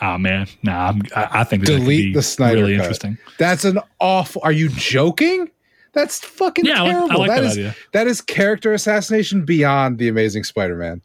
Oh 0.03 0.17
man, 0.17 0.47
nah, 0.63 0.89
I'm, 0.89 1.03
I, 1.15 1.41
I 1.41 1.45
think 1.45 1.65
that, 1.65 1.73
that 1.73 1.79
could 1.79 1.83
Delete 1.83 2.05
be 2.07 2.13
the 2.15 2.23
Snyder 2.23 2.61
really 2.63 2.77
cut. 2.77 2.85
interesting. 2.85 3.19
That's 3.39 3.65
an 3.65 3.81
awful. 4.01 4.41
Are 4.45 4.53
you 4.53 4.69
joking? 4.71 5.51
That's 5.93 6.21
fucking 6.21 6.65
Yeah, 6.65 6.83
I 6.83 6.83
like, 6.83 6.91
terrible. 6.93 7.11
I 7.11 7.17
like 7.17 7.29
that 7.29 7.41
that, 7.41 7.45
is 7.45 7.53
idea. 7.59 7.77
that 7.93 8.07
is 8.07 8.21
character 8.21 8.73
assassination 8.73 9.45
beyond 9.45 9.99
the 9.99 10.09
Amazing 10.09 10.45
Spider-Man. 10.45 11.03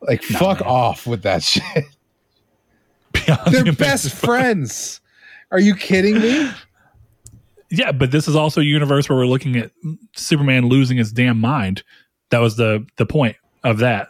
Like 0.00 0.22
No, 0.30 0.38
fuck 0.38 0.60
man. 0.60 0.68
off 0.68 1.06
with 1.06 1.22
that 1.24 1.42
shit. 1.42 1.62
Beyond 3.12 3.52
They're 3.52 3.64
the 3.64 3.72
best 3.72 4.12
friends. 4.14 5.00
Are 5.50 5.60
you 5.60 5.74
kidding 5.74 6.20
me? 6.20 6.50
Yeah, 7.74 7.90
but 7.90 8.10
this 8.10 8.28
is 8.28 8.36
also 8.36 8.60
a 8.60 8.64
universe 8.64 9.08
where 9.08 9.16
we're 9.16 9.24
looking 9.24 9.56
at 9.56 9.70
Superman 10.14 10.66
losing 10.66 10.98
his 10.98 11.10
damn 11.10 11.40
mind. 11.40 11.82
That 12.28 12.40
was 12.40 12.56
the 12.56 12.86
the 12.96 13.06
point 13.06 13.36
of 13.64 13.78
that. 13.78 14.08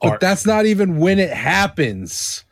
But 0.00 0.18
that's 0.20 0.46
not 0.46 0.64
even 0.64 0.96
when 0.96 1.18
it 1.18 1.30
happens. 1.30 2.46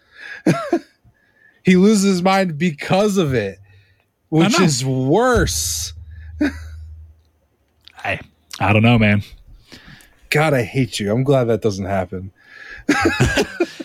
he 1.64 1.76
loses 1.76 2.04
his 2.04 2.22
mind 2.22 2.58
because 2.58 3.16
of 3.16 3.32
it, 3.32 3.58
which 4.28 4.60
is 4.60 4.84
worse. 4.84 5.94
I 8.04 8.20
I 8.60 8.74
don't 8.74 8.82
know, 8.82 8.98
man. 8.98 9.22
God, 10.28 10.52
I 10.52 10.62
hate 10.62 11.00
you. 11.00 11.10
I'm 11.10 11.24
glad 11.24 11.44
that 11.44 11.62
doesn't 11.62 11.86
happen. 11.86 12.32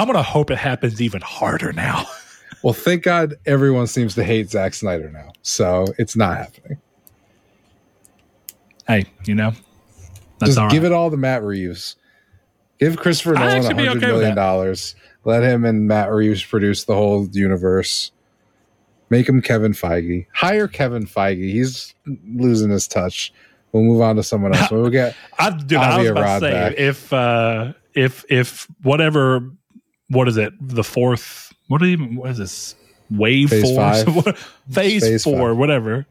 I'm 0.00 0.06
gonna 0.06 0.22
hope 0.22 0.50
it 0.50 0.56
happens 0.56 1.02
even 1.02 1.20
harder 1.20 1.74
now. 1.74 2.06
well, 2.62 2.72
thank 2.72 3.02
God 3.02 3.34
everyone 3.44 3.86
seems 3.86 4.14
to 4.14 4.24
hate 4.24 4.48
Zack 4.48 4.72
Snyder 4.72 5.10
now, 5.10 5.32
so 5.42 5.84
it's 5.98 6.16
not 6.16 6.38
happening. 6.38 6.78
Hey, 8.86 9.04
you 9.26 9.34
know, 9.34 9.52
that's 10.38 10.54
Just 10.54 10.70
give 10.70 10.84
it 10.84 10.92
all 10.92 11.10
to 11.10 11.18
Matt 11.18 11.42
Reeves. 11.42 11.96
Give 12.78 12.96
Christopher 12.96 13.34
Nolan 13.34 13.58
a 13.58 13.74
hundred 13.74 13.88
okay 13.98 14.06
million 14.06 14.34
dollars. 14.34 14.94
Let 15.24 15.42
him 15.42 15.66
and 15.66 15.86
Matt 15.86 16.10
Reeves 16.10 16.42
produce 16.42 16.84
the 16.84 16.94
whole 16.94 17.28
universe. 17.32 18.10
Make 19.10 19.28
him 19.28 19.42
Kevin 19.42 19.72
Feige. 19.72 20.26
Hire 20.32 20.66
Kevin 20.66 21.04
Feige. 21.04 21.52
He's 21.52 21.94
losing 22.24 22.70
his 22.70 22.88
touch. 22.88 23.34
We'll 23.72 23.82
move 23.82 24.00
on 24.00 24.16
to 24.16 24.22
someone 24.22 24.54
else. 24.54 24.70
We'll 24.70 24.88
get 24.88 25.14
I, 25.38 25.50
dude, 25.50 25.78
I 25.78 25.98
was 25.98 26.08
about 26.08 26.22
Rod 26.22 26.38
to 26.38 26.46
say 26.46 26.52
back. 26.52 26.78
if 26.78 27.12
uh, 27.12 27.72
if 27.92 28.24
if 28.30 28.66
whatever, 28.82 29.50
what 30.10 30.28
is 30.28 30.36
it? 30.36 30.52
The 30.60 30.84
fourth. 30.84 31.52
What 31.68 31.82
even? 31.82 32.16
What 32.16 32.30
is 32.30 32.38
this? 32.38 32.74
Wave 33.10 33.48
Phase 33.50 33.72
four. 34.04 34.22
Phase, 34.70 35.02
Phase 35.02 35.24
four, 35.24 35.50
five. 35.50 35.56
whatever. 35.56 36.06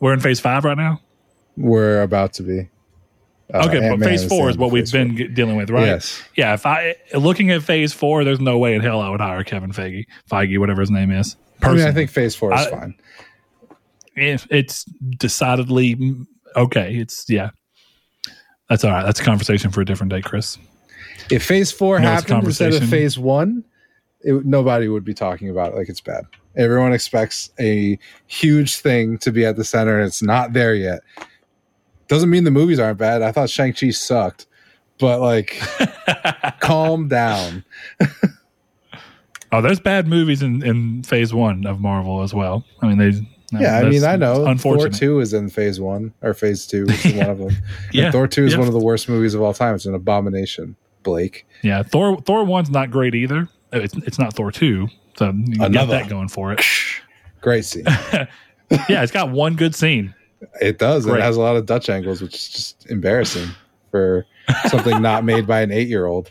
We're 0.00 0.14
in 0.14 0.20
phase 0.20 0.40
five 0.40 0.64
right 0.64 0.76
now. 0.76 1.00
we're 1.56 2.02
about 2.02 2.32
to 2.34 2.42
be. 2.42 2.68
Uh, 3.52 3.66
okay, 3.68 3.80
but 3.80 3.82
Ant-Man 3.82 4.08
phase 4.08 4.22
is 4.22 4.28
four 4.28 4.48
is 4.48 4.56
what 4.56 4.70
we've 4.70 4.90
been 4.90 5.14
ge- 5.16 5.34
dealing 5.34 5.56
with, 5.56 5.68
right? 5.68 5.84
Yes. 5.84 6.22
Yeah. 6.34 6.54
If 6.54 6.64
I 6.64 6.96
looking 7.14 7.50
at 7.50 7.62
phase 7.62 7.92
four, 7.92 8.24
there's 8.24 8.40
no 8.40 8.56
way 8.58 8.74
in 8.74 8.80
hell 8.80 9.00
I 9.00 9.10
would 9.10 9.20
hire 9.20 9.44
Kevin 9.44 9.72
Feige, 9.72 10.06
Feige, 10.30 10.58
whatever 10.58 10.80
his 10.80 10.90
name 10.90 11.10
is. 11.10 11.36
I 11.62 11.72
mean, 11.74 11.86
I 11.86 11.92
think 11.92 12.10
phase 12.10 12.34
four 12.34 12.54
is 12.54 12.66
I- 12.66 12.70
fine. 12.70 12.94
if 14.16 14.46
it's 14.50 14.84
decidedly 15.18 16.16
okay, 16.56 16.94
it's 16.96 17.26
yeah. 17.28 17.50
That's 18.70 18.84
all 18.84 18.90
right. 18.90 19.04
That's 19.04 19.20
a 19.20 19.24
conversation 19.24 19.70
for 19.70 19.82
a 19.82 19.84
different 19.84 20.10
day, 20.12 20.22
Chris. 20.22 20.56
If 21.30 21.44
phase 21.44 21.72
four 21.72 22.00
No, 22.00 22.08
happened 22.08 22.44
instead 22.44 22.74
of 22.74 22.88
phase 22.88 23.18
one, 23.18 23.64
it, 24.20 24.44
nobody 24.44 24.88
would 24.88 25.04
be 25.04 25.14
talking 25.14 25.48
about 25.48 25.72
it 25.72 25.76
like 25.76 25.88
it's 25.88 26.00
bad. 26.00 26.24
Everyone 26.56 26.92
expects 26.92 27.50
a 27.58 27.98
huge 28.26 28.76
thing 28.76 29.18
to 29.18 29.32
be 29.32 29.44
at 29.44 29.56
the 29.56 29.64
center, 29.64 29.98
and 29.98 30.06
it's 30.06 30.22
not 30.22 30.52
there 30.52 30.74
yet. 30.74 31.00
Doesn't 32.08 32.30
mean 32.30 32.44
the 32.44 32.50
movies 32.50 32.78
aren't 32.78 32.98
bad. 32.98 33.22
I 33.22 33.32
thought 33.32 33.48
Shang 33.48 33.72
Chi 33.72 33.90
sucked, 33.90 34.46
but 34.98 35.20
like, 35.20 35.60
calm 36.60 37.08
down. 37.08 37.64
Oh, 39.50 39.60
there's 39.60 39.80
bad 39.80 40.06
movies 40.06 40.42
in, 40.42 40.62
in 40.62 41.02
phase 41.02 41.34
one 41.34 41.66
of 41.66 41.80
Marvel 41.80 42.22
as 42.22 42.32
well. 42.32 42.64
I 42.80 42.88
mean, 42.88 42.98
they. 42.98 43.26
Yeah, 43.58 43.78
I 43.78 43.84
mean, 43.84 44.02
I 44.02 44.16
know. 44.16 44.54
Thor 44.56 44.88
two 44.88 45.20
is 45.20 45.34
in 45.34 45.50
phase 45.50 45.78
one 45.78 46.14
or 46.22 46.32
phase 46.32 46.66
two. 46.66 46.86
Is 46.88 47.14
one 47.16 47.28
of 47.28 47.38
them. 47.38 47.56
Yeah, 47.92 48.10
Thor 48.10 48.26
two 48.26 48.46
is 48.46 48.52
yeah. 48.52 48.58
one 48.58 48.66
of 48.66 48.72
the 48.72 48.80
worst 48.80 49.10
movies 49.10 49.34
of 49.34 49.42
all 49.42 49.52
time. 49.52 49.74
It's 49.74 49.84
an 49.84 49.94
abomination. 49.94 50.74
Blake. 51.02 51.46
Yeah, 51.62 51.82
Thor. 51.82 52.20
Thor 52.20 52.44
one's 52.44 52.70
not 52.70 52.90
great 52.90 53.14
either. 53.14 53.48
Uh, 53.72 53.78
It's, 53.80 53.94
it's 53.98 54.18
not 54.18 54.34
Thor 54.34 54.50
two, 54.52 54.88
so 55.16 55.32
you 55.34 55.56
got 55.70 55.88
that 55.88 56.08
going 56.08 56.28
for 56.28 56.52
it. 56.52 56.64
Great 57.40 57.64
scene. 57.64 57.84
yeah, 58.88 59.02
it's 59.02 59.10
got 59.10 59.30
one 59.30 59.56
good 59.56 59.74
scene. 59.74 60.14
It 60.60 60.78
does. 60.78 61.06
Great. 61.06 61.18
It 61.18 61.22
has 61.22 61.36
a 61.36 61.40
lot 61.40 61.56
of 61.56 61.66
Dutch 61.66 61.88
angles, 61.88 62.22
which 62.22 62.34
is 62.34 62.48
just 62.48 62.90
embarrassing 62.90 63.48
for 63.90 64.26
something 64.68 65.02
not 65.02 65.24
made 65.32 65.46
by 65.46 65.60
an 65.62 65.72
eight 65.72 65.88
year 65.88 66.06
old. 66.06 66.30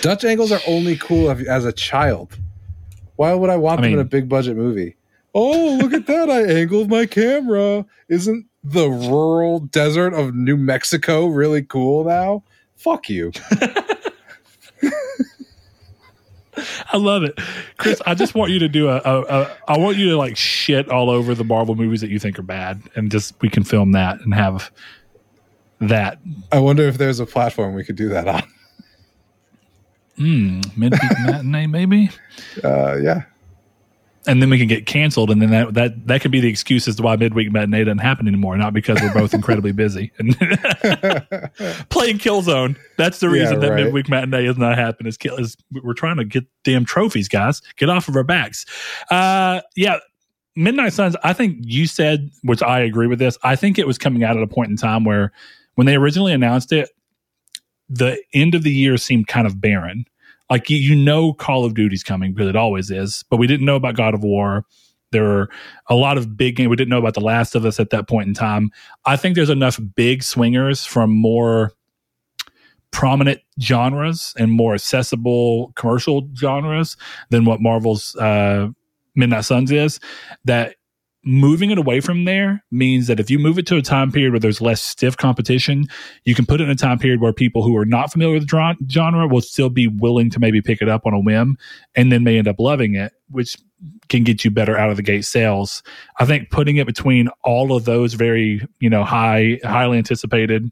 Dutch 0.00 0.24
angles 0.24 0.52
are 0.52 0.60
only 0.66 0.96
cool 0.96 1.30
if, 1.30 1.46
as 1.46 1.64
a 1.64 1.72
child. 1.72 2.38
Why 3.16 3.34
would 3.34 3.50
I 3.50 3.56
want 3.56 3.80
I 3.80 3.84
them 3.84 3.94
in 3.94 3.98
a 3.98 4.04
big 4.04 4.28
budget 4.28 4.56
movie? 4.56 4.96
Oh, 5.34 5.78
look 5.80 5.92
at 5.92 6.06
that. 6.06 6.30
I 6.30 6.44
angled 6.44 6.88
my 6.88 7.06
camera. 7.06 7.84
Isn't 8.08 8.46
the 8.64 8.88
rural 8.88 9.60
desert 9.60 10.14
of 10.14 10.34
New 10.34 10.56
Mexico 10.56 11.26
really 11.26 11.62
cool 11.62 12.04
now? 12.04 12.42
Fuck 12.78 13.08
you. 13.10 13.32
I 16.92 16.96
love 16.96 17.22
it, 17.22 17.38
Chris. 17.76 18.02
I 18.04 18.14
just 18.14 18.34
want 18.34 18.50
you 18.50 18.58
to 18.60 18.68
do 18.68 18.88
a, 18.88 18.96
a, 19.04 19.22
a. 19.22 19.56
I 19.68 19.78
want 19.78 19.96
you 19.96 20.08
to 20.10 20.16
like 20.16 20.36
shit 20.36 20.88
all 20.88 21.08
over 21.08 21.32
the 21.34 21.44
Marvel 21.44 21.76
movies 21.76 22.00
that 22.00 22.10
you 22.10 22.18
think 22.18 22.36
are 22.38 22.42
bad, 22.42 22.82
and 22.96 23.10
just 23.12 23.40
we 23.40 23.48
can 23.48 23.62
film 23.62 23.92
that 23.92 24.20
and 24.20 24.34
have 24.34 24.72
that. 25.80 26.18
I 26.50 26.58
wonder 26.58 26.82
if 26.88 26.98
there's 26.98 27.20
a 27.20 27.26
platform 27.26 27.74
we 27.74 27.84
could 27.84 27.94
do 27.96 28.08
that 28.08 28.26
on. 28.26 28.42
Hmm, 30.16 30.60
midweek 30.76 31.00
matinee 31.26 31.66
maybe, 31.68 32.10
Uh, 32.64 32.96
yeah. 32.96 33.22
And 34.28 34.40
then 34.42 34.50
we 34.50 34.58
can 34.58 34.68
get 34.68 34.86
canceled, 34.86 35.30
and 35.30 35.42
then 35.42 35.50
that 35.50 35.74
that 35.74 36.06
that 36.06 36.20
could 36.20 36.30
be 36.30 36.38
the 36.40 36.48
excuse 36.48 36.86
as 36.86 36.96
to 36.96 37.02
why 37.02 37.16
midweek 37.16 37.50
matinee 37.50 37.82
doesn't 37.82 37.98
happen 37.98 38.28
anymore. 38.28 38.56
Not 38.56 38.74
because 38.74 39.00
we're 39.00 39.12
both 39.12 39.34
incredibly 39.34 39.72
busy 39.72 40.12
and 40.18 40.38
playing 41.88 42.18
Killzone. 42.18 42.76
That's 42.96 43.20
the 43.20 43.28
Yeah, 43.28 43.40
reason 43.42 43.60
that 43.60 43.74
midweek 43.74 44.08
matinee 44.08 44.46
is 44.46 44.58
not 44.58 44.78
happening. 44.78 45.08
Is, 45.08 45.16
kill, 45.16 45.36
is 45.36 45.56
we're 45.82 45.94
trying 45.94 46.18
to 46.18 46.24
get 46.24 46.44
damn 46.62 46.84
trophies, 46.84 47.28
guys. 47.28 47.62
Get 47.76 47.88
off 47.88 48.08
of 48.08 48.16
our 48.16 48.24
backs. 48.24 48.66
Uh, 49.10 49.62
yeah. 49.74 49.98
Midnight 50.56 50.92
Suns, 50.92 51.14
I 51.22 51.32
think 51.34 51.58
you 51.60 51.86
said, 51.86 52.30
which 52.42 52.62
I 52.62 52.80
agree 52.80 53.06
with 53.06 53.20
this. 53.20 53.38
I 53.44 53.54
think 53.54 53.78
it 53.78 53.86
was 53.86 53.96
coming 53.96 54.24
out 54.24 54.36
at 54.36 54.42
a 54.42 54.46
point 54.48 54.70
in 54.70 54.76
time 54.76 55.04
where 55.04 55.32
when 55.76 55.86
they 55.86 55.94
originally 55.94 56.32
announced 56.32 56.72
it, 56.72 56.90
the 57.88 58.20
end 58.34 58.56
of 58.56 58.64
the 58.64 58.72
year 58.72 58.96
seemed 58.96 59.28
kind 59.28 59.46
of 59.46 59.60
barren. 59.60 60.04
Like 60.50 60.70
you, 60.70 60.96
know, 60.96 61.32
Call 61.32 61.64
of 61.64 61.74
Duty's 61.74 62.02
coming 62.02 62.32
because 62.32 62.48
it 62.48 62.56
always 62.56 62.90
is, 62.90 63.24
but 63.30 63.36
we 63.36 63.46
didn't 63.46 63.66
know 63.66 63.76
about 63.76 63.96
God 63.96 64.14
of 64.14 64.22
War. 64.22 64.64
There 65.10 65.26
are 65.26 65.48
a 65.88 65.94
lot 65.94 66.18
of 66.18 66.36
big 66.36 66.56
games. 66.56 66.68
We 66.68 66.76
didn't 66.76 66.90
know 66.90 66.98
about 66.98 67.14
The 67.14 67.20
Last 67.20 67.54
of 67.54 67.64
Us 67.64 67.80
at 67.80 67.90
that 67.90 68.08
point 68.08 68.28
in 68.28 68.34
time. 68.34 68.70
I 69.06 69.16
think 69.16 69.36
there's 69.36 69.50
enough 69.50 69.78
big 69.94 70.22
swingers 70.22 70.84
from 70.84 71.10
more 71.10 71.72
prominent 72.90 73.40
genres 73.60 74.34
and 74.38 74.50
more 74.50 74.74
accessible 74.74 75.72
commercial 75.76 76.28
genres 76.36 76.96
than 77.30 77.44
what 77.44 77.60
Marvel's 77.60 78.16
uh, 78.16 78.68
Midnight 79.14 79.44
Suns 79.44 79.70
is 79.70 80.00
that 80.44 80.76
moving 81.24 81.70
it 81.70 81.78
away 81.78 82.00
from 82.00 82.24
there 82.24 82.64
means 82.70 83.06
that 83.06 83.20
if 83.20 83.30
you 83.30 83.38
move 83.38 83.58
it 83.58 83.66
to 83.66 83.76
a 83.76 83.82
time 83.82 84.12
period 84.12 84.32
where 84.32 84.40
there's 84.40 84.60
less 84.60 84.80
stiff 84.80 85.16
competition, 85.16 85.86
you 86.24 86.34
can 86.34 86.46
put 86.46 86.60
it 86.60 86.64
in 86.64 86.70
a 86.70 86.76
time 86.76 86.98
period 86.98 87.20
where 87.20 87.32
people 87.32 87.62
who 87.62 87.76
are 87.76 87.84
not 87.84 88.12
familiar 88.12 88.34
with 88.34 88.48
the 88.48 88.76
genre 88.88 89.26
will 89.26 89.40
still 89.40 89.68
be 89.68 89.88
willing 89.88 90.30
to 90.30 90.40
maybe 90.40 90.62
pick 90.62 90.80
it 90.80 90.88
up 90.88 91.06
on 91.06 91.14
a 91.14 91.20
whim 91.20 91.56
and 91.94 92.12
then 92.12 92.24
may 92.24 92.38
end 92.38 92.48
up 92.48 92.56
loving 92.58 92.94
it, 92.94 93.12
which 93.30 93.56
can 94.08 94.24
get 94.24 94.44
you 94.44 94.50
better 94.50 94.78
out 94.78 94.90
of 94.90 94.96
the 94.96 95.02
gate 95.02 95.24
sales. 95.24 95.82
I 96.18 96.24
think 96.24 96.50
putting 96.50 96.76
it 96.76 96.86
between 96.86 97.28
all 97.44 97.74
of 97.74 97.84
those 97.84 98.14
very, 98.14 98.66
you 98.80 98.90
know, 98.90 99.04
high, 99.04 99.60
highly 99.62 99.98
anticipated, 99.98 100.70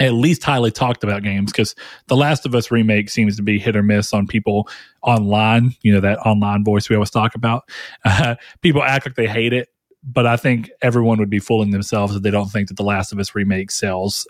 at 0.00 0.12
least 0.12 0.42
highly 0.42 0.72
talked 0.72 1.04
about 1.04 1.22
games, 1.22 1.52
because 1.52 1.74
The 2.08 2.16
Last 2.16 2.44
of 2.44 2.54
Us 2.54 2.70
remake 2.70 3.08
seems 3.10 3.36
to 3.36 3.42
be 3.42 3.58
hit 3.58 3.76
or 3.76 3.82
miss 3.82 4.12
on 4.12 4.26
people 4.26 4.68
online, 5.02 5.74
you 5.82 5.92
know, 5.92 6.00
that 6.00 6.18
online 6.20 6.64
voice 6.64 6.88
we 6.88 6.96
always 6.96 7.10
talk 7.10 7.34
about. 7.36 7.68
Uh, 8.04 8.34
people 8.60 8.82
act 8.82 9.06
like 9.06 9.14
they 9.14 9.28
hate 9.28 9.52
it, 9.52 9.68
but 10.02 10.26
I 10.26 10.36
think 10.36 10.70
everyone 10.82 11.18
would 11.18 11.30
be 11.30 11.38
fooling 11.38 11.70
themselves 11.70 12.16
if 12.16 12.22
they 12.22 12.30
don't 12.30 12.50
think 12.50 12.68
that 12.68 12.76
The 12.76 12.82
Last 12.82 13.12
of 13.12 13.20
Us 13.20 13.34
remake 13.34 13.70
sells 13.70 14.26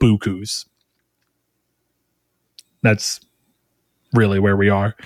bukus. 0.00 0.66
That's 2.82 3.20
really 4.14 4.40
where 4.40 4.56
we 4.56 4.68
are. 4.68 4.96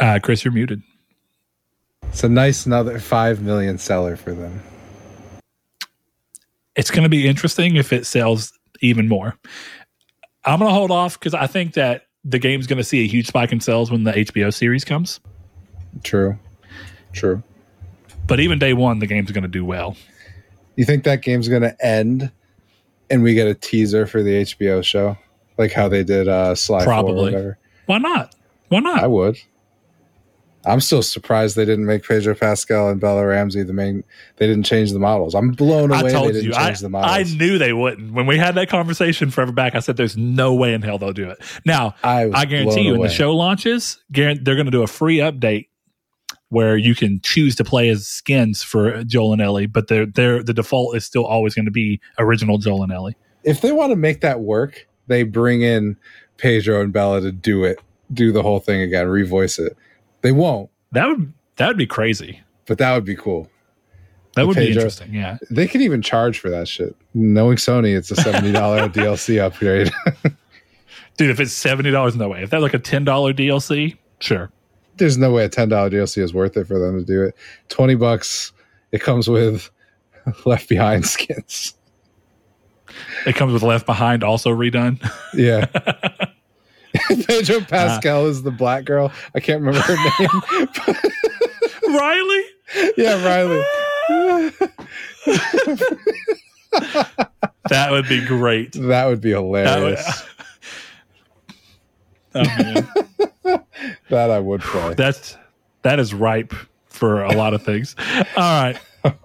Uh, 0.00 0.20
Chris, 0.22 0.44
you're 0.44 0.52
muted. 0.52 0.82
It's 2.04 2.24
a 2.24 2.28
nice 2.28 2.64
another 2.66 2.98
five 2.98 3.42
million 3.42 3.78
seller 3.78 4.16
for 4.16 4.32
them. 4.32 4.62
It's 6.76 6.90
going 6.90 7.02
to 7.02 7.08
be 7.08 7.26
interesting 7.26 7.76
if 7.76 7.92
it 7.92 8.06
sells 8.06 8.52
even 8.80 9.08
more. 9.08 9.36
I'm 10.44 10.58
going 10.58 10.70
to 10.70 10.74
hold 10.74 10.90
off 10.90 11.18
because 11.18 11.34
I 11.34 11.46
think 11.46 11.74
that 11.74 12.06
the 12.24 12.38
game's 12.38 12.66
going 12.66 12.78
to 12.78 12.84
see 12.84 13.04
a 13.04 13.06
huge 13.06 13.26
spike 13.26 13.52
in 13.52 13.60
sales 13.60 13.90
when 13.90 14.04
the 14.04 14.12
HBO 14.12 14.52
series 14.52 14.84
comes. 14.84 15.20
True. 16.04 16.38
True. 17.12 17.42
But 18.26 18.40
even 18.40 18.58
day 18.58 18.72
one, 18.72 18.98
the 18.98 19.06
game's 19.06 19.30
going 19.30 19.42
to 19.42 19.48
do 19.48 19.64
well. 19.64 19.96
You 20.76 20.84
think 20.84 21.04
that 21.04 21.22
game's 21.22 21.48
going 21.48 21.62
to 21.62 21.84
end 21.84 22.30
and 23.08 23.22
we 23.22 23.34
get 23.34 23.48
a 23.48 23.54
teaser 23.54 24.06
for 24.06 24.22
the 24.22 24.42
HBO 24.42 24.84
show? 24.84 25.16
Like 25.56 25.72
how 25.72 25.88
they 25.88 26.04
did 26.04 26.28
uh 26.28 26.54
Sly 26.54 26.80
4 26.80 26.82
or 26.82 26.84
Probably. 26.84 27.52
Why 27.86 27.98
not? 27.98 28.34
Why 28.68 28.80
not? 28.80 29.02
I 29.02 29.06
would. 29.06 29.38
I'm 30.66 30.80
still 30.80 31.02
surprised 31.02 31.54
they 31.54 31.64
didn't 31.64 31.86
make 31.86 32.02
Pedro 32.02 32.34
Pascal 32.34 32.88
and 32.88 33.00
Bella 33.00 33.24
Ramsey 33.24 33.62
the 33.62 33.72
main. 33.72 34.02
They 34.36 34.46
didn't 34.46 34.64
change 34.64 34.92
the 34.92 34.98
models. 34.98 35.34
I'm 35.34 35.52
blown 35.52 35.90
away 35.90 35.98
I 35.98 36.02
they 36.02 36.12
told 36.12 36.32
didn't 36.32 36.44
you. 36.44 36.54
I, 36.54 36.74
I 36.94 37.22
knew 37.22 37.56
they 37.56 37.72
wouldn't. 37.72 38.12
When 38.12 38.26
we 38.26 38.36
had 38.36 38.56
that 38.56 38.68
conversation 38.68 39.30
forever 39.30 39.52
back, 39.52 39.74
I 39.76 39.80
said, 39.80 39.96
"There's 39.96 40.16
no 40.16 40.54
way 40.54 40.74
in 40.74 40.82
hell 40.82 40.98
they'll 40.98 41.12
do 41.12 41.30
it." 41.30 41.38
Now, 41.64 41.94
I, 42.02 42.30
I 42.32 42.44
guarantee 42.46 42.82
you, 42.82 42.92
when 42.92 43.02
the 43.02 43.08
show 43.08 43.34
launches, 43.34 44.02
they're 44.10 44.34
going 44.34 44.64
to 44.64 44.70
do 44.70 44.82
a 44.82 44.88
free 44.88 45.18
update 45.18 45.68
where 46.48 46.76
you 46.76 46.94
can 46.94 47.20
choose 47.22 47.56
to 47.56 47.64
play 47.64 47.88
as 47.88 48.06
skins 48.06 48.62
for 48.62 49.02
Joel 49.04 49.32
and 49.32 49.42
Ellie, 49.42 49.66
but 49.66 49.88
they're, 49.88 50.06
they're, 50.06 50.44
the 50.44 50.54
default 50.54 50.96
is 50.96 51.04
still 51.04 51.26
always 51.26 51.54
going 51.54 51.64
to 51.64 51.72
be 51.72 52.00
original 52.18 52.58
Joel 52.58 52.84
and 52.84 52.92
Ellie. 52.92 53.16
if 53.42 53.60
they 53.60 53.72
want 53.72 53.90
to 53.90 53.96
make 53.96 54.20
that 54.20 54.40
work, 54.40 54.86
they 55.08 55.24
bring 55.24 55.62
in 55.62 55.96
Pedro 56.38 56.80
and 56.80 56.92
Bella 56.92 57.20
to 57.20 57.32
do 57.32 57.64
it, 57.64 57.80
do 58.12 58.30
the 58.32 58.42
whole 58.42 58.60
thing 58.60 58.80
again, 58.80 59.06
revoice 59.06 59.58
it. 59.58 59.76
They 60.22 60.32
won't, 60.32 60.70
That 60.92 61.08
would 61.08 61.32
that 61.56 61.68
would 61.68 61.76
be 61.78 61.86
crazy. 61.86 62.40
but 62.66 62.78
that 62.78 62.94
would 62.94 63.04
be 63.04 63.16
cool. 63.16 63.48
That 64.34 64.42
The 64.42 64.46
would 64.48 64.56
be 64.56 64.68
interesting. 64.68 65.14
Yeah. 65.14 65.38
They 65.50 65.66
could 65.66 65.80
even 65.80 66.02
charge 66.02 66.38
for 66.40 66.50
that 66.50 66.68
shit. 66.68 66.94
Knowing 67.14 67.56
Sony, 67.56 67.96
it's 67.96 68.10
a 68.10 68.16
seventy 68.22 68.52
dollar 68.52 68.88
DLC 68.88 69.40
upgrade. 69.40 69.90
Dude, 71.16 71.30
if 71.30 71.40
it's 71.40 71.52
seventy 71.52 71.90
dollars, 71.90 72.16
no 72.16 72.28
way. 72.28 72.42
If 72.42 72.50
that's 72.50 72.62
like 72.62 72.74
a 72.74 72.78
ten 72.78 73.04
dollar 73.04 73.32
DLC, 73.32 73.96
Sure. 74.20 74.50
There's 74.98 75.16
no 75.18 75.30
way 75.32 75.44
a 75.44 75.48
ten 75.48 75.68
dollar 75.68 75.88
DLC 75.90 76.22
is 76.22 76.34
worth 76.34 76.56
it 76.56 76.66
for 76.66 76.78
them 76.78 76.98
to 76.98 77.04
do 77.04 77.22
it. 77.22 77.34
Twenty 77.68 77.94
bucks. 77.94 78.52
It 78.92 79.00
comes 79.00 79.28
with 79.28 79.70
Left 80.46 80.68
Behind 80.68 81.04
skins. 81.06 81.74
It 83.26 83.34
comes 83.34 83.52
with 83.52 83.62
Left 83.62 83.84
Behind 83.86 84.22
also 84.24 84.50
redone. 84.50 84.98
Yeah. 85.34 85.66
Pedro 87.26 87.60
Pascal 87.60 88.24
uh, 88.24 88.28
is 88.28 88.42
the 88.42 88.50
black 88.50 88.84
girl. 88.84 89.12
I 89.34 89.40
can't 89.40 89.62
remember 89.62 89.80
her 89.80 89.94
name. 90.20 90.28
Riley? 91.88 92.44
Yeah, 92.96 93.24
Riley. 93.24 93.64
that 97.68 97.88
would 97.90 98.08
be 98.08 98.24
great. 98.24 98.72
That 98.72 99.06
would 99.06 99.20
be 99.20 99.30
hilarious. 99.30 100.24
That, 102.32 102.86
would, 102.94 103.28
oh, 103.44 103.62
that 104.10 104.30
I 104.30 104.38
would 104.38 104.60
play. 104.60 104.94
That's 104.94 105.36
that 105.82 105.98
is 105.98 106.12
ripe 106.12 106.54
for 106.86 107.22
a 107.22 107.32
lot 107.32 107.54
of 107.54 107.62
things. 107.62 107.96
All 108.36 108.62
right. 108.62 108.78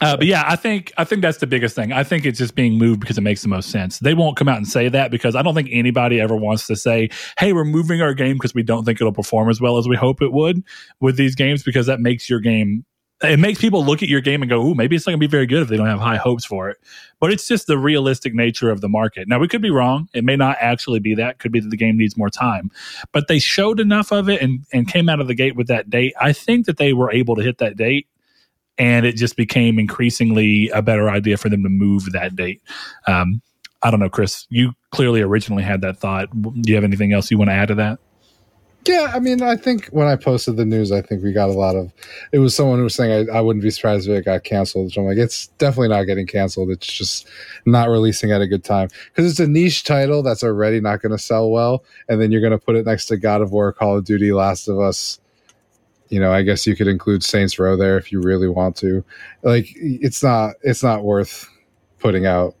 Uh, 0.00 0.16
but 0.16 0.26
yeah, 0.26 0.44
I 0.46 0.56
think 0.56 0.92
I 0.96 1.04
think 1.04 1.22
that's 1.22 1.38
the 1.38 1.46
biggest 1.46 1.74
thing. 1.74 1.92
I 1.92 2.02
think 2.02 2.26
it's 2.26 2.38
just 2.38 2.54
being 2.54 2.76
moved 2.76 3.00
because 3.00 3.18
it 3.18 3.20
makes 3.20 3.42
the 3.42 3.48
most 3.48 3.70
sense. 3.70 3.98
They 4.00 4.14
won't 4.14 4.36
come 4.36 4.48
out 4.48 4.56
and 4.56 4.66
say 4.66 4.88
that 4.88 5.10
because 5.10 5.36
I 5.36 5.42
don't 5.42 5.54
think 5.54 5.68
anybody 5.70 6.20
ever 6.20 6.36
wants 6.36 6.66
to 6.66 6.76
say, 6.76 7.08
"Hey, 7.38 7.52
we're 7.52 7.64
moving 7.64 8.02
our 8.02 8.14
game 8.14 8.34
because 8.34 8.54
we 8.54 8.62
don't 8.62 8.84
think 8.84 9.00
it'll 9.00 9.12
perform 9.12 9.48
as 9.48 9.60
well 9.60 9.78
as 9.78 9.88
we 9.88 9.96
hope 9.96 10.22
it 10.22 10.32
would 10.32 10.62
with 11.00 11.16
these 11.16 11.34
games," 11.34 11.62
because 11.62 11.86
that 11.86 12.00
makes 12.00 12.28
your 12.28 12.40
game 12.40 12.84
it 13.22 13.38
makes 13.38 13.60
people 13.60 13.84
look 13.84 14.02
at 14.02 14.08
your 14.08 14.20
game 14.20 14.42
and 14.42 14.50
go, 14.50 14.64
"Ooh, 14.66 14.74
maybe 14.74 14.96
it's 14.96 15.06
not 15.06 15.12
going 15.12 15.20
to 15.20 15.26
be 15.26 15.30
very 15.30 15.46
good 15.46 15.62
if 15.62 15.68
they 15.68 15.76
don't 15.76 15.86
have 15.86 16.00
high 16.00 16.16
hopes 16.16 16.44
for 16.44 16.68
it." 16.68 16.78
But 17.20 17.32
it's 17.32 17.46
just 17.46 17.66
the 17.66 17.78
realistic 17.78 18.34
nature 18.34 18.70
of 18.70 18.80
the 18.80 18.88
market. 18.88 19.28
Now, 19.28 19.38
we 19.38 19.48
could 19.48 19.62
be 19.62 19.70
wrong; 19.70 20.08
it 20.12 20.24
may 20.24 20.36
not 20.36 20.56
actually 20.60 20.98
be 20.98 21.14
that. 21.14 21.38
Could 21.38 21.52
be 21.52 21.60
that 21.60 21.70
the 21.70 21.76
game 21.76 21.96
needs 21.96 22.16
more 22.16 22.30
time. 22.30 22.70
But 23.12 23.28
they 23.28 23.38
showed 23.38 23.80
enough 23.80 24.12
of 24.12 24.28
it 24.28 24.42
and 24.42 24.64
and 24.72 24.88
came 24.88 25.08
out 25.08 25.20
of 25.20 25.28
the 25.28 25.34
gate 25.34 25.56
with 25.56 25.68
that 25.68 25.88
date. 25.88 26.14
I 26.20 26.32
think 26.32 26.66
that 26.66 26.78
they 26.78 26.92
were 26.92 27.12
able 27.12 27.36
to 27.36 27.42
hit 27.42 27.58
that 27.58 27.76
date, 27.76 28.08
and 28.82 29.06
it 29.06 29.14
just 29.14 29.36
became 29.36 29.78
increasingly 29.78 30.68
a 30.70 30.82
better 30.82 31.08
idea 31.08 31.36
for 31.36 31.48
them 31.48 31.62
to 31.62 31.68
move 31.68 32.10
that 32.10 32.34
date. 32.34 32.60
Um, 33.06 33.40
I 33.84 33.92
don't 33.92 34.00
know, 34.00 34.08
Chris. 34.08 34.44
You 34.50 34.72
clearly 34.90 35.20
originally 35.20 35.62
had 35.62 35.82
that 35.82 35.98
thought. 35.98 36.28
Do 36.42 36.62
you 36.64 36.74
have 36.74 36.82
anything 36.82 37.12
else 37.12 37.30
you 37.30 37.38
want 37.38 37.50
to 37.50 37.54
add 37.54 37.68
to 37.68 37.76
that? 37.76 38.00
Yeah, 38.84 39.12
I 39.14 39.20
mean, 39.20 39.40
I 39.40 39.54
think 39.54 39.86
when 39.86 40.08
I 40.08 40.16
posted 40.16 40.56
the 40.56 40.64
news, 40.64 40.90
I 40.90 41.00
think 41.00 41.22
we 41.22 41.32
got 41.32 41.48
a 41.48 41.52
lot 41.52 41.76
of. 41.76 41.92
It 42.32 42.40
was 42.40 42.56
someone 42.56 42.78
who 42.78 42.82
was 42.82 42.96
saying 42.96 43.30
I, 43.30 43.38
I 43.38 43.40
wouldn't 43.40 43.62
be 43.62 43.70
surprised 43.70 44.08
if 44.08 44.18
it 44.18 44.24
got 44.24 44.42
canceled. 44.42 44.92
So 44.92 45.00
I'm 45.00 45.06
like, 45.06 45.18
it's 45.18 45.46
definitely 45.58 45.90
not 45.90 46.02
getting 46.02 46.26
canceled. 46.26 46.70
It's 46.70 46.88
just 46.88 47.28
not 47.64 47.88
releasing 47.88 48.32
at 48.32 48.40
a 48.40 48.48
good 48.48 48.64
time 48.64 48.88
because 49.14 49.30
it's 49.30 49.38
a 49.38 49.46
niche 49.46 49.84
title 49.84 50.24
that's 50.24 50.42
already 50.42 50.80
not 50.80 51.00
going 51.00 51.12
to 51.12 51.18
sell 51.18 51.50
well, 51.50 51.84
and 52.08 52.20
then 52.20 52.32
you're 52.32 52.40
going 52.40 52.50
to 52.50 52.58
put 52.58 52.74
it 52.74 52.84
next 52.84 53.06
to 53.06 53.16
God 53.16 53.42
of 53.42 53.52
War, 53.52 53.72
Call 53.72 53.98
of 53.98 54.04
Duty, 54.04 54.32
Last 54.32 54.66
of 54.66 54.80
Us. 54.80 55.20
You 56.12 56.20
know, 56.20 56.30
I 56.30 56.42
guess 56.42 56.66
you 56.66 56.76
could 56.76 56.88
include 56.88 57.24
Saints 57.24 57.58
Row 57.58 57.74
there 57.74 57.96
if 57.96 58.12
you 58.12 58.20
really 58.20 58.46
want 58.46 58.76
to. 58.76 59.02
Like, 59.42 59.66
it's 59.76 60.22
not 60.22 60.56
it's 60.62 60.82
not 60.82 61.04
worth 61.04 61.48
putting 62.00 62.26
out 62.26 62.54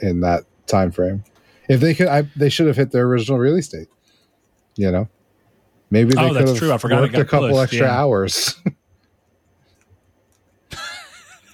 in 0.00 0.20
that 0.20 0.44
time 0.66 0.90
frame. 0.90 1.22
If 1.68 1.80
they 1.80 1.92
could, 1.94 2.08
I, 2.08 2.22
they 2.34 2.48
should 2.48 2.66
have 2.66 2.78
hit 2.78 2.92
their 2.92 3.04
original 3.04 3.38
release 3.38 3.68
date. 3.68 3.88
You 4.76 4.90
know. 4.90 5.06
Maybe 5.90 6.14
they 6.14 6.22
oh, 6.22 6.32
could 6.32 6.48
have 6.48 6.56
true. 6.56 6.72
I 6.72 6.78
forgot 6.78 7.02
worked 7.02 7.14
a 7.14 7.26
couple 7.26 7.50
pushed, 7.50 7.74
extra 7.74 7.88
yeah. 7.88 7.94
hours. 7.94 8.56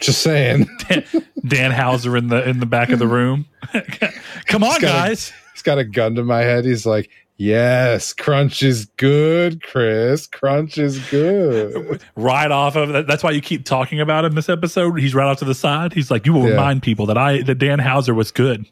Just 0.01 0.23
saying. 0.23 0.69
Dan, 0.89 1.05
Dan, 1.45 1.71
Houser 1.73 2.17
in 2.17 2.29
the 2.29 2.49
in 2.49 2.61
the 2.61 2.67
back 2.67 2.91
of 2.91 3.01
the 3.01 3.09
room. 3.09 3.47
Come 4.47 4.63
on, 4.63 4.71
he's 4.71 4.79
guys. 4.79 5.31
A, 5.31 5.53
he's 5.53 5.63
got 5.63 5.79
a 5.79 5.85
gun 5.85 6.15
to 6.15 6.23
my 6.23 6.43
head. 6.43 6.65
He's 6.65 6.87
like, 6.87 7.11
Yes, 7.41 8.13
crunch 8.13 8.63
is 8.63 8.85
good, 8.99 9.63
Chris. 9.63 10.27
Crunch 10.27 10.77
is 10.77 10.99
good. 11.09 12.03
right 12.15 12.51
off 12.51 12.77
of 12.77 12.91
that. 12.91 13.07
That's 13.07 13.23
why 13.23 13.31
you 13.31 13.41
keep 13.41 13.65
talking 13.65 13.99
about 13.99 14.27
him 14.27 14.35
this 14.35 14.51
episode. 14.51 15.01
He's 15.01 15.15
right 15.15 15.25
off 15.25 15.39
to 15.39 15.47
the 15.47 15.55
side. 15.55 15.95
He's 15.95 16.11
like, 16.11 16.27
you 16.27 16.35
will 16.35 16.45
yeah. 16.45 16.51
remind 16.51 16.83
people 16.83 17.07
that 17.07 17.17
I 17.17 17.41
that 17.45 17.55
Dan 17.55 17.79
Houser 17.79 18.13
was 18.13 18.31
good. 18.31 18.67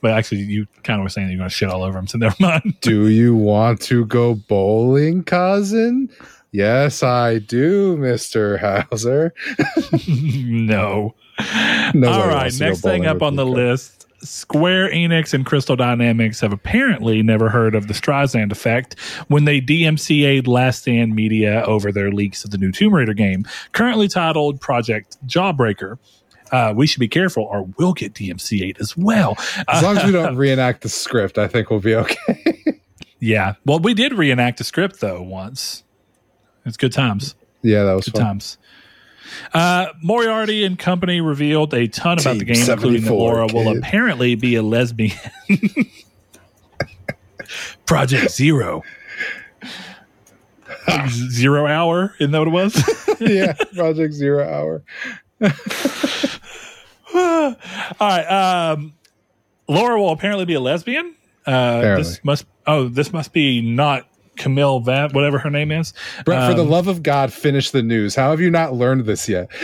But 0.00 0.12
actually, 0.12 0.40
you 0.44 0.66
kind 0.82 0.98
of 0.98 1.04
were 1.04 1.10
saying 1.10 1.26
that 1.26 1.32
you're 1.34 1.40
going 1.40 1.50
to 1.50 1.54
shit 1.54 1.68
all 1.68 1.82
over 1.82 1.98
him, 1.98 2.06
so 2.06 2.16
never 2.18 2.34
mind. 2.40 2.80
do 2.80 3.08
you 3.08 3.36
want 3.36 3.82
to 3.82 4.06
go 4.06 4.34
bowling, 4.34 5.22
cousin? 5.22 6.08
Yes, 6.52 7.02
I 7.02 7.40
do, 7.40 7.98
Mister 7.98 8.56
Houser. 8.56 9.34
no. 10.08 11.14
no. 11.92 12.08
All 12.08 12.28
right. 12.28 12.50
Next 12.58 12.80
thing 12.80 13.04
up 13.04 13.20
on 13.20 13.36
the 13.36 13.44
list. 13.44 14.05
Square 14.22 14.90
Enix 14.90 15.34
and 15.34 15.44
Crystal 15.44 15.76
Dynamics 15.76 16.40
have 16.40 16.52
apparently 16.52 17.22
never 17.22 17.48
heard 17.48 17.74
of 17.74 17.86
the 17.86 17.94
Streisand 17.94 18.50
effect 18.50 18.98
when 19.28 19.44
they 19.44 19.60
DMCA'd 19.60 20.48
Last 20.48 20.82
Stand 20.82 21.14
Media 21.14 21.62
over 21.64 21.92
their 21.92 22.10
leaks 22.10 22.44
of 22.44 22.50
the 22.50 22.58
new 22.58 22.72
Tomb 22.72 22.94
Raider 22.94 23.14
game, 23.14 23.46
currently 23.72 24.08
titled 24.08 24.60
Project 24.60 25.16
Jawbreaker 25.26 25.98
uh, 26.52 26.72
we 26.76 26.86
should 26.86 27.00
be 27.00 27.08
careful 27.08 27.44
or 27.44 27.62
we'll 27.78 27.92
get 27.92 28.14
DMCA'd 28.14 28.78
as 28.80 28.96
well. 28.96 29.36
As 29.68 29.82
long 29.82 29.96
as 29.96 30.04
we 30.04 30.12
don't 30.12 30.36
reenact 30.36 30.82
the 30.82 30.88
script, 30.88 31.38
I 31.38 31.48
think 31.48 31.70
we'll 31.70 31.80
be 31.80 31.94
okay. 31.94 32.80
yeah. 33.20 33.54
Well, 33.64 33.78
we 33.78 33.94
did 33.94 34.14
reenact 34.14 34.58
the 34.58 34.64
script 34.64 35.00
though 35.00 35.22
once. 35.22 35.84
It's 36.64 36.76
good 36.76 36.92
times. 36.92 37.34
Yeah, 37.62 37.84
that 37.84 37.94
was 37.94 38.06
good 38.06 38.14
fun. 38.14 38.22
times. 38.22 38.58
Uh, 39.52 39.86
Moriarty 40.02 40.64
and 40.64 40.78
company 40.78 41.20
revealed 41.20 41.72
a 41.74 41.88
ton 41.88 42.18
about 42.18 42.32
Team 42.32 42.38
the 42.38 42.44
game, 42.44 42.70
including 42.70 43.04
that 43.04 43.12
Laura 43.12 43.46
kid. 43.46 43.54
will 43.54 43.76
apparently 43.76 44.34
be 44.34 44.54
a 44.56 44.62
lesbian. 44.62 45.16
Project 47.86 48.30
Zero. 48.30 48.82
Zero 51.08 51.66
Hour, 51.66 52.14
isn't 52.20 52.32
that 52.32 52.38
what 52.38 52.48
it 52.48 52.50
was? 52.50 53.20
yeah, 53.20 53.54
Project 53.74 54.14
Zero 54.14 54.44
Hour. 54.44 54.82
All 57.14 57.56
right. 58.00 58.24
Um, 58.72 58.94
Laura 59.68 59.98
will 60.00 60.10
apparently 60.10 60.44
be 60.44 60.54
a 60.54 60.60
lesbian. 60.60 61.14
Uh, 61.44 61.96
this 61.96 62.22
must. 62.24 62.46
Oh, 62.66 62.88
this 62.88 63.12
must 63.12 63.32
be 63.32 63.60
not 63.60 64.08
Camille 64.36 64.80
Van, 64.80 65.10
whatever 65.12 65.38
her 65.38 65.50
name 65.50 65.72
is. 65.72 65.92
Brett, 66.24 66.42
um, 66.42 66.50
for 66.50 66.56
the 66.56 66.64
um, 66.64 66.70
love 66.70 66.88
of 66.88 67.02
God, 67.02 67.32
finish 67.32 67.70
the 67.70 67.82
news. 67.82 68.14
How 68.14 68.30
have 68.30 68.40
you 68.40 68.50
not 68.50 68.74
learned 68.74 69.06
this 69.06 69.28
yet? 69.28 69.50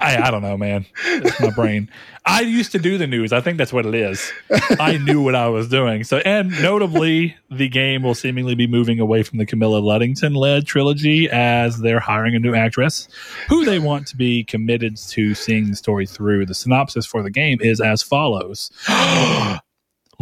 I, 0.00 0.16
I 0.22 0.30
don't 0.30 0.42
know, 0.42 0.56
man. 0.56 0.86
It's 1.04 1.40
my 1.40 1.50
brain. 1.50 1.90
I 2.26 2.40
used 2.40 2.72
to 2.72 2.78
do 2.78 2.96
the 2.96 3.06
news. 3.06 3.32
I 3.32 3.40
think 3.40 3.58
that's 3.58 3.72
what 3.72 3.84
it 3.84 3.94
is. 3.94 4.32
I 4.80 4.96
knew 4.96 5.20
what 5.20 5.34
I 5.34 5.48
was 5.48 5.68
doing. 5.68 6.04
So, 6.04 6.18
and 6.18 6.50
notably, 6.62 7.36
the 7.50 7.68
game 7.68 8.02
will 8.02 8.14
seemingly 8.14 8.54
be 8.54 8.66
moving 8.66 8.98
away 8.98 9.22
from 9.22 9.38
the 9.38 9.46
Camilla 9.46 9.80
Luddington 9.80 10.34
led 10.34 10.66
trilogy 10.66 11.28
as 11.30 11.80
they're 11.80 12.00
hiring 12.00 12.34
a 12.34 12.38
new 12.38 12.54
actress 12.54 13.08
who 13.48 13.64
they 13.64 13.78
want 13.78 14.06
to 14.08 14.16
be 14.16 14.42
committed 14.44 14.96
to 14.96 15.34
seeing 15.34 15.68
the 15.68 15.76
story 15.76 16.06
through. 16.06 16.46
The 16.46 16.54
synopsis 16.54 17.04
for 17.04 17.22
the 17.22 17.30
game 17.30 17.58
is 17.60 17.80
as 17.80 18.02
follows 18.02 18.70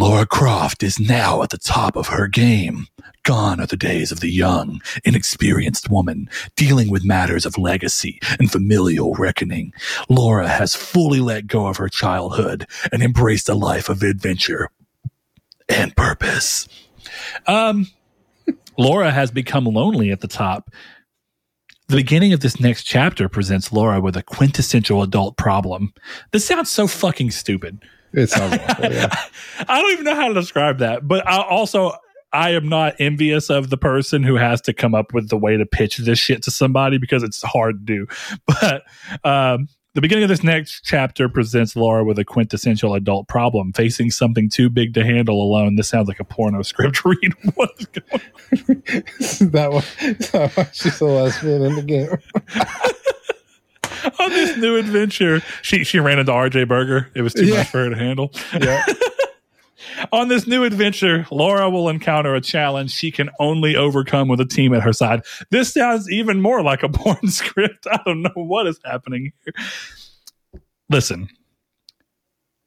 Laura 0.03 0.27
Croft 0.27 0.83
is 0.83 0.99
now 0.99 1.45
at 1.45 1.51
the 1.51 1.59
top 1.59 1.95
of 1.95 2.09
her 2.09 2.27
game. 2.27 2.89
Gone 3.23 3.61
are 3.61 3.67
the 3.67 3.77
days 3.77 4.11
of 4.11 4.19
the 4.19 4.33
young, 4.33 4.83
inexperienced 5.05 5.91
woman 5.91 6.29
dealing 6.57 6.91
with 6.91 7.05
matters 7.05 7.47
of 7.47 7.57
legacy 7.57 8.19
and 8.41 8.51
familial 8.51 9.15
reckoning. 9.15 9.73
Laura 10.09 10.49
has 10.49 10.75
fully 10.75 11.21
let 11.21 11.47
go 11.47 11.69
of 11.69 11.77
her 11.77 11.89
childhood 11.89 12.67
and 12.91 13.01
embraced 13.01 13.49
a 13.49 13.55
life 13.55 13.89
of 13.89 14.03
adventure 14.03 14.71
and 15.69 15.95
purpose. 15.95 16.67
Um, 17.47 17.87
Laura 18.77 19.13
has 19.13 19.31
become 19.31 19.67
lonely 19.67 20.11
at 20.11 20.21
the 20.21 20.27
top. 20.27 20.69
The 21.87 21.95
beginning 21.95 22.33
of 22.33 22.41
this 22.41 22.59
next 22.59 22.83
chapter 22.83 23.29
presents 23.29 23.73
Laura 23.73 24.01
with 24.01 24.17
a 24.17 24.25
quintessential 24.25 25.01
adult 25.01 25.37
problem. 25.37 25.95
This 26.33 26.45
sounds 26.45 26.71
so 26.71 26.89
fucking 26.89 27.31
stupid. 27.31 27.81
It 28.13 28.29
sounds 28.29 28.59
awful. 28.69 28.93
Yeah. 28.93 29.15
I 29.69 29.81
don't 29.81 29.93
even 29.93 30.05
know 30.05 30.15
how 30.15 30.29
to 30.29 30.35
describe 30.35 30.79
that, 30.79 31.07
but 31.07 31.27
I 31.27 31.43
also 31.43 31.93
I 32.33 32.51
am 32.51 32.69
not 32.69 32.95
envious 32.99 33.51
of 33.51 33.71
the 33.71 33.77
person 33.77 34.23
who 34.23 34.37
has 34.37 34.61
to 34.63 34.73
come 34.73 34.95
up 34.95 35.13
with 35.13 35.29
the 35.29 35.37
way 35.37 35.57
to 35.57 35.67
pitch 35.67 35.99
this 35.99 36.19
shit 36.19 36.43
to 36.45 36.51
somebody 36.51 36.99
because 36.99 37.23
it's 37.23 37.43
hard 37.43 37.87
to 37.87 37.95
do. 37.95 38.07
But 38.47 38.85
um, 39.25 39.69
the 39.95 40.01
beginning 40.01 40.25
of 40.25 40.31
this 40.31 40.43
next 40.43 40.83
chapter 40.85 41.29
presents 41.29 41.77
Laura 41.77 42.05
with 42.05 42.19
a 42.19 42.25
quintessential 42.25 42.95
adult 42.95 43.29
problem, 43.29 43.75
facing 43.75 44.11
something 44.11 44.49
too 44.49 44.71
big 44.71 44.95
to 44.95 45.05
handle 45.05 45.43
alone. 45.43 45.77
This 45.77 45.89
sounds 45.89 46.09
like 46.09 46.21
a 46.21 46.25
porno 46.25 46.63
script 46.63 47.05
read. 47.05 47.35
What 47.55 47.71
is 47.79 47.87
going 47.87 48.23
on? 49.41 49.51
that 49.51 49.71
one, 49.71 50.67
she's 50.73 51.01
a 51.01 51.05
lesbian 51.05 51.63
in 51.63 51.75
the 51.75 51.83
game. 51.83 52.09
on 54.21 54.31
this 54.31 54.57
new 54.57 54.77
adventure. 54.77 55.43
She 55.63 55.85
she 55.85 55.99
ran 55.99 56.19
into 56.19 56.33
RJ 56.33 56.69
Berger. 56.69 57.11
It 57.15 57.23
was 57.23 57.35
too 57.35 57.47
yeah. 57.47 57.59
much 57.59 57.69
for 57.69 57.85
her 57.85 57.91
to 57.91 57.97
handle. 57.97 58.33
Yeah. 58.61 58.85
on 60.13 60.29
this 60.29 60.47
new 60.47 60.65
adventure, 60.65 61.27
Laura 61.31 61.71
will 61.71 61.89
encounter 61.89 62.35
a 62.35 62.41
challenge 62.41 62.91
she 62.91 63.11
can 63.11 63.31
only 63.39 63.77
overcome 63.77 64.29
with 64.29 64.41
a 64.41 64.45
team 64.45 64.75
at 64.75 64.83
her 64.83 64.93
side. 64.93 65.23
This 65.51 65.73
sounds 65.73 66.11
even 66.11 66.41
more 66.41 66.63
like 66.63 66.83
a 66.83 66.89
porn 66.89 67.27
script. 67.29 67.87
I 67.91 68.01
don't 68.05 68.23
know 68.23 68.31
what 68.35 68.67
is 68.67 68.79
happening 68.85 69.33
here. 69.45 69.55
Listen, 70.89 71.29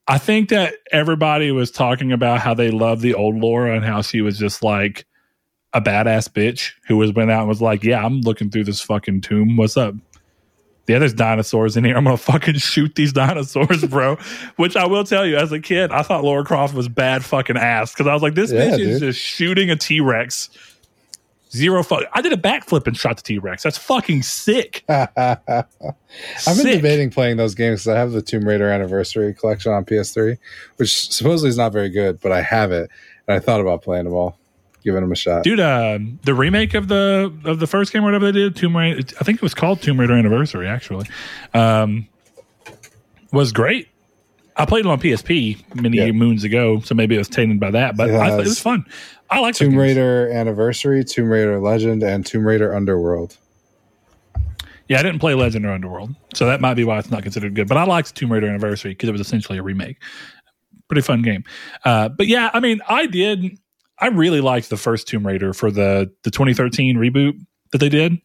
I 0.08 0.18
think 0.18 0.50
that 0.50 0.76
everybody 0.92 1.52
was 1.52 1.72
talking 1.72 2.12
about 2.12 2.40
how 2.40 2.54
they 2.54 2.72
loved 2.72 3.02
the 3.02 3.14
old 3.14 3.36
Laura 3.36 3.76
and 3.76 3.84
how 3.84 4.02
she 4.02 4.22
was 4.22 4.38
just 4.38 4.64
like 4.64 5.06
a 5.74 5.82
badass 5.82 6.30
bitch 6.30 6.72
who 6.88 6.98
was 6.98 7.12
went 7.12 7.32
out 7.32 7.42
and 7.42 7.50
was 7.50 7.62
like, 7.62 7.84
"Yeah, 7.84 8.04
I'm 8.04 8.22
looking 8.22 8.50
through 8.50 8.64
this 8.64 8.82
fucking 8.82 9.22
tomb. 9.22 9.58
What's 9.58 9.78
up?" 9.78 9.94
Yeah, 10.88 11.00
there's 11.00 11.14
dinosaurs 11.14 11.76
in 11.78 11.84
here. 11.84 11.98
I'm 11.98 12.04
gonna 12.04 12.18
fucking 12.18 12.56
shoot 12.56 12.94
these 12.96 13.12
dinosaurs, 13.12 13.84
bro. 13.90 14.18
Which 14.58 14.76
I 14.76 14.86
will 14.86 15.04
tell 15.04 15.26
you, 15.26 15.36
as 15.38 15.52
a 15.52 15.60
kid, 15.60 15.92
I 15.92 16.04
thought 16.04 16.24
Laura 16.24 16.44
Croft 16.44 16.74
was 16.76 16.88
bad 16.88 17.26
fucking 17.26 17.58
ass 17.58 17.92
because 17.94 18.06
I 18.08 18.14
was 18.14 18.22
like, 18.22 18.36
this 18.36 18.52
Yeah, 18.52 18.72
bitch 18.72 18.80
is 18.80 19.00
just 19.00 19.20
shooting 19.20 19.70
a 19.72 19.76
T 19.76 20.00
Rex. 20.00 20.50
Zero 21.52 21.84
fuck. 21.84 22.04
I 22.14 22.22
did 22.22 22.34
a 22.34 22.38
backflip 22.38 22.86
and 22.86 22.98
shot 22.98 23.16
the 23.18 23.24
T 23.24 23.38
Rex. 23.40 23.64
That's 23.64 23.78
fucking 23.78 24.24
sick. 24.24 24.84
I've 24.90 25.16
been 25.16 26.56
Sick. 26.56 26.76
debating 26.76 27.10
playing 27.10 27.38
those 27.38 27.56
games 27.56 27.82
because 27.84 27.96
I 27.96 27.98
have 28.00 28.12
the 28.12 28.22
Tomb 28.22 28.48
Raider 28.48 28.70
Anniversary 28.70 29.34
Collection 29.34 29.72
on 29.72 29.86
PS3, 29.86 30.38
which 30.78 31.10
supposedly 31.12 31.50
is 31.50 31.58
not 31.58 31.72
very 31.72 31.90
good, 31.90 32.20
but 32.22 32.32
I 32.32 32.42
have 32.42 32.72
it, 32.72 32.90
and 33.28 33.36
I 33.36 33.40
thought 33.40 33.62
about 33.62 33.84
playing 33.84 34.04
them 34.06 34.14
all, 34.14 34.38
giving 34.86 35.02
them 35.02 35.12
a 35.12 35.16
shot. 35.16 35.44
dude 35.44 35.60
um, 35.60 36.18
the 36.24 36.34
remake 36.34 36.74
of 36.76 36.88
the 36.88 37.34
of 37.44 37.60
the 37.60 37.68
first 37.68 37.92
game 37.92 38.04
or 38.04 38.06
whatever 38.06 38.32
they 38.32 38.40
did 38.40 38.56
tomb 38.56 38.78
raider 38.78 39.02
i 39.20 39.24
think 39.26 39.36
it 39.38 39.42
was 39.42 39.54
called 39.54 39.82
tomb 39.82 40.00
raider 40.00 40.14
anniversary 40.14 40.68
actually 40.68 41.06
um, 41.54 42.08
was 43.34 43.52
great 43.52 43.90
i 44.56 44.66
played 44.66 44.86
it 44.86 44.90
on 44.90 45.00
psp 45.02 45.62
many 45.76 45.98
Yeah. 45.98 46.12
moons 46.12 46.44
ago 46.46 46.80
so 46.80 46.96
maybe 46.96 47.16
it 47.16 47.18
was 47.18 47.28
tainted 47.28 47.60
by 47.60 47.72
that 47.72 47.98
but 47.98 48.10
It 48.10 48.16
I, 48.16 48.30
thought 48.30 48.40
it 48.42 48.48
was 48.48 48.60
fun 48.60 48.86
i 49.30 49.40
like 49.40 49.56
Tomb 49.56 49.76
Raider 49.76 50.30
Anniversary, 50.32 51.04
Tomb 51.04 51.30
Raider 51.30 51.60
Legend, 51.60 52.04
and 52.04 52.24
Tomb 52.26 52.46
Raider 52.46 52.74
Underworld. 52.76 53.36
yeah 54.88 55.00
i 55.00 55.04
didn't 55.04 55.20
play 55.20 55.34
legend 55.34 55.66
or 55.66 55.72
underworld 55.72 56.14
so 56.36 56.46
that 56.46 56.62
might 56.62 56.76
be 56.76 56.84
why 56.84 57.00
it's 57.00 57.10
not 57.12 57.24
considered 57.24 57.56
good 57.56 57.68
but 57.68 57.76
i 57.78 57.84
liked 57.84 58.16
tomb 58.16 58.32
raider 58.32 58.48
anniversary 58.48 58.92
because 58.92 59.10
it 59.10 59.12
was 59.12 59.22
essentially 59.22 59.58
a 59.58 59.64
remake 59.64 59.98
pretty 60.88 61.02
fun 61.02 61.24
game 61.24 61.44
uh, 61.86 62.08
but 62.10 62.28
yeah 62.28 62.52
i 62.54 62.60
mean 62.60 62.80
i 62.88 63.08
did 63.08 63.58
i 64.00 64.08
really 64.08 64.42
liked 64.42 64.70
the 64.70 64.78
first 64.78 65.08
tomb 65.08 65.26
raider 65.26 65.54
for 65.54 65.72
the 65.72 66.12
the 66.24 66.32
2013 66.32 66.98
reboot 66.98 67.34
that 67.72 67.80
they 67.80 67.90
did. 67.90 68.22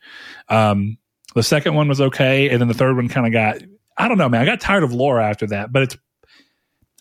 Um, 0.49 0.99
the 1.35 1.43
second 1.43 1.75
one 1.75 1.89
was 1.89 2.01
okay 2.01 2.49
and 2.51 2.61
then 2.61 2.69
the 2.69 2.75
third 2.75 2.97
one 2.97 3.09
kind 3.09 3.27
of 3.27 3.33
got 3.33 3.59
i 3.97 4.09
don't 4.09 4.19
know 4.19 4.29
man 4.29 4.43
i 4.43 4.45
got 4.45 4.61
tired 4.61 4.83
of 4.83 4.93
laura 4.93 5.29
after 5.29 5.47
that 5.47 5.73
but 5.73 5.83
it's 5.83 5.97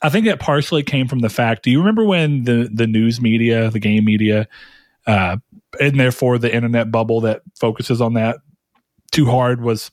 i 0.01 0.09
think 0.09 0.26
that 0.26 0.39
partially 0.39 0.84
came 0.84 1.07
from 1.07 1.20
the 1.20 1.30
fact 1.30 1.63
do 1.63 1.72
you 1.72 1.80
remember 1.80 2.03
when 2.03 2.43
the 2.43 2.70
the 2.74 2.88
news 2.88 3.20
media 3.20 3.70
the 3.70 3.80
game 3.80 4.05
media 4.05 4.47
uh, 5.07 5.38
and 5.80 5.99
therefore 5.99 6.38
the 6.38 6.53
internet 6.53 6.91
bubble 6.91 7.22
that 7.22 7.41
focuses 7.55 8.01
on 8.01 8.13
that 8.13 8.38
too 9.11 9.26
hard 9.26 9.61
was 9.61 9.91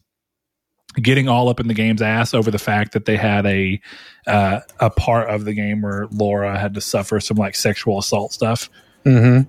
getting 0.97 1.28
all 1.28 1.49
up 1.49 1.61
in 1.61 1.68
the 1.68 1.74
game's 1.74 2.03
ass 2.03 2.34
over 2.34 2.51
the 2.51 2.59
fact 2.59 2.92
that 2.92 3.05
they 3.05 3.16
had 3.16 3.47
a 3.47 3.80
uh, 4.26 4.61
a 4.80 4.90
part 4.90 5.28
of 5.28 5.44
the 5.44 5.55
game 5.55 5.82
where 5.82 6.07
Laura 6.11 6.59
had 6.59 6.74
to 6.74 6.80
suffer 6.80 7.20
some 7.20 7.36
like 7.36 7.55
sexual 7.55 7.99
assault 7.99 8.32
stuff. 8.32 8.70
Mm-hmm. 9.05 9.49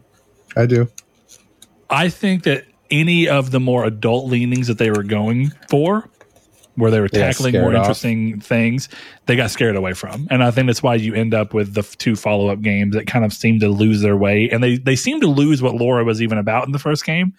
I 0.60 0.66
do. 0.66 0.88
I 1.90 2.10
think 2.10 2.44
that 2.44 2.66
any 2.92 3.28
of 3.28 3.52
the 3.52 3.60
more 3.60 3.86
adult 3.86 4.28
leanings 4.28 4.68
that 4.68 4.78
they 4.78 4.92
were 4.92 5.04
going 5.04 5.52
for, 5.70 6.10
where 6.76 6.92
they 6.92 7.00
were 7.00 7.10
tackling 7.10 7.54
more 7.54 7.76
off. 7.76 7.82
interesting 7.82 8.40
things, 8.40 8.88
they 9.26 9.36
got 9.36 9.50
scared 9.50 9.76
away 9.76 9.94
from. 9.94 10.28
And 10.30 10.44
I 10.44 10.52
think 10.52 10.68
that's 10.68 10.84
why 10.84 10.96
you 10.96 11.14
end 11.14 11.34
up 11.34 11.54
with 11.54 11.74
the 11.74 11.82
two 11.82 12.16
follow 12.16 12.50
up 12.50 12.62
games 12.62 12.96
that 12.96 13.08
kind 13.08 13.26
of 13.26 13.34
seem 13.34 13.60
to 13.62 13.70
lose 13.70 14.02
their 14.02 14.16
way. 14.16 14.50
And 14.50 14.64
they, 14.64 14.78
they 14.78 14.96
seem 14.96 15.20
to 15.22 15.28
lose 15.28 15.62
what 15.62 15.76
Laura 15.76 16.04
was 16.04 16.22
even 16.22 16.38
about 16.38 16.66
in 16.68 16.72
the 16.72 16.80
first 16.80 17.04
game 17.04 17.34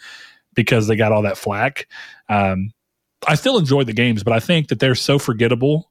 because 0.55 0.89
they 0.89 0.97
got 0.97 1.13
all 1.13 1.23
that 1.23 1.39
flack. 1.39 1.87
Um, 2.29 2.73
I 3.27 3.35
still 3.35 3.59
enjoy 3.59 3.85
the 3.85 3.93
games, 3.93 4.23
but 4.23 4.33
I 4.33 4.41
think 4.41 4.69
that 4.69 4.79
they're 4.81 4.95
so 4.95 5.19
forgettable. 5.19 5.91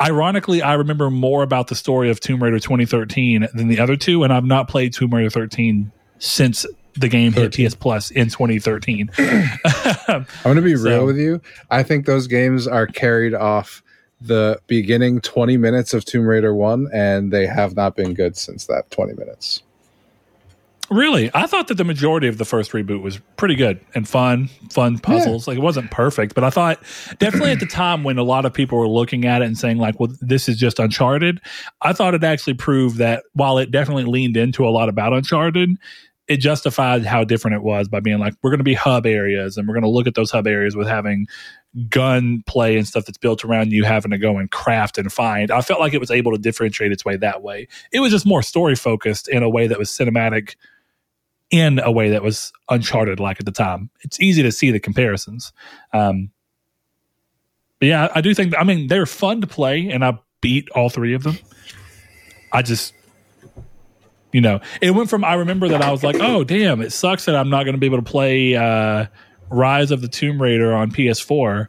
Ironically, 0.00 0.60
I 0.60 0.74
remember 0.74 1.10
more 1.10 1.42
about 1.42 1.68
the 1.68 1.74
story 1.74 2.10
of 2.10 2.20
Tomb 2.20 2.42
Raider 2.42 2.58
2013 2.58 3.48
than 3.54 3.68
the 3.68 3.80
other 3.80 3.96
two, 3.96 4.24
and 4.24 4.32
I've 4.32 4.44
not 4.44 4.68
played 4.68 4.92
Tomb 4.92 5.14
Raider 5.14 5.30
13 5.30 5.90
since 6.18 6.66
the 6.94 7.08
game 7.08 7.32
hit 7.32 7.54
PS 7.54 7.74
Plus 7.74 8.10
in 8.10 8.28
2013. 8.28 9.10
I'm 9.18 10.26
going 10.44 10.56
to 10.56 10.62
be 10.62 10.76
So- 10.76 10.82
real 10.84 11.06
with 11.06 11.18
you. 11.18 11.40
I 11.70 11.82
think 11.82 12.04
those 12.04 12.26
games 12.26 12.66
are 12.66 12.86
carried 12.86 13.32
off 13.34 13.82
the 14.20 14.58
beginning 14.66 15.20
20 15.20 15.56
minutes 15.56 15.94
of 15.94 16.04
Tomb 16.04 16.26
Raider 16.26 16.54
1, 16.54 16.88
and 16.92 17.32
they 17.32 17.46
have 17.46 17.74
not 17.76 17.96
been 17.96 18.12
good 18.14 18.36
since 18.36 18.66
that 18.66 18.90
20 18.90 19.14
minutes. 19.14 19.62
Really, 20.90 21.30
I 21.34 21.46
thought 21.46 21.68
that 21.68 21.76
the 21.76 21.84
majority 21.84 22.28
of 22.28 22.38
the 22.38 22.44
first 22.44 22.72
reboot 22.72 23.02
was 23.02 23.18
pretty 23.36 23.54
good 23.54 23.80
and 23.94 24.08
fun, 24.08 24.48
fun 24.70 24.98
puzzles. 24.98 25.46
Like 25.48 25.58
it 25.58 25.62
wasn't 25.62 25.90
perfect, 25.90 26.34
but 26.34 26.44
I 26.44 26.50
thought 26.50 26.82
definitely 27.18 27.50
at 27.50 27.60
the 27.60 27.66
time 27.70 28.04
when 28.04 28.18
a 28.18 28.22
lot 28.22 28.44
of 28.44 28.52
people 28.52 28.78
were 28.78 28.88
looking 28.88 29.24
at 29.24 29.42
it 29.42 29.46
and 29.46 29.58
saying 29.58 29.78
like, 29.78 29.98
"Well, 29.98 30.10
this 30.20 30.48
is 30.48 30.58
just 30.58 30.78
Uncharted," 30.78 31.40
I 31.82 31.92
thought 31.92 32.14
it 32.14 32.24
actually 32.24 32.54
proved 32.54 32.98
that 32.98 33.24
while 33.34 33.58
it 33.58 33.70
definitely 33.70 34.04
leaned 34.04 34.36
into 34.36 34.66
a 34.66 34.70
lot 34.70 34.88
about 34.88 35.12
Uncharted, 35.12 35.70
it 36.28 36.38
justified 36.38 37.04
how 37.04 37.24
different 37.24 37.56
it 37.56 37.62
was 37.62 37.88
by 37.88 38.00
being 38.00 38.18
like, 38.18 38.34
"We're 38.42 38.50
going 38.50 38.58
to 38.58 38.64
be 38.64 38.74
hub 38.74 39.06
areas, 39.06 39.56
and 39.56 39.66
we're 39.66 39.74
going 39.74 39.82
to 39.82 39.90
look 39.90 40.06
at 40.06 40.14
those 40.14 40.30
hub 40.30 40.46
areas 40.46 40.76
with 40.76 40.88
having." 40.88 41.26
gun 41.90 42.42
play 42.46 42.76
and 42.78 42.86
stuff 42.86 43.04
that's 43.04 43.18
built 43.18 43.44
around 43.44 43.70
you 43.70 43.84
having 43.84 44.10
to 44.10 44.18
go 44.18 44.38
and 44.38 44.50
craft 44.50 44.96
and 44.96 45.12
find. 45.12 45.50
I 45.50 45.60
felt 45.60 45.78
like 45.78 45.92
it 45.92 46.00
was 46.00 46.10
able 46.10 46.32
to 46.32 46.38
differentiate 46.38 46.90
its 46.90 47.04
way 47.04 47.16
that 47.18 47.42
way. 47.42 47.68
It 47.92 48.00
was 48.00 48.12
just 48.12 48.24
more 48.24 48.42
story 48.42 48.74
focused 48.74 49.28
in 49.28 49.42
a 49.42 49.48
way 49.50 49.66
that 49.66 49.78
was 49.78 49.90
cinematic 49.90 50.54
in 51.50 51.78
a 51.78 51.90
way 51.90 52.10
that 52.10 52.22
was 52.22 52.52
uncharted 52.68 53.20
like 53.20 53.38
at 53.38 53.46
the 53.46 53.52
time. 53.52 53.90
It's 54.00 54.20
easy 54.20 54.42
to 54.42 54.52
see 54.52 54.70
the 54.70 54.80
comparisons. 54.80 55.52
Um, 55.92 56.30
but 57.78 57.86
yeah, 57.86 58.08
I 58.14 58.20
do 58.20 58.34
think 58.34 58.54
I 58.58 58.64
mean 58.64 58.88
they're 58.88 59.06
fun 59.06 59.40
to 59.42 59.46
play 59.46 59.90
and 59.90 60.04
I 60.04 60.18
beat 60.40 60.68
all 60.70 60.88
three 60.88 61.14
of 61.14 61.22
them. 61.22 61.38
I 62.52 62.62
just 62.62 62.94
you 64.32 64.40
know, 64.40 64.60
it 64.80 64.90
went 64.90 65.08
from 65.08 65.24
I 65.24 65.34
remember 65.34 65.68
that 65.68 65.82
I 65.82 65.90
was 65.90 66.02
like, 66.02 66.16
"Oh, 66.20 66.44
damn, 66.44 66.80
it 66.80 66.92
sucks 66.92 67.26
that 67.26 67.36
I'm 67.36 67.48
not 67.48 67.64
going 67.64 67.74
to 67.74 67.80
be 67.80 67.86
able 67.86 67.98
to 67.98 68.10
play 68.10 68.54
uh 68.54 69.06
Rise 69.48 69.90
of 69.90 70.00
the 70.00 70.08
Tomb 70.08 70.40
Raider 70.40 70.74
on 70.74 70.90
PS4." 70.90 71.68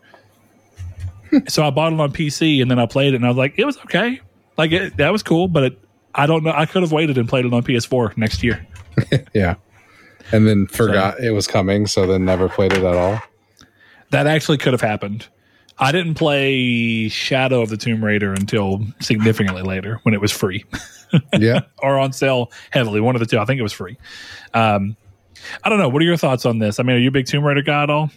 so 1.48 1.64
I 1.64 1.70
bought 1.70 1.94
it 1.94 2.00
on 2.00 2.12
PC 2.12 2.62
and 2.62 2.72
then 2.72 2.80
I 2.80 2.86
played 2.86 3.14
it 3.14 3.18
and 3.18 3.26
I 3.26 3.30
was 3.30 3.38
like, 3.38 3.54
"It 3.58 3.66
was 3.66 3.78
okay." 3.80 4.22
Like 4.58 4.72
it, 4.72 4.98
that 4.98 5.12
was 5.12 5.24
cool, 5.24 5.48
but 5.48 5.64
it, 5.64 5.80
I 6.16 6.26
don't 6.26 6.44
know. 6.44 6.52
I 6.52 6.66
could 6.66 6.82
have 6.82 6.92
waited 6.92 7.18
and 7.18 7.30
played 7.30 7.46
it 7.46 7.54
on 7.54 7.62
PS4 7.64 8.18
next 8.18 8.44
year. 8.44 8.66
Yeah. 9.34 9.56
And 10.32 10.48
then 10.48 10.68
forgot 10.68 11.20
it 11.20 11.32
was 11.32 11.48
coming, 11.48 11.88
so 11.88 12.06
then 12.06 12.26
never 12.26 12.50
played 12.50 12.74
it 12.74 12.84
at 12.84 12.96
all. 12.96 13.22
That 14.12 14.28
actually 14.28 14.58
could 14.58 14.74
have 14.74 14.82
happened. 14.82 15.28
I 15.80 15.92
didn't 15.92 16.16
play 16.16 17.08
Shadow 17.08 17.62
of 17.62 17.70
the 17.70 17.78
Tomb 17.78 18.04
Raider 18.04 18.34
until 18.34 18.82
significantly 19.00 19.62
later 19.62 20.00
when 20.04 20.14
it 20.14 20.22
was 20.22 20.32
free 20.32 20.66
Yeah. 21.38 21.62
or 21.84 22.00
on 22.00 22.14
sale 22.14 22.52
heavily. 22.72 23.00
One 23.00 23.16
of 23.16 23.20
the 23.20 23.26
two. 23.28 23.38
I 23.38 23.46
think 23.46 23.60
it 23.60 23.64
was 23.64 23.74
free. 23.74 23.98
Um, 24.54 24.98
I 25.64 25.70
don't 25.70 25.78
know. 25.78 25.88
What 25.88 26.02
are 26.02 26.06
your 26.06 26.18
thoughts 26.18 26.46
on 26.46 26.58
this? 26.60 26.80
I 26.80 26.84
mean, 26.84 26.96
are 26.96 27.00
you 27.00 27.10
a 27.10 27.12
big 27.12 27.28
Tomb 27.28 27.44
Raider 27.44 27.62
guy 27.62 27.84
at 27.84 27.90
all? 27.90 28.10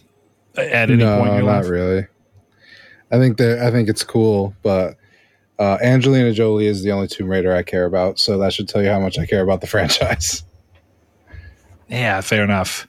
At 0.57 0.89
any 0.89 0.97
no, 0.97 1.17
point 1.19 1.29
in 1.29 1.35
your 1.37 1.45
not 1.45 1.61
life? 1.63 1.69
really. 1.69 2.07
I 3.11 3.17
think 3.19 3.37
that 3.37 3.59
I 3.59 3.69
think 3.71 3.89
it's 3.89 4.03
cool, 4.03 4.55
but 4.63 4.97
uh, 5.59 5.77
Angelina 5.83 6.33
Jolie 6.33 6.65
is 6.65 6.81
the 6.83 6.91
only 6.91 7.07
Tomb 7.07 7.29
Raider 7.29 7.55
I 7.55 7.61
care 7.61 7.85
about, 7.85 8.19
so 8.19 8.37
that 8.39 8.53
should 8.53 8.67
tell 8.67 8.81
you 8.81 8.89
how 8.89 8.99
much 8.99 9.19
I 9.19 9.25
care 9.25 9.41
about 9.43 9.61
the 9.61 9.67
franchise. 9.75 10.43
Yeah, 11.91 12.21
fair 12.21 12.43
enough. 12.43 12.87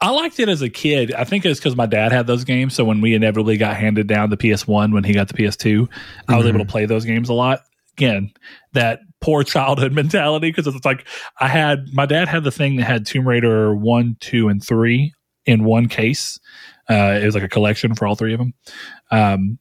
I 0.00 0.10
liked 0.10 0.38
it 0.38 0.48
as 0.48 0.62
a 0.62 0.68
kid. 0.68 1.14
I 1.14 1.24
think 1.24 1.46
it's 1.46 1.58
because 1.58 1.76
my 1.76 1.86
dad 1.86 2.12
had 2.12 2.26
those 2.26 2.44
games. 2.44 2.74
So 2.74 2.84
when 2.84 3.00
we 3.00 3.14
inevitably 3.14 3.56
got 3.56 3.76
handed 3.76 4.06
down 4.06 4.30
the 4.30 4.36
PS1 4.36 4.92
when 4.92 5.04
he 5.04 5.14
got 5.14 5.28
the 5.28 5.34
PS2, 5.34 5.88
I 6.28 6.36
was 6.36 6.46
able 6.46 6.58
to 6.58 6.64
play 6.64 6.86
those 6.86 7.04
games 7.04 7.28
a 7.28 7.34
lot. 7.34 7.60
Again, 7.96 8.32
that 8.74 9.00
poor 9.20 9.44
childhood 9.44 9.92
mentality 9.92 10.50
because 10.50 10.66
it's 10.66 10.84
like 10.84 11.06
I 11.40 11.48
had 11.48 11.86
my 11.92 12.04
dad 12.04 12.28
had 12.28 12.44
the 12.44 12.50
thing 12.50 12.76
that 12.76 12.84
had 12.84 13.06
Tomb 13.06 13.26
Raider 13.26 13.74
1, 13.74 14.16
2, 14.20 14.48
and 14.48 14.62
3 14.62 15.12
in 15.46 15.64
one 15.64 15.88
case. 15.88 16.38
Uh, 16.90 17.18
it 17.22 17.24
was 17.24 17.34
like 17.34 17.44
a 17.44 17.48
collection 17.48 17.94
for 17.94 18.06
all 18.06 18.16
three 18.16 18.34
of 18.34 18.38
them. 18.38 18.54
Um, 19.10 19.58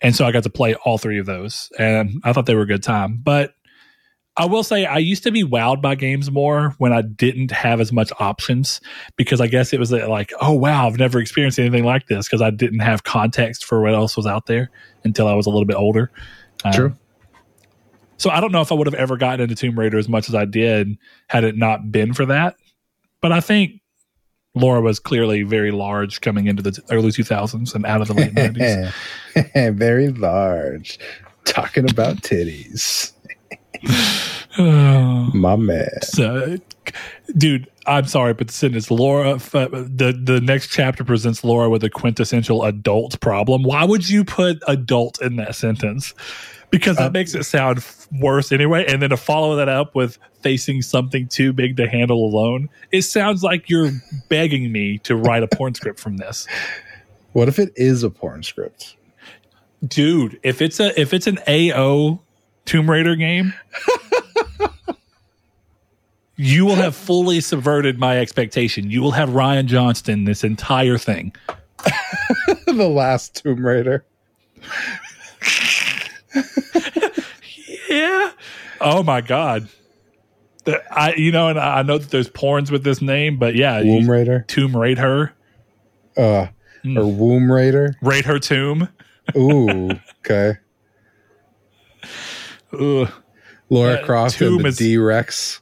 and 0.00 0.14
so 0.14 0.26
I 0.26 0.32
got 0.32 0.42
to 0.42 0.50
play 0.50 0.74
all 0.74 0.98
three 0.98 1.18
of 1.18 1.26
those, 1.26 1.70
and 1.78 2.20
I 2.22 2.32
thought 2.32 2.44
they 2.46 2.54
were 2.54 2.62
a 2.62 2.66
good 2.66 2.82
time. 2.82 3.20
But 3.22 3.54
I 4.36 4.46
will 4.46 4.64
say 4.64 4.84
I 4.84 4.98
used 4.98 5.22
to 5.24 5.30
be 5.30 5.44
wowed 5.44 5.80
by 5.80 5.94
games 5.94 6.30
more 6.30 6.74
when 6.78 6.92
I 6.92 7.02
didn't 7.02 7.52
have 7.52 7.80
as 7.80 7.92
much 7.92 8.12
options 8.18 8.80
because 9.16 9.40
I 9.40 9.46
guess 9.46 9.72
it 9.72 9.78
was 9.78 9.92
uh, 9.92 10.08
like, 10.08 10.32
oh 10.40 10.52
wow, 10.52 10.88
I've 10.88 10.98
never 10.98 11.20
experienced 11.20 11.58
anything 11.58 11.84
like 11.84 12.08
this 12.08 12.26
because 12.26 12.42
I 12.42 12.50
didn't 12.50 12.80
have 12.80 13.04
context 13.04 13.64
for 13.64 13.80
what 13.80 13.94
else 13.94 14.16
was 14.16 14.26
out 14.26 14.46
there 14.46 14.70
until 15.04 15.28
I 15.28 15.34
was 15.34 15.46
a 15.46 15.50
little 15.50 15.66
bit 15.66 15.76
older. 15.76 16.10
Um, 16.64 16.72
True. 16.72 16.94
So 18.16 18.30
I 18.30 18.40
don't 18.40 18.52
know 18.52 18.60
if 18.60 18.72
I 18.72 18.74
would 18.74 18.86
have 18.86 18.94
ever 18.94 19.16
gotten 19.16 19.40
into 19.40 19.54
Tomb 19.54 19.78
Raider 19.78 19.98
as 19.98 20.08
much 20.08 20.28
as 20.28 20.34
I 20.34 20.46
did 20.46 20.96
had 21.28 21.44
it 21.44 21.56
not 21.56 21.92
been 21.92 22.12
for 22.12 22.26
that. 22.26 22.56
But 23.20 23.32
I 23.32 23.40
think 23.40 23.80
Laura 24.54 24.80
was 24.80 24.98
clearly 24.98 25.42
very 25.42 25.70
large 25.70 26.20
coming 26.20 26.46
into 26.46 26.62
the 26.62 26.72
t- 26.72 26.82
early 26.90 27.10
2000s 27.10 27.74
and 27.74 27.84
out 27.86 28.00
of 28.00 28.08
the 28.08 28.14
late 28.14 28.34
90s. 28.34 29.74
Very 29.76 30.08
large. 30.10 30.98
Talking 31.44 31.90
about 31.90 32.18
titties. 32.18 33.13
Oh. 34.56 35.30
My 35.34 35.56
man. 35.56 36.00
So, 36.02 36.58
dude, 37.36 37.68
I'm 37.86 38.06
sorry, 38.06 38.34
but 38.34 38.46
the 38.46 38.52
sentence 38.52 38.88
Laura, 38.88 39.34
f- 39.34 39.50
the 39.50 40.16
the 40.22 40.40
next 40.40 40.68
chapter 40.68 41.02
presents 41.02 41.42
Laura 41.42 41.68
with 41.68 41.82
a 41.82 41.90
quintessential 41.90 42.62
adult 42.62 43.18
problem. 43.18 43.64
Why 43.64 43.84
would 43.84 44.08
you 44.08 44.24
put 44.24 44.62
adult 44.68 45.20
in 45.20 45.36
that 45.36 45.56
sentence? 45.56 46.14
because 46.74 46.96
that 46.96 47.06
uh, 47.06 47.10
makes 47.10 47.36
it 47.36 47.44
sound 47.44 47.86
worse 48.10 48.50
anyway. 48.50 48.84
And 48.88 49.00
then 49.00 49.10
to 49.10 49.16
follow 49.16 49.54
that 49.56 49.68
up 49.68 49.94
with 49.94 50.18
facing 50.40 50.82
something 50.82 51.28
too 51.28 51.52
big 51.52 51.76
to 51.76 51.88
handle 51.88 52.24
alone, 52.24 52.68
it 52.90 53.02
sounds 53.02 53.44
like 53.44 53.70
you're 53.70 53.92
begging 54.28 54.72
me 54.72 54.98
to 54.98 55.14
write 55.14 55.44
a 55.44 55.46
porn 55.46 55.74
script 55.74 56.00
from 56.00 56.16
this. 56.16 56.48
What 57.32 57.46
if 57.46 57.60
it 57.60 57.72
is 57.76 58.02
a 58.02 58.10
porn 58.10 58.42
script? 58.42 58.96
Dude, 59.86 60.40
if 60.42 60.60
it's 60.60 60.80
a 60.80 60.98
if 61.00 61.14
it's 61.14 61.28
an 61.28 61.38
AO 61.46 62.20
Tomb 62.64 62.90
Raider 62.90 63.16
game, 63.16 63.52
you 66.36 66.64
will 66.64 66.76
have 66.76 66.96
fully 66.96 67.40
subverted 67.40 67.98
my 67.98 68.18
expectation. 68.18 68.90
You 68.90 69.02
will 69.02 69.12
have 69.12 69.30
Rian 69.30 69.66
Johnson 69.66 70.24
this 70.24 70.44
entire 70.44 70.98
thing. 70.98 71.34
the 72.66 72.88
last 72.88 73.42
Tomb 73.42 73.64
Raider. 73.64 74.04
yeah. 77.88 78.32
Oh 78.80 79.02
my 79.02 79.20
god. 79.20 79.68
I 80.90 81.14
you 81.14 81.30
know, 81.30 81.48
and 81.48 81.58
I 81.58 81.82
know 81.82 81.98
that 81.98 82.10
there's 82.10 82.30
porns 82.30 82.70
with 82.70 82.84
this 82.84 83.02
name, 83.02 83.38
but 83.38 83.54
yeah, 83.54 83.82
Womb 83.82 84.10
Raider, 84.10 84.46
Tomb 84.48 84.74
Raid 84.74 84.96
her, 84.98 85.34
uh, 86.16 86.46
mm. 86.82 86.98
or 86.98 87.06
Womb 87.06 87.52
Raider, 87.52 87.96
raid 88.00 88.24
her 88.24 88.38
tomb. 88.38 88.88
Ooh, 89.36 89.90
okay. 90.20 90.58
Ugh. 92.74 93.12
Laura 93.70 93.94
uh, 93.94 94.04
Croft 94.04 94.40
and 94.40 94.60
the 94.60 94.70
D 94.70 94.96
Rex. 94.98 95.60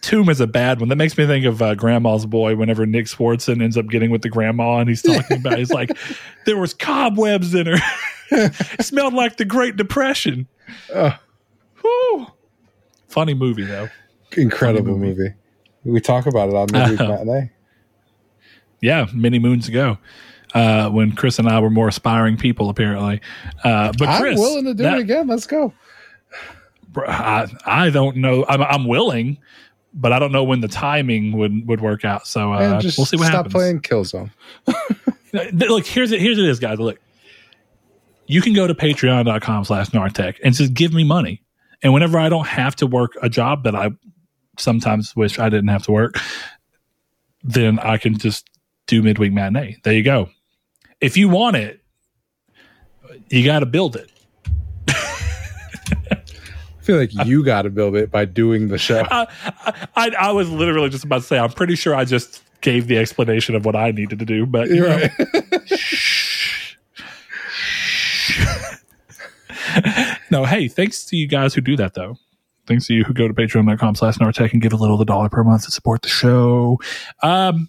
Tomb 0.00 0.28
is 0.28 0.40
a 0.40 0.46
bad 0.46 0.80
one. 0.80 0.88
That 0.88 0.96
makes 0.96 1.16
me 1.16 1.26
think 1.26 1.44
of 1.44 1.62
uh, 1.62 1.74
Grandma's 1.74 2.26
Boy. 2.26 2.56
Whenever 2.56 2.86
Nick 2.86 3.06
Swardson 3.06 3.62
ends 3.62 3.76
up 3.76 3.86
getting 3.86 4.10
with 4.10 4.22
the 4.22 4.28
grandma, 4.28 4.78
and 4.78 4.88
he's 4.88 5.00
talking 5.00 5.38
about, 5.38 5.58
he's 5.58 5.70
like, 5.70 5.96
there 6.46 6.56
was 6.56 6.74
cobwebs 6.74 7.54
in 7.54 7.66
her. 7.66 7.76
it 8.30 8.84
smelled 8.84 9.14
like 9.14 9.36
the 9.36 9.44
Great 9.44 9.76
Depression. 9.76 10.48
Uh, 10.92 11.12
Funny 13.08 13.34
movie 13.34 13.64
though. 13.64 13.88
Incredible 14.36 14.96
movie. 14.96 15.22
movie. 15.22 15.34
We 15.84 16.00
talk 16.00 16.26
about 16.26 16.48
it 16.48 16.54
on 16.54 16.68
Midweek 16.72 17.00
uh, 17.00 17.08
Matinee. 17.08 17.50
Yeah, 18.80 19.06
many 19.12 19.38
moons 19.38 19.68
ago. 19.68 19.98
Uh, 20.54 20.88
when 20.90 21.12
Chris 21.12 21.38
and 21.38 21.48
I 21.48 21.60
were 21.60 21.70
more 21.70 21.88
aspiring 21.88 22.36
people, 22.36 22.68
apparently. 22.68 23.20
Uh, 23.64 23.92
but 23.98 24.18
Chris, 24.18 24.38
I'm 24.38 24.42
willing 24.42 24.64
to 24.64 24.74
do 24.74 24.82
that, 24.82 24.98
it 24.98 25.00
again. 25.02 25.26
Let's 25.26 25.46
go. 25.46 25.72
I, 26.96 27.46
I 27.64 27.90
don't 27.90 28.16
know. 28.16 28.44
I'm, 28.48 28.62
I'm 28.62 28.86
willing, 28.86 29.38
but 29.94 30.12
I 30.12 30.18
don't 30.18 30.32
know 30.32 30.44
when 30.44 30.60
the 30.60 30.68
timing 30.68 31.36
would 31.36 31.66
would 31.66 31.80
work 31.80 32.04
out. 32.04 32.26
So 32.26 32.52
uh, 32.52 32.80
we'll 32.82 33.06
see 33.06 33.16
what 33.16 33.26
stop 33.26 33.50
happens. 33.50 33.50
Stop 33.50 33.50
playing 33.50 33.80
Killzone. 33.80 34.30
look, 35.68 35.86
here's 35.86 36.12
it. 36.12 36.20
Here's 36.20 36.38
it 36.38 36.44
is, 36.44 36.58
guys. 36.58 36.78
Look, 36.78 36.98
you 38.26 38.40
can 38.40 38.54
go 38.54 38.66
to 38.66 38.74
patreon.com 38.74 39.64
slash 39.64 39.90
nartech 39.90 40.36
and 40.42 40.54
just 40.54 40.74
give 40.74 40.92
me 40.92 41.04
money. 41.04 41.42
And 41.82 41.92
whenever 41.92 42.18
I 42.18 42.28
don't 42.28 42.46
have 42.46 42.76
to 42.76 42.86
work 42.86 43.12
a 43.22 43.28
job 43.28 43.64
that 43.64 43.74
I 43.74 43.90
sometimes 44.58 45.16
wish 45.16 45.38
I 45.38 45.48
didn't 45.48 45.68
have 45.68 45.82
to 45.84 45.92
work, 45.92 46.18
then 47.42 47.78
I 47.78 47.98
can 47.98 48.18
just 48.18 48.48
do 48.86 49.02
midweek 49.02 49.32
matinee. 49.32 49.78
There 49.82 49.92
you 49.92 50.04
go. 50.04 50.28
If 51.00 51.16
you 51.16 51.28
want 51.28 51.56
it, 51.56 51.80
you 53.28 53.44
got 53.44 53.60
to 53.60 53.66
build 53.66 53.96
it. 53.96 54.11
I 56.82 56.84
feel 56.84 56.96
like 56.96 57.26
you 57.26 57.44
got 57.44 57.62
to 57.62 57.70
build 57.70 57.94
it 57.94 58.10
by 58.10 58.24
doing 58.24 58.66
the 58.66 58.76
show. 58.76 59.06
I, 59.10 59.28
I, 59.94 60.10
I, 60.18 60.32
was 60.32 60.50
literally 60.50 60.88
just 60.88 61.04
about 61.04 61.20
to 61.20 61.22
say, 61.22 61.38
I'm 61.38 61.52
pretty 61.52 61.76
sure 61.76 61.94
I 61.94 62.04
just 62.04 62.42
gave 62.60 62.88
the 62.88 62.98
explanation 62.98 63.54
of 63.54 63.64
what 63.64 63.76
I 63.76 63.92
needed 63.92 64.18
to 64.18 64.24
do, 64.24 64.46
but 64.46 64.68
you're 64.68 64.88
right. 64.88 65.12
no, 70.32 70.44
hey, 70.44 70.66
thanks 70.66 71.04
to 71.04 71.16
you 71.16 71.28
guys 71.28 71.54
who 71.54 71.60
do 71.60 71.76
that 71.76 71.94
though. 71.94 72.16
Thanks 72.66 72.88
to 72.88 72.94
you 72.94 73.04
who 73.04 73.14
go 73.14 73.28
to 73.28 73.34
patreon.com 73.34 73.94
slash 73.94 74.18
Nartech 74.18 74.52
and 74.52 74.60
give 74.60 74.72
a 74.72 74.76
little 74.76 74.96
the 74.96 75.04
dollar 75.04 75.28
per 75.28 75.44
month 75.44 75.64
to 75.66 75.70
support 75.70 76.02
the 76.02 76.08
show. 76.08 76.80
Um, 77.22 77.68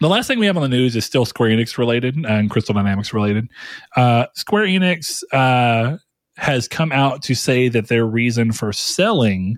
the 0.00 0.08
last 0.08 0.26
thing 0.26 0.40
we 0.40 0.46
have 0.46 0.56
on 0.56 0.62
the 0.62 0.68
news 0.68 0.96
is 0.96 1.04
still 1.04 1.24
Square 1.24 1.50
Enix 1.50 1.78
related 1.78 2.16
and 2.26 2.50
Crystal 2.50 2.74
Dynamics 2.74 3.14
related. 3.14 3.48
Uh, 3.94 4.26
Square 4.34 4.66
Enix 4.66 5.22
uh, 5.32 5.98
has 6.36 6.68
come 6.68 6.92
out 6.92 7.22
to 7.22 7.34
say 7.34 7.68
that 7.68 7.88
their 7.88 8.04
reason 8.04 8.52
for 8.52 8.72
selling 8.72 9.56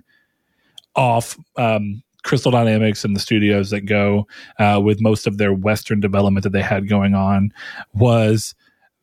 off 0.95 1.37
um, 1.57 2.03
Crystal 2.23 2.51
Dynamics 2.51 3.03
and 3.05 3.15
the 3.15 3.19
studios 3.19 3.69
that 3.69 3.81
go 3.81 4.27
uh, 4.59 4.81
with 4.83 5.01
most 5.01 5.27
of 5.27 5.37
their 5.37 5.53
Western 5.53 5.99
development 5.99 6.43
that 6.43 6.51
they 6.51 6.61
had 6.61 6.89
going 6.89 7.15
on 7.15 7.51
was 7.93 8.53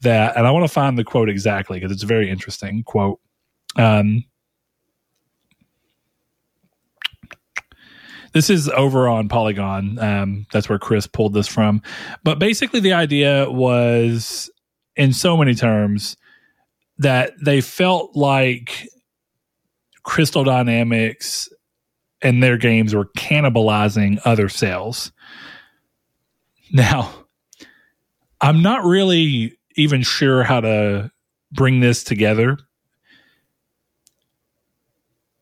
that, 0.02 0.36
and 0.36 0.46
I 0.46 0.50
want 0.50 0.66
to 0.66 0.72
find 0.72 0.98
the 0.98 1.04
quote 1.04 1.28
exactly 1.28 1.78
because 1.78 1.92
it's 1.92 2.02
a 2.02 2.06
very 2.06 2.28
interesting 2.28 2.82
quote. 2.84 3.18
Um, 3.76 4.24
this 8.34 8.50
is 8.50 8.68
over 8.70 9.08
on 9.08 9.28
Polygon. 9.28 9.98
Um, 9.98 10.46
that's 10.52 10.68
where 10.68 10.78
Chris 10.78 11.06
pulled 11.06 11.34
this 11.34 11.48
from. 11.48 11.80
But 12.24 12.38
basically, 12.38 12.80
the 12.80 12.92
idea 12.92 13.50
was, 13.50 14.50
in 14.96 15.12
so 15.12 15.36
many 15.36 15.54
terms, 15.54 16.16
that 16.98 17.32
they 17.42 17.60
felt 17.60 18.16
like 18.16 18.88
Crystal 20.02 20.44
Dynamics 20.44 21.48
and 22.22 22.42
their 22.42 22.56
games 22.56 22.94
were 22.94 23.06
cannibalizing 23.16 24.20
other 24.24 24.48
sales. 24.48 25.12
Now, 26.72 27.12
I'm 28.40 28.62
not 28.62 28.84
really 28.84 29.58
even 29.76 30.02
sure 30.02 30.42
how 30.42 30.60
to 30.60 31.10
bring 31.52 31.80
this 31.80 32.04
together 32.04 32.58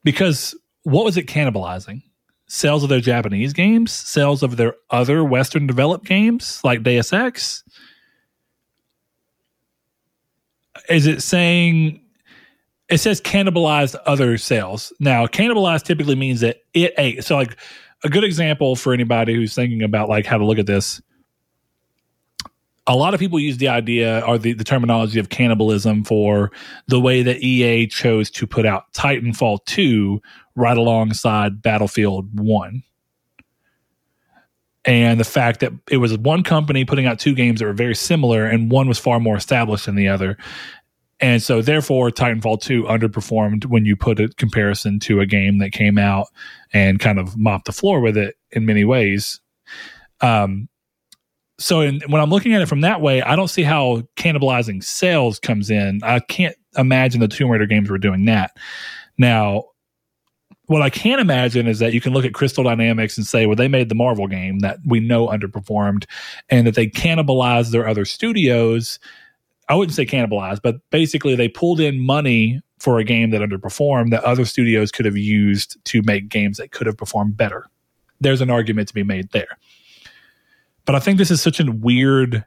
because 0.05 0.55
what 0.83 1.05
was 1.05 1.17
it 1.17 1.27
cannibalizing? 1.27 2.03
Sales 2.49 2.83
of 2.83 2.89
their 2.89 3.01
Japanese 3.01 3.53
games, 3.53 3.93
sales 3.93 4.43
of 4.43 4.57
their 4.57 4.75
other 4.91 5.25
Western 5.25 5.67
developed 5.67 6.05
games 6.05 6.61
like 6.65 6.83
Deus 6.83 7.13
Ex, 7.13 7.65
is 10.89 11.07
it 11.07 11.23
saying 11.23 12.01
it 12.89 12.99
says 12.99 13.21
cannibalized 13.21 13.97
other 14.07 14.39
sales? 14.39 14.93
Now, 15.01 15.27
cannibalized 15.27 15.85
typically 15.85 16.15
means 16.15 16.41
that 16.41 16.59
it 16.75 16.95
ate. 16.99 17.25
So, 17.25 17.37
like 17.37 17.57
a 18.05 18.09
good 18.09 18.25
example 18.25 18.77
for 18.77 18.93
anybody 18.93 19.35
who's 19.35 19.55
thinking 19.55 19.83
about 19.83 20.09
like 20.09 20.27
how 20.27 20.39
to 20.39 20.45
look 20.45 20.59
at 20.59 20.67
this. 20.67 21.01
A 22.89 22.97
lot 22.97 23.15
of 23.15 23.21
people 23.21 23.39
use 23.39 23.59
the 23.59 23.69
idea 23.69 24.25
or 24.27 24.39
the, 24.39 24.55
the 24.55 24.65
terminology 24.65 25.21
of 25.21 25.29
cannibalism 25.29 26.03
for 26.03 26.51
the 26.89 26.99
way 26.99 27.23
that 27.23 27.41
EA 27.41 27.87
chose 27.87 28.29
to 28.33 28.47
put 28.47 28.67
out 28.67 28.93
Titanfall 28.93 29.65
2 29.67 30.21
right 30.57 30.77
alongside 30.77 31.63
Battlefield 31.63 32.29
1 32.41 32.83
and 34.85 35.21
the 35.21 35.25
fact 35.25 35.61
that 35.61 35.73
it 35.91 35.99
was 35.99 36.17
one 36.19 36.43
company 36.43 36.85
putting 36.85 37.07
out 37.07 37.19
two 37.19 37.35
games 37.35 37.61
that 37.61 37.67
were 37.67 37.73
very 37.73 37.95
similar 37.95 38.45
and 38.47 38.71
one 38.71 38.89
was 38.89 38.99
far 38.99 39.21
more 39.21 39.37
established 39.37 39.87
than 39.87 39.95
the 39.95 40.09
other. 40.09 40.37
And 41.21 41.41
so 41.41 41.63
therefore 41.63 42.11
titanfall 42.11 42.61
2 42.61 42.85
underperformed 42.85 43.67
when 43.67 43.85
you 43.85 43.95
put 43.95 44.19
a 44.19 44.29
comparison 44.37 44.99
to 45.01 45.21
a 45.21 45.27
game 45.27 45.59
that 45.59 45.71
came 45.71 45.99
out 45.99 46.27
and 46.73 46.99
kind 46.99 47.21
of 47.21 47.37
mopped 47.37 47.67
the 47.67 47.73
floor 47.73 48.01
with 48.01 48.17
it 48.17 48.35
in 48.51 48.67
many 48.67 48.85
ways. 48.85 49.41
Um 50.21 50.69
so 51.59 51.81
in, 51.81 52.01
when 52.09 52.21
i'm 52.21 52.31
looking 52.31 52.55
at 52.55 52.63
it 52.63 52.67
from 52.67 52.81
that 52.81 53.03
way 53.03 53.23
i 53.23 53.37
don't 53.37 53.49
see 53.49 53.63
how 53.63 54.03
cannibalizing 54.17 54.83
sales 54.83 55.39
comes 55.39 55.71
in. 55.71 56.01
I 56.03 56.19
can't 56.19 56.57
imagine 56.77 57.21
the 57.21 57.29
tomb 57.29 57.51
raider 57.51 57.67
games 57.67 57.91
were 57.91 57.99
doing 57.99 58.25
that. 58.25 58.53
Now 59.19 59.65
what 60.73 60.81
I 60.81 60.89
can 60.89 61.21
imagine 61.21 61.69
is 61.69 61.81
that 61.81 61.93
you 61.93 62.01
can 62.01 62.15
look 62.15 62.25
at 62.25 62.33
Crystal 62.33 62.65
Dynamics 62.65 63.19
and 63.19 63.27
say, 63.27 63.45
well, 63.45 63.57
they 63.57 63.69
made 63.69 63.91
the 63.91 63.95
Marvel 63.95 64.27
game 64.27 64.61
that 64.61 64.79
we 64.87 65.01
know 65.01 65.27
underperformed 65.29 66.07
and 66.49 66.67
that 66.67 66.75
they 66.75 66.87
cannibalized 66.87 67.73
their 67.73 67.87
other 67.87 68.07
studios. 68.07 68.99
I 69.69 69.75
wouldn't 69.75 69.95
say 69.95 70.07
cannibalized, 70.07 70.61
but 70.63 70.77
basically 70.89 71.37
they 71.37 71.49
pulled 71.49 71.79
in 71.79 72.01
money 72.01 72.63
for 72.79 72.99
a 72.99 73.05
game 73.05 73.33
that 73.33 73.43
underperformed 73.43 74.13
that 74.13 74.25
other 74.25 74.47
studios 74.47 74.91
could 74.91 75.05
have 75.05 75.17
used 75.17 75.77
to 75.85 76.01
make 76.07 76.31
games 76.31 76.57
that 76.57 76.73
could 76.73 76.87
have 76.87 76.97
performed 76.97 77.37
better. 77.37 77.67
There's 78.23 78.41
an 78.41 78.49
argument 78.49 78.89
to 78.89 78.95
be 78.95 79.03
made 79.03 79.31
there. 79.33 79.59
But 80.87 80.95
I 80.95 81.01
think 81.01 81.19
this 81.19 81.31
is 81.31 81.43
such 81.43 81.61
a 81.61 81.71
weird 81.71 82.47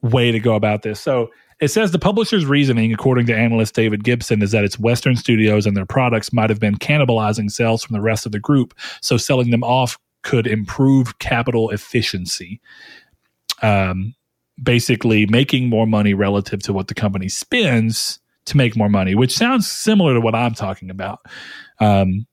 way 0.00 0.32
to 0.32 0.40
go 0.40 0.54
about 0.54 0.80
this. 0.80 1.00
So 1.00 1.30
it 1.60 1.68
says 1.68 1.92
the 1.92 1.98
publisher's 1.98 2.46
reasoning, 2.46 2.92
according 2.92 3.26
to 3.26 3.36
analyst 3.36 3.74
David 3.74 4.02
Gibson, 4.02 4.42
is 4.42 4.52
that 4.52 4.64
its 4.64 4.78
Western 4.78 5.14
studios 5.14 5.66
and 5.66 5.76
their 5.76 5.86
products 5.86 6.32
might 6.32 6.50
have 6.50 6.60
been 6.60 6.76
cannibalizing 6.76 7.50
sales 7.50 7.84
from 7.84 7.94
the 7.94 8.00
rest 8.00 8.24
of 8.24 8.32
the 8.32 8.40
group, 8.40 8.74
so 9.02 9.16
selling 9.16 9.50
them 9.50 9.62
off 9.62 9.98
could 10.22 10.46
improve 10.46 11.18
capital 11.18 11.70
efficiency. 11.70 12.60
Um, 13.62 14.14
basically, 14.62 15.26
making 15.26 15.68
more 15.68 15.86
money 15.86 16.14
relative 16.14 16.62
to 16.62 16.72
what 16.72 16.88
the 16.88 16.94
company 16.94 17.28
spends 17.28 18.20
to 18.46 18.56
make 18.56 18.74
more 18.74 18.88
money, 18.88 19.14
which 19.14 19.36
sounds 19.36 19.70
similar 19.70 20.14
to 20.14 20.20
what 20.20 20.34
I'm 20.34 20.54
talking 20.54 20.90
about. 20.90 21.20
Um, 21.78 22.26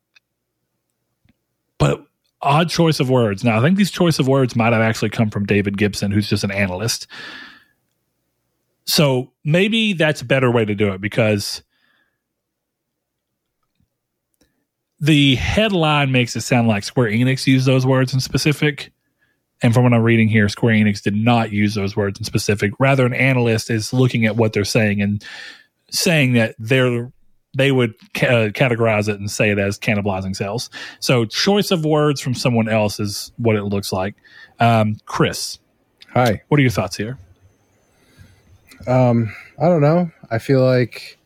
but 1.78 2.06
odd 2.42 2.70
choice 2.70 3.00
of 3.02 3.10
words. 3.10 3.44
Now, 3.44 3.60
I 3.60 3.62
think 3.62 3.78
these 3.78 3.92
choice 3.92 4.20
of 4.20 4.28
words 4.28 4.56
might 4.56 4.74
have 4.74 4.82
actually 4.82 5.10
come 5.10 5.30
from 5.30 5.46
David 5.46 5.78
Gibson, 5.78 6.12
who's 6.12 6.30
just 6.30 6.46
an 6.46 6.52
analyst. 6.52 7.08
So 8.88 9.34
maybe 9.44 9.94
that's 9.94 10.22
a 10.22 10.26
better 10.26 10.50
way 10.50 10.66
to 10.66 10.74
do 10.74 10.94
it 10.94 11.02
because 11.02 11.62
the 15.00 15.36
headline 15.36 16.12
makes 16.12 16.36
it 16.36 16.42
sound 16.42 16.68
like 16.68 16.84
Square 16.84 17.12
Enix 17.12 17.46
used 17.46 17.68
those 17.68 17.86
words 17.86 18.14
in 18.14 18.20
specific. 18.22 18.92
And 19.62 19.74
from 19.74 19.84
what 19.84 19.94
I'm 19.94 20.04
reading 20.04 20.30
here, 20.30 20.48
Square 20.50 20.76
Enix 20.76 21.02
did 21.02 21.16
not 21.16 21.52
use 21.52 21.76
those 21.76 21.96
words 21.96 22.20
in 22.20 22.26
specific. 22.26 22.72
Rather, 22.80 23.06
an 23.06 23.14
analyst 23.14 23.70
is 23.70 23.92
looking 23.92 24.26
at 24.26 24.38
what 24.38 24.54
they're 24.54 24.64
saying 24.64 25.02
and 25.02 25.24
saying 25.92 26.34
that 26.34 26.56
they're 26.58 27.12
they 27.56 27.72
would 27.72 27.96
ca- 28.14 28.28
uh, 28.28 28.50
categorize 28.50 29.10
it 29.10 29.20
and 29.20 29.32
say 29.32 29.50
it 29.50 29.58
as 29.58 29.80
cannibalizing 29.80 30.36
sales. 30.36 30.70
So, 31.00 31.26
choice 31.26 31.72
of 31.72 31.86
words 31.86 32.22
from 32.22 32.36
someone 32.36 32.70
else 32.70 33.00
is 33.00 33.32
what 33.38 33.56
it 33.56 33.64
looks 33.64 33.92
like. 33.92 34.16
Um, 34.60 34.98
Chris, 35.06 35.58
hi. 36.14 36.44
What 36.50 36.60
are 36.60 36.62
your 36.62 36.72
thoughts 36.72 36.96
here? 36.96 37.18
Um, 38.86 39.34
I 39.60 39.68
don't 39.70 39.82
know. 39.82 40.12
I 40.30 40.38
feel 40.40 40.64
like 40.64 41.18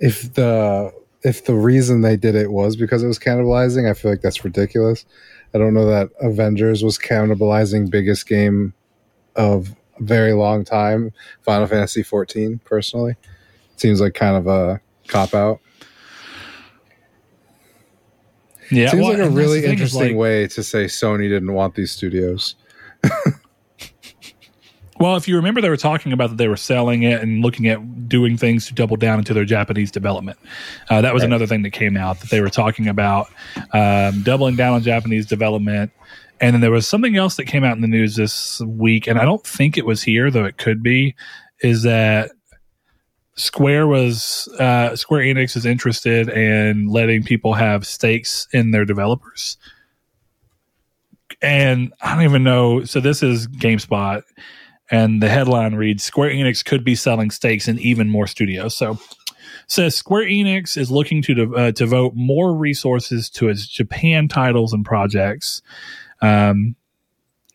if 0.00 0.34
the 0.34 0.92
if 1.22 1.44
the 1.46 1.54
reason 1.54 2.02
they 2.02 2.16
did 2.16 2.34
it 2.34 2.50
was 2.52 2.76
because 2.76 3.02
it 3.02 3.06
was 3.06 3.18
cannibalizing, 3.18 3.88
I 3.90 3.94
feel 3.94 4.10
like 4.10 4.20
that's 4.20 4.44
ridiculous. 4.44 5.06
I 5.54 5.58
don't 5.58 5.72
know 5.72 5.86
that 5.86 6.10
Avengers 6.20 6.82
was 6.82 6.98
cannibalizing 6.98 7.88
biggest 7.90 8.26
game 8.28 8.74
of 9.36 9.74
a 9.98 10.02
very 10.02 10.32
long 10.32 10.64
time, 10.64 11.12
Final 11.42 11.66
Fantasy 11.66 12.02
14 12.02 12.60
personally. 12.64 13.14
Seems 13.76 14.00
like 14.00 14.14
kind 14.14 14.36
of 14.36 14.46
a 14.46 14.80
cop 15.08 15.32
out. 15.32 15.60
Yeah, 18.70 18.90
Seems 18.90 19.02
well, 19.02 19.12
like 19.12 19.20
a 19.26 19.30
really 19.30 19.60
the 19.60 19.68
thing 19.68 19.74
is, 19.78 19.80
interesting 19.94 20.16
like- 20.16 20.20
way 20.20 20.46
to 20.48 20.62
say 20.62 20.84
Sony 20.86 21.28
didn't 21.28 21.52
want 21.52 21.74
these 21.74 21.92
studios. 21.92 22.56
Well, 25.00 25.16
if 25.16 25.26
you 25.26 25.36
remember, 25.36 25.60
they 25.60 25.68
were 25.70 25.76
talking 25.76 26.12
about 26.12 26.30
that 26.30 26.36
they 26.36 26.48
were 26.48 26.56
selling 26.56 27.02
it 27.02 27.20
and 27.20 27.42
looking 27.42 27.66
at 27.66 28.08
doing 28.08 28.36
things 28.36 28.66
to 28.68 28.74
double 28.74 28.96
down 28.96 29.18
into 29.18 29.34
their 29.34 29.44
Japanese 29.44 29.90
development. 29.90 30.38
Uh, 30.88 31.00
that 31.00 31.12
was 31.12 31.22
Right. 31.22 31.26
another 31.26 31.46
thing 31.46 31.62
that 31.62 31.70
came 31.70 31.96
out 31.96 32.20
that 32.20 32.30
they 32.30 32.40
were 32.40 32.50
talking 32.50 32.86
about 32.86 33.28
um, 33.72 34.22
doubling 34.22 34.54
down 34.56 34.74
on 34.74 34.82
Japanese 34.82 35.26
development. 35.26 35.90
And 36.40 36.54
then 36.54 36.60
there 36.60 36.70
was 36.70 36.86
something 36.86 37.16
else 37.16 37.36
that 37.36 37.46
came 37.46 37.64
out 37.64 37.74
in 37.76 37.82
the 37.82 37.88
news 37.88 38.16
this 38.16 38.60
week, 38.60 39.06
and 39.06 39.18
I 39.18 39.24
don't 39.24 39.44
think 39.46 39.76
it 39.78 39.86
was 39.86 40.02
here, 40.02 40.30
though 40.30 40.44
it 40.44 40.58
could 40.58 40.82
be, 40.82 41.14
is 41.60 41.82
that 41.84 42.30
Square 43.36 43.88
was 43.88 44.48
uh, 44.60 44.94
Square 44.94 45.22
Enix 45.22 45.56
is 45.56 45.66
interested 45.66 46.28
in 46.28 46.88
letting 46.88 47.24
people 47.24 47.54
have 47.54 47.84
stakes 47.84 48.46
in 48.52 48.70
their 48.70 48.84
developers. 48.84 49.56
And 51.42 51.92
I 52.00 52.14
don't 52.14 52.24
even 52.24 52.44
know. 52.44 52.84
So 52.84 53.00
this 53.00 53.22
is 53.22 53.48
GameSpot 53.48 54.22
and 54.94 55.20
the 55.20 55.28
headline 55.28 55.74
reads 55.74 56.04
Square 56.04 56.30
Enix 56.30 56.64
could 56.64 56.84
be 56.84 56.94
selling 56.94 57.32
stakes 57.32 57.66
in 57.66 57.80
even 57.80 58.08
more 58.08 58.28
studios. 58.28 58.76
So 58.76 58.96
says 59.66 59.96
Square 59.96 60.26
Enix 60.26 60.76
is 60.76 60.88
looking 60.88 61.20
to 61.22 61.34
dev- 61.34 61.54
uh, 61.54 61.70
devote 61.72 62.14
more 62.14 62.54
resources 62.54 63.28
to 63.30 63.48
its 63.48 63.66
Japan 63.66 64.28
titles 64.28 64.72
and 64.72 64.84
projects. 64.84 65.62
Um, 66.22 66.76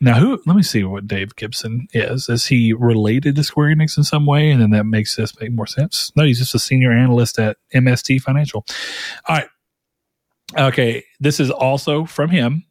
now, 0.02 0.20
who? 0.20 0.42
Let 0.46 0.58
me 0.58 0.64
see 0.64 0.84
what 0.84 1.08
Dave 1.08 1.36
Gibson 1.38 1.88
is. 1.94 2.28
Is 2.28 2.46
he 2.46 2.74
related 2.74 3.38
to 3.38 3.44
Square 3.44 3.76
Enix 3.76 3.98
in 3.98 4.04
some 4.04 4.26
way? 4.26 4.52
And 4.52 4.62
then 4.62 4.72
that 4.72 4.86
makes 4.86 5.16
this 5.16 5.40
make 5.40 5.54
more 5.54 5.68
sense. 5.68 6.12
No, 6.18 6.26
he's 6.26 6.40
just 6.40 6.56
a 6.56 6.60
senior 6.60 6.92
analyst 6.92 7.40
at 7.40 7.56
MST 7.74 8.22
Financial. 8.22 8.66
All 9.28 9.38
right. 9.38 9.48
Okay, 10.58 11.04
this 11.20 11.40
is 11.40 11.52
also 11.52 12.04
from 12.04 12.32
him. 12.32 12.66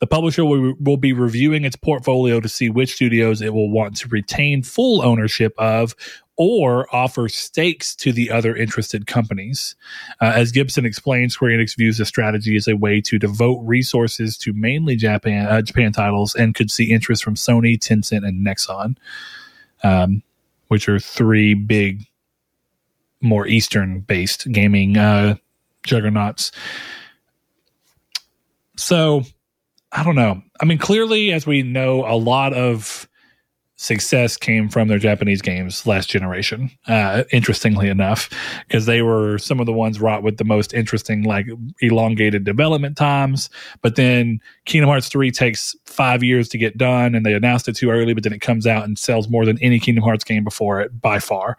The 0.00 0.06
publisher 0.06 0.44
will, 0.44 0.74
will 0.80 0.96
be 0.96 1.12
reviewing 1.12 1.64
its 1.64 1.76
portfolio 1.76 2.40
to 2.40 2.48
see 2.48 2.70
which 2.70 2.94
studios 2.94 3.42
it 3.42 3.54
will 3.54 3.70
want 3.70 3.96
to 3.98 4.08
retain 4.08 4.62
full 4.62 5.02
ownership 5.02 5.54
of 5.58 5.94
or 6.36 6.86
offer 6.90 7.28
stakes 7.28 7.94
to 7.94 8.12
the 8.12 8.30
other 8.30 8.56
interested 8.56 9.06
companies. 9.06 9.76
Uh, 10.22 10.32
as 10.34 10.50
Gibson 10.52 10.86
explained, 10.86 11.32
Square 11.32 11.58
Enix 11.58 11.76
views 11.76 11.98
the 11.98 12.06
strategy 12.06 12.56
as 12.56 12.66
a 12.66 12.76
way 12.76 13.02
to 13.02 13.18
devote 13.18 13.60
resources 13.62 14.38
to 14.38 14.54
mainly 14.54 14.96
Japan 14.96 15.46
uh, 15.46 15.60
Japan 15.60 15.92
titles 15.92 16.34
and 16.34 16.54
could 16.54 16.70
see 16.70 16.90
interest 16.90 17.22
from 17.22 17.34
Sony, 17.34 17.78
Tencent, 17.78 18.26
and 18.26 18.46
Nexon, 18.46 18.96
um, 19.84 20.22
which 20.68 20.88
are 20.88 20.98
three 20.98 21.52
big, 21.52 22.06
more 23.20 23.46
Eastern-based 23.46 24.50
gaming 24.50 24.96
uh, 24.96 25.34
juggernauts. 25.82 26.52
So 28.78 29.24
I 29.92 30.04
don't 30.04 30.14
know. 30.14 30.42
I 30.60 30.64
mean, 30.64 30.78
clearly, 30.78 31.32
as 31.32 31.46
we 31.46 31.62
know, 31.62 32.04
a 32.06 32.16
lot 32.16 32.52
of 32.52 33.08
success 33.80 34.36
came 34.36 34.68
from 34.68 34.88
their 34.88 34.98
Japanese 34.98 35.40
games 35.40 35.86
last 35.86 36.10
generation. 36.10 36.70
Uh, 36.86 37.24
interestingly 37.32 37.88
enough, 37.88 38.28
because 38.68 38.84
they 38.84 39.00
were 39.00 39.38
some 39.38 39.58
of 39.58 39.64
the 39.64 39.72
ones 39.72 39.98
wrought 39.98 40.22
with 40.22 40.36
the 40.36 40.44
most 40.44 40.74
interesting, 40.74 41.22
like 41.22 41.46
elongated 41.80 42.44
development 42.44 42.98
times. 42.98 43.48
But 43.80 43.96
then 43.96 44.38
Kingdom 44.66 44.90
Hearts 44.90 45.08
3 45.08 45.30
takes 45.30 45.74
five 45.86 46.22
years 46.22 46.46
to 46.50 46.58
get 46.58 46.76
done, 46.76 47.14
and 47.14 47.24
they 47.24 47.32
announced 47.32 47.68
it 47.68 47.76
too 47.76 47.88
early, 47.88 48.12
but 48.12 48.22
then 48.22 48.34
it 48.34 48.42
comes 48.42 48.66
out 48.66 48.84
and 48.84 48.98
sells 48.98 49.30
more 49.30 49.46
than 49.46 49.58
any 49.62 49.80
Kingdom 49.80 50.04
Hearts 50.04 50.24
game 50.24 50.44
before 50.44 50.82
it 50.82 51.00
by 51.00 51.18
far. 51.18 51.56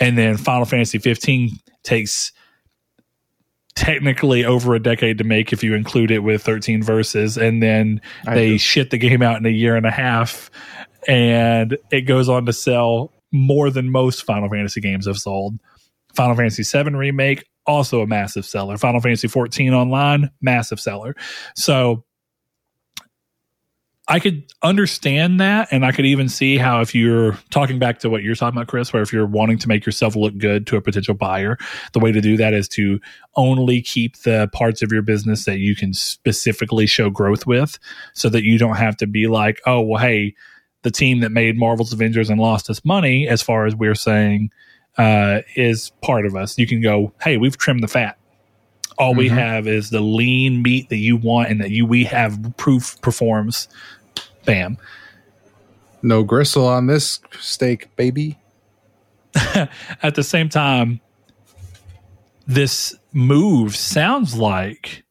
And 0.00 0.18
then 0.18 0.36
Final 0.36 0.64
Fantasy 0.64 0.98
15 0.98 1.50
takes 1.84 2.32
technically 3.78 4.44
over 4.44 4.74
a 4.74 4.82
decade 4.82 5.18
to 5.18 5.24
make 5.24 5.52
if 5.52 5.62
you 5.62 5.74
include 5.74 6.10
it 6.10 6.18
with 6.18 6.42
13 6.42 6.82
Versus 6.82 7.36
and 7.38 7.62
then 7.62 8.00
I 8.26 8.34
they 8.34 8.48
do. 8.50 8.58
shit 8.58 8.90
the 8.90 8.98
game 8.98 9.22
out 9.22 9.36
in 9.36 9.46
a 9.46 9.50
year 9.50 9.76
and 9.76 9.86
a 9.86 9.90
half 9.90 10.50
and 11.06 11.78
it 11.92 12.00
goes 12.02 12.28
on 12.28 12.44
to 12.46 12.52
sell 12.52 13.12
more 13.32 13.70
than 13.70 13.90
most 13.90 14.24
Final 14.24 14.48
Fantasy 14.48 14.80
games 14.80 15.06
have 15.06 15.16
sold. 15.16 15.58
Final 16.14 16.34
Fantasy 16.34 16.64
7 16.64 16.96
remake 16.96 17.44
also 17.66 18.00
a 18.00 18.06
massive 18.06 18.44
seller. 18.44 18.76
Final 18.78 19.00
Fantasy 19.00 19.28
14 19.28 19.72
online 19.72 20.30
massive 20.40 20.80
seller. 20.80 21.14
So 21.54 22.04
I 24.10 24.20
could 24.20 24.42
understand 24.62 25.38
that, 25.38 25.68
and 25.70 25.84
I 25.84 25.92
could 25.92 26.06
even 26.06 26.30
see 26.30 26.56
how 26.56 26.80
if 26.80 26.94
you're 26.94 27.38
talking 27.50 27.78
back 27.78 27.98
to 28.00 28.08
what 28.08 28.22
you're 28.22 28.34
talking 28.34 28.56
about, 28.56 28.66
Chris, 28.66 28.90
where 28.90 29.02
if 29.02 29.12
you're 29.12 29.26
wanting 29.26 29.58
to 29.58 29.68
make 29.68 29.84
yourself 29.84 30.16
look 30.16 30.38
good 30.38 30.66
to 30.68 30.76
a 30.76 30.80
potential 30.80 31.12
buyer, 31.12 31.58
the 31.92 31.98
way 31.98 32.10
to 32.10 32.20
do 32.22 32.36
that 32.38 32.54
is 32.54 32.68
to 32.68 33.00
only 33.36 33.82
keep 33.82 34.16
the 34.22 34.48
parts 34.54 34.80
of 34.80 34.90
your 34.90 35.02
business 35.02 35.44
that 35.44 35.58
you 35.58 35.76
can 35.76 35.92
specifically 35.92 36.86
show 36.86 37.10
growth 37.10 37.46
with, 37.46 37.78
so 38.14 38.30
that 38.30 38.44
you 38.44 38.56
don't 38.58 38.76
have 38.76 38.96
to 38.96 39.06
be 39.06 39.26
like, 39.26 39.60
oh, 39.66 39.80
well, 39.82 40.00
hey, 40.00 40.34
the 40.82 40.90
team 40.90 41.20
that 41.20 41.30
made 41.30 41.58
Marvel's 41.58 41.92
Avengers 41.92 42.30
and 42.30 42.40
lost 42.40 42.70
us 42.70 42.82
money, 42.86 43.28
as 43.28 43.42
far 43.42 43.66
as 43.66 43.74
we're 43.76 43.94
saying, 43.94 44.50
uh, 44.96 45.40
is 45.54 45.90
part 46.00 46.24
of 46.24 46.34
us. 46.34 46.56
You 46.56 46.66
can 46.66 46.80
go, 46.80 47.12
hey, 47.20 47.36
we've 47.36 47.58
trimmed 47.58 47.82
the 47.82 47.88
fat. 47.88 48.16
All 48.96 49.14
we 49.14 49.28
Mhm. 49.28 49.34
have 49.34 49.68
is 49.68 49.90
the 49.90 50.00
lean 50.00 50.60
meat 50.60 50.88
that 50.88 50.96
you 50.96 51.16
want 51.16 51.50
and 51.50 51.60
that 51.60 51.70
you 51.70 51.86
we 51.86 52.02
have 52.04 52.36
proof 52.56 52.96
performs. 53.00 53.68
Bam. 54.48 54.78
No 56.00 56.24
gristle 56.24 56.66
on 56.66 56.86
this 56.86 57.20
steak, 57.38 57.94
baby. 57.96 58.38
At 60.02 60.14
the 60.14 60.22
same 60.22 60.48
time, 60.48 61.02
this 62.46 62.96
move 63.12 63.76
sounds 63.76 64.38
like 64.38 65.04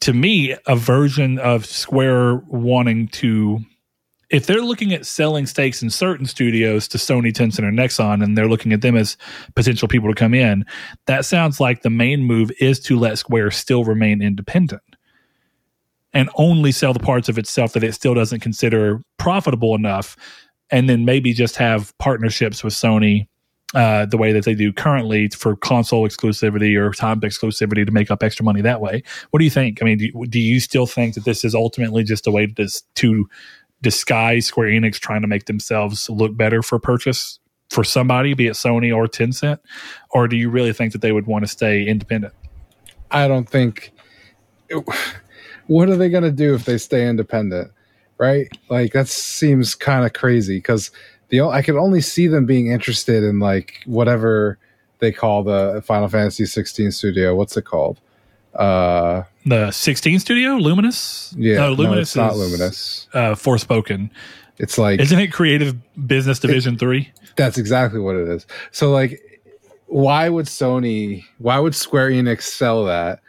to 0.00 0.12
me 0.12 0.56
a 0.66 0.74
version 0.74 1.38
of 1.38 1.64
Square 1.64 2.42
wanting 2.48 3.06
to 3.08 3.60
if 4.30 4.46
they're 4.46 4.62
looking 4.62 4.92
at 4.92 5.06
selling 5.06 5.46
stakes 5.46 5.80
in 5.80 5.90
certain 5.90 6.26
studios 6.26 6.88
to 6.88 6.98
Sony, 6.98 7.32
Tencent, 7.32 7.60
or 7.60 7.70
Nexon, 7.70 8.20
and 8.20 8.36
they're 8.36 8.48
looking 8.48 8.72
at 8.72 8.80
them 8.80 8.96
as 8.96 9.16
potential 9.54 9.86
people 9.86 10.08
to 10.08 10.14
come 10.16 10.34
in, 10.34 10.64
that 11.06 11.24
sounds 11.24 11.60
like 11.60 11.82
the 11.82 11.90
main 11.90 12.24
move 12.24 12.50
is 12.58 12.80
to 12.80 12.98
let 12.98 13.16
Square 13.16 13.52
still 13.52 13.84
remain 13.84 14.20
independent 14.20 14.82
and 16.14 16.30
only 16.36 16.72
sell 16.72 16.92
the 16.92 17.00
parts 17.00 17.28
of 17.28 17.36
itself 17.36 17.72
that 17.74 17.84
it 17.84 17.94
still 17.94 18.14
doesn't 18.14 18.40
consider 18.40 19.02
profitable 19.18 19.74
enough, 19.74 20.16
and 20.70 20.88
then 20.88 21.04
maybe 21.04 21.34
just 21.34 21.56
have 21.56 21.96
partnerships 21.98 22.64
with 22.64 22.72
Sony 22.72 23.26
uh, 23.74 24.06
the 24.06 24.16
way 24.16 24.32
that 24.32 24.44
they 24.44 24.54
do 24.54 24.72
currently 24.72 25.28
for 25.28 25.56
console 25.56 26.06
exclusivity 26.08 26.78
or 26.78 26.92
time 26.92 27.20
exclusivity 27.20 27.84
to 27.84 27.90
make 27.90 28.10
up 28.10 28.22
extra 28.22 28.44
money 28.44 28.62
that 28.62 28.80
way. 28.80 29.02
What 29.30 29.40
do 29.40 29.44
you 29.44 29.50
think? 29.50 29.82
I 29.82 29.84
mean, 29.84 29.98
do 29.98 30.04
you, 30.04 30.26
do 30.26 30.38
you 30.38 30.60
still 30.60 30.86
think 30.86 31.14
that 31.14 31.24
this 31.24 31.44
is 31.44 31.54
ultimately 31.54 32.04
just 32.04 32.26
a 32.28 32.30
way 32.30 32.46
to, 32.46 32.68
to 32.94 33.28
disguise 33.82 34.46
Square 34.46 34.68
Enix 34.68 35.00
trying 35.00 35.22
to 35.22 35.26
make 35.26 35.46
themselves 35.46 36.08
look 36.08 36.36
better 36.36 36.62
for 36.62 36.78
purchase 36.78 37.40
for 37.70 37.82
somebody, 37.82 38.34
be 38.34 38.46
it 38.46 38.52
Sony 38.52 38.94
or 38.94 39.08
Tencent? 39.08 39.58
Or 40.10 40.28
do 40.28 40.36
you 40.36 40.50
really 40.50 40.72
think 40.72 40.92
that 40.92 41.00
they 41.02 41.10
would 41.10 41.26
want 41.26 41.44
to 41.44 41.48
stay 41.48 41.84
independent? 41.84 42.32
I 43.10 43.26
don't 43.26 43.48
think. 43.48 43.90
What 45.66 45.88
are 45.88 45.96
they 45.96 46.08
going 46.08 46.24
to 46.24 46.30
do 46.30 46.54
if 46.54 46.64
they 46.64 46.78
stay 46.78 47.08
independent? 47.08 47.70
Right? 48.18 48.48
Like 48.68 48.92
that 48.92 49.08
seems 49.08 49.74
kind 49.74 50.04
of 50.06 50.12
crazy 50.12 50.58
because 50.58 50.90
the 51.30 51.40
I 51.42 51.62
could 51.62 51.76
only 51.76 52.00
see 52.00 52.26
them 52.28 52.46
being 52.46 52.68
interested 52.68 53.24
in 53.24 53.40
like 53.40 53.80
whatever 53.86 54.58
they 55.00 55.10
call 55.12 55.42
the 55.42 55.82
Final 55.84 56.08
Fantasy 56.08 56.46
16 56.46 56.92
studio. 56.92 57.34
What's 57.34 57.56
it 57.56 57.62
called? 57.64 57.98
Uh, 58.54 59.24
The 59.44 59.72
16 59.72 60.20
studio, 60.20 60.52
Luminous? 60.54 61.34
yeah, 61.36 61.56
No, 61.56 61.70
no, 61.70 61.72
Luminous 61.74 62.10
it's 62.10 62.16
not 62.16 62.32
is, 62.34 62.38
Luminous. 62.38 63.08
Uh, 63.12 63.34
Forspoken. 63.34 64.10
It's 64.58 64.78
like 64.78 65.00
Isn't 65.00 65.18
it 65.18 65.32
Creative 65.32 65.76
Business 66.06 66.38
Division 66.38 66.78
3? 66.78 67.10
That's 67.34 67.58
exactly 67.58 67.98
what 67.98 68.14
it 68.14 68.28
is. 68.28 68.46
So 68.70 68.92
like 68.92 69.20
why 69.86 70.28
would 70.28 70.46
Sony, 70.46 71.24
why 71.38 71.58
would 71.58 71.74
Square 71.74 72.10
Enix 72.10 72.42
sell 72.42 72.84
that 72.84 73.20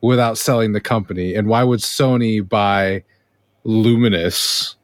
without 0.00 0.38
selling 0.38 0.72
the 0.72 0.80
company? 0.80 1.34
And 1.34 1.48
why 1.48 1.64
would 1.64 1.80
Sony 1.80 2.46
buy 2.46 3.04
Luminous 3.64 4.76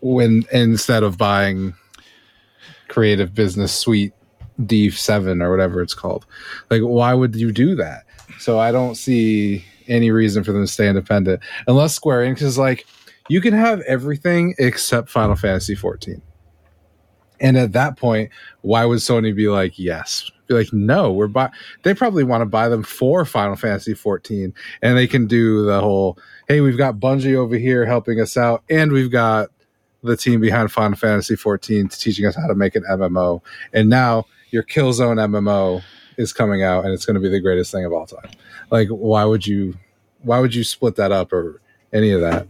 when 0.00 0.44
instead 0.52 1.02
of 1.02 1.16
buying 1.16 1.74
Creative 2.88 3.34
Business 3.34 3.72
Suite 3.72 4.12
D7 4.60 5.42
or 5.42 5.50
whatever 5.50 5.82
it's 5.82 5.94
called? 5.94 6.26
Like, 6.70 6.82
why 6.82 7.14
would 7.14 7.36
you 7.36 7.52
do 7.52 7.74
that? 7.76 8.04
So 8.38 8.58
I 8.58 8.72
don't 8.72 8.96
see 8.96 9.64
any 9.88 10.10
reason 10.10 10.44
for 10.44 10.52
them 10.52 10.62
to 10.62 10.70
stay 10.70 10.88
independent 10.88 11.40
unless 11.66 11.94
Square 11.94 12.24
Enix 12.24 12.42
is 12.42 12.58
like, 12.58 12.86
you 13.28 13.40
can 13.40 13.54
have 13.54 13.80
everything 13.82 14.54
except 14.58 15.08
Final 15.08 15.36
Fantasy 15.36 15.74
14. 15.74 16.20
And 17.40 17.56
at 17.56 17.72
that 17.72 17.96
point, 17.96 18.30
why 18.60 18.84
would 18.84 18.98
Sony 18.98 19.34
be 19.34 19.48
like, 19.48 19.78
yes? 19.78 20.30
Be 20.46 20.54
like, 20.54 20.72
no, 20.72 21.12
we're 21.12 21.26
buy. 21.26 21.50
They 21.82 21.94
probably 21.94 22.24
want 22.24 22.42
to 22.42 22.46
buy 22.46 22.68
them 22.68 22.82
for 22.82 23.24
Final 23.24 23.56
Fantasy 23.56 23.94
14, 23.94 24.52
and 24.82 24.98
they 24.98 25.06
can 25.06 25.26
do 25.26 25.64
the 25.64 25.80
whole, 25.80 26.18
hey, 26.48 26.60
we've 26.60 26.78
got 26.78 26.96
Bungie 26.96 27.34
over 27.34 27.56
here 27.56 27.86
helping 27.86 28.20
us 28.20 28.36
out, 28.36 28.62
and 28.68 28.92
we've 28.92 29.10
got 29.10 29.48
the 30.02 30.16
team 30.16 30.40
behind 30.40 30.70
Final 30.70 30.96
Fantasy 30.96 31.34
14 31.34 31.88
teaching 31.88 32.26
us 32.26 32.36
how 32.36 32.46
to 32.46 32.54
make 32.54 32.74
an 32.74 32.84
MMO, 32.90 33.40
and 33.72 33.88
now 33.88 34.26
your 34.50 34.62
Killzone 34.62 35.16
MMO 35.16 35.82
is 36.16 36.32
coming 36.32 36.62
out, 36.62 36.84
and 36.84 36.92
it's 36.92 37.06
going 37.06 37.14
to 37.14 37.20
be 37.20 37.28
the 37.28 37.40
greatest 37.40 37.72
thing 37.72 37.84
of 37.84 37.92
all 37.92 38.06
time. 38.06 38.30
Like, 38.70 38.88
why 38.88 39.24
would 39.24 39.46
you, 39.46 39.76
why 40.22 40.40
would 40.40 40.54
you 40.54 40.62
split 40.62 40.96
that 40.96 41.10
up 41.10 41.32
or 41.32 41.60
any 41.92 42.10
of 42.10 42.20
that? 42.20 42.46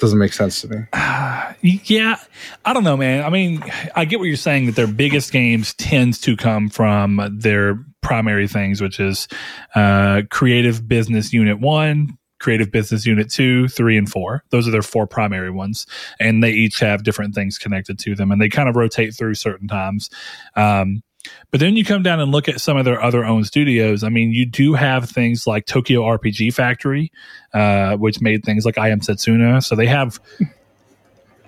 Doesn't 0.00 0.18
make 0.18 0.32
sense 0.32 0.60
to 0.62 0.68
me. 0.68 0.76
Yeah, 1.62 2.16
I 2.64 2.72
don't 2.72 2.84
know, 2.84 2.96
man. 2.96 3.22
I 3.22 3.28
mean, 3.28 3.62
I 3.94 4.06
get 4.06 4.18
what 4.18 4.24
you're 4.24 4.36
saying 4.36 4.64
that 4.64 4.76
their 4.76 4.86
biggest 4.86 5.30
games 5.30 5.74
tends 5.74 6.18
to 6.22 6.34
come 6.34 6.70
from 6.70 7.20
their 7.38 7.78
primary 8.00 8.48
things, 8.48 8.80
which 8.80 8.98
is 8.98 9.28
uh, 9.74 10.22
creative 10.30 10.88
business 10.88 11.34
unit 11.34 11.60
one, 11.60 12.16
creative 12.38 12.70
business 12.70 13.04
unit 13.04 13.30
two, 13.30 13.68
three, 13.68 13.98
and 13.98 14.10
four. 14.10 14.42
Those 14.50 14.66
are 14.66 14.70
their 14.70 14.80
four 14.80 15.06
primary 15.06 15.50
ones, 15.50 15.86
and 16.18 16.42
they 16.42 16.50
each 16.50 16.80
have 16.80 17.04
different 17.04 17.34
things 17.34 17.58
connected 17.58 17.98
to 17.98 18.14
them, 18.14 18.32
and 18.32 18.40
they 18.40 18.48
kind 18.48 18.70
of 18.70 18.76
rotate 18.76 19.14
through 19.14 19.34
certain 19.34 19.68
times. 19.68 20.08
Um, 20.56 21.02
but 21.50 21.60
then 21.60 21.76
you 21.76 21.84
come 21.84 22.02
down 22.02 22.20
and 22.20 22.32
look 22.32 22.48
at 22.48 22.60
some 22.60 22.76
of 22.76 22.84
their 22.84 23.02
other 23.02 23.24
owned 23.24 23.46
studios. 23.46 24.02
I 24.04 24.08
mean, 24.08 24.32
you 24.32 24.46
do 24.46 24.74
have 24.74 25.08
things 25.08 25.46
like 25.46 25.66
Tokyo 25.66 26.02
RPG 26.02 26.54
Factory, 26.54 27.12
uh, 27.54 27.96
which 27.96 28.20
made 28.20 28.44
things 28.44 28.64
like 28.64 28.78
I 28.78 28.88
Am 28.90 29.00
Setsuna. 29.00 29.62
So 29.62 29.74
they 29.76 29.86
have. 29.86 30.18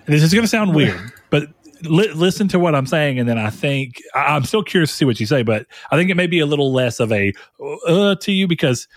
This 0.06 0.22
is 0.22 0.32
going 0.34 0.42
to 0.44 0.48
sound 0.48 0.74
weird, 0.74 1.00
but 1.30 1.48
li- 1.82 2.12
listen 2.12 2.48
to 2.48 2.58
what 2.58 2.74
I'm 2.74 2.86
saying, 2.86 3.18
and 3.18 3.28
then 3.28 3.38
I 3.38 3.50
think 3.50 4.02
I- 4.14 4.34
I'm 4.36 4.44
still 4.44 4.62
curious 4.62 4.90
to 4.90 4.96
see 4.96 5.04
what 5.04 5.20
you 5.20 5.26
say. 5.26 5.42
But 5.42 5.66
I 5.90 5.96
think 5.96 6.10
it 6.10 6.16
may 6.16 6.26
be 6.26 6.40
a 6.40 6.46
little 6.46 6.72
less 6.72 7.00
of 7.00 7.12
a 7.12 7.32
uh, 7.86 8.16
to 8.16 8.32
you 8.32 8.46
because 8.48 8.88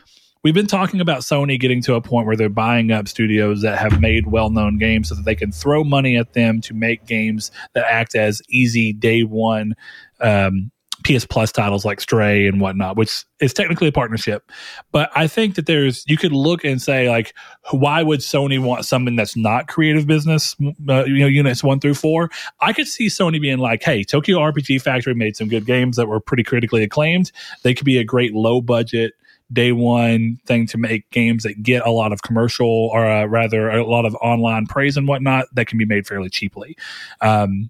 we've 0.44 0.54
been 0.54 0.68
talking 0.68 1.02
about 1.02 1.22
Sony 1.22 1.60
getting 1.60 1.82
to 1.84 1.96
a 1.96 2.02
point 2.02 2.28
where 2.28 2.36
they're 2.36 2.50
buying 2.50 2.92
up 2.92 3.08
studios 3.08 3.62
that 3.62 3.78
have 3.80 4.00
made 4.00 4.28
well-known 4.28 4.78
games 4.78 5.10
so 5.10 5.16
that 5.16 5.26
they 5.26 5.36
can 5.36 5.52
throw 5.52 5.84
money 5.84 6.18
at 6.18 6.34
them 6.34 6.62
to 6.62 6.74
make 6.74 7.06
games 7.06 7.52
that 7.74 7.86
act 7.90 8.16
as 8.16 8.42
easy 8.50 8.94
day 8.94 9.24
one 9.24 9.76
um, 10.22 10.72
PS 11.04 11.26
Plus 11.26 11.52
titles 11.52 11.86
like 11.86 12.02
Stray 12.02 12.48
and 12.48 12.60
whatnot, 12.60 12.98
which 12.98 13.26
is 13.40 13.54
technically 13.54 13.88
a 13.88 13.92
partnership. 13.92 14.52
But 14.92 15.10
I 15.16 15.28
think 15.28 15.56
that 15.56 15.66
there's 15.66 16.04
you 16.08 16.18
could 16.18 16.32
look 16.32 16.64
and 16.64 16.82
say 16.82 17.10
like, 17.10 17.34
why 17.72 18.02
would 18.02 18.22
Sony 18.22 18.60
want 18.60 18.86
something 18.86 19.16
that's 19.16 19.36
not 19.36 19.68
creative 19.68 20.08
business? 20.08 20.56
Uh, 20.88 21.06
you 21.06 21.20
know, 21.20 21.28
units 21.28 21.64
one 21.64 21.80
through 21.80 21.96
four. 21.96 22.30
I 22.60 22.74
could 22.74 22.88
see 22.88 23.08
Sony 23.08 23.40
being 23.40 23.60
like, 23.60 23.84
hey, 23.84 24.04
Tokyo 24.04 24.40
RPG 24.40 24.82
Factory 24.82 25.14
made 25.14 25.36
some 25.36 25.48
good 25.48 25.66
games 25.66 25.98
that 25.98 26.08
were 26.08 26.20
pretty 26.20 26.44
critically 26.44 26.84
acclaimed. 26.84 27.32
They 27.64 27.74
could 27.74 27.86
be 27.86 27.98
a 27.98 28.04
great 28.04 28.34
low 28.34 28.62
budget 28.62 29.14
day 29.54 29.72
one 29.72 30.38
thing 30.48 30.66
to 30.66 30.78
make 30.78 31.10
games 31.12 31.44
that 31.44 31.62
get 31.62 31.86
a 31.86 31.92
lot 31.92 32.12
of 32.12 32.24
commercial 32.24 32.68
or 32.68 33.06
uh, 33.06 33.26
rather 33.26 33.70
a 33.70 33.86
lot 33.86 34.06
of 34.06 34.16
online 34.16 34.66
praise 34.66 34.98
and 34.98 35.08
whatnot 35.08 35.46
that 35.54 35.68
can 35.68 35.78
be 35.78 35.86
made 35.86 36.08
fairly 36.08 36.30
cheaply. 36.30 36.76
Um, 37.22 37.70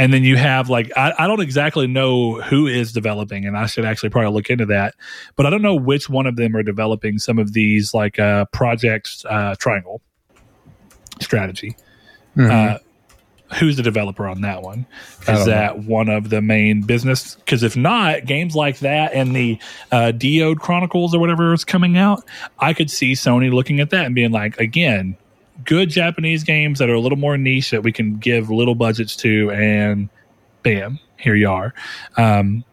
and 0.00 0.14
then 0.14 0.24
you 0.24 0.36
have 0.36 0.70
like 0.70 0.90
I, 0.96 1.12
I, 1.18 1.26
don't 1.26 1.40
exactly 1.40 1.86
know 1.86 2.40
who 2.40 2.66
is 2.66 2.90
developing 2.90 3.44
and 3.44 3.56
i 3.56 3.66
should 3.66 3.84
actually 3.84 4.08
probably 4.08 4.32
look 4.32 4.48
into 4.48 4.64
that 4.66 4.94
but 5.36 5.44
i 5.44 5.50
don't 5.50 5.60
know 5.60 5.74
which 5.74 6.08
one 6.08 6.26
of 6.26 6.36
them 6.36 6.56
are 6.56 6.62
developing 6.62 7.18
some 7.18 7.38
of 7.38 7.52
these 7.52 7.92
like 7.92 8.18
uh 8.18 8.46
projects 8.46 9.24
uh 9.28 9.54
triangle 9.58 10.00
strategy 11.20 11.76
mm-hmm. 12.34 12.50
uh 12.50 12.78
who's 13.58 13.76
the 13.76 13.82
developer 13.82 14.26
on 14.26 14.40
that 14.40 14.62
one 14.62 14.86
is 15.28 15.44
that 15.44 15.76
know. 15.76 15.82
one 15.82 16.08
of 16.08 16.30
the 16.30 16.40
main 16.40 16.80
business 16.82 17.34
because 17.34 17.62
if 17.62 17.76
not 17.76 18.24
games 18.24 18.56
like 18.56 18.78
that 18.78 19.12
and 19.12 19.36
the 19.36 19.58
uh 19.92 20.12
Diode 20.14 20.60
chronicles 20.60 21.14
or 21.14 21.18
whatever 21.18 21.52
is 21.52 21.64
coming 21.64 21.98
out 21.98 22.24
i 22.58 22.72
could 22.72 22.90
see 22.90 23.12
sony 23.12 23.52
looking 23.52 23.80
at 23.80 23.90
that 23.90 24.06
and 24.06 24.14
being 24.14 24.32
like 24.32 24.58
again 24.58 25.16
good 25.64 25.90
Japanese 25.90 26.44
games 26.44 26.78
that 26.78 26.88
are 26.90 26.94
a 26.94 27.00
little 27.00 27.18
more 27.18 27.36
niche 27.36 27.70
that 27.70 27.82
we 27.82 27.92
can 27.92 28.16
give 28.16 28.50
little 28.50 28.74
budgets 28.74 29.16
to, 29.16 29.50
and 29.50 30.08
bam, 30.62 30.98
here 31.16 31.34
you 31.34 31.48
are. 31.48 31.74
Um, 32.16 32.64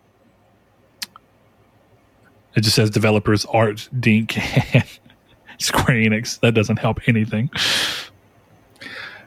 it 2.56 2.62
just 2.62 2.76
says 2.76 2.90
developers 2.90 3.46
Art 3.46 3.88
Dink 4.00 4.38
and 4.76 4.86
Square 5.60 5.98
Enix. 5.98 6.40
That 6.40 6.54
doesn't 6.54 6.78
help 6.78 7.08
anything. 7.08 7.50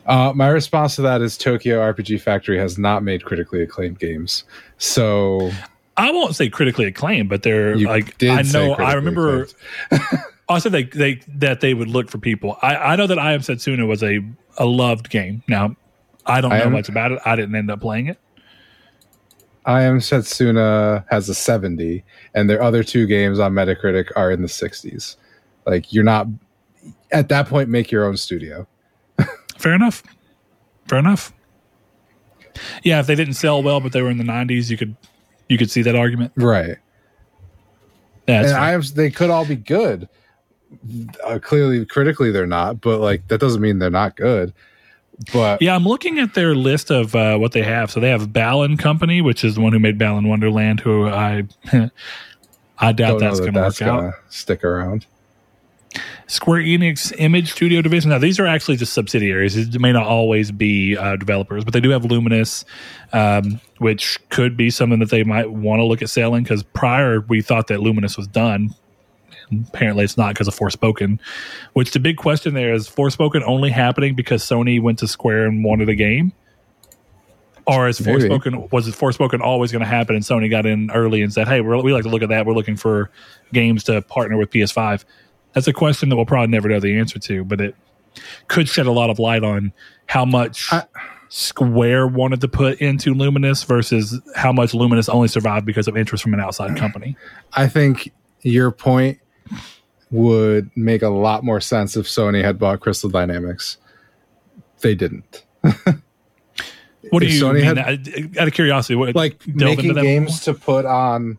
Uh, 0.06 0.32
my 0.34 0.48
response 0.48 0.96
to 0.96 1.02
that 1.02 1.20
is 1.20 1.38
Tokyo 1.38 1.78
RPG 1.78 2.20
Factory 2.20 2.58
has 2.58 2.78
not 2.78 3.04
made 3.04 3.24
critically 3.24 3.62
acclaimed 3.62 3.98
games, 4.00 4.44
so 4.78 5.52
I 5.96 6.10
won't 6.10 6.34
say 6.34 6.48
critically 6.48 6.86
acclaimed, 6.86 7.28
but 7.28 7.42
they're 7.42 7.76
like 7.76 8.20
I 8.22 8.42
know 8.42 8.72
I 8.74 8.94
remember 8.94 9.46
I 10.50 10.58
said 10.58 10.72
they, 10.72 10.82
they 10.84 11.20
that 11.36 11.60
they 11.60 11.74
would 11.74 11.88
look 11.88 12.10
for 12.10 12.18
people. 12.18 12.58
I, 12.60 12.76
I 12.76 12.96
know 12.96 13.06
that 13.06 13.18
I 13.18 13.32
Am 13.32 13.40
Setsuna 13.40 13.86
was 13.86 14.02
a, 14.02 14.20
a 14.58 14.66
loved 14.66 15.08
game. 15.08 15.42
Now, 15.48 15.76
I 16.26 16.40
don't 16.40 16.50
know 16.50 16.56
I 16.56 16.60
am, 16.60 16.72
much 16.72 16.88
about 16.88 17.12
it. 17.12 17.20
I 17.24 17.36
didn't 17.36 17.54
end 17.54 17.70
up 17.70 17.80
playing 17.80 18.08
it. 18.08 18.18
I 19.64 19.82
Am 19.82 19.98
Setsuna 19.98 21.04
has 21.10 21.28
a 21.28 21.34
70, 21.34 22.02
and 22.34 22.50
their 22.50 22.62
other 22.62 22.82
two 22.82 23.06
games 23.06 23.38
on 23.38 23.52
Metacritic 23.52 24.08
are 24.16 24.32
in 24.32 24.42
the 24.42 24.48
60s. 24.48 25.16
Like, 25.66 25.92
you're 25.92 26.02
not, 26.02 26.26
at 27.12 27.28
that 27.28 27.46
point, 27.46 27.68
make 27.68 27.90
your 27.90 28.06
own 28.06 28.16
studio. 28.16 28.66
Fair 29.58 29.74
enough. 29.74 30.02
Fair 30.88 30.98
enough. 30.98 31.32
Yeah, 32.82 33.00
if 33.00 33.06
they 33.06 33.14
didn't 33.14 33.34
sell 33.34 33.62
well, 33.62 33.80
but 33.80 33.92
they 33.92 34.02
were 34.02 34.10
in 34.10 34.18
the 34.18 34.24
90s, 34.24 34.70
you 34.70 34.76
could 34.76 34.96
you 35.48 35.58
could 35.58 35.70
see 35.70 35.82
that 35.82 35.94
argument. 35.94 36.32
Right. 36.36 36.76
Yeah, 38.26 38.42
and 38.42 38.52
I 38.52 38.72
am, 38.72 38.82
they 38.94 39.10
could 39.10 39.30
all 39.30 39.44
be 39.44 39.56
good 39.56 40.08
uh, 41.24 41.38
clearly 41.38 41.84
critically 41.84 42.30
they're 42.30 42.46
not, 42.46 42.80
but 42.80 43.00
like 43.00 43.28
that 43.28 43.40
doesn't 43.40 43.60
mean 43.60 43.78
they're 43.78 43.90
not 43.90 44.16
good. 44.16 44.52
But 45.32 45.60
yeah, 45.60 45.74
I'm 45.74 45.84
looking 45.84 46.18
at 46.18 46.34
their 46.34 46.54
list 46.54 46.90
of 46.90 47.14
uh, 47.14 47.36
what 47.36 47.52
they 47.52 47.62
have. 47.62 47.90
So 47.90 48.00
they 48.00 48.08
have 48.08 48.32
Balan 48.32 48.76
Company, 48.76 49.20
which 49.20 49.44
is 49.44 49.56
the 49.56 49.60
one 49.60 49.72
who 49.72 49.78
made 49.78 49.98
Balan 49.98 50.28
Wonderland, 50.28 50.80
who 50.80 51.08
I 51.08 51.44
I 52.78 52.92
doubt 52.92 53.20
that's 53.20 53.38
that 53.38 53.52
going 53.52 53.54
to 53.54 53.60
work 53.60 53.82
out. 53.82 54.14
Stick 54.30 54.64
around. 54.64 55.06
Square 56.28 56.62
Enix 56.62 57.12
Image 57.18 57.50
Studio 57.50 57.82
Division. 57.82 58.10
Now, 58.10 58.18
these 58.18 58.38
are 58.38 58.46
actually 58.46 58.76
just 58.76 58.92
subsidiaries. 58.92 59.56
It 59.56 59.80
may 59.80 59.92
not 59.92 60.06
always 60.06 60.52
be 60.52 60.96
uh, 60.96 61.16
developers, 61.16 61.64
but 61.64 61.74
they 61.74 61.80
do 61.80 61.90
have 61.90 62.04
Luminous, 62.04 62.64
um, 63.12 63.60
which 63.78 64.16
could 64.28 64.56
be 64.56 64.70
something 64.70 65.00
that 65.00 65.10
they 65.10 65.24
might 65.24 65.50
want 65.50 65.80
to 65.80 65.84
look 65.84 66.02
at 66.02 66.08
selling. 66.08 66.44
Because 66.44 66.62
prior, 66.62 67.20
we 67.22 67.42
thought 67.42 67.66
that 67.66 67.80
Luminous 67.80 68.16
was 68.16 68.28
done 68.28 68.72
apparently 69.68 70.04
it's 70.04 70.16
not 70.16 70.34
because 70.34 70.48
of 70.48 70.56
Forspoken. 70.56 71.18
Which 71.72 71.92
the 71.92 72.00
big 72.00 72.16
question 72.16 72.54
there 72.54 72.72
is: 72.72 72.88
Forspoken 72.88 73.42
only 73.46 73.70
happening 73.70 74.14
because 74.14 74.44
Sony 74.44 74.80
went 74.80 74.98
to 75.00 75.08
Square 75.08 75.46
and 75.46 75.64
wanted 75.64 75.88
a 75.88 75.94
game, 75.94 76.32
or 77.66 77.88
is 77.88 78.04
Maybe. 78.04 78.22
Forspoken 78.22 78.70
was 78.72 78.88
it 78.88 78.94
Forspoken 78.94 79.40
always 79.40 79.72
going 79.72 79.80
to 79.80 79.88
happen 79.88 80.14
and 80.14 80.24
Sony 80.24 80.50
got 80.50 80.66
in 80.66 80.90
early 80.90 81.22
and 81.22 81.32
said, 81.32 81.48
"Hey, 81.48 81.60
we 81.60 81.92
like 81.92 82.04
to 82.04 82.10
look 82.10 82.22
at 82.22 82.28
that. 82.28 82.46
We're 82.46 82.54
looking 82.54 82.76
for 82.76 83.10
games 83.52 83.84
to 83.84 84.02
partner 84.02 84.36
with 84.36 84.50
PS5." 84.50 85.04
That's 85.52 85.66
a 85.66 85.72
question 85.72 86.08
that 86.10 86.16
we'll 86.16 86.26
probably 86.26 86.48
never 86.48 86.68
know 86.68 86.80
the 86.80 86.98
answer 86.98 87.18
to, 87.18 87.44
but 87.44 87.60
it 87.60 87.74
could 88.48 88.68
shed 88.68 88.86
a 88.86 88.92
lot 88.92 89.10
of 89.10 89.18
light 89.18 89.42
on 89.42 89.72
how 90.06 90.24
much. 90.24 90.72
I, 90.72 90.84
Square 91.32 92.08
wanted 92.08 92.40
to 92.40 92.48
put 92.48 92.80
into 92.80 93.14
Luminous 93.14 93.62
versus 93.62 94.20
how 94.34 94.50
much 94.50 94.74
Luminous 94.74 95.08
only 95.08 95.28
survived 95.28 95.64
because 95.64 95.86
of 95.86 95.96
interest 95.96 96.24
from 96.24 96.34
an 96.34 96.40
outside 96.40 96.76
company. 96.76 97.16
I 97.52 97.68
think 97.68 98.12
your 98.42 98.72
point 98.72 99.20
would 100.10 100.70
make 100.76 101.02
a 101.02 101.08
lot 101.08 101.44
more 101.44 101.60
sense 101.60 101.96
if 101.96 102.06
Sony 102.06 102.42
had 102.42 102.58
bought 102.58 102.80
Crystal 102.80 103.10
Dynamics. 103.10 103.78
They 104.80 104.94
didn't. 104.94 105.44
what 105.62 107.20
do 107.20 107.26
you 107.26 107.42
Sony 107.42 107.54
mean? 107.54 107.76
Had, 107.76 108.38
out 108.38 108.48
of 108.48 108.54
curiosity, 108.54 108.96
what, 108.96 109.14
like 109.14 109.46
making 109.46 109.94
games 109.94 110.40
to 110.44 110.54
put 110.54 110.84
on 110.84 111.38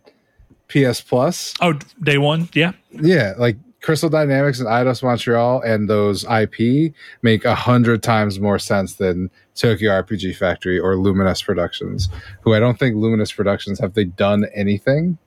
PS 0.68 1.02
Plus? 1.02 1.54
Oh, 1.60 1.74
day 2.04 2.18
one, 2.18 2.50
yeah, 2.54 2.72
yeah. 2.92 3.34
Like 3.38 3.58
Crystal 3.82 4.10
Dynamics 4.10 4.60
and 4.60 4.70
Eidos 4.70 5.02
Montreal 5.04 5.62
and 5.62 5.90
those 5.90 6.24
IP 6.26 6.94
make 7.24 7.46
a 7.46 7.56
hundred 7.56 8.04
times 8.04 8.40
more 8.40 8.60
sense 8.60 8.96
than 8.96 9.30
Tokyo 9.56 9.92
RPG 9.92 10.36
Factory 10.36 10.80
or 10.80 10.96
Luminous 10.96 11.42
Productions, 11.42 12.10
who 12.42 12.54
I 12.54 12.60
don't 12.60 12.78
think 12.78 12.96
Luminous 12.96 13.32
Productions 13.32 13.80
have 13.80 13.96
they 13.96 14.06
done 14.06 14.46
anything, 14.54 15.18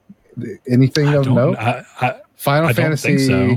anything 0.71 1.09
I 1.09 1.15
of 1.17 1.27
note. 1.27 1.57
I, 1.59 1.85
I, 2.01 2.21
Final 2.37 2.69
I 2.69 2.73
Fantasy. 2.73 3.19
so. 3.19 3.57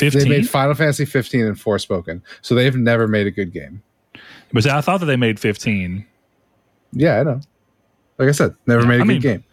They 0.00 0.28
made 0.28 0.48
Final 0.48 0.74
Fantasy 0.74 1.06
15 1.06 1.46
and 1.46 1.56
Forspoken, 1.56 2.20
so 2.42 2.54
they've 2.54 2.76
never 2.76 3.08
made 3.08 3.26
a 3.26 3.30
good 3.30 3.52
game. 3.54 3.82
but 4.52 4.66
I 4.66 4.80
thought 4.82 5.00
that 5.00 5.06
they 5.06 5.16
made 5.16 5.40
15 5.40 6.04
Yeah, 6.92 7.20
I 7.20 7.22
know. 7.22 7.40
Like 8.18 8.28
I 8.28 8.32
said, 8.32 8.54
never 8.66 8.82
Yeah, 8.82 8.88
made 8.88 8.94
a 9.00 9.02
I 9.02 9.06
good 9.06 9.08
mean- 9.08 9.20
game. 9.22 9.44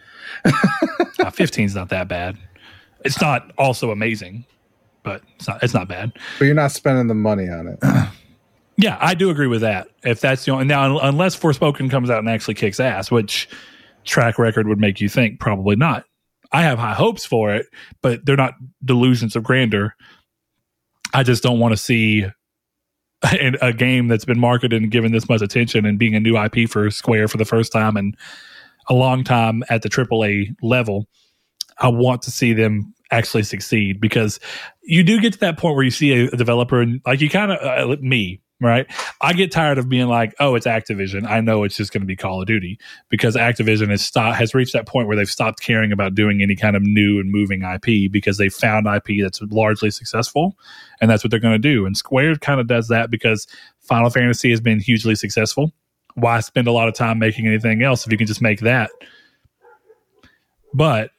uh, 1.19 1.29
15 1.29 1.65
is 1.65 1.75
not 1.75 1.89
that 1.89 2.07
bad 2.07 2.37
it's 3.05 3.21
not 3.21 3.51
also 3.59 3.91
amazing 3.91 4.43
but 5.03 5.21
it's 5.35 5.47
not 5.47 5.63
it's 5.63 5.73
not 5.73 5.87
bad 5.87 6.11
But 6.39 6.45
you're 6.45 6.55
not 6.55 6.71
spending 6.71 7.07
the 7.07 7.13
money 7.13 7.47
on 7.47 7.67
it. 7.67 7.79
yeah 8.77 8.97
i 8.99 9.13
do 9.13 9.29
agree 9.29 9.47
with 9.47 9.61
that 9.61 9.87
if 10.03 10.19
that's 10.19 10.43
the 10.43 10.51
only 10.51 10.65
now 10.65 10.97
unless 10.99 11.39
forspoken 11.39 11.89
comes 11.91 12.09
out 12.09 12.19
and 12.19 12.27
actually 12.27 12.55
kicks 12.55 12.79
ass 12.79 13.09
which 13.11 13.47
track 14.03 14.37
record 14.39 14.67
would 14.67 14.79
make 14.79 14.99
you 14.99 15.07
think 15.07 15.39
probably 15.39 15.75
not 15.75 16.05
i 16.55 16.61
have 16.63 16.79
high 16.79 16.93
hopes 16.93 17.25
for 17.25 17.53
it 17.53 17.67
but 18.01 18.25
they're 18.25 18.35
not 18.35 18.53
delusions 18.83 19.35
of 19.35 19.43
grandeur. 19.43 19.95
I 21.13 21.23
just 21.23 21.43
don't 21.43 21.59
want 21.59 21.71
to 21.71 21.77
see 21.77 22.25
a, 23.23 23.53
a 23.61 23.73
game 23.73 24.07
that's 24.07 24.25
been 24.25 24.39
marketed 24.39 24.81
and 24.81 24.91
given 24.91 25.11
this 25.11 25.29
much 25.29 25.41
attention 25.41 25.85
and 25.85 25.97
being 25.97 26.15
a 26.15 26.19
new 26.19 26.37
ip 26.37 26.69
for 26.69 26.91
square 26.91 27.27
for 27.27 27.37
the 27.37 27.45
first 27.45 27.71
time 27.71 27.97
and 27.97 28.15
a 28.89 28.93
long 28.93 29.23
time 29.23 29.63
at 29.69 29.81
the 29.81 29.89
AAA 29.89 30.55
level, 30.61 31.07
I 31.79 31.87
want 31.87 32.21
to 32.23 32.31
see 32.31 32.53
them 32.53 32.93
actually 33.11 33.43
succeed 33.43 33.99
because 33.99 34.39
you 34.83 35.03
do 35.03 35.19
get 35.19 35.33
to 35.33 35.39
that 35.39 35.57
point 35.57 35.75
where 35.75 35.83
you 35.83 35.91
see 35.91 36.11
a, 36.13 36.25
a 36.27 36.37
developer 36.37 36.81
and 36.81 37.01
like 37.05 37.21
you 37.21 37.29
kind 37.29 37.51
of 37.51 37.89
uh, 37.89 37.95
me 38.01 38.41
right? 38.65 38.87
I 39.21 39.33
get 39.33 39.51
tired 39.51 39.77
of 39.77 39.87
being 39.87 40.07
like 40.07 40.33
oh 40.39 40.55
it's 40.55 40.65
activision. 40.65 41.29
I 41.29 41.41
know 41.41 41.63
it's 41.63 41.77
just 41.77 41.93
going 41.93 42.01
to 42.01 42.07
be 42.07 42.15
call 42.15 42.41
of 42.41 42.47
duty 42.47 42.79
because 43.09 43.35
activision 43.35 43.89
has 43.89 44.03
stopped 44.03 44.37
has 44.37 44.53
reached 44.53 44.73
that 44.73 44.87
point 44.87 45.07
where 45.07 45.15
they've 45.15 45.29
stopped 45.29 45.61
caring 45.61 45.91
about 45.91 46.15
doing 46.15 46.41
any 46.41 46.55
kind 46.55 46.75
of 46.75 46.83
new 46.83 47.19
and 47.19 47.31
moving 47.31 47.61
ip 47.63 48.11
because 48.11 48.37
they 48.37 48.49
found 48.49 48.87
ip 48.87 49.07
that's 49.21 49.41
largely 49.43 49.91
successful 49.91 50.57
and 50.99 51.09
that's 51.09 51.23
what 51.23 51.31
they're 51.31 51.39
going 51.39 51.53
to 51.53 51.59
do. 51.59 51.85
And 51.85 51.95
square 51.95 52.35
kind 52.35 52.59
of 52.59 52.67
does 52.67 52.87
that 52.89 53.09
because 53.11 53.47
final 53.81 54.09
fantasy 54.09 54.49
has 54.49 54.61
been 54.61 54.79
hugely 54.79 55.15
successful. 55.15 55.71
Why 56.15 56.39
spend 56.39 56.67
a 56.67 56.71
lot 56.71 56.87
of 56.87 56.93
time 56.93 57.19
making 57.19 57.45
anything 57.45 57.83
else 57.83 58.05
if 58.05 58.11
you 58.11 58.17
can 58.17 58.27
just 58.27 58.41
make 58.41 58.61
that? 58.61 58.89
But 60.73 61.11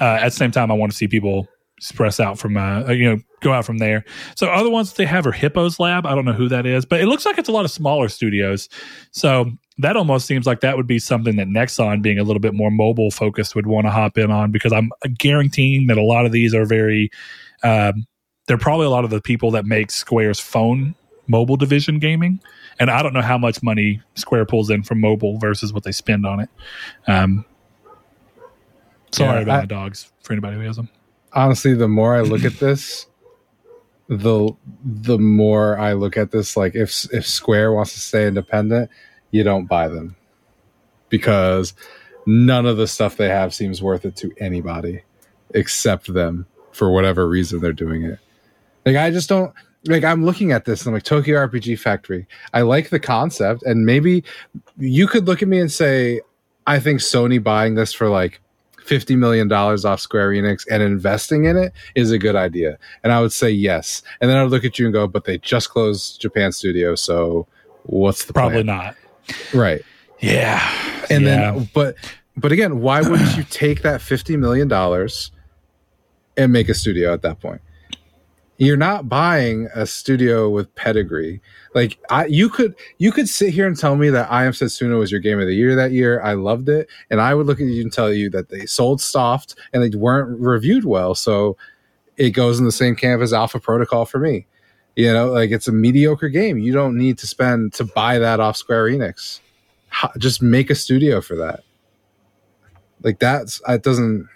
uh, 0.00 0.18
at 0.20 0.24
the 0.24 0.30
same 0.30 0.50
time 0.50 0.70
i 0.70 0.74
want 0.74 0.90
to 0.90 0.96
see 0.96 1.06
people 1.06 1.46
express 1.76 2.18
out 2.18 2.38
from 2.38 2.56
uh, 2.56 2.90
you 2.90 3.04
know 3.04 3.20
go 3.40 3.52
out 3.52 3.64
from 3.64 3.78
there. 3.78 4.04
So 4.36 4.48
other 4.48 4.70
ones 4.70 4.92
they 4.94 5.06
have 5.06 5.26
are 5.26 5.32
hippos 5.32 5.78
lab. 5.80 6.06
I 6.06 6.14
don't 6.14 6.24
know 6.24 6.32
who 6.32 6.48
that 6.48 6.66
is 6.66 6.84
but 6.84 7.00
it 7.00 7.06
looks 7.06 7.24
like 7.26 7.38
it's 7.38 7.48
a 7.48 7.52
lot 7.52 7.64
of 7.64 7.70
smaller 7.70 8.08
studios. 8.08 8.68
So 9.12 9.50
that 9.78 9.96
almost 9.96 10.26
seems 10.26 10.46
like 10.46 10.60
that 10.60 10.76
would 10.76 10.86
be 10.86 10.98
something 10.98 11.36
that 11.36 11.46
nexon 11.48 12.02
being 12.02 12.18
a 12.18 12.22
little 12.22 12.40
bit 12.40 12.52
more 12.52 12.70
mobile 12.70 13.10
focused 13.10 13.54
would 13.54 13.66
want 13.66 13.86
to 13.86 13.90
hop 13.90 14.18
in 14.18 14.30
on 14.30 14.50
because 14.50 14.74
i'm 14.74 14.90
guaranteeing 15.16 15.86
that 15.86 15.96
a 15.96 16.02
lot 16.02 16.26
of 16.26 16.32
these 16.32 16.54
are 16.54 16.66
very 16.66 17.10
um, 17.62 18.06
they're 18.46 18.58
probably 18.58 18.84
a 18.84 18.90
lot 18.90 19.04
of 19.04 19.10
the 19.10 19.22
people 19.22 19.50
that 19.52 19.64
make 19.64 19.90
square's 19.90 20.38
phone 20.38 20.94
mobile 21.28 21.56
division 21.56 21.98
gaming. 21.98 22.40
And 22.78 22.90
i 22.90 23.02
don't 23.02 23.14
know 23.14 23.22
how 23.22 23.38
much 23.38 23.62
money 23.62 24.02
square 24.16 24.44
pulls 24.44 24.68
in 24.68 24.82
from 24.82 25.00
mobile 25.00 25.38
versus 25.38 25.72
what 25.72 25.84
they 25.84 25.92
spend 25.92 26.26
on 26.26 26.40
it. 26.40 26.50
Um, 27.06 27.44
sorry 29.12 29.36
Yeah, 29.38 29.42
about 29.42 29.56
I- 29.56 29.60
my 29.60 29.66
dogs 29.66 30.12
for 30.22 30.32
anybody 30.34 30.56
who 30.56 30.62
has 30.62 30.76
them 30.76 30.88
honestly, 31.32 31.74
the 31.74 31.86
more 31.88 32.16
I 32.16 32.22
look 32.22 32.42
at 32.44 32.54
this, 32.58 33.06
the 34.10 34.50
the 34.84 35.18
more 35.18 35.78
I 35.78 35.92
look 35.92 36.16
at 36.16 36.32
this. 36.32 36.56
Like 36.56 36.74
if 36.74 37.06
if 37.12 37.26
Square 37.26 37.72
wants 37.72 37.94
to 37.94 38.00
stay 38.00 38.26
independent, 38.26 38.90
you 39.30 39.44
don't 39.44 39.66
buy 39.66 39.86
them 39.86 40.16
because 41.08 41.74
none 42.26 42.66
of 42.66 42.76
the 42.76 42.88
stuff 42.88 43.16
they 43.16 43.28
have 43.28 43.54
seems 43.54 43.80
worth 43.80 44.04
it 44.04 44.16
to 44.16 44.32
anybody 44.38 45.02
except 45.54 46.12
them 46.12 46.46
for 46.72 46.90
whatever 46.90 47.28
reason 47.28 47.60
they're 47.60 47.72
doing 47.72 48.02
it. 48.02 48.18
Like 48.84 48.96
I 48.96 49.12
just 49.12 49.28
don't 49.28 49.54
like 49.86 50.02
I'm 50.02 50.24
looking 50.24 50.50
at 50.50 50.64
this 50.64 50.82
and 50.82 50.88
I'm 50.88 50.94
like 50.94 51.04
Tokyo 51.04 51.36
RPG 51.46 51.78
Factory. 51.78 52.26
I 52.52 52.62
like 52.62 52.90
the 52.90 53.00
concept 53.00 53.62
and 53.62 53.86
maybe 53.86 54.24
you 54.76 55.06
could 55.06 55.28
look 55.28 55.40
at 55.40 55.48
me 55.48 55.60
and 55.60 55.70
say 55.70 56.20
I 56.66 56.80
think 56.80 56.98
Sony 56.98 57.40
buying 57.40 57.76
this 57.76 57.92
for 57.92 58.08
like 58.08 58.40
50 58.90 59.14
million 59.14 59.46
dollars 59.46 59.84
off 59.84 60.00
Square 60.00 60.30
Enix 60.30 60.66
and 60.68 60.82
investing 60.82 61.44
in 61.44 61.56
it 61.56 61.72
is 61.94 62.10
a 62.10 62.18
good 62.18 62.34
idea. 62.34 62.76
And 63.04 63.12
I 63.12 63.20
would 63.20 63.32
say 63.32 63.48
yes. 63.48 64.02
And 64.20 64.28
then 64.28 64.36
I 64.36 64.42
would 64.42 64.50
look 64.50 64.64
at 64.64 64.80
you 64.80 64.84
and 64.86 64.92
go, 64.92 65.06
but 65.06 65.26
they 65.26 65.38
just 65.38 65.70
closed 65.70 66.20
Japan 66.20 66.50
studio, 66.50 66.96
so 66.96 67.46
what's 67.84 68.24
the 68.24 68.32
probably 68.32 68.64
plan? 68.64 68.66
not 68.66 68.96
Right. 69.54 69.82
yeah 70.18 70.60
And 71.08 71.22
Yeah. 71.22 71.52
then 71.52 71.68
but 71.72 71.94
but 72.36 72.50
again, 72.50 72.80
why 72.80 73.00
wouldn't 73.00 73.36
you 73.36 73.44
take 73.44 73.82
that 73.82 74.00
50 74.02 74.36
million 74.36 74.66
dollars 74.66 75.30
and 76.36 76.52
make 76.52 76.68
a 76.68 76.74
studio 76.74 77.12
at 77.12 77.22
that 77.22 77.38
point? 77.38 77.60
You're 78.60 78.76
not 78.76 79.08
buying 79.08 79.70
a 79.74 79.86
studio 79.86 80.50
with 80.50 80.72
pedigree. 80.74 81.40
Like 81.74 81.98
I 82.10 82.26
you 82.26 82.50
could 82.50 82.74
you 82.98 83.10
could 83.10 83.26
sit 83.26 83.54
here 83.54 83.66
and 83.66 83.74
tell 83.74 83.96
me 83.96 84.10
that 84.10 84.30
I 84.30 84.44
Am 84.44 84.52
Setsuna 84.52 84.98
was 84.98 85.10
your 85.10 85.18
game 85.18 85.40
of 85.40 85.46
the 85.46 85.54
year 85.54 85.74
that 85.74 85.92
year. 85.92 86.20
I 86.20 86.34
loved 86.34 86.68
it. 86.68 86.86
And 87.08 87.22
I 87.22 87.34
would 87.34 87.46
look 87.46 87.58
at 87.58 87.66
you 87.66 87.80
and 87.80 87.90
tell 87.90 88.12
you 88.12 88.28
that 88.30 88.50
they 88.50 88.66
sold 88.66 89.00
soft 89.00 89.58
and 89.72 89.82
they 89.82 89.96
weren't 89.96 90.38
reviewed 90.38 90.84
well. 90.84 91.14
So 91.14 91.56
it 92.18 92.30
goes 92.32 92.58
in 92.58 92.66
the 92.66 92.70
same 92.70 92.94
camp 92.96 93.22
as 93.22 93.32
Alpha 93.32 93.58
Protocol 93.58 94.04
for 94.04 94.18
me. 94.18 94.46
You 94.94 95.10
know, 95.10 95.30
like 95.30 95.52
it's 95.52 95.66
a 95.66 95.72
mediocre 95.72 96.28
game. 96.28 96.58
You 96.58 96.74
don't 96.74 96.98
need 96.98 97.16
to 97.20 97.26
spend 97.26 97.72
to 97.74 97.84
buy 97.84 98.18
that 98.18 98.40
off 98.40 98.58
Square 98.58 98.88
Enix. 98.88 99.40
Just 100.18 100.42
make 100.42 100.68
a 100.68 100.74
studio 100.74 101.22
for 101.22 101.34
that. 101.36 101.60
Like 103.02 103.20
that's 103.20 103.62
it 103.66 103.82
doesn't 103.82 104.28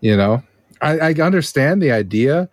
you 0.00 0.16
know. 0.16 0.42
I, 0.82 0.98
I 1.10 1.12
understand 1.14 1.80
the 1.80 1.92
idea, 1.92 2.50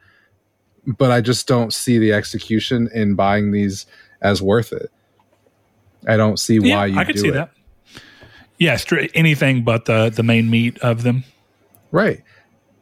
but 0.85 1.11
I 1.11 1.19
just 1.21 1.47
don't 1.47 1.73
see 1.73 1.97
the 1.97 2.13
execution 2.13 2.89
in 2.93 3.15
buying 3.15 3.51
these 3.51 3.85
as 4.21 4.41
worth 4.41 4.71
it. 4.71 4.91
I 6.07 6.15
don't 6.15 6.37
see 6.39 6.59
Yeah, 6.61 6.75
why 6.77 6.85
you 6.87 6.99
I 6.99 7.05
could 7.05 7.15
do 7.15 7.21
see 7.21 7.27
it. 7.29 7.33
that. 7.33 7.51
Yeah, 8.57 8.75
straight, 8.77 9.11
anything 9.13 9.63
but 9.63 9.85
the 9.85 10.09
the 10.09 10.23
main 10.23 10.49
meat 10.49 10.77
of 10.79 11.03
them. 11.03 11.23
Right. 11.91 12.21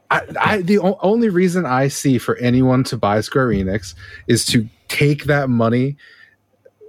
I, 0.09 0.21
I 0.39 0.61
the 0.61 0.79
o- 0.79 0.97
only 1.01 1.29
reason 1.29 1.65
I 1.65 1.87
see 1.87 2.17
for 2.17 2.35
anyone 2.37 2.83
to 2.85 2.97
buy 2.97 3.21
Square 3.21 3.49
Enix 3.49 3.93
is 4.27 4.45
to 4.47 4.67
take 4.87 5.25
that 5.25 5.49
money 5.49 5.97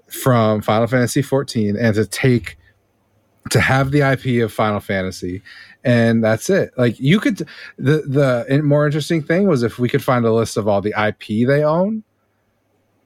from 0.09 0.62
Final 0.62 0.86
Fantasy 0.86 1.20
14 1.22 1.76
and 1.76 1.94
to 1.97 2.06
take 2.06 2.56
to 3.51 3.60
have 3.60 3.90
the 3.90 4.01
IP 4.01 4.43
of 4.43 4.52
Final 4.52 4.80
Fantasy 4.80 5.43
and 5.89 6.23
that's 6.23 6.51
it. 6.51 6.70
Like 6.77 7.01
you 7.01 7.19
could 7.19 7.39
the 7.78 8.02
the 8.47 8.60
more 8.62 8.85
interesting 8.85 9.23
thing 9.23 9.47
was 9.48 9.62
if 9.62 9.78
we 9.78 9.89
could 9.89 10.05
find 10.05 10.24
a 10.27 10.32
list 10.32 10.56
of 10.59 10.69
all 10.69 10.82
the 10.82 10.93
IP 11.09 11.47
they 11.48 11.65
own. 11.65 12.02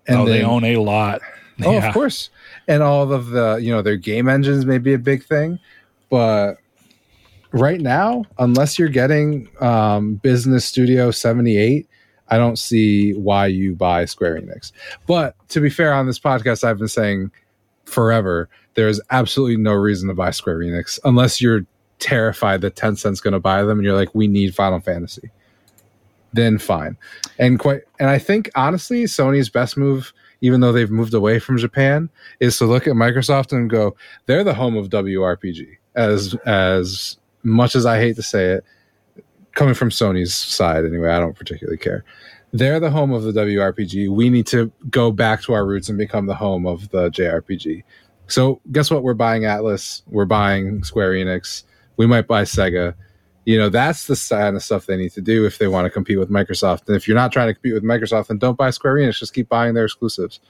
oh, 0.09 0.24
they 0.26 0.38
then- 0.38 0.44
own 0.46 0.64
a 0.64 0.76
lot. 0.78 1.20
Oh, 1.64 1.72
Yeah. 1.72 1.86
of 1.88 1.94
course. 1.94 2.30
And 2.66 2.82
all 2.82 3.12
of 3.12 3.26
the, 3.28 3.59
you 3.62 3.70
know, 3.72 3.82
their 3.82 3.96
game 3.96 4.28
engines 4.28 4.64
may 4.66 4.78
be 4.78 4.94
a 4.94 4.98
big 4.98 5.22
thing, 5.24 5.59
but 6.10 6.54
right 7.52 7.80
now, 7.80 8.24
unless 8.38 8.78
you're 8.78 8.88
getting 8.88 9.48
um, 9.60 10.14
Business 10.16 10.64
Studio 10.64 11.10
78, 11.10 11.86
I 12.28 12.38
don't 12.38 12.59
see 12.59 13.12
why 13.12 13.46
you 13.48 13.74
buy 13.76 14.06
Square 14.06 14.40
Enix. 14.40 14.72
But 15.06 15.36
to 15.50 15.60
be 15.60 15.68
fair, 15.70 15.92
on 15.92 16.06
this 16.06 16.18
podcast, 16.18 16.64
I've 16.64 16.78
been 16.78 16.88
saying 16.88 17.30
forever 17.84 18.48
there 18.74 18.88
is 18.88 19.00
absolutely 19.10 19.59
no 19.59 19.72
reason 19.74 20.09
to 20.09 20.14
buy 20.14 20.30
Square 20.30 20.60
Enix 20.60 20.98
unless 21.04 21.40
you're 21.40 21.66
terrified 22.02 22.60
that 22.62 22.76
Tencent's 22.76 23.20
going 23.20 23.32
to 23.32 23.40
buy 23.40 23.62
them 23.62 23.78
and 23.78 23.84
you're 23.84 23.96
like, 23.96 24.14
we 24.14 24.28
need 24.28 24.54
Final 24.54 24.80
Fantasy. 24.80 25.30
Then 26.32 26.58
fine. 26.58 26.96
And 27.38 27.58
quite, 27.58 27.82
and 28.00 28.08
I 28.08 28.18
think 28.18 28.50
honestly, 28.54 29.04
Sony's 29.04 29.48
best 29.48 29.76
move 29.76 30.12
even 30.42 30.60
though 30.60 30.72
they've 30.72 30.90
moved 30.90 31.14
away 31.14 31.38
from 31.38 31.56
Japan, 31.56 32.10
is 32.40 32.58
to 32.58 32.66
look 32.66 32.86
at 32.86 32.94
Microsoft 32.94 33.52
and 33.52 33.70
go, 33.70 33.96
they're 34.26 34.44
the 34.44 34.52
home 34.52 34.76
of 34.76 34.90
WRPG. 34.90 35.78
As 35.94 36.34
as 36.44 37.16
much 37.44 37.74
as 37.74 37.86
I 37.86 37.98
hate 37.98 38.16
to 38.16 38.22
say 38.22 38.46
it, 38.46 38.64
coming 39.54 39.74
from 39.74 39.90
Sony's 39.90 40.34
side 40.34 40.84
anyway, 40.84 41.10
I 41.10 41.18
don't 41.18 41.36
particularly 41.36 41.78
care. 41.78 42.04
They're 42.52 42.80
the 42.80 42.90
home 42.90 43.12
of 43.12 43.22
the 43.22 43.32
WRPG. 43.32 44.10
We 44.10 44.28
need 44.28 44.46
to 44.48 44.70
go 44.90 45.10
back 45.10 45.42
to 45.42 45.54
our 45.54 45.64
roots 45.64 45.88
and 45.88 45.96
become 45.96 46.26
the 46.26 46.34
home 46.34 46.66
of 46.66 46.90
the 46.90 47.08
JRPG. 47.10 47.82
So 48.26 48.60
guess 48.72 48.90
what? 48.90 49.02
We're 49.02 49.14
buying 49.14 49.42
Atlus. 49.42 50.02
We're 50.06 50.26
buying 50.26 50.82
Square 50.82 51.12
Enix. 51.12 51.64
We 51.97 52.06
might 52.06 52.27
buy 52.27 52.43
Sega. 52.43 52.94
You 53.44 53.59
know, 53.59 53.69
that's 53.69 54.06
the 54.06 54.27
kind 54.28 54.56
of 54.56 54.62
stuff 54.62 54.86
they 54.86 54.97
need 54.97 55.12
to 55.12 55.20
do 55.20 55.44
if 55.44 55.59
they 55.59 55.66
want 55.66 55.86
to 55.86 55.90
compete 55.90 56.19
with 56.19 56.31
Microsoft. 56.31 56.86
And 56.86 56.97
if 56.97 57.09
you're 57.09 57.16
not 57.16 57.32
trying 57.32 57.48
to 57.48 57.55
compete 57.55 57.74
with 57.74 57.82
Microsoft, 57.82 58.28
then 58.28 58.39
don't 58.39 58.56
buy 58.56 58.70
Square 58.70 58.97
Enix. 58.97 59.19
Just 59.19 59.35
keep 59.35 59.48
buying 59.48 59.74
their 59.74 59.85
exclusives. 59.85 60.40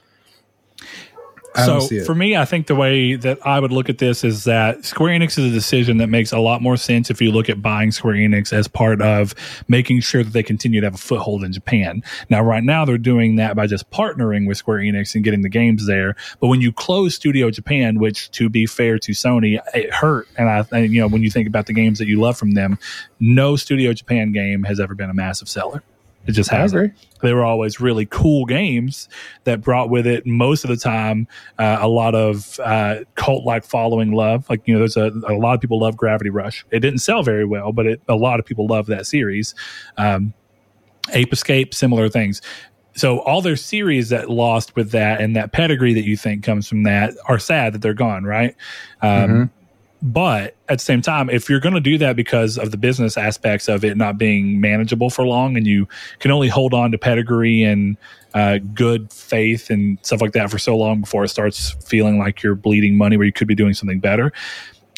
So 1.55 1.87
for 2.05 2.15
me, 2.15 2.35
I 2.35 2.45
think 2.45 2.67
the 2.67 2.75
way 2.75 3.15
that 3.15 3.45
I 3.45 3.59
would 3.59 3.71
look 3.71 3.89
at 3.89 3.97
this 3.97 4.23
is 4.23 4.43
that 4.45 4.85
Square 4.85 5.19
Enix 5.19 5.37
is 5.37 5.45
a 5.45 5.53
decision 5.53 5.97
that 5.97 6.07
makes 6.07 6.31
a 6.31 6.39
lot 6.39 6.61
more 6.61 6.77
sense 6.77 7.09
if 7.09 7.21
you 7.21 7.31
look 7.31 7.49
at 7.49 7.61
buying 7.61 7.91
Square 7.91 8.15
Enix 8.15 8.51
as 8.53 8.67
part 8.67 9.01
of 9.01 9.35
making 9.67 10.01
sure 10.01 10.23
that 10.23 10.33
they 10.33 10.43
continue 10.43 10.81
to 10.81 10.87
have 10.87 10.95
a 10.95 10.97
foothold 10.97 11.43
in 11.43 11.51
Japan. 11.51 12.03
Now, 12.29 12.41
right 12.43 12.63
now, 12.63 12.85
they're 12.85 12.97
doing 12.97 13.35
that 13.37 13.55
by 13.55 13.67
just 13.67 13.89
partnering 13.91 14.47
with 14.47 14.57
Square 14.57 14.79
Enix 14.79 15.15
and 15.15 15.23
getting 15.23 15.41
the 15.41 15.49
games 15.49 15.85
there. 15.87 16.15
But 16.39 16.47
when 16.47 16.61
you 16.61 16.71
close 16.71 17.15
Studio 17.15 17.49
Japan, 17.49 17.99
which 17.99 18.31
to 18.31 18.49
be 18.49 18.65
fair 18.65 18.97
to 18.99 19.11
Sony, 19.11 19.59
it 19.73 19.93
hurt. 19.93 20.27
And 20.37 20.49
I, 20.49 20.65
and, 20.71 20.91
you 20.91 21.01
know, 21.01 21.07
when 21.07 21.23
you 21.23 21.29
think 21.29 21.47
about 21.47 21.67
the 21.67 21.73
games 21.73 21.99
that 21.99 22.07
you 22.07 22.19
love 22.19 22.37
from 22.37 22.51
them, 22.51 22.79
no 23.19 23.55
Studio 23.55 23.93
Japan 23.93 24.31
game 24.31 24.63
has 24.63 24.79
ever 24.79 24.95
been 24.95 25.09
a 25.09 25.13
massive 25.13 25.49
seller. 25.49 25.83
It 26.25 26.31
just 26.31 26.49
hasn't. 26.49 26.93
They 27.21 27.33
were 27.33 27.43
always 27.43 27.79
really 27.79 28.05
cool 28.05 28.45
games 28.45 29.09
that 29.43 29.61
brought 29.61 29.89
with 29.89 30.07
it 30.07 30.25
most 30.25 30.63
of 30.63 30.69
the 30.69 30.77
time 30.77 31.27
uh, 31.59 31.77
a 31.81 31.87
lot 31.87 32.15
of 32.15 32.59
uh, 32.63 32.99
cult 33.15 33.45
like 33.45 33.65
following 33.65 34.13
love. 34.13 34.49
Like 34.49 34.61
you 34.65 34.73
know, 34.73 34.79
there's 34.79 34.97
a, 34.97 35.11
a 35.27 35.35
lot 35.35 35.55
of 35.55 35.61
people 35.61 35.79
love 35.79 35.97
Gravity 35.97 36.29
Rush. 36.29 36.65
It 36.71 36.79
didn't 36.79 36.99
sell 36.99 37.23
very 37.23 37.45
well, 37.45 37.71
but 37.73 37.85
it, 37.85 38.01
a 38.07 38.15
lot 38.15 38.39
of 38.39 38.45
people 38.45 38.67
love 38.67 38.85
that 38.87 39.05
series. 39.05 39.53
Um, 39.97 40.33
Ape 41.11 41.33
Escape, 41.33 41.73
similar 41.73 42.07
things. 42.07 42.41
So 42.95 43.19
all 43.21 43.41
their 43.41 43.55
series 43.55 44.09
that 44.09 44.29
lost 44.29 44.75
with 44.75 44.91
that 44.91 45.19
and 45.19 45.35
that 45.35 45.51
pedigree 45.51 45.93
that 45.95 46.03
you 46.03 46.15
think 46.15 46.43
comes 46.43 46.67
from 46.67 46.83
that 46.83 47.13
are 47.25 47.39
sad 47.39 47.73
that 47.73 47.81
they're 47.81 47.93
gone, 47.93 48.23
right? 48.23 48.55
Um, 49.01 49.09
mm-hmm 49.09 49.43
but 50.03 50.57
at 50.67 50.79
the 50.79 50.83
same 50.83 51.01
time, 51.01 51.29
if 51.29 51.49
you're 51.49 51.61
going 51.61 51.75
to 51.75 51.79
do 51.79 51.97
that 51.99 52.17
because 52.17 52.57
of 52.57 52.71
the 52.71 52.77
business 52.77 53.15
aspects 53.15 53.69
of 53.69 53.85
it 53.85 53.95
not 53.95 54.17
being 54.17 54.59
manageable 54.59 55.09
for 55.09 55.25
long, 55.25 55.55
and 55.55 55.65
you 55.65 55.87
can 56.19 56.29
only 56.29 56.49
hold 56.49 56.73
on 56.73 56.91
to 56.91 56.97
pedigree 56.97 57.63
and 57.63 57.95
uh, 58.33 58.57
good 58.73 59.13
faith 59.13 59.69
and 59.69 59.97
stuff 60.01 60.19
like 60.19 60.33
that 60.33 60.51
for 60.51 60.57
so 60.59 60.75
long 60.75 60.99
before 60.99 61.23
it 61.23 61.29
starts 61.29 61.71
feeling 61.87 62.19
like 62.19 62.43
you're 62.43 62.53
bleeding 62.53 62.97
money 62.97 63.15
where 63.15 63.25
you 63.25 63.31
could 63.31 63.47
be 63.47 63.55
doing 63.55 63.73
something 63.73 64.01
better. 64.01 64.33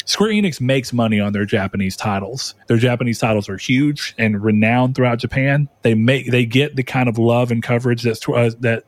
Square 0.06 0.30
Enix 0.30 0.60
makes 0.60 0.92
money 0.92 1.20
on 1.20 1.32
their 1.32 1.44
Japanese 1.44 1.96
titles. 1.96 2.56
Their 2.66 2.76
Japanese 2.76 3.20
titles 3.20 3.48
are 3.48 3.58
huge 3.58 4.12
and 4.18 4.42
renowned 4.42 4.96
throughout 4.96 5.20
Japan. 5.20 5.68
They 5.82 5.94
make 5.94 6.32
they 6.32 6.46
get 6.46 6.74
the 6.74 6.82
kind 6.82 7.08
of 7.08 7.16
love 7.16 7.52
and 7.52 7.62
coverage 7.62 8.02
that's 8.02 8.28
uh, 8.28 8.50
that 8.58 8.84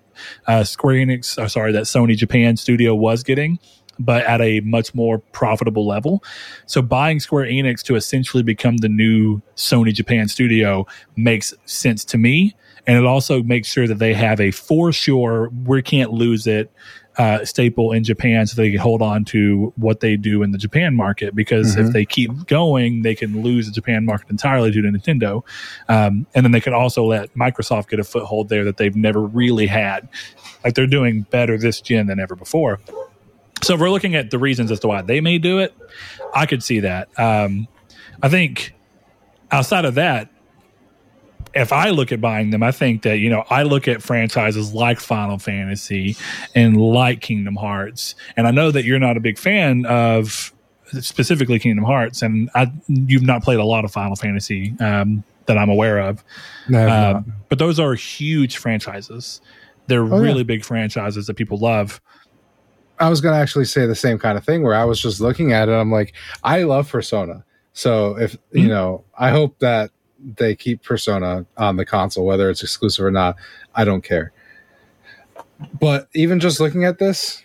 uh, 0.48 0.64
Square 0.64 0.96
Enix, 0.96 1.38
uh, 1.38 1.46
sorry, 1.46 1.70
that 1.72 1.84
Sony 1.84 2.16
Japan 2.16 2.56
studio 2.56 2.92
was 2.92 3.22
getting 3.22 3.60
but 3.98 4.24
at 4.24 4.40
a 4.40 4.60
much 4.60 4.94
more 4.94 5.18
profitable 5.18 5.86
level. 5.86 6.22
So 6.66 6.82
buying 6.82 7.20
Square 7.20 7.46
Enix 7.46 7.82
to 7.84 7.96
essentially 7.96 8.42
become 8.42 8.78
the 8.78 8.88
new 8.88 9.40
Sony 9.56 9.92
Japan 9.92 10.28
studio 10.28 10.86
makes 11.16 11.54
sense 11.64 12.04
to 12.06 12.18
me. 12.18 12.54
And 12.86 12.96
it 12.96 13.04
also 13.04 13.42
makes 13.42 13.68
sure 13.68 13.86
that 13.86 13.98
they 13.98 14.14
have 14.14 14.40
a 14.40 14.50
for 14.50 14.92
sure, 14.92 15.50
we 15.64 15.82
can't 15.82 16.12
lose 16.12 16.46
it 16.46 16.72
uh, 17.18 17.44
staple 17.44 17.92
in 17.92 18.04
Japan 18.04 18.46
so 18.46 18.54
they 18.54 18.70
can 18.70 18.78
hold 18.78 19.02
on 19.02 19.24
to 19.24 19.72
what 19.76 20.00
they 20.00 20.16
do 20.16 20.42
in 20.44 20.52
the 20.52 20.58
Japan 20.58 20.94
market. 20.94 21.34
Because 21.34 21.74
mm-hmm. 21.74 21.86
if 21.86 21.92
they 21.92 22.04
keep 22.04 22.46
going, 22.46 23.02
they 23.02 23.14
can 23.14 23.42
lose 23.42 23.66
the 23.66 23.72
Japan 23.72 24.06
market 24.06 24.30
entirely 24.30 24.70
due 24.70 24.82
to 24.82 24.88
Nintendo. 24.88 25.42
Um, 25.88 26.26
and 26.34 26.44
then 26.44 26.52
they 26.52 26.60
can 26.60 26.72
also 26.72 27.04
let 27.04 27.34
Microsoft 27.34 27.88
get 27.88 27.98
a 27.98 28.04
foothold 28.04 28.48
there 28.48 28.64
that 28.64 28.76
they've 28.76 28.96
never 28.96 29.20
really 29.20 29.66
had. 29.66 30.08
Like 30.64 30.74
they're 30.74 30.86
doing 30.86 31.22
better 31.22 31.58
this 31.58 31.80
gen 31.80 32.06
than 32.06 32.20
ever 32.20 32.36
before. 32.36 32.78
So 33.62 33.74
if 33.74 33.80
we're 33.80 33.90
looking 33.90 34.14
at 34.14 34.30
the 34.30 34.38
reasons 34.38 34.70
as 34.70 34.80
to 34.80 34.88
why 34.88 35.02
they 35.02 35.20
may 35.20 35.38
do 35.38 35.58
it, 35.58 35.74
I 36.34 36.46
could 36.46 36.62
see 36.62 36.80
that. 36.80 37.08
Um, 37.18 37.68
I 38.22 38.28
think 38.28 38.74
outside 39.50 39.84
of 39.84 39.94
that, 39.94 40.30
if 41.54 41.72
I 41.72 41.90
look 41.90 42.12
at 42.12 42.20
buying 42.20 42.50
them, 42.50 42.62
I 42.62 42.72
think 42.72 43.02
that, 43.02 43.18
you 43.18 43.30
know, 43.30 43.44
I 43.50 43.62
look 43.62 43.88
at 43.88 44.02
franchises 44.02 44.74
like 44.74 45.00
Final 45.00 45.38
Fantasy 45.38 46.16
and 46.54 46.76
like 46.76 47.20
Kingdom 47.20 47.56
Hearts. 47.56 48.14
And 48.36 48.46
I 48.46 48.50
know 48.50 48.70
that 48.70 48.84
you're 48.84 48.98
not 48.98 49.16
a 49.16 49.20
big 49.20 49.38
fan 49.38 49.86
of 49.86 50.52
specifically 51.00 51.58
Kingdom 51.58 51.84
Hearts, 51.84 52.22
and 52.22 52.50
I, 52.54 52.72
you've 52.86 53.22
not 53.22 53.42
played 53.42 53.58
a 53.58 53.64
lot 53.64 53.84
of 53.84 53.92
Final 53.92 54.16
Fantasy 54.16 54.74
um, 54.80 55.24
that 55.46 55.58
I'm 55.58 55.68
aware 55.68 55.98
of. 55.98 56.24
No, 56.68 56.88
um, 56.88 57.32
but 57.48 57.58
those 57.58 57.78
are 57.78 57.94
huge 57.94 58.56
franchises. 58.58 59.40
They're 59.86 60.02
oh, 60.02 60.20
really 60.20 60.38
yeah. 60.38 60.44
big 60.44 60.64
franchises 60.64 61.26
that 61.26 61.34
people 61.34 61.58
love. 61.58 62.00
I 63.00 63.08
was 63.08 63.20
going 63.20 63.34
to 63.34 63.40
actually 63.40 63.64
say 63.64 63.86
the 63.86 63.94
same 63.94 64.18
kind 64.18 64.36
of 64.36 64.44
thing 64.44 64.62
where 64.62 64.74
I 64.74 64.84
was 64.84 65.00
just 65.00 65.20
looking 65.20 65.52
at 65.52 65.68
it. 65.68 65.72
I'm 65.72 65.92
like, 65.92 66.14
I 66.42 66.62
love 66.62 66.88
Persona. 66.90 67.44
So 67.72 68.18
if, 68.18 68.32
mm-hmm. 68.32 68.58
you 68.58 68.68
know, 68.68 69.04
I 69.18 69.30
hope 69.30 69.58
that 69.60 69.90
they 70.36 70.54
keep 70.54 70.82
Persona 70.82 71.46
on 71.56 71.76
the 71.76 71.84
console, 71.84 72.26
whether 72.26 72.50
it's 72.50 72.62
exclusive 72.62 73.04
or 73.04 73.10
not. 73.10 73.36
I 73.74 73.84
don't 73.84 74.02
care. 74.02 74.32
But 75.80 76.08
even 76.14 76.40
just 76.40 76.60
looking 76.60 76.84
at 76.84 76.98
this, 76.98 77.42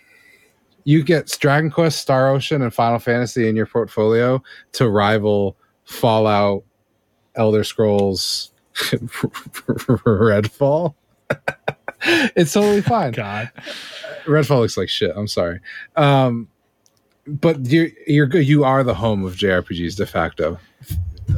you 0.84 1.04
get 1.04 1.36
Dragon 1.40 1.72
Quest, 1.72 2.00
Star 2.00 2.30
Ocean, 2.30 2.62
and 2.62 2.74
Final 2.74 3.00
Fantasy 3.00 3.48
in 3.48 3.56
your 3.56 3.66
portfolio 3.66 4.42
to 4.74 4.90
rival 4.90 5.56
Fallout, 5.86 6.64
Elder 7.36 7.64
Scrolls, 7.64 8.52
Redfall. 10.06 10.96
it's 12.36 12.54
totally 12.54 12.82
fine. 12.82 13.12
God. 13.12 13.52
Redfall 14.26 14.60
looks 14.60 14.78
like 14.78 14.90
shit. 14.90 15.12
I'm 15.16 15.28
sorry. 15.28 15.60
Um, 15.96 16.48
but 17.28 17.66
you're 17.66 17.90
you're 18.08 18.28
good. 18.28 18.46
You 18.46 18.64
are 18.64 18.84
the 18.84 18.94
home 18.94 19.26
of 19.26 19.36
JRPGs 19.36 19.96
de 19.96 20.06
facto. 20.06 20.60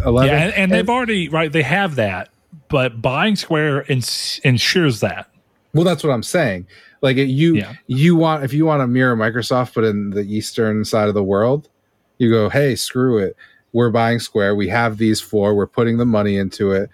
11, 0.04 0.30
yeah, 0.30 0.44
and, 0.44 0.54
and 0.54 0.72
they've 0.72 0.90
already 0.90 1.30
right. 1.30 1.52
They 1.52 1.62
have 1.62 1.96
that, 1.96 2.30
but 2.70 3.02
buying 3.02 3.36
Square 3.36 3.84
ins- 3.84 4.40
ensures 4.44 5.00
that. 5.02 5.30
Well, 5.74 5.84
that's 5.84 6.04
what 6.04 6.12
I'm 6.12 6.24
saying. 6.24 6.68
Like 7.02 7.18
you, 7.18 7.56
yeah. 7.56 7.74
you 7.86 8.16
want 8.16 8.44
if 8.44 8.52
you 8.52 8.66
want 8.66 8.82
to 8.82 8.88
mirror 8.88 9.16
Microsoft, 9.16 9.76
but 9.76 9.84
in 9.84 10.10
the 10.10 10.22
eastern 10.22 10.86
side 10.86 11.08
of 11.08 11.14
the 11.14 11.24
world, 11.24 11.70
you 12.18 12.32
go, 12.32 12.50
hey, 12.50 12.76
screw 12.76 13.20
it. 13.20 13.36
We're 13.74 13.92
buying 13.92 14.20
Square. 14.20 14.56
We 14.56 14.70
have 14.70 14.98
these 14.98 15.22
four. 15.22 15.54
We're 15.54 15.68
putting 15.68 15.98
the 15.98 16.06
money 16.06 16.38
into 16.38 16.72
it. 16.72 16.90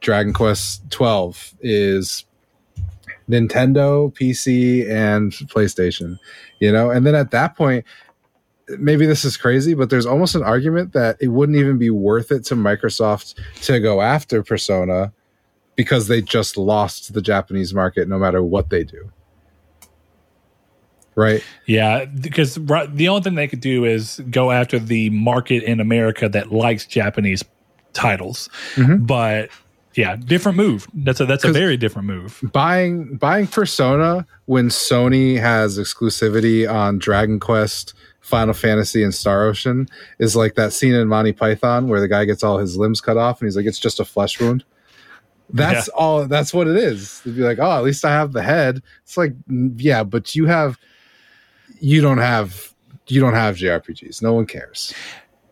Dragon 0.00 0.32
Quest 0.32 0.90
12 0.90 1.54
is 1.60 2.24
Nintendo, 3.28 4.12
PC, 4.14 4.88
and 4.90 5.32
PlayStation, 5.32 6.18
you 6.60 6.72
know? 6.72 6.90
And 6.90 7.06
then 7.06 7.14
at 7.14 7.30
that 7.30 7.56
point, 7.56 7.84
maybe 8.78 9.06
this 9.06 9.24
is 9.24 9.36
crazy, 9.36 9.74
but 9.74 9.90
there's 9.90 10.06
almost 10.06 10.34
an 10.34 10.42
argument 10.42 10.92
that 10.92 11.16
it 11.20 11.28
wouldn't 11.28 11.58
even 11.58 11.78
be 11.78 11.90
worth 11.90 12.30
it 12.30 12.44
to 12.46 12.54
Microsoft 12.54 13.34
to 13.62 13.80
go 13.80 14.00
after 14.00 14.42
Persona 14.42 15.12
because 15.76 16.08
they 16.08 16.22
just 16.22 16.56
lost 16.56 17.14
the 17.14 17.22
Japanese 17.22 17.72
market 17.74 18.08
no 18.08 18.18
matter 18.18 18.42
what 18.42 18.70
they 18.70 18.84
do. 18.84 19.10
Right? 21.14 21.44
Yeah, 21.66 22.06
because 22.06 22.54
the 22.54 23.08
only 23.08 23.22
thing 23.22 23.34
they 23.34 23.48
could 23.48 23.60
do 23.60 23.84
is 23.84 24.20
go 24.30 24.50
after 24.50 24.78
the 24.78 25.10
market 25.10 25.62
in 25.62 25.78
America 25.78 26.28
that 26.28 26.52
likes 26.52 26.86
Japanese 26.86 27.44
titles. 27.92 28.48
Mm-hmm. 28.76 29.04
But 29.04 29.50
yeah, 29.94 30.16
different 30.16 30.56
move. 30.56 30.86
That's 30.94 31.20
a 31.20 31.26
that's 31.26 31.44
a 31.44 31.52
very 31.52 31.76
different 31.76 32.08
move. 32.08 32.40
Buying 32.52 33.16
buying 33.16 33.46
Persona 33.46 34.26
when 34.46 34.68
Sony 34.68 35.38
has 35.38 35.78
exclusivity 35.78 36.70
on 36.70 36.98
Dragon 36.98 37.38
Quest, 37.38 37.94
Final 38.20 38.54
Fantasy, 38.54 39.02
and 39.02 39.14
Star 39.14 39.46
Ocean 39.46 39.88
is 40.18 40.34
like 40.34 40.54
that 40.54 40.72
scene 40.72 40.94
in 40.94 41.08
Monty 41.08 41.32
Python 41.32 41.88
where 41.88 42.00
the 42.00 42.08
guy 42.08 42.24
gets 42.24 42.42
all 42.42 42.58
his 42.58 42.76
limbs 42.76 43.00
cut 43.00 43.16
off 43.16 43.40
and 43.40 43.46
he's 43.46 43.56
like, 43.56 43.66
it's 43.66 43.78
just 43.78 44.00
a 44.00 44.04
flesh 44.04 44.40
wound. 44.40 44.64
That's 45.52 45.88
yeah. 45.88 45.94
all. 45.94 46.26
That's 46.26 46.54
what 46.54 46.66
it 46.66 46.76
is. 46.76 47.20
To 47.24 47.34
be 47.34 47.42
like, 47.42 47.58
oh, 47.58 47.72
at 47.72 47.84
least 47.84 48.04
I 48.04 48.10
have 48.10 48.32
the 48.32 48.42
head. 48.42 48.82
It's 49.02 49.16
like, 49.16 49.34
yeah, 49.76 50.02
but 50.02 50.34
you 50.34 50.46
have, 50.46 50.78
you 51.80 52.00
don't 52.00 52.18
have, 52.18 52.72
you 53.08 53.20
don't 53.20 53.34
have 53.34 53.56
JRPGs. 53.56 54.22
No 54.22 54.32
one 54.32 54.46
cares. 54.46 54.94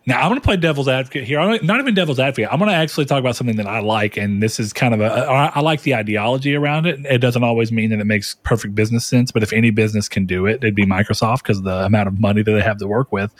Now 0.06 0.22
I'm 0.22 0.28
going 0.28 0.40
to 0.40 0.44
play 0.44 0.56
devil's 0.56 0.88
advocate 0.88 1.24
here. 1.24 1.38
I'm 1.38 1.64
not 1.64 1.78
even 1.78 1.94
devil's 1.94 2.18
advocate. 2.18 2.50
I'm 2.50 2.58
going 2.58 2.70
to 2.70 2.74
actually 2.74 3.04
talk 3.04 3.20
about 3.20 3.36
something 3.36 3.56
that 3.56 3.66
I 3.66 3.80
like, 3.80 4.16
and 4.16 4.42
this 4.42 4.58
is 4.58 4.72
kind 4.72 4.94
of 4.94 5.00
a. 5.00 5.04
I 5.04 5.60
like 5.60 5.82
the 5.82 5.94
ideology 5.94 6.54
around 6.54 6.86
it. 6.86 7.04
It 7.04 7.18
doesn't 7.18 7.44
always 7.44 7.70
mean 7.70 7.90
that 7.90 8.00
it 8.00 8.06
makes 8.06 8.34
perfect 8.42 8.74
business 8.74 9.04
sense, 9.04 9.30
but 9.30 9.42
if 9.42 9.52
any 9.52 9.70
business 9.70 10.08
can 10.08 10.24
do 10.24 10.46
it, 10.46 10.56
it'd 10.56 10.74
be 10.74 10.86
Microsoft 10.86 11.42
because 11.42 11.62
the 11.62 11.84
amount 11.84 12.08
of 12.08 12.18
money 12.18 12.42
that 12.42 12.50
they 12.50 12.62
have 12.62 12.78
to 12.78 12.88
work 12.88 13.12
with. 13.12 13.34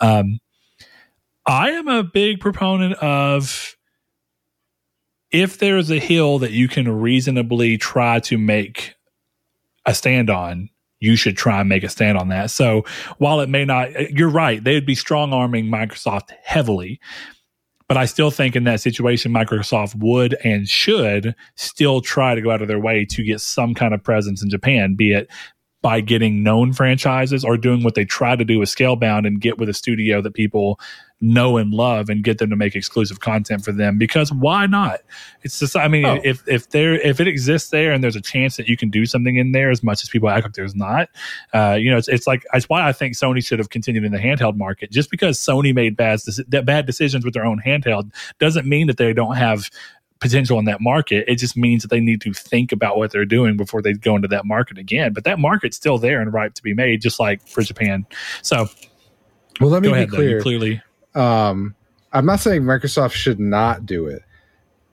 Um, 0.00 0.38
I 1.46 1.70
am 1.72 1.88
a 1.88 2.02
big 2.02 2.40
proponent 2.40 2.94
of 2.94 3.76
if 5.30 5.58
there 5.58 5.78
is 5.78 5.90
a 5.90 5.98
hill 5.98 6.38
that 6.38 6.52
you 6.52 6.68
can 6.68 6.88
reasonably 6.88 7.76
try 7.76 8.20
to 8.20 8.38
make 8.38 8.94
a 9.84 9.94
stand 9.94 10.30
on, 10.30 10.70
you 11.04 11.16
should 11.16 11.36
try 11.36 11.60
and 11.60 11.68
make 11.68 11.84
a 11.84 11.88
stand 11.88 12.18
on 12.18 12.28
that. 12.28 12.50
So 12.50 12.84
while 13.18 13.40
it 13.40 13.48
may 13.48 13.64
not, 13.64 14.10
you're 14.10 14.30
right, 14.30 14.62
they'd 14.62 14.86
be 14.86 14.94
strong 14.94 15.32
arming 15.32 15.66
Microsoft 15.66 16.30
heavily. 16.42 17.00
But 17.86 17.98
I 17.98 18.06
still 18.06 18.30
think 18.30 18.56
in 18.56 18.64
that 18.64 18.80
situation, 18.80 19.32
Microsoft 19.32 19.94
would 19.96 20.34
and 20.42 20.66
should 20.66 21.34
still 21.56 22.00
try 22.00 22.34
to 22.34 22.40
go 22.40 22.50
out 22.50 22.62
of 22.62 22.68
their 22.68 22.80
way 22.80 23.04
to 23.10 23.22
get 23.22 23.42
some 23.42 23.74
kind 23.74 23.92
of 23.92 24.02
presence 24.02 24.42
in 24.42 24.48
Japan, 24.48 24.94
be 24.94 25.12
it 25.12 25.30
by 25.82 26.00
getting 26.00 26.42
known 26.42 26.72
franchises 26.72 27.44
or 27.44 27.58
doing 27.58 27.84
what 27.84 27.94
they 27.94 28.06
try 28.06 28.34
to 28.34 28.44
do 28.44 28.58
with 28.58 28.70
Scalebound 28.70 29.26
and 29.26 29.42
get 29.42 29.58
with 29.58 29.68
a 29.68 29.74
studio 29.74 30.22
that 30.22 30.32
people 30.32 30.80
know 31.24 31.56
and 31.56 31.72
love 31.72 32.08
and 32.08 32.22
get 32.22 32.38
them 32.38 32.50
to 32.50 32.56
make 32.56 32.74
exclusive 32.76 33.20
content 33.20 33.64
for 33.64 33.72
them 33.72 33.96
because 33.98 34.30
why 34.32 34.66
not 34.66 35.00
it's 35.42 35.58
just 35.58 35.74
i 35.76 35.88
mean 35.88 36.04
Oh. 36.04 36.20
if 36.22 36.46
if 36.46 36.68
there 36.70 36.94
if 36.94 37.18
it 37.20 37.26
exists 37.26 37.70
there 37.70 37.92
and 37.92 38.04
there's 38.04 38.16
a 38.16 38.20
chance 38.20 38.56
that 38.58 38.68
you 38.68 38.76
can 38.76 38.90
do 38.90 39.06
something 39.06 39.36
in 39.36 39.52
there 39.52 39.70
as 39.70 39.82
much 39.82 40.02
as 40.02 40.08
people 40.08 40.28
act 40.28 40.44
like 40.44 40.52
there's 40.54 40.74
not 40.74 41.08
uh, 41.52 41.76
you 41.80 41.90
know 41.90 41.96
it's, 41.96 42.08
it's 42.08 42.26
like 42.26 42.44
that's 42.52 42.68
why 42.68 42.86
i 42.86 42.92
think 42.92 43.14
sony 43.14 43.44
should 43.44 43.58
have 43.58 43.70
continued 43.70 44.04
in 44.04 44.12
the 44.12 44.18
handheld 44.18 44.56
market 44.56 44.90
just 44.90 45.10
because 45.10 45.38
sony 45.38 45.74
made 45.74 45.96
bad, 45.96 46.20
bad 46.64 46.86
decisions 46.86 47.24
with 47.24 47.32
their 47.34 47.44
own 47.46 47.60
handheld 47.64 48.12
doesn't 48.38 48.66
mean 48.66 48.86
that 48.86 48.96
they 48.98 49.12
don't 49.12 49.36
have 49.36 49.70
potential 50.20 50.58
in 50.58 50.64
that 50.64 50.80
market. 50.80 51.24
It 51.28 51.36
just 51.36 51.54
means 51.54 51.82
that 51.82 51.88
they 51.88 52.00
need 52.00 52.22
to 52.22 52.32
think 52.32 52.72
about 52.72 52.96
what 52.96 53.10
they're 53.10 53.26
doing 53.26 53.58
before 53.58 53.82
they 53.82 53.92
go 53.92 54.16
into 54.16 54.28
that 54.28 54.46
market 54.46 54.78
again. 54.78 55.12
But 55.12 55.24
that 55.24 55.38
market's 55.38 55.76
still 55.76 55.98
there 55.98 56.22
and 56.22 56.32
ripe 56.32 56.54
to 56.54 56.62
be 56.62 56.72
made, 56.72 57.02
just 57.02 57.20
like 57.20 57.46
for 57.46 57.60
Japan. 57.62 58.06
So 58.40 58.68
Well, 59.60 59.68
let 59.68 59.82
me 59.82 59.88
be 59.88 59.92
ahead. 59.94 60.10
though. 60.10 60.16
Clear. 60.16 60.40
clearly, 60.40 60.82
um 61.14 61.74
i'm 62.12 62.26
not 62.26 62.40
saying 62.40 62.62
microsoft 62.62 63.12
should 63.12 63.38
not 63.40 63.86
do 63.86 64.06
it 64.06 64.22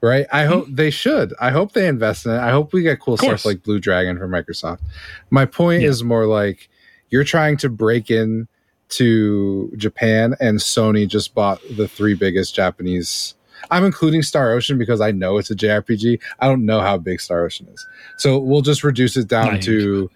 right? 0.04 0.26
I 0.32 0.46
hope 0.46 0.66
they 0.68 0.90
should. 0.90 1.32
I 1.40 1.50
hope 1.52 1.74
they 1.74 1.86
invest 1.86 2.26
in 2.26 2.32
it. 2.32 2.38
I 2.40 2.50
hope 2.50 2.72
we 2.72 2.82
get 2.82 2.98
cool 2.98 3.16
Mm-hmm. 3.16 3.26
Stuff 3.36 3.44
like 3.44 3.62
blue 3.62 3.78
dragon 3.78 4.18
from 4.18 4.32
microsoft. 4.32 4.80
My 5.30 5.44
point 5.46 5.82
Yeah. 5.82 5.90
is 5.90 6.02
more 6.02 6.26
like 6.26 6.68
you're 7.10 7.22
trying 7.22 7.56
to 7.58 7.68
break 7.68 8.10
in 8.10 8.48
to 8.88 9.72
japan 9.76 10.34
and 10.40 10.58
sony 10.58 11.06
just 11.06 11.34
bought 11.34 11.60
the 11.76 11.86
three 11.88 12.14
biggest 12.14 12.52
japanese 12.54 13.34
i'm 13.70 13.84
including 13.84 14.22
star 14.22 14.52
ocean 14.52 14.76
because 14.76 15.00
i 15.00 15.10
know 15.12 15.38
it's 15.38 15.50
a 15.50 15.54
jrpg 15.54 16.20
i 16.40 16.46
don't 16.48 16.66
know 16.66 16.80
how 16.80 16.98
big 16.98 17.20
star 17.20 17.44
ocean 17.44 17.66
is. 17.72 17.86
So 18.18 18.38
we'll 18.38 18.60
just 18.60 18.82
reduce 18.84 19.16
it 19.16 19.28
down 19.28 19.60
to 19.60 20.10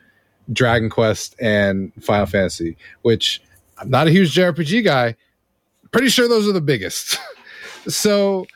dragon 0.52 0.90
quest 0.90 1.36
and 1.40 1.92
final 2.02 2.26
fantasy 2.26 2.76
which 3.02 3.40
i'm 3.78 3.88
not 3.88 4.08
a 4.08 4.10
huge 4.10 4.34
jrpg 4.34 4.84
guy 4.84 5.14
pretty 5.96 6.08
sure 6.10 6.28
those 6.28 6.46
are 6.48 6.52
the 6.52 6.60
biggest. 6.60 7.18
so 7.88 8.46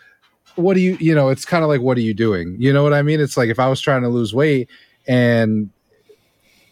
what 0.57 0.75
do 0.75 0.81
you 0.81 0.97
you 1.01 1.15
know, 1.15 1.29
it's 1.31 1.45
kind 1.45 1.63
of 1.65 1.69
like 1.71 1.81
what 1.81 1.97
are 1.97 2.03
you 2.03 2.15
doing? 2.15 2.57
You 2.59 2.73
know 2.73 2.83
what 2.83 2.93
I 2.93 3.03
mean? 3.03 3.21
It's 3.21 3.37
like 3.37 3.49
if 3.49 3.59
I 3.59 3.69
was 3.69 3.81
trying 3.81 4.03
to 4.03 4.09
lose 4.09 4.35
weight 4.35 4.69
and 5.07 5.71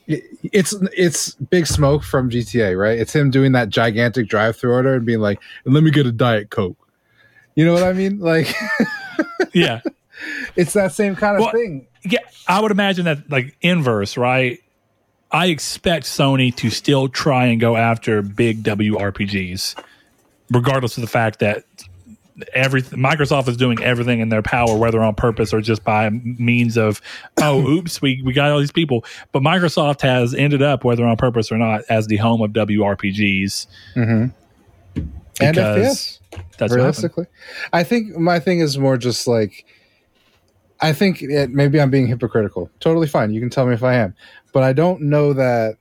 it- 0.06 0.24
it's 0.52 0.74
it's 0.96 1.34
big 1.34 1.66
smoke 1.66 2.02
from 2.02 2.30
GTA, 2.30 2.78
right? 2.78 2.98
It's 2.98 3.14
him 3.14 3.30
doing 3.30 3.52
that 3.52 3.68
gigantic 3.68 4.28
drive-through 4.28 4.72
order 4.72 4.94
and 4.94 5.04
being 5.06 5.20
like, 5.20 5.40
"Let 5.64 5.82
me 5.82 5.90
get 5.90 6.06
a 6.06 6.12
diet 6.12 6.50
coke." 6.50 6.76
You 7.54 7.64
know 7.64 7.72
what 7.74 7.82
I 7.82 7.92
mean? 7.92 8.18
Like 8.20 8.54
yeah, 9.52 9.80
it's 10.56 10.72
that 10.74 10.92
same 10.92 11.16
kind 11.16 11.36
of 11.36 11.42
Well, 11.42 11.52
thing. 11.52 11.86
yeah. 12.04 12.20
I 12.46 12.60
would 12.60 12.70
imagine 12.70 13.04
that 13.06 13.30
like 13.30 13.56
inverse, 13.60 14.16
right? 14.16 14.58
I 15.30 15.46
expect 15.46 16.06
Sony 16.06 16.54
to 16.56 16.70
still 16.70 17.08
try 17.08 17.46
and 17.46 17.60
go 17.60 17.76
after 17.76 18.22
big 18.22 18.62
WRPGs, 18.62 19.74
regardless 20.50 20.96
of 20.96 21.02
the 21.02 21.08
fact 21.08 21.38
that 21.40 21.64
everything 22.54 22.98
Microsoft 22.98 23.48
is 23.48 23.56
doing 23.56 23.82
everything 23.82 24.20
in 24.20 24.28
their 24.28 24.42
power, 24.42 24.76
whether 24.76 25.02
on 25.02 25.14
purpose 25.14 25.52
or 25.52 25.60
just 25.60 25.84
by 25.84 26.08
means 26.10 26.76
of, 26.76 27.00
oh, 27.38 27.66
oops, 27.68 28.00
we, 28.00 28.22
we 28.22 28.32
got 28.32 28.50
all 28.50 28.60
these 28.60 28.72
people. 28.72 29.04
But 29.32 29.42
Microsoft 29.42 30.02
has 30.02 30.34
ended 30.34 30.62
up, 30.62 30.84
whether 30.84 31.06
on 31.06 31.16
purpose 31.16 31.50
or 31.50 31.58
not, 31.58 31.82
as 31.88 32.06
the 32.06 32.16
home 32.16 32.42
of 32.42 32.52
WRPGs. 32.52 33.66
Mm-hmm. 33.96 35.02
And 35.40 35.56
FPS. 35.56 36.18
That's 36.58 36.72
realistically. 36.72 37.26
I 37.72 37.84
think 37.84 38.16
my 38.16 38.40
thing 38.40 38.60
is 38.60 38.78
more 38.78 38.96
just 38.96 39.26
like 39.28 39.64
I 40.80 40.92
think 40.92 41.22
it, 41.22 41.50
maybe 41.50 41.80
I'm 41.80 41.90
being 41.90 42.06
hypocritical. 42.06 42.70
Totally 42.80 43.06
fine. 43.06 43.32
You 43.32 43.40
can 43.40 43.50
tell 43.50 43.66
me 43.66 43.74
if 43.74 43.82
I 43.82 43.94
am, 43.94 44.14
but 44.52 44.62
I 44.62 44.72
don't 44.72 45.02
know 45.02 45.32
that 45.32 45.76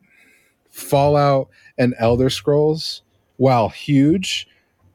Fallout 0.71 1.49
and 1.77 1.93
Elder 1.99 2.29
Scrolls, 2.29 3.03
while 3.37 3.69
huge, 3.69 4.47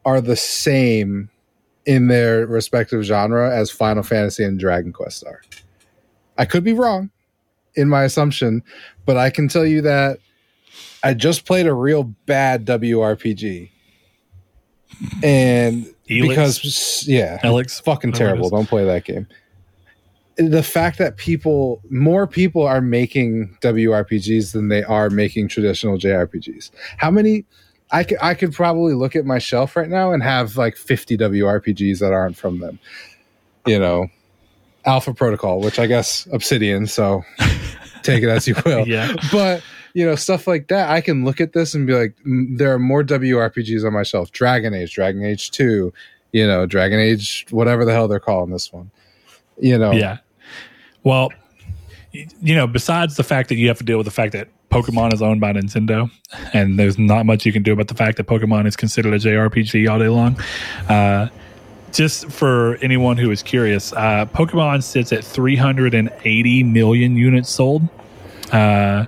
are 0.04 0.20
the 0.20 0.36
same 0.36 1.30
in 1.86 2.08
their 2.08 2.46
respective 2.46 3.02
genre 3.02 3.54
as 3.54 3.70
Final 3.70 4.02
Fantasy 4.02 4.44
and 4.44 4.58
Dragon 4.58 4.92
Quest 4.92 5.24
are. 5.24 5.42
I 6.38 6.44
could 6.44 6.64
be 6.64 6.72
wrong 6.72 7.10
in 7.74 7.88
my 7.88 8.04
assumption, 8.04 8.62
but 9.04 9.16
I 9.16 9.30
can 9.30 9.48
tell 9.48 9.66
you 9.66 9.82
that 9.82 10.18
I 11.02 11.14
just 11.14 11.44
played 11.44 11.66
a 11.66 11.74
real 11.74 12.04
bad 12.26 12.66
WRPG. 12.66 13.70
And 15.22 15.86
Elex? 16.08 16.28
because 16.28 17.04
yeah, 17.08 17.40
it's 17.42 17.80
fucking 17.80 18.12
terrible. 18.12 18.50
Don't 18.50 18.68
play 18.68 18.84
that 18.84 19.04
game. 19.04 19.26
The 20.36 20.62
fact 20.62 20.98
that 20.98 21.16
people, 21.16 21.82
more 21.90 22.26
people 22.26 22.66
are 22.66 22.80
making 22.80 23.56
WRPGs 23.60 24.52
than 24.52 24.68
they 24.68 24.82
are 24.82 25.10
making 25.10 25.48
traditional 25.48 25.98
JRPGs. 25.98 26.70
How 26.96 27.10
many? 27.10 27.44
I 27.92 28.04
could, 28.04 28.18
I 28.22 28.34
could 28.34 28.52
probably 28.54 28.94
look 28.94 29.14
at 29.14 29.24
my 29.26 29.38
shelf 29.38 29.76
right 29.76 29.88
now 29.88 30.12
and 30.12 30.22
have 30.22 30.56
like 30.56 30.76
50 30.76 31.16
WRPGs 31.18 31.98
that 32.00 32.12
aren't 32.12 32.36
from 32.36 32.58
them. 32.58 32.78
You 33.66 33.78
know, 33.78 34.08
Alpha 34.84 35.12
Protocol, 35.14 35.60
which 35.60 35.78
I 35.78 35.86
guess 35.86 36.26
Obsidian, 36.32 36.86
so 36.86 37.22
take 38.02 38.22
it 38.24 38.28
as 38.28 38.48
you 38.48 38.54
will 38.66 38.86
Yeah. 38.88 39.14
but 39.30 39.62
you 39.94 40.04
know 40.06 40.14
stuff 40.16 40.46
like 40.48 40.68
that 40.68 40.88
i 40.90 41.00
can 41.02 41.22
look 41.24 41.38
at 41.40 41.52
this 41.52 41.74
and 41.74 41.86
be 41.86 41.92
like 41.94 42.16
there 42.56 42.72
are 42.72 42.78
more 42.78 43.04
wrpgs 43.04 43.84
on 43.86 43.92
my 43.92 44.02
shelf 44.02 44.32
dragon 44.32 44.72
age 44.74 44.94
dragon 44.94 45.22
age 45.22 45.50
2 45.52 45.92
you 46.32 46.46
know 46.46 46.64
dragon 46.66 46.98
age 46.98 47.46
whatever 47.50 47.84
the 47.84 47.92
hell 47.92 48.08
they're 48.08 48.18
calling 48.18 48.50
this 48.50 48.72
one 48.72 48.90
you 49.60 49.76
know 49.78 49.92
Yeah. 49.92 50.16
Well, 51.04 51.30
you 52.12 52.54
know, 52.54 52.66
besides 52.66 53.16
the 53.16 53.22
fact 53.24 53.48
that 53.50 53.56
you 53.56 53.68
have 53.68 53.78
to 53.78 53.84
deal 53.84 53.98
with 53.98 54.06
the 54.06 54.10
fact 54.12 54.32
that 54.32 54.48
Pokemon 54.72 55.12
is 55.12 55.20
owned 55.20 55.38
by 55.38 55.52
Nintendo, 55.52 56.10
and 56.54 56.78
there's 56.78 56.98
not 56.98 57.26
much 57.26 57.44
you 57.44 57.52
can 57.52 57.62
do 57.62 57.74
about 57.74 57.88
the 57.88 57.94
fact 57.94 58.16
that 58.16 58.26
Pokemon 58.26 58.66
is 58.66 58.74
considered 58.74 59.12
a 59.12 59.18
JRPG 59.18 59.90
all 59.90 59.98
day 59.98 60.08
long. 60.08 60.40
Uh, 60.88 61.28
just 61.92 62.30
for 62.30 62.76
anyone 62.76 63.18
who 63.18 63.30
is 63.30 63.42
curious, 63.42 63.92
uh, 63.92 64.24
Pokemon 64.32 64.82
sits 64.82 65.12
at 65.12 65.22
380 65.24 66.62
million 66.62 67.16
units 67.16 67.50
sold. 67.50 67.82
Uh, 68.50 69.04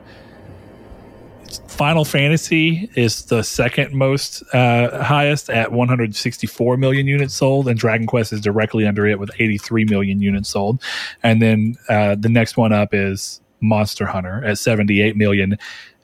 Final 1.66 2.04
Fantasy 2.04 2.90
is 2.94 3.24
the 3.24 3.42
second 3.42 3.94
most 3.94 4.42
uh, 4.52 5.02
highest 5.02 5.48
at 5.48 5.72
164 5.72 6.76
million 6.76 7.06
units 7.06 7.32
sold, 7.32 7.68
and 7.68 7.78
Dragon 7.78 8.06
Quest 8.06 8.34
is 8.34 8.42
directly 8.42 8.86
under 8.86 9.06
it 9.06 9.18
with 9.18 9.30
83 9.38 9.86
million 9.86 10.20
units 10.20 10.50
sold. 10.50 10.82
And 11.22 11.40
then 11.40 11.76
uh, 11.88 12.16
the 12.16 12.28
next 12.28 12.58
one 12.58 12.74
up 12.74 12.92
is 12.92 13.40
Monster 13.60 14.06
Hunter 14.06 14.44
at 14.44 14.58
78 14.58 15.16
million, 15.16 15.58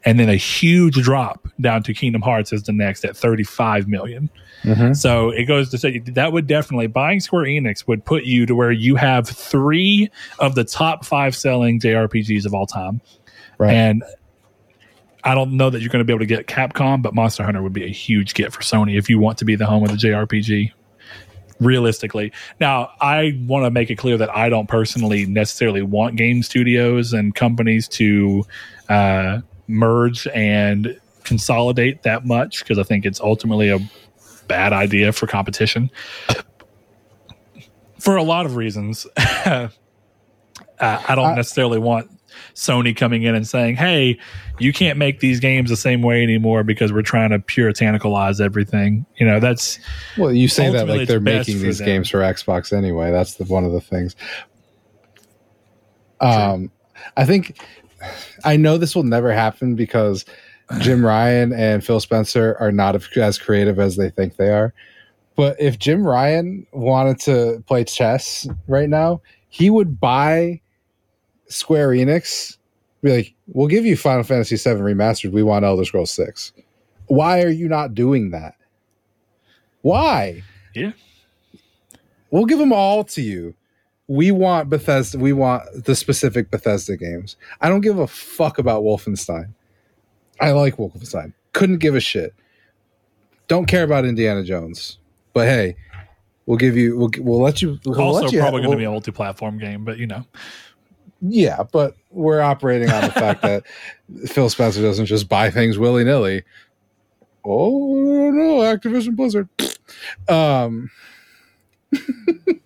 and 0.04 0.18
then 0.18 0.28
a 0.28 0.36
huge 0.36 0.96
drop 1.02 1.46
down 1.60 1.82
to 1.82 1.94
Kingdom 1.94 2.22
Hearts 2.22 2.52
is 2.52 2.62
the 2.62 2.72
next 2.72 3.04
at 3.04 3.16
35 3.16 3.88
million. 3.88 4.30
Mhm. 4.62 4.96
So 4.96 5.30
it 5.30 5.44
goes 5.44 5.70
to 5.70 5.78
say 5.78 5.98
that 5.98 6.32
would 6.32 6.46
definitely 6.46 6.86
buying 6.86 7.20
Square 7.20 7.44
Enix 7.44 7.86
would 7.86 8.04
put 8.04 8.24
you 8.24 8.46
to 8.46 8.54
where 8.54 8.72
you 8.72 8.96
have 8.96 9.28
three 9.28 10.10
of 10.38 10.54
the 10.54 10.64
top 10.64 11.04
five 11.04 11.34
selling 11.34 11.80
JRPGs 11.80 12.46
of 12.46 12.54
all 12.54 12.66
time. 12.66 13.00
Right. 13.58 13.72
And 13.72 14.02
I 15.22 15.34
don't 15.34 15.52
know 15.52 15.68
that 15.68 15.80
you're 15.80 15.90
going 15.90 16.00
to 16.00 16.04
be 16.04 16.12
able 16.12 16.20
to 16.20 16.26
get 16.26 16.46
Capcom, 16.46 17.02
but 17.02 17.14
Monster 17.14 17.44
Hunter 17.44 17.62
would 17.62 17.74
be 17.74 17.84
a 17.84 17.88
huge 17.88 18.34
get 18.34 18.52
for 18.52 18.62
Sony 18.62 18.96
if 18.96 19.10
you 19.10 19.18
want 19.18 19.38
to 19.38 19.44
be 19.44 19.54
the 19.54 19.66
home 19.66 19.84
of 19.84 19.90
the 19.90 19.96
JRPG. 19.96 20.72
Realistically, 21.60 22.32
now 22.58 22.90
I 23.00 23.38
want 23.46 23.64
to 23.66 23.70
make 23.70 23.90
it 23.90 23.96
clear 23.96 24.16
that 24.16 24.34
I 24.34 24.48
don't 24.48 24.66
personally 24.66 25.26
necessarily 25.26 25.82
want 25.82 26.16
game 26.16 26.42
studios 26.42 27.12
and 27.12 27.34
companies 27.34 27.86
to 27.88 28.44
uh, 28.88 29.40
merge 29.68 30.26
and 30.28 30.98
consolidate 31.24 32.02
that 32.02 32.24
much 32.24 32.60
because 32.60 32.78
I 32.78 32.82
think 32.82 33.04
it's 33.04 33.20
ultimately 33.20 33.68
a 33.68 33.78
bad 34.48 34.72
idea 34.72 35.12
for 35.12 35.26
competition 35.26 35.90
for 38.00 38.16
a 38.16 38.22
lot 38.22 38.46
of 38.46 38.56
reasons. 38.56 39.06
uh, 39.16 39.68
I 40.80 41.14
don't 41.14 41.26
I- 41.26 41.34
necessarily 41.36 41.78
want 41.78 42.10
Sony 42.54 42.96
coming 42.96 43.22
in 43.22 43.34
and 43.34 43.46
saying, 43.46 43.76
"Hey, 43.76 44.18
you 44.58 44.72
can't 44.72 44.98
make 44.98 45.20
these 45.20 45.40
games 45.40 45.70
the 45.70 45.76
same 45.76 46.02
way 46.02 46.22
anymore 46.22 46.64
because 46.64 46.92
we're 46.92 47.02
trying 47.02 47.30
to 47.30 47.38
puritanicalize 47.38 48.40
everything." 48.40 49.06
You 49.16 49.26
know, 49.26 49.40
that's 49.40 49.78
well 50.16 50.32
you 50.32 50.48
say 50.48 50.70
that 50.70 50.88
like 50.88 51.08
they're 51.08 51.20
making 51.20 51.60
these 51.60 51.78
them. 51.78 51.86
games 51.86 52.10
for 52.10 52.18
xbox 52.18 52.76
anyway 52.76 53.10
that's 53.10 53.34
the 53.34 53.44
one 53.44 53.64
of 53.64 53.72
the 53.72 53.80
things 53.80 54.16
um 56.20 56.70
i 57.16 57.24
think 57.24 57.58
i 58.44 58.56
know 58.56 58.76
this 58.76 58.94
will 58.94 59.02
never 59.02 59.32
happen 59.32 59.74
because 59.74 60.24
jim 60.78 61.04
ryan 61.04 61.52
and 61.52 61.84
phil 61.84 62.00
spencer 62.00 62.56
are 62.60 62.72
not 62.72 62.94
as 63.16 63.38
creative 63.38 63.78
as 63.78 63.96
they 63.96 64.10
think 64.10 64.36
they 64.36 64.50
are 64.50 64.72
but 65.36 65.56
if 65.60 65.78
jim 65.78 66.06
ryan 66.06 66.66
wanted 66.72 67.18
to 67.18 67.62
play 67.66 67.84
chess 67.84 68.46
right 68.68 68.88
now 68.88 69.20
he 69.48 69.70
would 69.70 70.00
buy 70.00 70.60
square 71.50 71.88
enix 71.90 72.56
be 73.02 73.16
like 73.16 73.34
we'll 73.48 73.66
give 73.66 73.84
you 73.84 73.96
final 73.96 74.22
fantasy 74.22 74.56
7 74.56 74.82
remastered. 74.82 75.32
We 75.32 75.42
want 75.42 75.64
elder 75.64 75.84
scrolls 75.84 76.10
6 76.12 76.52
why 77.10 77.42
are 77.42 77.50
you 77.50 77.68
not 77.68 77.92
doing 77.92 78.30
that? 78.30 78.54
Why? 79.82 80.44
Yeah. 80.74 80.92
we'll 82.30 82.46
give 82.46 82.60
them 82.60 82.72
all 82.72 83.02
to 83.04 83.20
you. 83.20 83.54
We 84.06 84.30
want 84.30 84.70
bethesda 84.70 85.18
we 85.18 85.32
want 85.32 85.64
the 85.84 85.96
specific 85.96 86.50
bethesda 86.52 86.96
games. 86.96 87.36
I 87.60 87.68
don't 87.68 87.80
give 87.80 87.98
a 87.98 88.06
fuck 88.06 88.58
about 88.58 88.84
wolfenstein. 88.84 89.52
I 90.40 90.52
like 90.52 90.76
wolfenstein. 90.76 91.32
Couldn't 91.52 91.78
give 91.78 91.96
a 91.96 92.00
shit. 92.00 92.32
Don't 93.48 93.66
care 93.66 93.82
about 93.82 94.04
Indiana 94.04 94.44
Jones, 94.44 94.98
but 95.32 95.48
hey, 95.48 95.76
we'll 96.46 96.58
give 96.58 96.76
you 96.76 96.96
we'll 96.96 97.10
we'll 97.18 97.40
let 97.40 97.60
you 97.60 97.80
we'll 97.84 98.00
also 98.00 98.22
let 98.22 98.32
you 98.32 98.38
probably 98.38 98.60
going 98.60 98.62
to 98.62 98.68
we'll- 98.68 98.78
be 98.78 98.84
a 98.84 98.90
multi-platform 98.90 99.58
game, 99.58 99.84
but 99.84 99.98
you 99.98 100.06
know, 100.06 100.24
yeah, 101.20 101.64
but 101.70 101.96
we're 102.10 102.40
operating 102.40 102.90
on 102.90 103.02
the 103.02 103.12
fact 103.12 103.42
that 103.42 103.64
Phil 104.26 104.48
Spencer 104.48 104.82
doesn't 104.82 105.06
just 105.06 105.28
buy 105.28 105.50
things 105.50 105.78
willy 105.78 106.04
nilly. 106.04 106.44
Oh 107.44 108.30
no, 108.30 108.58
Activision 108.58 109.16
Blizzard. 109.16 109.48
Um, 110.28 110.90
my 111.92 112.58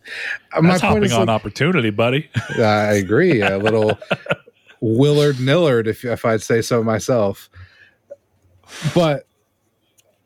that's 0.62 0.80
hopping 0.80 1.12
on 1.12 1.20
like, 1.20 1.28
opportunity, 1.28 1.90
buddy. 1.90 2.28
I 2.58 2.94
agree. 2.94 3.40
A 3.40 3.58
little 3.58 3.98
Willard 4.80 5.36
Nillard, 5.36 5.86
if 5.86 6.04
if 6.04 6.24
I'd 6.24 6.42
say 6.42 6.60
so 6.60 6.82
myself. 6.82 7.48
But 8.94 9.26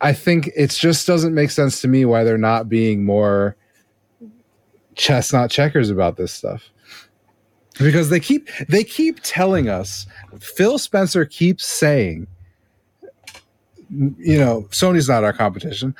I 0.01 0.13
think 0.13 0.51
it 0.57 0.71
just 0.71 1.07
doesn't 1.07 1.35
make 1.35 1.51
sense 1.51 1.81
to 1.83 1.89
me 1.89 2.05
why 2.05 2.25
they're 2.25 2.39
not 2.39 2.69
being 2.69 3.05
more 3.05 3.57
chestnut 4.95 5.51
checkers 5.51 5.91
about 5.91 6.17
this 6.17 6.33
stuff. 6.33 6.71
Because 7.79 8.11
they 8.11 8.21
keep 8.21 8.49
they 8.69 8.83
keep 8.85 9.21
telling 9.23 9.69
us, 9.69 10.07
Phil 10.41 10.79
Spencer 10.79 11.25
keeps 11.25 11.65
saying, 11.65 12.27
you 13.91 14.39
know, 14.39 14.63
Sony's 14.71 15.09
not 15.09 15.25
our 15.25 15.33
competition. 15.33 15.95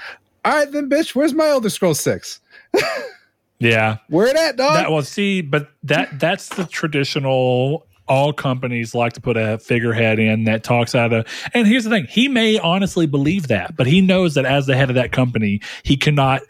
All 0.45 0.53
right, 0.53 0.71
then, 0.71 0.89
bitch, 0.89 1.15
where's 1.15 1.35
my 1.35 1.49
Elder 1.49 1.71
Scrolls 1.71 2.01
Six? 2.01 2.41
yeah, 3.59 3.99
Where 4.09 4.27
it 4.27 4.37
at, 4.37 4.57
dog? 4.57 4.75
that 4.75 4.91
well, 4.91 5.03
see, 5.03 5.41
but 5.41 5.69
that 5.85 6.19
that's 6.19 6.49
the 6.51 6.65
traditional. 6.65 7.87
All 8.07 8.33
companies 8.33 8.95
like 8.95 9.13
to 9.13 9.21
put 9.21 9.37
a 9.37 9.59
figurehead 9.59 10.19
in 10.19 10.45
that 10.45 10.65
talks 10.65 10.95
out 10.95 11.13
of. 11.13 11.27
And 11.53 11.67
here's 11.67 11.85
the 11.85 11.91
thing: 11.91 12.07
he 12.09 12.27
may 12.27 12.59
honestly 12.59 13.05
believe 13.05 13.49
that, 13.49 13.77
but 13.77 13.87
he 13.87 14.01
knows 14.01 14.33
that 14.33 14.47
as 14.47 14.65
the 14.65 14.75
head 14.75 14.89
of 14.89 14.95
that 14.95 15.13
company, 15.13 15.61
he 15.83 15.99
cannot 15.99 16.41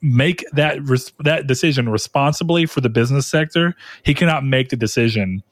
make 0.00 0.44
that 0.52 0.82
res- 0.82 1.12
that 1.20 1.46
decision 1.46 1.88
responsibly 1.88 2.66
for 2.66 2.80
the 2.80 2.88
business 2.88 3.26
sector. 3.26 3.74
He 4.02 4.14
cannot 4.14 4.44
make 4.44 4.68
the 4.68 4.76
decision 4.76 5.42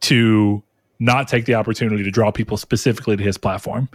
to 0.00 0.62
not 0.98 1.28
take 1.28 1.46
the 1.46 1.54
opportunity 1.54 2.02
to 2.02 2.10
draw 2.10 2.30
people 2.30 2.56
specifically 2.56 3.16
to 3.16 3.22
his 3.22 3.38
platform. 3.38 3.88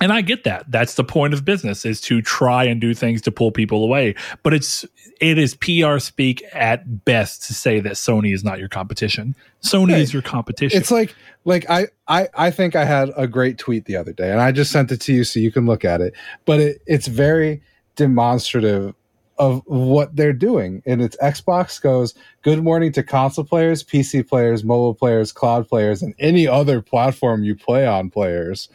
And 0.00 0.14
I 0.14 0.22
get 0.22 0.44
that. 0.44 0.64
That's 0.70 0.94
the 0.94 1.04
point 1.04 1.34
of 1.34 1.44
business 1.44 1.84
is 1.84 2.00
to 2.02 2.22
try 2.22 2.64
and 2.64 2.80
do 2.80 2.94
things 2.94 3.20
to 3.22 3.30
pull 3.30 3.52
people 3.52 3.84
away. 3.84 4.14
But 4.42 4.54
it's 4.54 4.86
it 5.20 5.36
is 5.36 5.54
PR 5.56 5.98
speak 5.98 6.42
at 6.54 7.04
best 7.04 7.46
to 7.48 7.54
say 7.54 7.80
that 7.80 7.92
Sony 7.92 8.32
is 8.32 8.42
not 8.42 8.58
your 8.58 8.70
competition. 8.70 9.36
Sony 9.62 9.98
is 9.98 10.10
your 10.10 10.22
competition. 10.22 10.80
It's 10.80 10.90
like 10.90 11.14
like 11.44 11.68
I, 11.68 11.88
I 12.08 12.28
I 12.34 12.50
think 12.50 12.74
I 12.74 12.86
had 12.86 13.10
a 13.14 13.26
great 13.26 13.58
tweet 13.58 13.84
the 13.84 13.96
other 13.96 14.14
day, 14.14 14.30
and 14.30 14.40
I 14.40 14.52
just 14.52 14.72
sent 14.72 14.90
it 14.90 15.02
to 15.02 15.12
you 15.12 15.22
so 15.22 15.38
you 15.38 15.52
can 15.52 15.66
look 15.66 15.84
at 15.84 16.00
it. 16.00 16.14
But 16.46 16.60
it, 16.60 16.82
it's 16.86 17.06
very 17.06 17.60
demonstrative 18.00 18.94
of 19.38 19.62
what 19.66 20.16
they're 20.16 20.32
doing. 20.32 20.82
And 20.86 21.00
it's 21.02 21.16
Xbox 21.18 21.80
goes, 21.80 22.14
"Good 22.42 22.62
morning 22.62 22.92
to 22.92 23.02
console 23.02 23.44
players, 23.44 23.82
PC 23.82 24.26
players, 24.26 24.64
mobile 24.64 24.94
players, 24.94 25.32
cloud 25.32 25.68
players, 25.68 26.02
and 26.02 26.14
any 26.18 26.46
other 26.46 26.80
platform 26.82 27.44
you 27.44 27.54
play 27.54 27.86
on 27.86 28.10
players." 28.10 28.68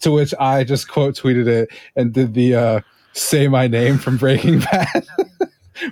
To 0.00 0.12
which 0.12 0.32
I 0.38 0.62
just 0.62 0.88
quote 0.88 1.16
tweeted 1.16 1.48
it 1.48 1.68
and 1.96 2.12
did 2.12 2.34
the 2.34 2.54
uh, 2.54 2.80
"Say 3.12 3.48
my 3.48 3.66
name" 3.66 3.98
from 3.98 4.16
Breaking 4.16 4.60
Bad. 4.70 5.06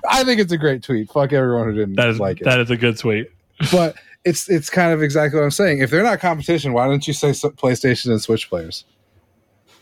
I 0.09 0.25
think 0.25 0.41
it's 0.41 0.53
a 0.53 0.59
great 0.59 0.83
tweet. 0.83 1.11
Fuck 1.11 1.33
everyone 1.33 1.67
who 1.67 1.75
didn't 1.75 1.95
that 1.97 2.09
is 2.09 2.21
like 2.21 2.41
it 2.41 2.45
that 2.45 2.61
is 2.61 2.71
a 2.71 2.77
good 2.77 2.99
tweet. 2.99 3.31
but 3.73 3.97
it's 4.25 4.49
it's 4.49 4.71
kind 4.71 4.93
of 4.93 5.03
exactly 5.03 5.39
what 5.39 5.45
I'm 5.45 5.51
saying. 5.53 5.79
If 5.81 5.91
they're 5.91 6.03
not 6.03 6.21
competition, 6.21 6.73
why 6.73 6.87
don't 6.87 7.07
you 7.07 7.15
say 7.15 7.31
PlayStation 7.31 8.11
and 8.11 8.21
Switch 8.21 8.49
players? 8.49 8.85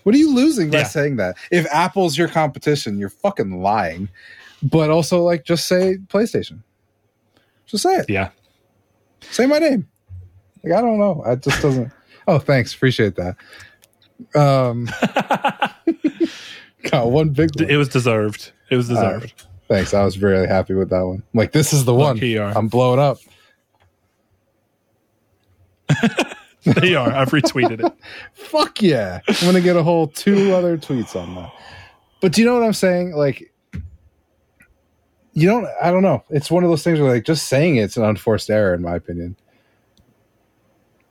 What 0.05 0.15
are 0.15 0.19
you 0.19 0.33
losing 0.35 0.71
by 0.71 0.79
Yeah. 0.79 0.85
saying 0.85 1.17
that? 1.17 1.37
If 1.51 1.67
Apple's 1.73 2.17
your 2.17 2.29
competition, 2.29 2.99
you're 2.99 3.09
fucking 3.11 3.61
lying. 3.61 4.09
But 4.63 4.91
also, 4.91 5.23
like, 5.23 5.45
just 5.45 5.67
say 5.67 5.99
PlayStation. 6.09 6.61
Just 7.67 7.83
say 7.83 7.97
it. 7.97 8.07
Yeah. 8.09 8.31
Say 9.21 9.47
my 9.47 9.59
name. 9.59 9.89
Like, 10.63 10.75
I 10.75 10.81
don't 10.81 10.99
know. 10.99 11.23
It 11.27 11.43
just 11.43 11.61
doesn't. 11.61 11.91
Oh, 12.27 12.39
thanks. 12.39 12.75
Appreciate 12.75 13.17
that. 13.17 13.37
Um, 14.35 14.87
got 16.91 17.11
one 17.11 17.29
big 17.31 17.51
one. 17.61 17.69
It 17.69 17.77
was 17.77 17.91
deserved. 17.91 18.51
It 18.71 18.77
was 18.77 18.89
deserved. 18.89 19.45
Thanks. 19.69 19.93
I 19.93 20.03
was 20.07 20.19
really 20.19 20.47
happy 20.47 20.73
with 20.73 20.89
that 20.89 21.03
one. 21.05 21.17
I'm 21.17 21.39
like, 21.39 21.53
this 21.53 21.75
is 21.75 21.85
the 21.85 21.93
one. 21.93 22.17
Lucky. 22.17 22.41
I'm 22.41 22.69
blowing 22.69 22.99
up. 22.99 23.19
they 26.81 26.95
are. 26.95 27.11
I've 27.13 27.31
retweeted 27.31 27.85
it. 27.85 27.93
Fuck 28.35 28.81
yeah. 28.83 29.21
I'm 29.29 29.35
going 29.41 29.55
to 29.55 29.61
get 29.61 29.77
a 29.77 29.83
whole 29.83 30.07
two 30.09 30.55
other 30.55 30.79
tweets 30.79 31.15
on 31.17 31.35
that. 31.35 31.53
But 32.21 32.33
do 32.33 32.41
you 32.41 32.47
know 32.47 32.55
what 32.55 32.63
I'm 32.65 32.73
saying? 32.73 33.13
Like, 33.15 33.53
you 35.35 35.49
don't, 35.49 35.67
I 35.83 35.91
don't 35.91 36.03
know. 36.03 36.25
It's 36.31 36.51
one 36.51 36.65
of 36.65 36.71
those 36.71 36.83
things 36.83 37.01
where, 37.01 37.13
like, 37.13 37.25
just 37.25 37.49
saying 37.49 37.77
it's 37.77 37.97
an 37.97 38.05
unforced 38.05 38.49
error, 38.51 38.73
in 38.73 38.83
my 38.83 38.95
opinion. 38.95 39.37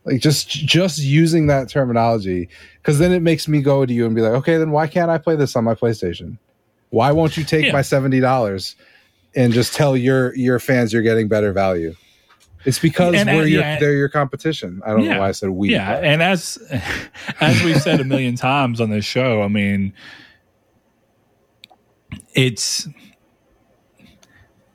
Like, 0.06 0.22
just, 0.22 0.50
just 0.50 0.98
using 1.00 1.48
that 1.48 1.70
terminology, 1.70 2.50
because 2.82 3.00
then 3.00 3.12
it 3.12 3.22
makes 3.22 3.48
me 3.48 3.62
go 3.62 3.86
to 3.86 3.94
you 3.94 4.06
and 4.06 4.16
be 4.16 4.22
like, 4.22 4.34
okay, 4.34 4.58
then 4.58 4.72
why 4.72 4.88
can't 4.88 5.10
I 5.12 5.18
play 5.18 5.36
this 5.36 5.56
on 5.56 5.64
my 5.64 5.76
PlayStation? 5.76 6.38
Why 6.90 7.12
won't 7.12 7.38
you 7.38 7.44
take 7.44 7.66
Yeah. 7.66 7.74
my 7.74 7.82
$70 7.82 8.76
and 9.36 9.54
just 9.54 9.74
tell 9.74 9.96
your, 9.96 10.36
your 10.36 10.60
fans 10.60 10.94
you're 10.94 11.02
getting 11.04 11.28
better 11.28 11.54
value? 11.54 11.96
It's 12.66 12.80
because 12.80 13.16
And, 13.16 13.30
uh, 13.30 13.34
we're 13.34 13.46
your, 13.48 13.62
yeah. 13.62 13.80
they're 13.80 13.94
your 13.96 14.10
competition. 14.10 14.82
I 14.86 14.92
don't 14.92 15.04
Yeah. 15.04 15.14
know 15.16 15.20
why 15.22 15.30
I 15.30 15.32
said 15.34 15.50
we. 15.50 15.70
yeah, 15.72 15.96
but- 15.96 16.04
and 16.06 16.24
as 16.24 16.58
as 17.42 17.64
we've 17.64 17.82
said 17.82 18.00
a 18.00 18.04
million 18.06 18.36
times 18.36 18.80
on 18.80 18.90
this 18.90 19.06
show, 19.06 19.42
I 19.42 19.48
mean, 19.48 19.94
it's 22.34 22.88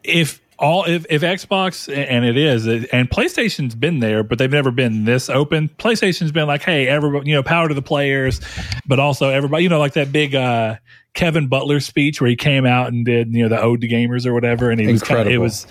if 0.05 0.41
all 0.59 0.85
if, 0.85 1.07
if 1.09 1.23
Xbox 1.23 1.89
and 1.95 2.25
it 2.25 2.37
is 2.37 2.67
and 2.67 3.09
PlayStation's 3.11 3.75
been 3.75 4.01
there, 4.01 4.23
but 4.25 4.39
they've 4.39 4.51
never 4.51 4.71
been 4.71 5.05
this 5.05 5.31
open. 5.31 5.69
PlayStation's 5.79 6.33
been 6.33 6.47
like, 6.49 6.63
hey, 6.63 6.89
everybody, 6.89 7.29
you 7.31 7.37
know, 7.37 7.43
power 7.43 7.69
to 7.69 7.75
the 7.75 7.83
players, 7.83 8.41
but 8.87 8.99
also 8.99 9.29
everybody, 9.29 9.63
you 9.63 9.69
know, 9.69 9.79
like 9.79 9.93
that 9.95 10.11
big 10.11 10.35
uh 10.35 10.77
Kevin 11.15 11.49
Butler 11.49 11.81
speech 11.81 12.21
where 12.21 12.29
he 12.31 12.37
came 12.37 12.67
out 12.67 12.89
and 12.89 13.05
did 13.05 13.33
you 13.35 13.43
know 13.45 13.49
the 13.49 13.61
ode 13.61 13.81
to 13.83 13.89
gamers 13.89 14.27
or 14.27 14.35
whatever, 14.35 14.71
and 14.71 14.81
he 14.81 14.87
was 14.87 15.03
kind 15.03 15.21
of, 15.21 15.27
it 15.29 15.39
was. 15.39 15.67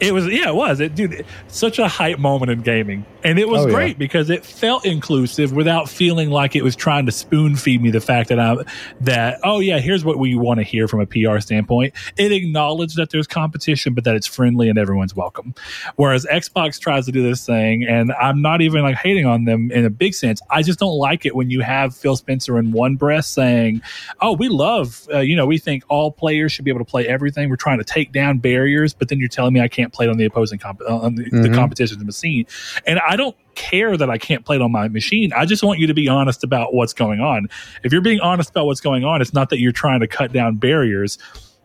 It 0.00 0.12
was 0.14 0.26
yeah, 0.26 0.48
it 0.48 0.54
was 0.54 0.80
it, 0.80 0.94
dude. 0.94 1.24
Such 1.48 1.78
a 1.78 1.86
hype 1.88 2.18
moment 2.18 2.50
in 2.50 2.62
gaming, 2.62 3.04
and 3.22 3.38
it 3.38 3.48
was 3.48 3.64
Oh, 3.64 3.66
yeah. 3.66 3.74
great 3.74 3.98
because 3.98 4.30
it 4.30 4.46
felt 4.46 4.86
inclusive 4.86 5.52
without 5.52 5.88
feeling 5.90 6.30
like 6.30 6.56
it 6.56 6.62
was 6.64 6.74
trying 6.74 7.04
to 7.06 7.12
spoon 7.12 7.54
feed 7.56 7.82
me 7.82 7.90
the 7.90 8.00
fact 8.00 8.30
that 8.30 8.38
I 8.40 8.56
that 9.02 9.40
oh 9.44 9.60
yeah, 9.60 9.78
here's 9.78 10.04
what 10.04 10.18
we 10.18 10.34
want 10.36 10.58
to 10.58 10.64
hear 10.64 10.88
from 10.88 11.00
a 11.00 11.06
PR 11.06 11.38
standpoint. 11.40 11.92
It 12.16 12.32
acknowledged 12.32 12.96
that 12.96 13.10
there's 13.10 13.26
competition, 13.26 13.92
but 13.94 14.04
that 14.04 14.16
it's 14.16 14.26
friendly 14.26 14.68
and 14.70 14.78
everyone's 14.78 15.14
welcome. 15.14 15.54
Whereas 15.96 16.24
Xbox 16.30 16.78
tries 16.80 17.04
to 17.06 17.12
do 17.12 17.22
this 17.22 17.44
thing, 17.44 17.84
and 17.86 18.12
I'm 18.12 18.40
not 18.40 18.62
even 18.62 18.82
like 18.82 18.96
hating 18.96 19.26
on 19.26 19.44
them 19.44 19.70
in 19.70 19.84
a 19.84 19.90
big 19.90 20.14
sense. 20.14 20.40
I 20.50 20.62
just 20.62 20.78
don't 20.78 20.96
like 20.96 21.26
it 21.26 21.36
when 21.36 21.50
you 21.50 21.60
have 21.60 21.94
Phil 21.94 22.16
Spencer 22.16 22.58
in 22.58 22.72
one 22.72 22.96
breath 22.96 23.26
saying, 23.26 23.82
"Oh, 24.22 24.32
we 24.32 24.48
love, 24.48 25.06
uh, 25.12 25.18
you 25.18 25.36
know, 25.36 25.44
we 25.46 25.58
think 25.58 25.84
all 25.88 26.10
players 26.10 26.52
should 26.52 26.64
be 26.64 26.70
able 26.70 26.80
to 26.80 26.90
play 26.90 27.06
everything. 27.06 27.50
We're 27.50 27.56
trying 27.56 27.78
to 27.78 27.84
take 27.84 28.12
down 28.12 28.38
barriers," 28.38 28.94
but 28.94 29.08
then 29.08 29.18
you're 29.18 29.28
telling 29.28 29.52
me 29.52 29.60
I 29.60 29.68
can't 29.68 29.89
play 29.92 30.06
it 30.06 30.08
on 30.08 30.16
the 30.16 30.24
opposing 30.24 30.58
comp- 30.58 30.82
on 30.88 31.14
the, 31.16 31.24
the 31.24 31.48
Mhm. 31.48 31.54
competition 31.54 32.04
machine, 32.06 32.46
and 32.86 33.00
I 33.08 33.16
don't 33.16 33.36
care 33.54 33.96
that 33.96 34.08
I 34.08 34.16
can't 34.18 34.44
play 34.44 34.56
it 34.56 34.62
on 34.62 34.72
my 34.72 34.88
machine. 34.88 35.32
I 35.34 35.44
just 35.44 35.62
want 35.62 35.78
you 35.78 35.86
to 35.86 35.94
be 35.94 36.08
honest 36.08 36.42
about 36.44 36.72
what's 36.74 36.92
going 36.94 37.20
on. 37.20 37.48
If 37.84 37.92
you're 37.92 38.00
being 38.00 38.20
honest 38.20 38.50
about 38.50 38.66
what's 38.66 38.80
going 38.80 39.04
on, 39.04 39.20
it's 39.20 39.34
not 39.34 39.50
that 39.50 39.58
you're 39.60 39.72
trying 39.72 40.00
to 40.00 40.06
cut 40.06 40.32
down 40.32 40.56
barriers. 40.56 41.18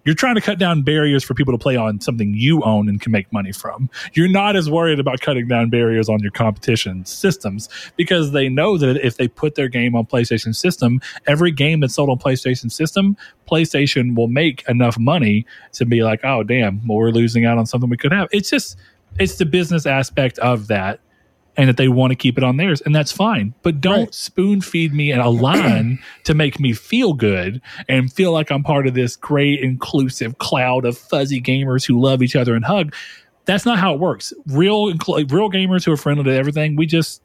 You're 0.05 0.15
trying 0.15 0.35
to 0.35 0.41
cut 0.41 0.59
down 0.59 0.83
barriers 0.83 1.23
for 1.23 1.33
people 1.33 1.51
to 1.53 1.57
play 1.57 1.75
on 1.75 1.99
something 1.99 2.33
you 2.35 2.61
own 2.63 2.87
and 2.87 3.01
can 3.01 3.11
make 3.11 3.31
money 3.33 3.51
from. 3.51 3.89
You're 4.13 4.29
not 4.29 4.55
as 4.55 4.69
worried 4.69 4.99
about 4.99 5.19
cutting 5.19 5.47
down 5.47 5.69
barriers 5.69 6.07
on 6.07 6.19
your 6.19 6.31
competition 6.31 7.03
systems 7.05 7.67
because 7.95 8.31
they 8.31 8.47
know 8.47 8.77
that 8.77 9.03
if 9.03 9.17
they 9.17 9.27
put 9.27 9.55
their 9.55 9.67
game 9.67 9.95
on 9.95 10.05
PlayStation 10.05 10.55
system, 10.55 11.01
every 11.25 11.51
game 11.51 11.79
that's 11.79 11.95
sold 11.95 12.09
on 12.09 12.19
PlayStation 12.19 12.71
system, 12.71 13.17
PlayStation 13.49 14.15
will 14.15 14.27
make 14.27 14.63
enough 14.69 14.97
money 14.99 15.45
to 15.73 15.85
be 15.85 16.03
like, 16.03 16.21
oh 16.23 16.43
damn, 16.43 16.85
well 16.87 16.99
we're 16.99 17.09
losing 17.09 17.45
out 17.45 17.57
on 17.57 17.65
something 17.65 17.89
we 17.89 17.97
could 17.97 18.13
have. 18.13 18.27
It's 18.31 18.49
just 18.49 18.77
it's 19.19 19.37
the 19.37 19.45
business 19.45 19.85
aspect 19.85 20.37
of 20.39 20.67
that 20.67 20.99
and 21.57 21.69
that 21.69 21.77
they 21.77 21.87
want 21.87 22.11
to 22.11 22.15
keep 22.15 22.37
it 22.37 22.43
on 22.43 22.57
theirs, 22.57 22.81
and 22.81 22.93
that's 22.95 23.11
fine. 23.11 23.53
But 23.63 23.79
don't 23.81 23.99
Right. 24.05 24.13
spoon 24.13 24.61
feed 24.61 24.93
me 24.93 25.11
a 25.11 25.27
line 25.29 25.99
to 26.25 26.33
make 26.33 26.59
me 26.59 26.73
feel 26.73 27.13
good 27.13 27.61
and 27.87 28.11
feel 28.11 28.31
like 28.31 28.51
I'm 28.51 28.63
part 28.63 28.87
of 28.87 28.93
this 28.93 29.15
great 29.15 29.61
inclusive 29.61 30.37
cloud 30.37 30.85
of 30.85 30.97
fuzzy 30.97 31.41
gamers 31.41 31.85
who 31.85 31.99
love 31.99 32.21
each 32.21 32.35
other 32.35 32.55
and 32.55 32.65
hug. 32.65 32.93
That's 33.45 33.65
not 33.65 33.77
how 33.79 33.93
it 33.93 33.99
works. 33.99 34.33
Real 34.47 34.91
incl- 34.91 35.31
real 35.31 35.49
gamers 35.51 35.85
who 35.85 35.91
are 35.91 35.97
friendly 35.97 36.23
to 36.25 36.33
everything, 36.33 36.75
we 36.75 36.85
just 36.85 37.21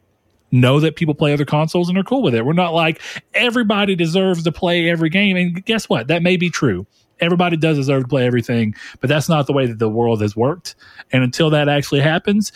know 0.52 0.80
that 0.80 0.96
people 0.96 1.14
play 1.14 1.32
other 1.32 1.44
consoles 1.44 1.88
and 1.88 1.96
are 1.96 2.02
cool 2.02 2.22
with 2.22 2.34
it. 2.34 2.44
We're 2.44 2.52
not 2.52 2.74
like 2.74 3.00
everybody 3.34 3.94
deserves 3.94 4.42
to 4.44 4.52
play 4.52 4.90
every 4.90 5.08
game. 5.08 5.36
And 5.36 5.64
guess 5.64 5.88
what? 5.88 6.08
That 6.08 6.22
may 6.22 6.36
be 6.36 6.50
true. 6.50 6.86
Everybody 7.20 7.56
does 7.56 7.76
deserve 7.76 8.02
to 8.02 8.08
play 8.08 8.26
everything, 8.26 8.74
but 9.00 9.08
that's 9.08 9.28
not 9.28 9.46
the 9.46 9.52
way 9.52 9.66
that 9.66 9.78
the 9.78 9.88
world 9.88 10.22
has 10.22 10.34
worked. 10.34 10.74
And 11.12 11.22
until 11.22 11.50
that 11.50 11.68
actually 11.68 12.00
happens, 12.00 12.50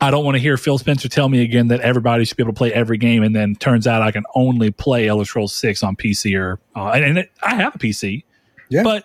I 0.00 0.10
don't 0.10 0.24
want 0.24 0.34
to 0.34 0.40
hear 0.40 0.56
Phil 0.56 0.76
Spencer 0.78 1.08
tell 1.08 1.28
me 1.28 1.42
again 1.42 1.68
that 1.68 1.80
everybody 1.80 2.24
should 2.24 2.36
be 2.36 2.42
able 2.42 2.52
to 2.52 2.56
play 2.58 2.72
every 2.72 2.98
game, 2.98 3.22
and 3.22 3.34
then 3.34 3.54
turns 3.56 3.86
out 3.86 4.02
I 4.02 4.10
can 4.12 4.24
only 4.34 4.70
play 4.70 5.08
Elder 5.08 5.24
Scrolls 5.24 5.54
Six 5.54 5.82
on 5.82 5.96
PC 5.96 6.38
or 6.38 6.58
uh, 6.74 6.90
and, 6.90 7.04
and 7.04 7.18
it, 7.18 7.30
I 7.42 7.54
have 7.54 7.74
a 7.74 7.78
PC, 7.78 8.24
Yeah. 8.68 8.82
but 8.82 9.04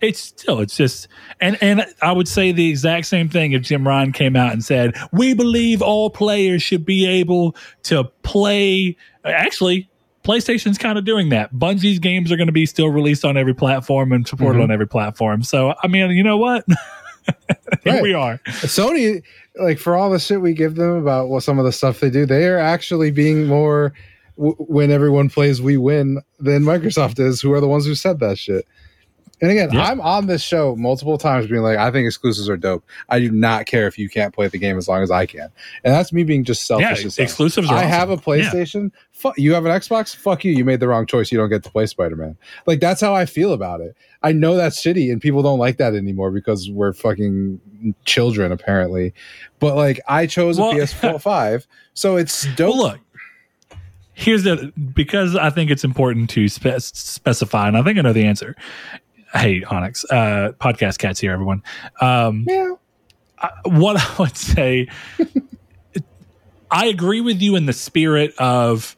it's 0.00 0.20
still 0.20 0.60
it's 0.60 0.76
just 0.76 1.08
and 1.40 1.58
and 1.60 1.84
I 2.02 2.12
would 2.12 2.28
say 2.28 2.52
the 2.52 2.68
exact 2.70 3.06
same 3.06 3.28
thing 3.28 3.50
if 3.50 3.62
Jim 3.62 3.86
Ryan 3.86 4.12
came 4.12 4.36
out 4.36 4.52
and 4.52 4.64
said 4.64 4.94
we 5.12 5.34
believe 5.34 5.82
all 5.82 6.08
players 6.08 6.62
should 6.62 6.84
be 6.84 7.04
able 7.04 7.56
to 7.84 8.04
play. 8.22 8.96
Actually, 9.24 9.90
PlayStation's 10.22 10.78
kind 10.78 10.98
of 10.98 11.04
doing 11.04 11.30
that. 11.30 11.52
Bungie's 11.52 11.98
games 11.98 12.30
are 12.30 12.36
going 12.36 12.46
to 12.46 12.52
be 12.52 12.64
still 12.64 12.90
released 12.90 13.24
on 13.24 13.36
every 13.36 13.54
platform 13.54 14.12
and 14.12 14.26
supported 14.28 14.60
Mhm. 14.60 14.64
on 14.64 14.70
every 14.70 14.86
platform. 14.86 15.42
So 15.42 15.74
I 15.82 15.88
mean, 15.88 16.12
you 16.12 16.22
know 16.22 16.36
what? 16.36 16.64
Here 17.84 17.92
Right. 17.94 18.02
we 18.02 18.12
are. 18.14 18.38
Sony, 18.46 19.22
like 19.60 19.78
for 19.78 19.96
all 19.96 20.10
the 20.10 20.18
shit 20.18 20.40
we 20.40 20.52
give 20.52 20.74
them 20.76 20.96
about 20.96 21.28
what 21.28 21.42
some 21.42 21.58
of 21.58 21.64
the 21.64 21.72
stuff 21.72 22.00
they 22.00 22.10
do, 22.10 22.26
they 22.26 22.46
are 22.48 22.58
actually 22.58 23.10
being 23.10 23.46
more 23.46 23.92
w- 24.36 24.56
when 24.58 24.90
everyone 24.90 25.28
plays, 25.28 25.60
we 25.62 25.76
win 25.76 26.20
than 26.38 26.62
Microsoft 26.62 27.18
is, 27.20 27.40
who 27.40 27.52
are 27.52 27.60
the 27.60 27.68
ones 27.68 27.86
who 27.86 27.94
said 27.94 28.20
that 28.20 28.38
shit. 28.38 28.66
And 29.40 29.52
again, 29.52 29.70
Yeah. 29.72 29.84
I'm 29.84 30.00
on 30.00 30.26
this 30.26 30.42
show 30.42 30.74
multiple 30.74 31.16
times 31.16 31.46
being 31.46 31.62
like, 31.62 31.78
I 31.78 31.92
think 31.92 32.06
exclusives 32.06 32.48
are 32.48 32.56
dope. 32.56 32.84
I 33.08 33.20
do 33.20 33.30
not 33.30 33.66
care 33.66 33.86
if 33.86 33.96
you 33.96 34.08
can't 34.08 34.34
play 34.34 34.48
the 34.48 34.58
game 34.58 34.76
as 34.76 34.88
long 34.88 35.00
as 35.02 35.12
I 35.12 35.26
can. 35.26 35.48
And 35.84 35.94
that's 35.94 36.12
me 36.12 36.24
being 36.24 36.42
just 36.42 36.66
selfish. 36.66 37.02
hell. 37.02 37.12
exclusives. 37.24 37.70
Are 37.70 37.76
I 37.76 37.82
have 37.84 38.10
a 38.10 38.16
PlayStation. 38.16 38.90
Yeah. 38.92 38.98
PlayStation. 39.18 39.34
Fu- 39.34 39.40
you 39.42 39.54
have 39.54 39.64
an 39.66 39.72
Xbox. 39.72 40.14
Fuck 40.14 40.44
you. 40.44 40.52
You 40.52 40.64
made 40.64 40.80
the 40.80 40.88
wrong 40.88 41.06
choice. 41.06 41.30
You 41.32 41.38
don't 41.38 41.48
get 41.48 41.62
to 41.64 41.70
play 41.70 41.86
Spider 41.86 42.16
Man. 42.16 42.36
Like 42.66 42.80
that's 42.80 43.00
how 43.00 43.14
I 43.14 43.26
feel 43.26 43.52
about 43.52 43.80
it. 43.80 43.96
I 44.22 44.32
know 44.32 44.56
that's 44.56 44.80
shitty, 44.82 45.10
and 45.12 45.20
people 45.20 45.42
don't 45.42 45.58
like 45.58 45.76
that 45.78 45.94
anymore 45.94 46.30
because 46.30 46.70
we're 46.70 46.92
fucking 46.92 47.94
children, 48.04 48.50
apparently. 48.52 49.14
But 49.60 49.76
like, 49.76 50.00
I 50.08 50.26
chose 50.26 50.58
Well- 50.58 50.70
a 50.70 50.74
PS4 50.82 51.20
5, 51.20 51.66
so 51.94 52.16
it's 52.16 52.46
dope. 52.56 52.74
Well, 52.74 52.78
look, 52.88 53.00
here's 54.14 54.42
the 54.44 54.72
because 54.94 55.36
I 55.36 55.50
think 55.50 55.70
it's 55.70 55.84
important 55.84 56.30
to 56.30 56.48
spe- 56.48 56.78
specify, 56.80 57.68
and 57.68 57.76
I 57.76 57.82
think 57.82 57.98
I 57.98 58.02
know 58.02 58.12
the 58.12 58.24
answer. 58.24 58.56
Hey, 59.34 59.62
Onyx, 59.64 60.04
uh, 60.10 60.52
podcast 60.58 60.98
cats 60.98 61.20
here, 61.20 61.32
everyone. 61.32 61.62
Um, 62.00 62.44
yeah, 62.48 62.72
I- 63.38 63.50
what 63.66 63.96
I 63.96 64.22
would 64.22 64.36
say, 64.36 64.88
I 66.70 66.86
agree 66.86 67.20
with 67.20 67.40
you 67.40 67.54
in 67.56 67.66
the 67.66 67.72
spirit 67.72 68.34
of 68.38 68.96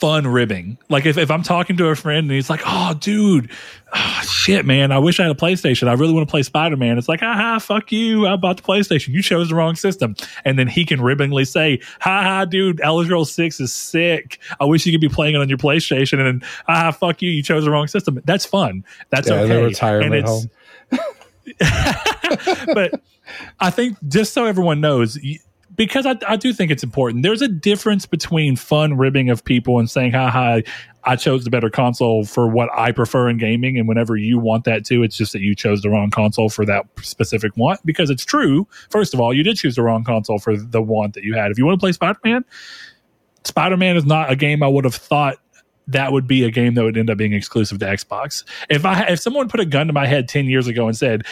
fun 0.00 0.26
ribbing. 0.26 0.78
Like 0.88 1.06
if, 1.06 1.18
if 1.18 1.30
I'm 1.30 1.42
talking 1.42 1.76
to 1.76 1.86
a 1.88 1.94
friend 1.94 2.24
and 2.24 2.30
he's 2.30 2.48
like, 2.50 2.62
"Oh, 2.66 2.94
dude, 2.98 3.50
ah, 3.92 4.22
shit, 4.26 4.64
man, 4.66 4.90
I 4.92 4.98
wish 4.98 5.20
I 5.20 5.24
had 5.24 5.32
a 5.32 5.38
PlayStation. 5.38 5.88
I 5.88 5.92
really 5.92 6.12
want 6.12 6.26
to 6.26 6.30
play 6.30 6.42
Spider 6.42 6.76
Man." 6.76 6.98
It's 6.98 7.08
like, 7.08 7.20
"Ha 7.20 7.34
ha, 7.34 7.58
fuck 7.58 7.92
you. 7.92 8.26
I 8.26 8.36
bought 8.36 8.56
the 8.56 8.62
PlayStation. 8.62 9.08
You 9.08 9.22
chose 9.22 9.50
the 9.50 9.54
wrong 9.54 9.76
system." 9.76 10.16
And 10.44 10.58
then 10.58 10.66
he 10.66 10.84
can 10.84 11.00
ribbingly 11.00 11.46
say, 11.46 11.80
"Ha 12.00 12.22
ha, 12.22 12.44
dude, 12.46 12.80
Elder 12.80 13.04
Scrolls 13.06 13.32
Six 13.32 13.60
is 13.60 13.72
sick. 13.72 14.40
I 14.58 14.64
wish 14.64 14.86
you 14.86 14.92
could 14.92 15.00
be 15.00 15.08
playing 15.08 15.34
it 15.34 15.38
on 15.38 15.48
your 15.48 15.58
PlayStation." 15.58 16.18
And 16.18 16.26
then, 16.40 16.48
"Ha 16.66 16.74
ha, 16.74 16.90
fuck 16.92 17.20
you. 17.22 17.30
You 17.30 17.42
chose 17.42 17.64
the 17.64 17.70
wrong 17.70 17.86
system." 17.86 18.20
That's 18.24 18.46
fun. 18.46 18.84
That's 19.10 19.28
yeah, 19.28 19.34
okay. 19.40 19.72
the 19.72 20.00
And 20.00 20.14
it's- 20.14 20.28
home. 20.28 20.50
but 22.74 23.00
I 23.60 23.70
think 23.70 23.96
just 24.08 24.32
so 24.32 24.44
everyone 24.44 24.80
knows, 24.80 25.18
because 25.80 26.04
I, 26.04 26.14
I 26.28 26.36
do 26.36 26.52
think 26.52 26.70
it's 26.70 26.82
important. 26.82 27.22
There's 27.22 27.40
a 27.40 27.48
difference 27.48 28.04
between 28.04 28.54
fun 28.54 28.98
ribbing 28.98 29.30
of 29.30 29.42
people 29.42 29.78
and 29.78 29.88
saying, 29.88 30.12
"Ha 30.12 30.28
ha, 30.28 30.60
I 31.04 31.16
chose 31.16 31.44
the 31.44 31.48
better 31.48 31.70
console 31.70 32.26
for 32.26 32.46
what 32.48 32.68
I 32.76 32.92
prefer 32.92 33.30
in 33.30 33.38
gaming." 33.38 33.78
And 33.78 33.88
whenever 33.88 34.14
you 34.14 34.38
want 34.38 34.64
that 34.64 34.84
too, 34.84 35.02
it's 35.02 35.16
just 35.16 35.32
that 35.32 35.40
you 35.40 35.54
chose 35.54 35.80
the 35.80 35.88
wrong 35.88 36.10
console 36.10 36.50
for 36.50 36.66
that 36.66 36.84
specific 37.00 37.56
want. 37.56 37.80
Because 37.86 38.10
it's 38.10 38.26
true. 38.26 38.68
First 38.90 39.14
of 39.14 39.20
all, 39.20 39.32
you 39.32 39.42
did 39.42 39.56
choose 39.56 39.76
the 39.76 39.82
wrong 39.82 40.04
console 40.04 40.38
for 40.38 40.54
the 40.54 40.82
want 40.82 41.14
that 41.14 41.24
you 41.24 41.34
had. 41.34 41.50
If 41.50 41.56
you 41.56 41.64
want 41.64 41.80
to 41.80 41.82
play 41.82 41.92
Spider 41.92 42.18
Man, 42.24 42.44
Spider 43.44 43.78
Man 43.78 43.96
is 43.96 44.04
not 44.04 44.30
a 44.30 44.36
game 44.36 44.62
I 44.62 44.68
would 44.68 44.84
have 44.84 44.94
thought 44.94 45.38
that 45.86 46.12
would 46.12 46.26
be 46.26 46.44
a 46.44 46.50
game 46.50 46.74
that 46.74 46.84
would 46.84 46.98
end 46.98 47.08
up 47.08 47.16
being 47.16 47.32
exclusive 47.32 47.78
to 47.78 47.86
Xbox. 47.86 48.44
If 48.68 48.84
I 48.84 49.04
if 49.04 49.20
someone 49.20 49.48
put 49.48 49.60
a 49.60 49.64
gun 49.64 49.86
to 49.86 49.94
my 49.94 50.06
head 50.06 50.28
ten 50.28 50.44
years 50.44 50.66
ago 50.66 50.88
and 50.88 50.94
said, 50.94 51.24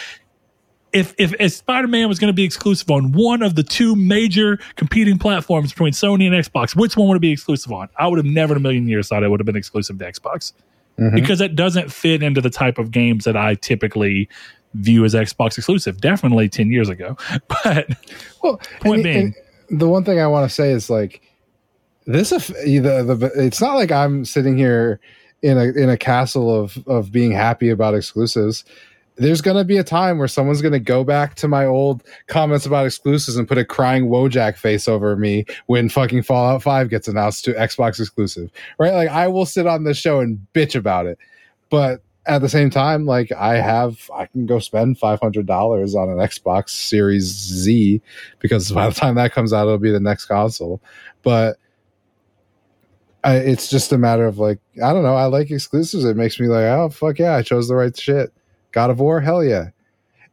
if 0.93 1.13
if, 1.17 1.33
if 1.39 1.53
Spider 1.53 1.87
Man 1.87 2.07
was 2.09 2.19
going 2.19 2.29
to 2.29 2.35
be 2.35 2.43
exclusive 2.43 2.89
on 2.89 3.11
one 3.11 3.41
of 3.43 3.55
the 3.55 3.63
two 3.63 3.95
major 3.95 4.57
competing 4.75 5.17
platforms 5.19 5.71
between 5.71 5.93
Sony 5.93 6.25
and 6.25 6.33
Xbox, 6.35 6.75
which 6.75 6.97
one 6.97 7.07
would 7.09 7.17
it 7.17 7.21
be 7.21 7.31
exclusive 7.31 7.71
on? 7.71 7.89
I 7.97 8.07
would 8.07 8.17
have 8.17 8.25
never 8.25 8.53
in 8.53 8.57
a 8.57 8.59
million 8.61 8.87
years 8.87 9.07
thought 9.09 9.23
it 9.23 9.29
would 9.29 9.39
have 9.39 9.45
been 9.45 9.55
exclusive 9.55 9.97
to 9.99 10.05
Xbox 10.05 10.53
Mhm. 10.99 11.13
because 11.15 11.39
it 11.41 11.55
doesn't 11.55 11.91
fit 11.91 12.21
into 12.23 12.41
the 12.41 12.49
type 12.49 12.77
of 12.77 12.91
games 12.91 13.23
that 13.25 13.37
I 13.37 13.55
typically 13.55 14.27
view 14.73 15.05
as 15.05 15.13
Xbox 15.13 15.57
exclusive. 15.57 16.01
Definitely 16.01 16.49
ten 16.49 16.71
years 16.71 16.89
ago, 16.89 17.17
but 17.63 17.87
Well, 18.43 18.59
Point 18.81 18.95
and- 18.95 19.03
being- 19.03 19.33
and 19.69 19.79
the 19.79 19.87
one 19.87 20.03
thing 20.03 20.19
I 20.19 20.27
want 20.27 20.49
to 20.49 20.53
say 20.53 20.71
is 20.71 20.89
like 20.89 21.21
this. 22.05 22.31
If 22.31 22.47
the, 22.47 22.79
the 22.79 23.31
it's 23.35 23.61
not 23.61 23.75
like 23.75 23.91
I'm 23.91 24.25
sitting 24.25 24.57
here 24.57 24.99
in 25.41 25.57
a 25.57 25.65
in 25.65 25.89
a 25.89 25.97
castle 25.97 26.53
of 26.53 26.77
of 26.87 27.11
being 27.11 27.31
happy 27.31 27.69
about 27.69 27.93
exclusives. 27.93 28.65
There's 29.19 29.41
gonna 29.41 29.65
be 29.65 29.77
a 29.77 29.83
time 29.83 30.17
where 30.17 30.27
someone's 30.27 30.61
gonna 30.61 30.79
go 30.79 31.03
back 31.03 31.35
to 31.35 31.47
my 31.47 31.65
old 31.65 32.03
comments 32.27 32.65
about 32.65 32.85
exclusives 32.85 33.37
and 33.37 33.47
put 33.47 33.57
a 33.57 33.65
crying 33.65 34.07
Wojak 34.07 34.57
face 34.57 34.87
over 34.87 35.15
me 35.15 35.45
when 35.67 35.89
fucking 35.89 36.23
Fallout 36.23 36.63
Five 36.63 36.89
gets 36.89 37.07
announced 37.07 37.45
to 37.45 37.53
Xbox 37.53 37.99
exclusive, 37.99 38.49
right? 38.79 38.93
Like 38.93 39.09
I 39.09 39.27
will 39.27 39.45
sit 39.45 39.67
on 39.67 39.83
this 39.83 39.97
show 39.97 40.19
and 40.19 40.39
bitch 40.53 40.75
about 40.75 41.05
it, 41.05 41.17
but 41.69 42.01
at 42.25 42.41
the 42.41 42.49
same 42.49 42.69
time, 42.69 43.05
like 43.05 43.31
I 43.31 43.55
have, 43.55 44.09
I 44.15 44.27
can 44.27 44.45
go 44.45 44.59
spend 44.59 44.99
five 44.99 45.19
hundred 45.19 45.47
dollars 45.47 45.95
on 45.95 46.09
an 46.09 46.17
Xbox 46.17 46.69
Series 46.69 47.25
Z 47.25 48.01
because 48.39 48.71
by 48.71 48.87
the 48.87 48.95
time 48.95 49.15
that 49.15 49.31
comes 49.31 49.51
out, 49.51 49.63
it'll 49.63 49.79
be 49.79 49.91
the 49.91 49.99
next 49.99 50.25
console. 50.25 50.81
But 51.23 51.57
I, 53.23 53.37
it's 53.37 53.69
just 53.69 53.91
a 53.91 53.97
matter 53.97 54.25
of 54.25 54.37
like, 54.37 54.59
I 54.83 54.93
don't 54.93 55.03
know. 55.03 55.15
I 55.15 55.25
like 55.25 55.51
exclusives. 55.51 56.05
It 56.05 56.15
makes 56.15 56.39
me 56.39 56.47
like, 56.47 56.65
oh 56.65 56.89
fuck 56.89 57.19
yeah, 57.19 57.35
I 57.35 57.41
chose 57.41 57.67
the 57.67 57.75
right 57.75 57.97
shit. 57.97 58.31
God 58.71 58.89
of 58.89 58.99
War, 58.99 59.21
hell 59.21 59.43
yeah. 59.43 59.69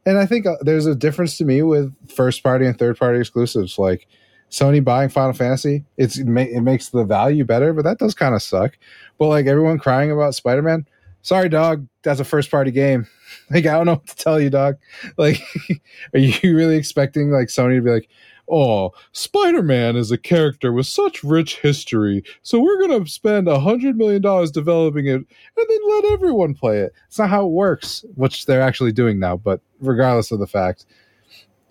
And 0.05 0.17
I 0.17 0.25
think 0.25 0.45
uh, 0.45 0.55
there's 0.61 0.85
a 0.85 0.95
difference 0.95 1.37
to 1.37 1.45
me 1.45 1.61
with 1.61 1.93
first 2.09 2.41
party 2.43 2.65
and 2.65 2.77
third 2.77 2.97
party 2.97 3.19
exclusives. 3.19 3.77
Like 3.77 4.07
Sony 4.49 4.83
buying 4.83 5.09
Final 5.09 5.33
Fantasy, 5.33 5.83
it's 5.97 6.17
it, 6.17 6.27
it 6.27 6.61
makes 6.61 6.89
the 6.89 7.03
value 7.03 7.43
better, 7.43 7.73
but 7.73 7.83
that 7.83 7.99
does 7.99 8.13
kind 8.13 8.33
of 8.33 8.41
suck. 8.41 8.77
But 9.17 9.27
like 9.27 9.47
everyone 9.47 9.79
crying 9.79 10.11
about 10.11 10.35
Spider 10.35 10.61
Man, 10.61 10.87
sorry, 11.21 11.49
dog, 11.49 11.87
that's 12.03 12.19
a 12.19 12.25
first 12.25 12.49
party 12.51 12.71
game. 12.71 13.07
Like 13.49 13.65
I 13.65 13.73
don't 13.73 13.85
know 13.85 13.93
what 13.93 14.07
to 14.07 14.15
tell 14.15 14.39
you, 14.39 14.49
dog. 14.49 14.77
Like, 15.17 15.41
are 16.13 16.19
you 16.19 16.55
really 16.55 16.77
expecting 16.77 17.29
like 17.29 17.47
Sony 17.47 17.77
to 17.77 17.81
be 17.81 17.91
like, 17.91 18.09
oh, 18.49 18.91
Spider 19.11 19.61
Man 19.61 19.95
is 19.95 20.11
a 20.11 20.17
character 20.17 20.71
with 20.71 20.85
such 20.85 21.23
rich 21.23 21.59
history, 21.59 22.23
so 22.41 22.59
we're 22.59 22.79
gonna 22.79 23.07
spend 23.07 23.47
a 23.47 23.59
hundred 23.59 23.97
million 23.97 24.21
dollars 24.21 24.51
developing 24.51 25.07
it 25.07 25.15
and 25.15 25.25
then 25.55 25.79
let 25.89 26.05
everyone 26.05 26.53
play 26.53 26.79
it. 26.79 26.93
It's 27.07 27.19
not 27.19 27.29
how 27.29 27.45
it 27.45 27.51
works, 27.51 28.05
which 28.15 28.45
they're 28.45 28.61
actually 28.61 28.91
doing 28.91 29.19
now. 29.19 29.37
But 29.37 29.61
regardless 29.79 30.31
of 30.31 30.39
the 30.39 30.47
fact, 30.47 30.85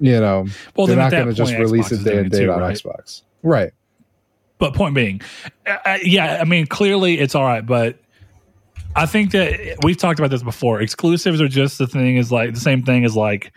you 0.01 0.21
know, 0.21 0.47
well, 0.77 0.87
they're 0.87 0.97
not 0.97 1.11
going 1.11 1.27
to 1.27 1.33
just 1.33 1.53
point, 1.53 1.63
release 1.63 1.93
it 1.93 2.05
day 2.05 2.19
and 2.19 2.31
date 2.31 2.49
on 2.49 2.61
right? 2.61 2.77
Xbox. 2.77 3.23
Right. 3.43 3.73
But 4.59 4.75
point 4.75 4.95
being, 4.95 5.21
uh, 5.67 5.77
uh, 5.85 5.99
yeah, 6.03 6.39
I 6.41 6.45
mean, 6.45 6.67
clearly 6.67 7.19
it's 7.19 7.35
all 7.35 7.45
right, 7.45 7.65
but 7.65 7.99
I 8.95 9.05
think 9.05 9.33
that 9.33 9.77
we've 9.83 9.97
talked 9.97 10.19
about 10.19 10.31
this 10.31 10.43
before. 10.43 10.81
Exclusives 10.81 11.41
are 11.41 11.49
just 11.49 11.77
the 11.77 11.87
thing 11.87 12.17
is 12.17 12.33
like 12.33 12.55
the 12.55 12.61
same 12.61 12.83
thing 12.83 13.05
as 13.05 13.15
like 13.15 13.53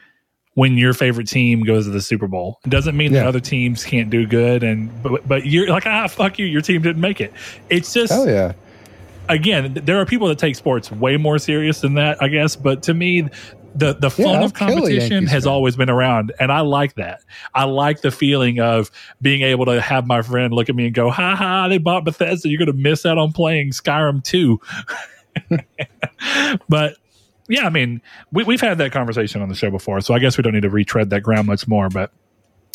when 0.60 0.78
your 0.78 0.94
favorite 0.94 1.26
team 1.26 1.64
goes 1.64 1.86
to 1.86 1.90
the 1.90 2.02
Super 2.02 2.28
Bowl. 2.28 2.60
It 2.66 2.70
doesn't 2.70 2.98
mean 2.98 3.14
that 3.14 3.26
other 3.26 3.40
teams 3.40 3.86
can't 3.86 4.10
do 4.10 4.28
good, 4.28 4.62
and 4.62 4.92
but 5.02 5.26
but 5.26 5.46
you're 5.46 5.70
like 5.70 5.86
ah 5.86 6.06
fuck 6.08 6.38
you, 6.38 6.46
your 6.46 6.60
team 6.60 6.82
didn't 6.82 7.00
make 7.00 7.22
it. 7.22 7.32
It's 7.70 7.94
just 7.94 8.12
Hell 8.12 8.28
yeah. 8.28 8.52
again, 9.30 9.74
there 9.86 9.98
are 10.02 10.06
people 10.06 10.28
that 10.28 10.38
take 10.38 10.58
sports 10.58 10.92
way 10.92 11.16
more 11.16 11.40
serious 11.40 11.80
than 11.80 11.94
that, 11.94 12.22
I 12.22 12.28
guess. 12.28 12.58
But 12.58 12.84
to 12.84 12.94
me, 12.94 13.30
the 13.74 13.94
the 13.94 14.10
fun 14.10 14.36
I'll 14.36 14.44
of 14.44 14.54
competition 14.54 15.28
has 15.28 15.46
fan. 15.46 15.54
always 15.54 15.78
been 15.78 15.90
around, 15.90 16.34
and 16.42 16.52
I 16.52 16.60
like 16.60 16.96
that. 16.96 17.22
I 17.56 17.64
like 17.64 18.02
the 18.02 18.12
feeling 18.12 18.60
of 18.60 18.92
being 19.22 19.44
able 19.44 19.64
to 19.64 19.80
have 19.80 20.08
my 20.08 20.22
friend 20.22 20.54
look 20.54 20.68
at 20.68 20.76
me 20.76 20.88
and 20.88 20.94
go, 20.94 21.10
"Ha 21.10 21.36
ha! 21.38 21.70
They 21.70 21.78
bought 21.78 22.04
Bethesda. 22.04 22.50
You're 22.50 22.60
going 22.60 22.68
to 22.68 22.74
miss 22.74 23.06
out 23.06 23.18
on 23.18 23.32
playing 23.32 23.70
Skyrim 23.70 24.26
too." 24.26 24.60
but 26.68 26.96
yeah, 27.50 27.66
I 27.66 27.70
mean, 27.70 28.02
we, 28.32 28.44
we've 28.44 28.62
had 28.62 28.78
that 28.78 28.92
conversation 28.92 29.42
on 29.42 29.50
the 29.50 29.56
show 29.56 29.72
before, 29.72 30.02
so 30.02 30.14
I 30.14 30.20
guess 30.20 30.38
we 30.38 30.44
don't 30.44 30.54
need 30.54 30.62
to 30.62 30.70
retread 30.70 31.10
that 31.10 31.22
ground 31.22 31.48
much 31.48 31.68
more. 31.68 31.90
But 31.90 32.12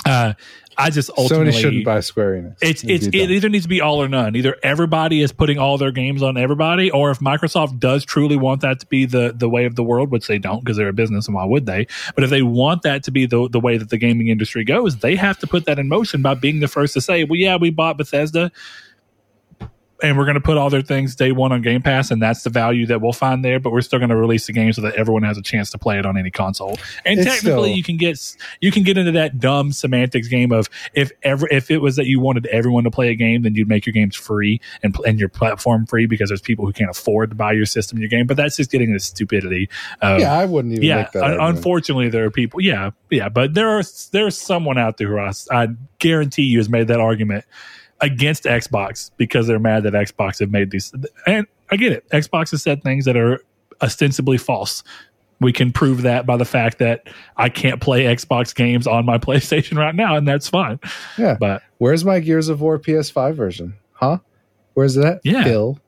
uh, 0.04 0.34
I 0.76 0.90
just 0.90 1.10
ultimately 1.16 1.52
Sony 1.52 1.60
shouldn't 1.60 1.84
buy 1.84 2.00
Square 2.00 2.42
Enix. 2.42 2.56
it's 2.60 2.84
it's 2.84 3.06
it 3.06 3.30
either 3.30 3.48
needs 3.48 3.64
to 3.64 3.68
be 3.68 3.80
all 3.80 4.02
or 4.02 4.08
none. 4.08 4.34
Either 4.34 4.56
everybody 4.62 5.22
is 5.22 5.32
putting 5.32 5.58
all 5.58 5.78
their 5.78 5.92
games 5.92 6.22
on 6.22 6.36
everybody, 6.36 6.90
or 6.90 7.10
if 7.10 7.20
Microsoft 7.20 7.78
does 7.78 8.04
truly 8.04 8.36
want 8.36 8.60
that 8.62 8.80
to 8.80 8.86
be 8.86 9.06
the 9.06 9.32
the 9.34 9.48
way 9.48 9.64
of 9.64 9.76
the 9.76 9.84
world, 9.84 10.10
which 10.10 10.26
they 10.26 10.38
don't 10.38 10.60
because 10.60 10.76
they're 10.76 10.88
a 10.88 10.92
business, 10.92 11.26
and 11.26 11.34
why 11.34 11.44
would 11.44 11.66
they? 11.66 11.86
But 12.14 12.24
if 12.24 12.30
they 12.30 12.42
want 12.42 12.82
that 12.82 13.04
to 13.04 13.10
be 13.10 13.26
the 13.26 13.48
the 13.48 13.60
way 13.60 13.78
that 13.78 13.90
the 13.90 13.98
gaming 13.98 14.28
industry 14.28 14.64
goes, 14.64 14.98
they 14.98 15.16
have 15.16 15.38
to 15.38 15.46
put 15.46 15.64
that 15.66 15.78
in 15.78 15.88
motion 15.88 16.20
by 16.20 16.34
being 16.34 16.60
the 16.60 16.68
first 16.68 16.94
to 16.94 17.00
say, 17.00 17.24
"Well, 17.24 17.38
yeah, 17.38 17.56
we 17.56 17.70
bought 17.70 17.96
Bethesda." 17.96 18.50
And 20.04 20.18
we're 20.18 20.24
going 20.26 20.34
to 20.34 20.40
put 20.40 20.56
all 20.58 20.68
their 20.68 20.82
things 20.82 21.16
day 21.16 21.32
one 21.32 21.50
on 21.50 21.62
Game 21.62 21.80
Pass, 21.82 22.10
and 22.10 22.20
that's 22.20 22.42
the 22.42 22.50
value 22.50 22.84
that 22.86 23.00
we'll 23.00 23.12
find 23.14 23.44
there. 23.44 23.58
But 23.58 23.72
we're 23.72 23.80
still 23.80 23.98
going 23.98 24.10
to 24.10 24.16
release 24.16 24.46
the 24.46 24.52
game 24.52 24.72
so 24.72 24.82
that 24.82 24.94
everyone 24.96 25.22
has 25.22 25.38
a 25.38 25.42
chance 25.42 25.70
to 25.70 25.78
play 25.78 25.98
it 25.98 26.04
on 26.04 26.18
any 26.18 26.30
console. 26.30 26.76
And 27.04 27.18
It's 27.18 27.28
technically, 27.28 27.70
still- 27.70 27.76
you 27.76 27.82
can 27.82 27.96
get 27.96 28.36
you 28.60 28.70
can 28.70 28.82
get 28.82 28.98
into 28.98 29.12
that 29.12 29.38
dumb 29.40 29.72
semantics 29.72 30.28
game 30.28 30.52
of 30.52 30.68
if 30.92 31.10
ever 31.22 31.48
if 31.50 31.70
it 31.70 31.78
was 31.78 31.96
that 31.96 32.06
you 32.06 32.20
wanted 32.20 32.46
everyone 32.46 32.84
to 32.84 32.90
play 32.90 33.08
a 33.08 33.14
game, 33.14 33.42
then 33.42 33.54
you'd 33.54 33.68
make 33.68 33.86
your 33.86 33.92
games 33.94 34.14
free 34.14 34.60
and 34.82 34.94
and 35.06 35.18
your 35.18 35.28
platform 35.30 35.86
free 35.86 36.06
because 36.06 36.28
there's 36.28 36.42
people 36.42 36.66
who 36.66 36.72
can't 36.72 36.90
afford 36.90 37.30
to 37.30 37.36
buy 37.36 37.52
your 37.52 37.66
system, 37.66 37.98
your 37.98 38.08
game. 38.08 38.26
But 38.26 38.36
that's 38.36 38.56
just 38.56 38.70
getting 38.70 38.88
into 38.88 39.00
stupidity. 39.00 39.70
Of, 40.02 40.20
yeah, 40.20 40.32
I 40.34 40.44
wouldn't 40.44 40.74
even 40.74 40.84
yeah, 40.84 40.96
make 40.96 41.12
that. 41.12 41.22
un- 41.24 41.30
argument. 41.30 41.56
unfortunately, 41.56 42.08
there 42.10 42.24
are 42.26 42.30
people. 42.30 42.60
Yeah, 42.60 42.90
yeah, 43.10 43.30
but 43.30 43.54
there 43.54 43.70
are 43.70 43.82
there's 44.12 44.36
someone 44.36 44.76
out 44.76 44.98
there 44.98 45.08
who 45.08 45.18
I, 45.18 45.32
I 45.50 45.68
guarantee 45.98 46.42
you 46.42 46.58
has 46.58 46.68
made 46.68 46.88
that 46.88 47.00
argument 47.00 47.44
against 48.04 48.44
Xbox 48.44 49.10
because 49.16 49.46
they're 49.46 49.58
mad 49.58 49.82
that 49.84 49.92
Xbox 49.94 50.38
have 50.40 50.50
made 50.50 50.70
these. 50.70 50.92
And 51.26 51.46
I 51.70 51.76
get 51.76 51.92
it. 51.92 52.08
Xbox 52.10 52.50
has 52.50 52.62
said 52.62 52.82
things 52.82 53.04
that 53.06 53.16
are 53.16 53.40
ostensibly 53.82 54.38
false. 54.38 54.82
We 55.40 55.52
can 55.52 55.72
prove 55.72 56.02
that 56.02 56.26
by 56.26 56.36
the 56.36 56.44
fact 56.44 56.78
that 56.78 57.08
I 57.36 57.48
can't 57.48 57.80
play 57.80 58.04
Xbox 58.04 58.54
games 58.54 58.86
on 58.86 59.04
my 59.04 59.18
PlayStation 59.26 59.76
right 59.78 59.94
now, 59.94 60.16
and 60.16 60.26
that's 60.28 60.48
fine. 60.48 60.78
Yeah. 61.18 61.36
But 61.38 61.62
Where's 61.78 62.04
my 62.04 62.20
Gears 62.20 62.48
of 62.48 62.60
War 62.60 62.78
PS5 62.78 63.34
version? 63.34 63.74
Huh? 63.92 64.18
Where's 64.74 64.94
that? 64.94 65.20
Yeah. 65.24 65.44
Phil. 65.44 65.78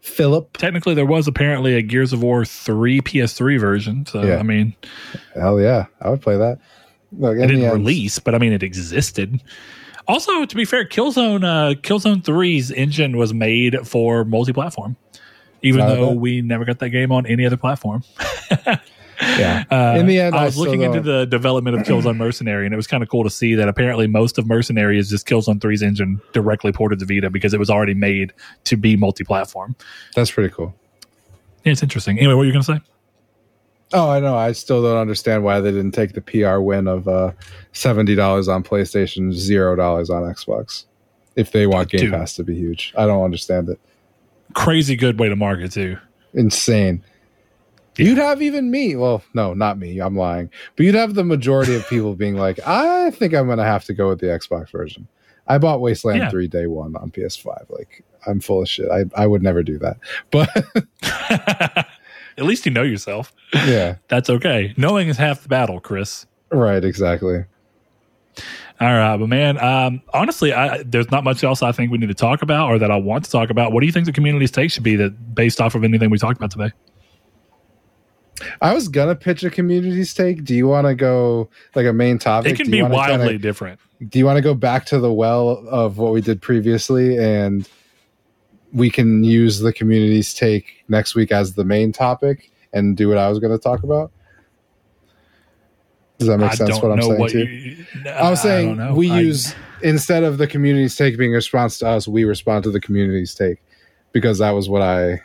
Philip. 0.00 0.56
technically, 0.56 0.94
there 0.94 1.06
was 1.06 1.26
apparently 1.26 1.74
a 1.74 1.82
Gears 1.82 2.12
of 2.12 2.22
War 2.22 2.44
3 2.44 3.00
PS3 3.00 3.58
version. 3.58 4.06
So, 4.06 4.22
Yeah. 4.22 4.36
I 4.38 4.42
mean, 4.42 4.74
Hell 5.34 5.60
yeah. 5.60 5.86
I 6.00 6.10
would 6.10 6.20
play 6.22 6.36
that. 6.36 6.58
Look, 7.12 7.36
it 7.36 7.46
didn't 7.46 7.62
end- 7.62 7.72
release, 7.72 8.18
but 8.18 8.34
I 8.34 8.38
mean, 8.38 8.52
it 8.52 8.62
existed. 8.62 9.42
Also, 10.08 10.44
to 10.44 10.56
be 10.56 10.64
fair, 10.64 10.84
Killzone 10.84 11.44
uh, 11.44 11.74
Killzone 11.80 12.22
3's 12.22 12.70
engine 12.70 13.16
was 13.16 13.34
made 13.34 13.86
for 13.86 14.24
multi-platform, 14.24 14.96
even 15.62 15.80
I 15.80 15.94
though 15.94 16.12
we 16.12 16.42
never 16.42 16.64
got 16.64 16.78
that 16.78 16.90
game 16.90 17.10
on 17.12 17.26
any 17.26 17.44
other 17.46 17.56
platform. 17.56 18.04
Yeah. 19.20 19.64
Uh, 19.70 19.96
In 19.98 20.06
the 20.06 20.20
end, 20.20 20.34
I 20.36 20.42
I 20.42 20.44
was 20.46 20.54
still 20.54 20.66
looking 20.66 20.82
into 20.82 21.00
the 21.00 21.24
development 21.26 21.76
of 21.76 21.86
Killzone 21.86 22.16
Mercenary, 22.16 22.66
and 22.66 22.72
it 22.74 22.76
was 22.76 22.86
kind 22.86 23.02
of 23.02 23.08
cool 23.08 23.24
to 23.24 23.30
see 23.30 23.54
that 23.54 23.68
apparently 23.68 24.06
most 24.06 24.36
of 24.38 24.46
Mercenary 24.46 24.98
is 24.98 25.08
just 25.08 25.26
Killzone 25.26 25.58
3's 25.58 25.82
engine 25.82 26.20
directly 26.32 26.72
ported 26.72 26.98
to 26.98 27.06
Vita 27.06 27.30
because 27.30 27.54
it 27.54 27.58
was 27.58 27.70
already 27.70 27.94
made 27.94 28.32
to 28.64 28.76
be 28.76 28.96
multi-platform. 28.96 29.74
That's 30.14 30.30
pretty 30.30 30.54
cool. 30.54 30.74
Yeah, 31.64 31.72
it's 31.72 31.82
interesting. 31.82 32.18
Anyway, 32.18 32.34
what 32.34 32.40
were 32.40 32.44
you 32.44 32.52
going 32.52 32.64
to 32.64 32.74
say? 32.74 32.80
Oh, 33.92 34.10
I 34.10 34.18
know. 34.20 34.36
I 34.36 34.52
still 34.52 34.82
don't 34.82 34.96
understand 34.98 35.44
why 35.44 35.60
they 35.60 35.70
didn't 35.70 35.92
take 35.92 36.12
the 36.12 36.20
PR 36.20 36.58
win 36.58 36.88
of 36.88 37.06
uh, 37.06 37.32
seventy 37.72 38.14
dollars 38.14 38.48
on 38.48 38.62
PlayStation, 38.64 39.32
zero 39.32 39.76
dollars 39.76 40.10
on 40.10 40.22
Xbox. 40.22 40.84
If 41.36 41.52
they 41.52 41.66
want 41.66 41.90
Game 41.90 42.00
Dude. 42.00 42.12
Pass 42.12 42.34
to 42.36 42.44
be 42.44 42.54
huge, 42.56 42.92
I 42.96 43.06
don't 43.06 43.22
understand 43.22 43.68
it. 43.68 43.78
Crazy 44.54 44.96
good 44.96 45.20
way 45.20 45.28
to 45.28 45.36
market 45.36 45.72
too. 45.72 45.98
Insane. 46.34 47.02
You'd 47.98 48.18
have 48.18 48.42
even 48.42 48.70
me. 48.70 48.94
Well, 48.96 49.22
no, 49.34 49.54
not 49.54 49.78
me. 49.78 50.00
I'm 50.00 50.16
lying. 50.16 50.50
But 50.76 50.84
you'd 50.84 50.94
have 50.94 51.14
the 51.14 51.24
majority 51.24 51.74
of 51.74 51.88
people 51.88 52.14
being 52.16 52.36
like, 52.36 52.58
I 52.66 53.10
think 53.12 53.32
I'm 53.34 53.46
going 53.46 53.56
to 53.58 53.64
have 53.64 53.84
to 53.86 53.94
go 53.94 54.08
with 54.08 54.20
the 54.20 54.26
Xbox 54.26 54.70
version. 54.70 55.08
I 55.46 55.56
bought 55.58 55.80
Wasteland 55.80 56.18
Yeah. 56.18 56.28
3 56.30 56.46
day 56.48 56.66
one 56.66 56.94
on 56.96 57.10
PS5. 57.10 57.70
Like, 57.70 58.04
I'm 58.26 58.40
full 58.40 58.60
of 58.62 58.68
shit. 58.68 58.90
I, 58.90 59.04
I 59.14 59.26
would 59.26 59.42
never 59.42 59.62
do 59.62 59.78
that. 59.78 59.96
But 60.30 61.88
At 62.38 62.44
least 62.44 62.66
you 62.66 62.72
know 62.72 62.82
yourself. 62.82 63.32
yeah, 63.54 63.96
That's 64.08 64.28
okay. 64.30 64.74
Knowing 64.76 65.08
is 65.08 65.16
half 65.16 65.42
the 65.42 65.48
battle, 65.48 65.80
Chris. 65.80 66.26
right. 66.50 66.84
Exactly. 66.84 67.44
All 68.78 68.88
right, 68.92 69.16
but 69.16 69.28
man, 69.28 69.56
um, 69.58 70.02
honestly, 70.12 70.52
I, 70.52 70.82
there's 70.82 71.10
not 71.10 71.24
much 71.24 71.42
else 71.42 71.62
I 71.62 71.72
think 71.72 71.90
we 71.90 71.96
need 71.96 72.08
to 72.08 72.14
talk 72.14 72.42
about 72.42 72.68
or 72.68 72.78
that 72.78 72.90
I 72.90 72.96
want 72.96 73.24
to 73.24 73.30
talk 73.30 73.48
about. 73.48 73.72
What 73.72 73.80
do 73.80 73.86
you 73.86 73.92
think 73.92 74.04
the 74.04 74.12
community's 74.12 74.50
take 74.50 74.70
should 74.70 74.82
be 74.82 74.96
that 74.96 75.34
based 75.34 75.62
off 75.62 75.74
of 75.74 75.82
anything 75.82 76.10
we 76.10 76.18
talked 76.18 76.36
about 76.36 76.50
today? 76.50 76.72
I 78.60 78.74
was 78.74 78.88
going 78.88 79.08
to 79.08 79.14
pitch 79.14 79.42
a 79.44 79.50
community 79.50 80.04
stake. 80.04 80.44
Do 80.44 80.54
you 80.54 80.68
want 80.68 80.86
to 80.86 80.94
go 80.94 81.48
like 81.74 81.86
a 81.86 81.92
main 81.94 82.18
topic? 82.18 82.52
It 82.52 82.56
can 82.56 82.70
be 82.70 82.82
wildly 82.82 83.28
kinda- 83.28 83.38
different. 83.38 83.80
do 84.08 84.18
you 84.18 84.26
want 84.26 84.36
to 84.36 84.42
go 84.42 84.52
back 84.54 84.84
to 84.86 84.98
the 84.98 85.10
well 85.12 85.64
of 85.70 85.96
what 85.96 86.12
we 86.12 86.20
did 86.20 86.42
previously 86.42 87.16
and 87.16 87.66
we 88.76 88.90
can 88.90 89.24
use 89.24 89.58
the 89.60 89.72
community's 89.72 90.34
take 90.34 90.84
next 90.88 91.14
week 91.14 91.32
as 91.32 91.54
the 91.54 91.64
main 91.64 91.92
topic 91.92 92.52
and 92.74 92.96
do 92.96 93.08
what 93.08 93.16
I 93.16 93.28
was 93.28 93.38
going 93.38 93.52
to 93.52 93.58
talk 93.58 93.82
about? 93.82 94.12
Does 96.18 96.28
that 96.28 96.38
make 96.38 96.52
I 96.52 96.54
sense? 96.54 96.80
What 96.82 96.92
I'm 96.92 97.02
saying 97.02 97.18
what 97.18 97.30
to 97.32 97.44
you? 97.46 97.84
I 98.06 98.30
was 98.30 98.40
saying 98.42 98.76
know. 98.76 98.94
we 98.94 99.10
I- 99.10 99.20
use 99.20 99.54
instead 99.82 100.24
of 100.24 100.36
the 100.38 100.46
community's 100.46 100.94
take 100.94 101.16
being 101.16 101.32
a 101.32 101.36
response 101.36 101.78
to 101.78 101.88
us, 101.88 102.06
we 102.06 102.24
respond 102.24 102.64
to 102.64 102.70
the 102.70 102.80
community's 102.80 103.34
take 103.34 103.58
because 104.12 104.38
that 104.38 104.50
was 104.50 104.68
what 104.68 104.82
I 104.82 105.22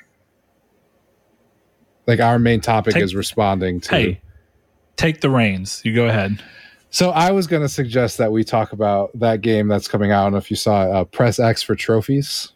like. 2.07 2.21
Our 2.21 2.39
main 2.39 2.61
topic 2.61 2.93
Take- 2.93 3.03
is 3.03 3.15
responding 3.15 3.81
to. 3.81 3.89
Hey, 3.89 4.21
take 4.95 5.21
the 5.21 5.29
reins. 5.29 5.81
You 5.83 5.93
go 5.93 6.07
ahead. 6.07 6.41
So 6.89 7.11
I 7.11 7.31
was 7.31 7.47
going 7.47 7.61
to 7.61 7.69
suggest 7.69 8.17
that 8.17 8.31
we 8.33 8.43
talk 8.43 8.73
about 8.73 9.11
that 9.17 9.39
game 9.41 9.69
that's 9.69 9.87
coming 9.87 10.11
out. 10.11 10.21
I 10.21 10.23
don't 10.23 10.31
know 10.33 10.37
if 10.39 10.49
you 10.49 10.57
saw 10.57 10.85
it, 10.85 10.91
uh, 10.91 11.03
Press 11.05 11.39
X 11.39 11.63
for 11.63 11.73
trophies. 11.75 12.51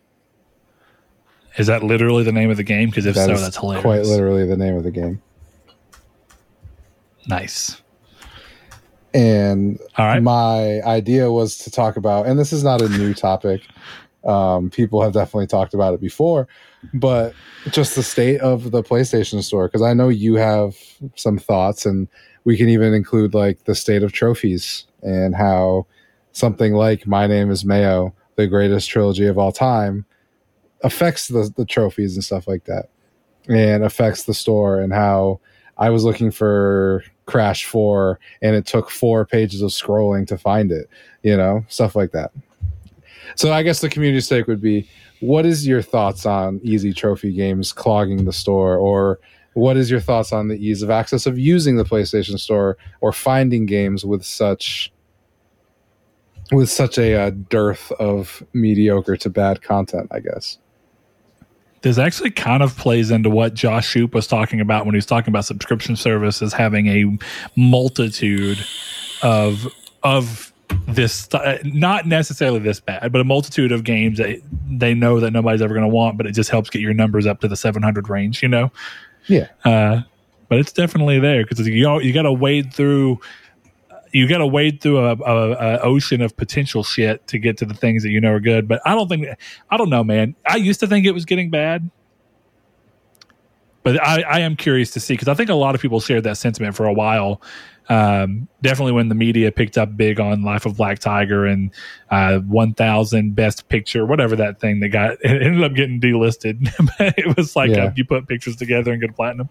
Is 1.57 1.67
that 1.67 1.83
literally 1.83 2.23
the 2.23 2.31
name 2.31 2.51
of 2.51 2.57
the 2.57 2.63
game? 2.63 2.89
Because 2.89 3.05
if 3.05 3.15
That 3.15 3.27
so, 3.27 3.41
that's 3.41 3.57
hilarious. 3.57 3.83
quite 3.83 4.01
literally 4.03 4.45
the 4.45 4.57
name 4.57 4.75
of 4.75 4.83
the 4.83 4.91
game. 4.91 5.21
Nice. 7.27 7.81
And 9.13 9.79
right. 9.97 10.21
my 10.21 10.81
idea 10.81 11.31
was 11.31 11.57
to 11.59 11.71
talk 11.71 11.95
about, 11.95 12.25
and 12.27 12.37
this 12.37 12.51
is 12.51 12.63
not 12.63 12.81
a 12.81 12.89
new 12.89 13.13
topic. 13.13 13.61
Um, 14.25 14.69
people 14.69 15.01
have 15.01 15.13
definitely 15.13 15.47
talked 15.47 15.73
about 15.73 15.93
it 15.93 16.01
before, 16.01 16.47
but 16.93 17.33
just 17.71 17.95
the 17.95 18.03
state 18.03 18.41
of 18.41 18.71
the 18.71 18.83
PlayStation 18.83 19.41
Store. 19.41 19.67
Because 19.67 19.81
I 19.81 19.93
know 19.93 20.09
you 20.09 20.35
have 20.35 20.75
some 21.15 21.37
thoughts, 21.37 21.85
and 21.85 22.09
we 22.43 22.57
can 22.57 22.67
even 22.67 22.93
include 22.93 23.33
like 23.33 23.63
the 23.63 23.75
state 23.75 24.03
of 24.03 24.11
trophies 24.11 24.85
and 25.01 25.33
how 25.33 25.87
something 26.33 26.73
like 26.73 27.07
My 27.07 27.25
Name 27.25 27.49
Is 27.49 27.63
Mayo, 27.63 28.13
the 28.35 28.47
greatest 28.47 28.89
trilogy 28.89 29.27
of 29.27 29.37
all 29.37 29.53
time, 29.53 30.05
affects 30.83 31.27
the 31.27 31.51
the 31.55 31.65
trophies 31.65 32.15
and 32.15 32.23
stuff 32.23 32.47
like 32.47 32.65
that, 32.65 32.89
and 33.47 33.83
affects 33.83 34.23
the 34.23 34.33
store 34.33 34.79
and 34.79 34.93
how 34.93 35.39
I 35.77 35.89
was 35.89 36.03
looking 36.03 36.31
for 36.31 37.03
Crash 37.25 37.65
4 37.65 38.19
and 38.41 38.55
it 38.55 38.65
took 38.65 38.89
four 38.89 39.25
pages 39.25 39.61
of 39.61 39.71
scrolling 39.71 40.27
to 40.27 40.37
find 40.37 40.71
it, 40.71 40.89
you 41.23 41.35
know, 41.35 41.65
stuff 41.67 41.95
like 41.95 42.11
that. 42.11 42.31
So 43.35 43.51
I 43.51 43.63
guess 43.63 43.81
the 43.81 43.89
community 43.89 44.21
stake 44.21 44.47
would 44.47 44.61
be 44.61 44.87
what 45.19 45.45
is 45.45 45.65
your 45.65 45.81
thoughts 45.81 46.25
on 46.25 46.59
easy 46.63 46.93
trophy 46.93 47.33
games 47.33 47.73
clogging 47.73 48.25
the 48.25 48.33
store 48.33 48.77
or 48.77 49.19
what 49.53 49.77
is 49.77 49.89
your 49.89 49.99
thoughts 49.99 50.31
on 50.31 50.49
the 50.49 50.55
ease 50.55 50.81
of 50.81 50.89
access 50.89 51.25
of 51.25 51.39
using 51.39 51.77
the 51.77 51.85
PlayStation 51.85 52.37
Store 52.37 52.77
or 53.01 53.13
finding 53.13 53.65
games 53.65 54.05
with 54.05 54.23
such 54.23 54.91
with 56.51 56.69
such 56.69 56.97
a 56.99 57.15
uh, 57.15 57.31
dearth 57.49 57.91
of 57.93 58.43
mediocre 58.53 59.17
to 59.17 59.29
bad 59.29 59.63
content, 59.63 60.09
I 60.11 60.19
guess. 60.19 60.59
This 61.85 61.99
actually 61.99 62.31
kind 62.31 62.63
of 62.63 62.75
plays 62.77 63.11
into 63.11 63.29
what 63.29 63.53
Josh 63.53 63.87
Shoop 63.87 64.15
was 64.15 64.25
talking 64.25 64.59
about 64.59 64.87
when 64.87 64.95
he 64.95 64.97
was 64.97 65.05
talking 65.05 65.31
about 65.31 65.45
subscription 65.45 65.95
services 65.95 66.51
having 66.51 66.87
a 66.87 67.15
multitude 67.55 68.57
of 69.21 69.71
of 70.01 70.51
this 70.87 71.29
not 71.63 72.07
necessarily 72.07 72.57
this 72.57 72.79
bad, 72.79 73.11
but 73.11 73.21
a 73.21 73.23
multitude 73.23 73.71
of 73.71 73.83
games 73.83 74.17
that 74.17 74.41
they 74.67 74.95
know 74.95 75.19
that 75.19 75.29
nobody's 75.29 75.61
ever 75.61 75.75
going 75.75 75.87
to 75.87 75.95
want, 75.95 76.17
but 76.17 76.25
it 76.25 76.31
just 76.31 76.49
helps 76.49 76.71
get 76.71 76.81
your 76.81 76.95
numbers 76.95 77.27
up 77.27 77.39
to 77.41 77.47
the 77.47 77.55
700 77.55 78.09
range, 78.09 78.41
you 78.41 78.49
know? 78.49 78.71
Yeah. 79.27 79.49
Uh, 79.63 80.01
but 80.49 80.57
it's 80.57 80.71
definitely 80.71 81.19
there 81.19 81.45
because 81.45 81.67
you 81.67 81.99
you 81.99 82.13
got 82.13 82.23
to 82.23 82.33
wade 82.33 82.73
through 82.73 83.19
you 84.15 84.27
got 84.29 84.37
to 84.37 84.47
wade 84.47 84.79
through 84.81 84.99
a, 84.99 85.11
a, 85.17 85.51
a 85.51 85.79
ocean 85.81 86.21
of 86.21 86.37
potential 86.37 86.83
shit 86.83 87.27
to 87.27 87.37
get 87.37 87.57
to 87.57 87.65
the 87.65 87.73
things 87.73 88.01
that 88.03 88.09
you 88.09 88.21
know 88.21 88.31
are 88.31 88.39
good. 88.39 88.67
But 88.67 88.81
I 88.85 88.95
don't 88.95 89.07
think 89.09 89.27
I 89.69 89.77
don't 89.77 89.89
know, 89.89 90.03
man. 90.03 90.35
I 90.47 90.55
used 90.55 90.79
to 90.79 90.87
think 90.87 91.05
it 91.05 91.11
was 91.11 91.25
getting 91.25 91.49
bad, 91.49 91.89
but 93.83 94.01
I, 94.01 94.21
I 94.21 94.39
am 94.39 94.55
curious 94.55 94.91
to 94.91 94.99
see 94.99 95.13
because 95.13 95.27
I 95.27 95.33
think 95.33 95.49
a 95.49 95.53
lot 95.55 95.75
of 95.75 95.81
people 95.81 95.99
shared 95.99 96.23
that 96.23 96.37
sentiment 96.37 96.75
for 96.75 96.85
a 96.85 96.93
while. 96.93 97.41
Um, 97.87 98.47
definitely 98.63 98.93
when 98.93 99.09
the 99.09 99.15
media 99.15 99.51
picked 99.51 99.77
up 99.77 99.95
big 99.95 100.19
on 100.19 100.41
Life 100.41 100.65
of 100.65 100.75
Black 100.75 100.97
Tiger 100.97 101.45
and 101.45 101.69
uh, 102.09 102.39
1000 102.39 103.35
Best 103.35 103.69
Picture, 103.69 104.07
whatever 104.07 104.35
that 104.37 104.59
thing 104.59 104.79
that 104.79 104.89
got 104.89 105.11
it 105.23 105.43
ended 105.43 105.63
up 105.63 105.73
getting 105.75 106.01
delisted. 106.01 106.67
it 106.99 107.37
was 107.37 107.55
like 107.55 107.69
Yeah. 107.69 107.85
uh, 107.85 107.91
you 107.95 108.03
put 108.05 108.27
pictures 108.27 108.55
together 108.55 108.91
and 108.91 109.01
get 109.01 109.15
platinum. 109.15 109.49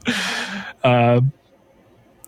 Um, 0.83 1.33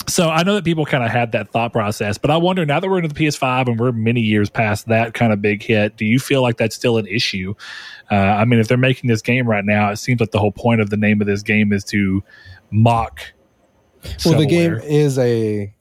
so 0.09 0.29
I 0.29 0.43
know 0.43 0.55
that 0.55 0.65
people 0.65 0.87
kind 0.87 1.05
of 1.05 1.11
had 1.11 1.33
that 1.33 1.51
thought 1.51 1.73
process, 1.73 2.19
but 2.19 2.31
I 2.31 2.37
wonder 2.37 2.65
now 2.65 2.81
that 2.81 2.89
we're 2.89 2.99
into 2.99 3.13
the 3.13 3.27
PS5 3.27 3.69
and 3.69 3.81
we're 3.81 3.93
many 3.93 4.21
years 4.21 4.49
past 4.49 4.87
that 4.89 5.15
kind 5.15 5.33
of 5.33 5.43
big 5.43 5.63
hit, 5.63 5.97
do 5.97 6.05
you 6.05 6.19
feel 6.19 6.43
like 6.43 6.57
that's 6.57 6.77
still 6.77 6.99
an 6.99 7.07
issue? 7.07 7.55
Uh, 8.11 8.15
I 8.15 8.45
mean, 8.45 8.61
if 8.61 8.69
they're 8.69 8.77
making 8.77 9.09
this 9.09 9.23
game 9.23 9.49
right 9.49 9.65
now, 9.65 9.91
it 9.91 9.97
seems 9.97 10.21
like 10.21 10.31
the 10.31 10.39
whole 10.39 10.53
point 10.53 10.81
of 10.81 10.91
the 10.91 10.97
name 10.97 11.21
of 11.21 11.27
this 11.27 11.43
game 11.43 11.73
is 11.73 11.85
to 11.85 12.23
mock. 12.71 13.21
Well, 14.25 14.39
the 14.39 14.47
game 14.47 14.75
is 14.85 15.19
a 15.19 15.75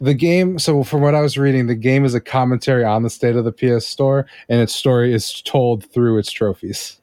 the 0.00 0.14
game. 0.14 0.58
So, 0.58 0.84
from 0.84 1.00
what 1.00 1.14
I 1.14 1.20
was 1.20 1.38
reading, 1.38 1.66
the 1.66 1.74
game 1.74 2.04
is 2.04 2.14
a 2.14 2.20
commentary 2.20 2.84
on 2.84 3.02
the 3.02 3.10
state 3.10 3.36
of 3.36 3.44
the 3.44 3.52
PS 3.52 3.86
Store, 3.86 4.26
and 4.48 4.60
its 4.60 4.74
story 4.74 5.14
is 5.14 5.40
told 5.42 5.84
through 5.92 6.18
its 6.18 6.30
trophies. 6.30 7.00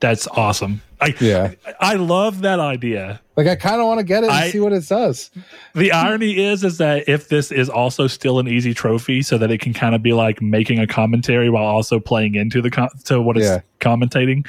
That's 0.00 0.26
awesome. 0.28 0.82
I, 1.00 1.14
Yeah. 1.20 1.54
I 1.80 1.94
love 1.94 2.42
that 2.42 2.60
idea. 2.60 3.20
Like 3.36 3.46
I 3.48 3.56
kind 3.56 3.80
of 3.80 3.86
want 3.88 3.98
to 3.98 4.04
get 4.04 4.22
it 4.22 4.26
and 4.30 4.32
I- 4.36 4.50
see 4.50 4.60
what 4.60 4.72
it 4.72 4.84
says. 4.84 5.30
The 5.74 5.90
irony 5.92 6.38
is, 6.44 6.62
is 6.62 6.78
that 6.78 7.08
if 7.08 7.28
this 7.28 7.50
is 7.50 7.68
also 7.68 8.06
still 8.06 8.38
an 8.38 8.46
easy 8.46 8.74
trophy, 8.74 9.22
so 9.22 9.38
that 9.38 9.50
it 9.50 9.60
can 9.60 9.72
kind 9.74 9.94
of 9.94 10.02
be 10.02 10.12
like 10.12 10.40
making 10.40 10.78
a 10.78 10.86
commentary 10.86 11.50
while 11.50 11.64
also 11.64 11.98
playing 11.98 12.36
into 12.36 12.62
the 12.62 12.70
com- 12.70 12.90
to 13.04 13.20
what 13.20 13.36
it's 13.36 13.46
Yeah. 13.46 13.60
commentating. 13.80 14.46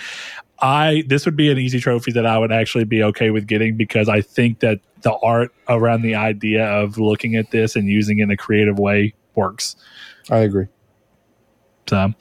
I 0.59 1.03
this 1.07 1.25
would 1.25 1.35
be 1.35 1.51
an 1.51 1.57
easy 1.57 1.79
trophy 1.79 2.11
that 2.13 2.25
I 2.25 2.37
would 2.37 2.51
actually 2.51 2.85
be 2.85 3.03
okay 3.03 3.29
with 3.31 3.45
getting 3.47 3.75
because 3.75 4.07
I 4.07 4.21
think 4.21 4.59
that 4.59 4.79
the 5.01 5.13
art 5.15 5.51
around 5.67 6.01
the 6.03 6.15
idea 6.15 6.65
of 6.65 6.97
looking 6.97 7.35
at 7.35 7.51
this 7.51 7.75
and 7.75 7.87
using 7.87 8.19
it 8.19 8.23
in 8.23 8.31
a 8.31 8.37
creative 8.37 8.79
way 8.79 9.13
works. 9.35 9.75
I 10.29 10.37
agree. 10.39 10.67
So, 11.87 12.13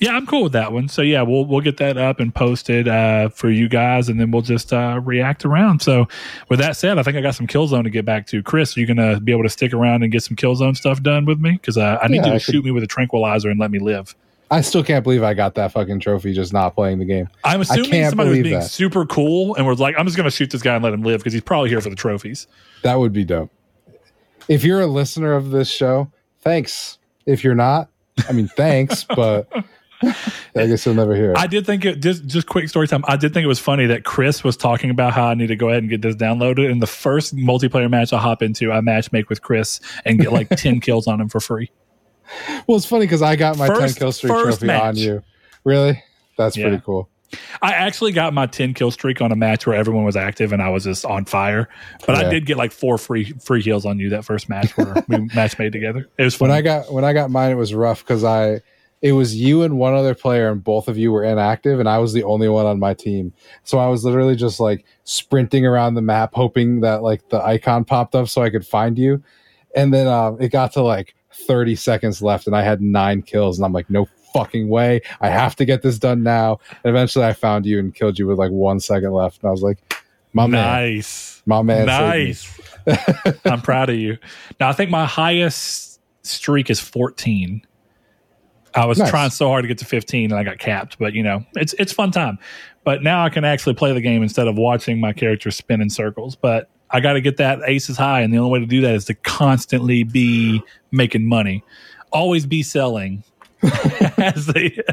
yeah, 0.00 0.12
I'm 0.12 0.26
cool 0.26 0.42
with 0.44 0.52
that 0.52 0.72
one. 0.72 0.88
So, 0.88 1.02
yeah, 1.02 1.22
we'll 1.22 1.44
we'll 1.46 1.60
get 1.60 1.76
that 1.78 1.96
up 1.96 2.20
and 2.20 2.34
posted 2.34 2.86
uh, 2.88 3.28
for 3.30 3.50
you 3.50 3.68
guys, 3.68 4.08
and 4.08 4.20
then 4.20 4.30
we'll 4.30 4.42
just 4.42 4.72
uh, 4.72 5.00
react 5.04 5.44
around. 5.44 5.80
So, 5.82 6.06
with 6.48 6.58
that 6.58 6.76
said, 6.76 6.98
I 6.98 7.02
think 7.02 7.16
I 7.16 7.20
got 7.20 7.34
some 7.34 7.46
Killzone 7.46 7.84
to 7.84 7.90
get 7.90 8.04
back 8.04 8.26
to. 8.28 8.42
Chris, 8.42 8.76
are 8.76 8.80
you 8.80 8.86
gonna 8.86 9.18
be 9.20 9.32
able 9.32 9.42
to 9.44 9.48
stick 9.48 9.72
around 9.72 10.02
and 10.02 10.12
get 10.12 10.22
some 10.22 10.36
Killzone 10.36 10.76
stuff 10.76 11.02
done 11.02 11.24
with 11.24 11.38
me? 11.40 11.52
Because 11.52 11.76
uh, 11.78 11.98
I 12.02 12.08
need 12.08 12.16
Yeah, 12.16 12.24
you 12.24 12.30
to 12.30 12.34
I 12.34 12.38
shoot 12.38 12.52
could- 12.52 12.64
me 12.64 12.70
with 12.72 12.82
a 12.82 12.86
tranquilizer 12.86 13.48
and 13.50 13.58
let 13.58 13.70
me 13.70 13.78
live. 13.78 14.14
I 14.48 14.60
still 14.60 14.84
can't 14.84 15.02
believe 15.02 15.24
I 15.24 15.34
got 15.34 15.56
that 15.56 15.72
fucking 15.72 15.98
trophy 15.98 16.32
just 16.32 16.52
not 16.52 16.76
playing 16.76 17.00
the 17.00 17.04
game. 17.04 17.28
I'm 17.42 17.62
assuming 17.62 18.08
somebody 18.08 18.30
was 18.30 18.38
being 18.42 18.60
that. 18.60 18.70
super 18.70 19.04
cool 19.04 19.56
and 19.56 19.66
was 19.66 19.80
like, 19.80 19.96
"I'm 19.98 20.04
just 20.06 20.16
gonna 20.16 20.30
shoot 20.30 20.50
this 20.50 20.62
guy 20.62 20.74
and 20.76 20.84
let 20.84 20.92
him 20.92 21.02
live" 21.02 21.18
because 21.18 21.32
he's 21.32 21.42
probably 21.42 21.68
here 21.68 21.80
for 21.80 21.90
the 21.90 21.96
trophies. 21.96 22.46
That 22.82 22.94
would 23.00 23.12
be 23.12 23.24
dope. 23.24 23.50
If 24.48 24.62
you're 24.62 24.80
a 24.82 24.86
listener 24.86 25.32
of 25.32 25.50
this 25.50 25.68
show, 25.68 26.12
thanks. 26.42 26.98
If 27.26 27.42
you're 27.42 27.56
not, 27.56 27.88
I 28.28 28.32
mean, 28.32 28.48
thanks, 28.48 29.04
but 29.16 29.48
I 30.02 30.66
guess 30.66 30.84
you'll 30.84 30.94
never 30.94 31.14
hear 31.14 31.32
it. 31.32 31.38
I 31.38 31.46
did 31.46 31.64
think 31.66 31.84
it 31.84 32.00
just 32.00 32.26
just 32.26 32.46
quick 32.46 32.68
story 32.68 32.86
time. 32.88 33.04
I 33.08 33.16
did 33.16 33.32
think 33.34 33.44
it 33.44 33.48
was 33.48 33.58
funny 33.58 33.86
that 33.86 34.04
Chris 34.04 34.44
was 34.44 34.56
talking 34.56 34.90
about 34.90 35.12
how 35.12 35.26
I 35.26 35.34
need 35.34 35.46
to 35.48 35.56
go 35.56 35.68
ahead 35.68 35.82
and 35.82 35.90
get 35.90 36.02
this 36.02 36.16
downloaded. 36.16 36.70
And 36.70 36.80
the 36.82 36.86
first 36.86 37.34
multiplayer 37.36 37.88
match 37.90 38.12
I 38.12 38.18
hop 38.18 38.42
into, 38.42 38.72
I 38.72 38.80
match 38.80 39.12
make 39.12 39.28
with 39.30 39.42
Chris 39.42 39.80
and 40.04 40.18
get 40.20 40.32
like 40.32 40.48
ten 40.56 40.80
kills 40.80 41.06
on 41.06 41.20
him 41.20 41.28
for 41.28 41.40
free. 41.40 41.70
well, 42.66 42.76
it's 42.76 42.86
funny 42.86 43.04
because 43.06 43.22
I 43.22 43.36
got 43.36 43.56
my 43.56 43.68
First- 43.68 43.96
10 43.96 44.00
kill 44.02 44.12
streak 44.12 44.32
trophy 44.32 44.66
match. 44.66 44.82
on 44.82 44.96
you. 44.96 45.22
Really? 45.64 46.02
That's 46.36 46.56
Yeah. 46.56 46.68
pretty 46.68 46.82
cool. 46.84 47.08
I 47.62 47.72
actually 47.72 48.12
got 48.12 48.32
my 48.32 48.46
ten 48.46 48.74
kill 48.74 48.90
streak 48.90 49.20
on 49.20 49.32
a 49.32 49.36
match 49.36 49.66
where 49.66 49.76
everyone 49.76 50.04
was 50.04 50.16
active 50.16 50.52
and 50.52 50.62
I 50.62 50.68
was 50.68 50.84
just 50.84 51.04
on 51.04 51.24
fire. 51.24 51.68
But 52.06 52.16
I 52.16 52.28
did 52.28 52.46
get 52.46 52.56
like 52.56 52.72
four 52.72 52.98
free 52.98 53.32
free 53.42 53.62
kills 53.62 53.84
on 53.84 53.98
you 53.98 54.10
that 54.10 54.24
first 54.24 54.48
match 54.48 54.76
where 54.76 55.04
we 55.08 55.18
match 55.34 55.58
made 55.58 55.72
together. 55.72 56.08
It 56.18 56.24
was 56.24 56.34
fun. 56.34 56.48
When 56.48 56.58
I 56.58 56.62
got 56.62 56.92
when 56.92 57.04
I 57.04 57.12
got 57.12 57.30
mine, 57.30 57.50
it 57.50 57.56
was 57.56 57.74
rough 57.74 58.02
because 58.04 58.24
I 58.24 58.60
it 59.02 59.12
was 59.12 59.36
you 59.36 59.62
and 59.62 59.78
one 59.78 59.94
other 59.94 60.14
player, 60.14 60.50
and 60.50 60.62
both 60.62 60.88
of 60.88 60.96
you 60.96 61.12
were 61.12 61.22
inactive, 61.22 61.80
and 61.80 61.88
I 61.88 61.98
was 61.98 62.12
the 62.12 62.24
only 62.24 62.48
one 62.48 62.66
on 62.66 62.78
my 62.78 62.94
team. 62.94 63.32
So 63.62 63.78
I 63.78 63.88
was 63.88 64.04
literally 64.04 64.36
just 64.36 64.58
like 64.58 64.84
sprinting 65.04 65.66
around 65.66 65.94
the 65.94 66.02
map, 66.02 66.34
hoping 66.34 66.80
that 66.80 67.02
like 67.02 67.28
the 67.28 67.42
icon 67.42 67.84
popped 67.84 68.14
up 68.14 68.28
so 68.28 68.42
I 68.42 68.50
could 68.50 68.66
find 68.66 68.98
you. 68.98 69.22
And 69.74 69.92
then 69.92 70.06
um, 70.06 70.40
it 70.40 70.48
got 70.48 70.72
to 70.72 70.82
like 70.82 71.14
30 71.32 71.76
seconds 71.76 72.22
left, 72.22 72.46
and 72.46 72.56
I 72.56 72.62
had 72.62 72.80
nine 72.80 73.22
kills, 73.22 73.58
and 73.58 73.66
I'm 73.66 73.72
like, 73.72 73.90
no 73.90 74.06
fucking 74.36 74.68
way! 74.68 75.00
I 75.20 75.28
have 75.28 75.56
to 75.56 75.64
get 75.64 75.82
this 75.82 75.98
done 75.98 76.22
now. 76.22 76.60
And 76.84 76.90
eventually, 76.90 77.24
I 77.24 77.32
found 77.32 77.66
you 77.66 77.78
and 77.78 77.94
killed 77.94 78.18
you 78.18 78.26
with 78.26 78.38
like 78.38 78.50
one 78.50 78.80
second 78.80 79.12
left, 79.12 79.42
and 79.42 79.48
I 79.48 79.52
was 79.52 79.62
like, 79.62 79.78
my 80.32 80.46
man, 80.46 80.64
nice. 80.64 81.42
my 81.46 81.62
man, 81.62 81.86
nice. 81.86 82.60
I'm 83.46 83.62
proud 83.62 83.88
of 83.90 83.96
you. 83.96 84.18
Now 84.60 84.68
I 84.68 84.72
think 84.72 84.90
my 84.90 85.06
highest 85.06 86.00
streak 86.24 86.68
is 86.70 86.78
14. 86.80 87.62
I 88.74 88.84
was 88.84 88.98
Nice. 88.98 89.08
trying 89.08 89.30
so 89.30 89.48
hard 89.48 89.62
to 89.64 89.68
get 89.68 89.78
to 89.78 89.86
15 89.86 90.30
and 90.30 90.38
I 90.38 90.44
got 90.44 90.58
capped, 90.58 90.98
but 90.98 91.14
you 91.14 91.22
know, 91.22 91.42
it's 91.54 91.72
it's 91.78 91.92
fun 91.92 92.10
time. 92.10 92.38
But 92.84 93.02
now 93.02 93.24
I 93.24 93.30
can 93.30 93.44
actually 93.44 93.74
play 93.74 93.92
the 93.94 94.00
game 94.02 94.22
instead 94.22 94.46
of 94.46 94.56
watching 94.56 95.00
my 95.00 95.12
character 95.14 95.50
spin 95.50 95.80
in 95.80 95.88
circles. 95.88 96.36
But 96.36 96.68
I 96.90 97.00
got 97.00 97.14
to 97.14 97.20
get 97.22 97.38
that 97.38 97.60
aces 97.66 97.96
high, 97.96 98.20
and 98.20 98.32
the 98.32 98.38
only 98.38 98.50
way 98.50 98.60
to 98.60 98.66
do 98.66 98.82
that 98.82 98.94
is 98.94 99.06
to 99.06 99.14
constantly 99.14 100.02
be 100.04 100.62
making 100.92 101.26
money, 101.26 101.64
always 102.12 102.44
be 102.46 102.62
selling, 102.62 103.24
as 104.18 104.46
the 104.46 104.84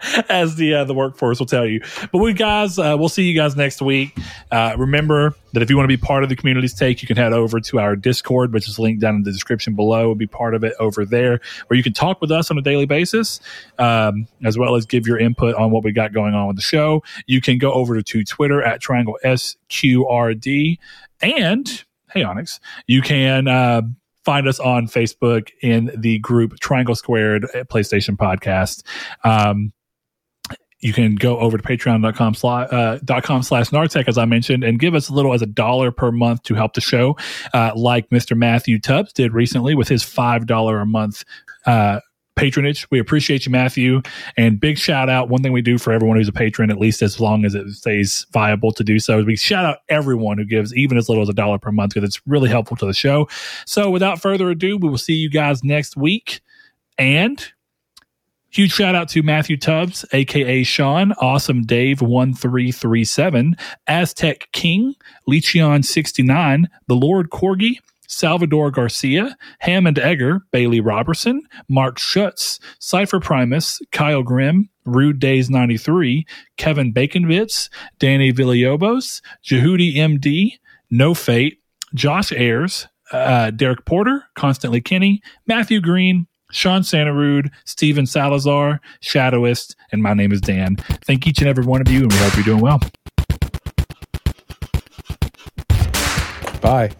as 0.28 0.56
the 0.56 0.74
uh, 0.74 0.84
the 0.84 0.94
workforce 0.94 1.38
will 1.38 1.46
tell 1.46 1.66
you. 1.66 1.80
But 2.12 2.18
we 2.18 2.32
guys, 2.32 2.78
uh, 2.78 2.96
we'll 2.98 3.08
see 3.08 3.24
you 3.24 3.34
guys 3.34 3.56
next 3.56 3.82
week. 3.82 4.16
Uh, 4.50 4.74
remember 4.78 5.34
that 5.52 5.62
if 5.62 5.70
you 5.70 5.76
want 5.76 5.84
to 5.84 5.96
be 5.96 6.00
part 6.00 6.22
of 6.22 6.28
the 6.28 6.36
community's 6.36 6.74
take, 6.74 7.02
you 7.02 7.08
can 7.08 7.16
head 7.16 7.32
over 7.32 7.60
to 7.60 7.78
our 7.78 7.96
Discord, 7.96 8.52
which 8.52 8.68
is 8.68 8.78
linked 8.78 9.00
down 9.00 9.16
in 9.16 9.22
the 9.24 9.32
description 9.32 9.74
below. 9.74 10.10
And 10.10 10.18
be 10.18 10.26
part 10.26 10.54
of 10.54 10.64
it 10.64 10.74
over 10.78 11.04
there, 11.04 11.40
where 11.66 11.76
you 11.76 11.82
can 11.82 11.92
talk 11.92 12.20
with 12.20 12.30
us 12.30 12.50
on 12.50 12.58
a 12.58 12.62
daily 12.62 12.86
basis, 12.86 13.40
um, 13.78 14.26
as 14.44 14.56
well 14.56 14.74
as 14.74 14.86
give 14.86 15.06
your 15.06 15.18
input 15.18 15.54
on 15.56 15.70
what 15.70 15.84
we 15.84 15.92
got 15.92 16.12
going 16.12 16.34
on 16.34 16.46
with 16.46 16.56
the 16.56 16.62
show. 16.62 17.02
You 17.26 17.40
can 17.40 17.58
go 17.58 17.72
over 17.72 18.00
to 18.00 18.24
Twitter 18.24 18.62
at 18.62 18.80
Triangle 18.80 19.18
SQRD, 19.24 20.78
and 21.20 21.84
hey 22.12 22.22
Onyx, 22.22 22.60
you 22.86 23.02
can. 23.02 23.48
Find 24.28 24.46
us 24.46 24.60
on 24.60 24.88
Facebook 24.88 25.48
in 25.62 25.90
the 25.96 26.18
group 26.18 26.60
Triangle 26.60 26.94
Squared 26.94 27.44
PlayStation 27.70 28.14
Podcast. 28.14 28.82
Um, 29.24 29.72
you 30.80 30.92
can 30.92 31.14
go 31.14 31.38
over 31.38 31.56
to 31.56 31.62
patreon.com 31.62 32.34
slash, 32.34 32.68
uh, 32.70 33.20
com 33.22 33.42
slash 33.42 33.70
nartech 33.70 34.06
as 34.06 34.18
i 34.18 34.26
mentioned 34.26 34.64
and 34.64 34.78
give 34.78 34.94
us 34.94 35.08
a 35.08 35.14
little 35.14 35.32
as 35.32 35.40
a 35.40 35.46
dollar 35.46 35.90
per 35.90 36.12
month 36.12 36.42
to 36.42 36.54
help 36.54 36.74
the 36.74 36.80
show 36.82 37.16
uh, 37.54 37.72
like 37.74 38.10
mr 38.10 38.36
matthew 38.36 38.78
tubbs 38.78 39.14
did 39.14 39.32
recently 39.32 39.74
with 39.74 39.88
his 39.88 40.04
five 40.04 40.46
dollar 40.46 40.78
a 40.78 40.86
month 40.86 41.24
uh, 41.64 41.98
patronage. 42.38 42.88
We 42.90 42.98
appreciate 42.98 43.44
you 43.44 43.52
matthew. 43.52 44.00
And 44.36 44.60
big 44.60 44.78
shout 44.78 45.10
out 45.10 45.28
one 45.28 45.42
thing 45.42 45.52
we 45.52 45.62
do 45.62 45.76
for 45.76 45.92
everyone 45.92 46.16
who's 46.16 46.28
a 46.28 46.32
patron 46.32 46.70
at 46.70 46.78
least 46.78 47.02
as 47.02 47.20
long 47.20 47.44
as 47.44 47.54
it 47.54 47.68
stays 47.70 48.26
viable 48.32 48.72
to 48.72 48.84
do 48.84 48.98
so 48.98 49.18
is 49.18 49.26
we 49.26 49.36
shout 49.36 49.64
out 49.64 49.78
everyone 49.88 50.38
who 50.38 50.44
gives 50.44 50.74
even 50.74 50.96
as 50.96 51.08
little 51.08 51.22
as 51.22 51.28
a 51.28 51.34
dollar 51.34 51.58
per 51.58 51.72
month 51.72 51.94
because 51.94 52.06
it's 52.08 52.20
really 52.26 52.48
helpful 52.48 52.76
to 52.76 52.86
the 52.86 52.94
show. 52.94 53.28
So 53.66 53.90
without 53.90 54.22
further 54.22 54.48
ado 54.50 54.78
we 54.78 54.88
will 54.88 54.98
see 54.98 55.14
you 55.14 55.28
guys 55.28 55.64
next 55.64 55.96
week. 55.96 56.40
And 56.96 57.44
Huge 58.50 58.72
shout 58.72 58.94
out 58.94 59.10
to 59.10 59.22
Matthew 59.22 59.58
Tubbs, 59.58 60.06
aka 60.12 60.62
Sean, 60.62 61.12
Awesome 61.20 61.64
Dave 61.64 62.00
one 62.00 62.32
three 62.32 62.72
three 62.72 63.04
seven, 63.04 63.56
Aztec 63.86 64.48
King, 64.52 64.94
Lechion 65.28 65.84
sixty 65.84 66.22
nine, 66.22 66.66
the 66.86 66.96
Lord 66.96 67.28
Corgi, 67.28 67.76
Salvador 68.08 68.70
Garcia, 68.70 69.36
Hammond 69.60 69.98
Egger, 69.98 70.40
Bailey 70.50 70.80
Robertson, 70.80 71.42
Mark 71.68 71.98
Schutz, 71.98 72.58
Cypher 72.80 73.20
Primus, 73.20 73.80
Kyle 73.92 74.22
Grimm, 74.22 74.68
Rude 74.84 75.20
Days 75.20 75.48
93, 75.48 76.26
Kevin 76.56 76.92
Baconvitz, 76.92 77.68
Danny 77.98 78.32
Villalobos, 78.32 79.20
Jehudi 79.44 79.94
MD, 79.94 80.54
No 80.90 81.14
Fate, 81.14 81.60
Josh 81.94 82.32
Ayers, 82.32 82.88
uh, 83.12 83.50
Derek 83.50 83.84
Porter, 83.84 84.24
Constantly 84.34 84.80
Kenny, 84.80 85.22
Matthew 85.46 85.80
Green, 85.80 86.26
Sean 86.50 86.80
Santarude, 86.80 87.50
Steven 87.66 88.06
Salazar, 88.06 88.80
Shadowist, 89.02 89.74
and 89.92 90.02
my 90.02 90.14
name 90.14 90.32
is 90.32 90.40
Dan. 90.40 90.76
Thank 91.04 91.26
each 91.26 91.40
and 91.40 91.48
every 91.48 91.64
one 91.64 91.82
of 91.82 91.88
you, 91.90 92.02
and 92.02 92.12
we 92.12 92.18
hope 92.18 92.34
you're 92.36 92.44
doing 92.44 92.60
well. 92.60 92.80
Bye. 96.60 96.90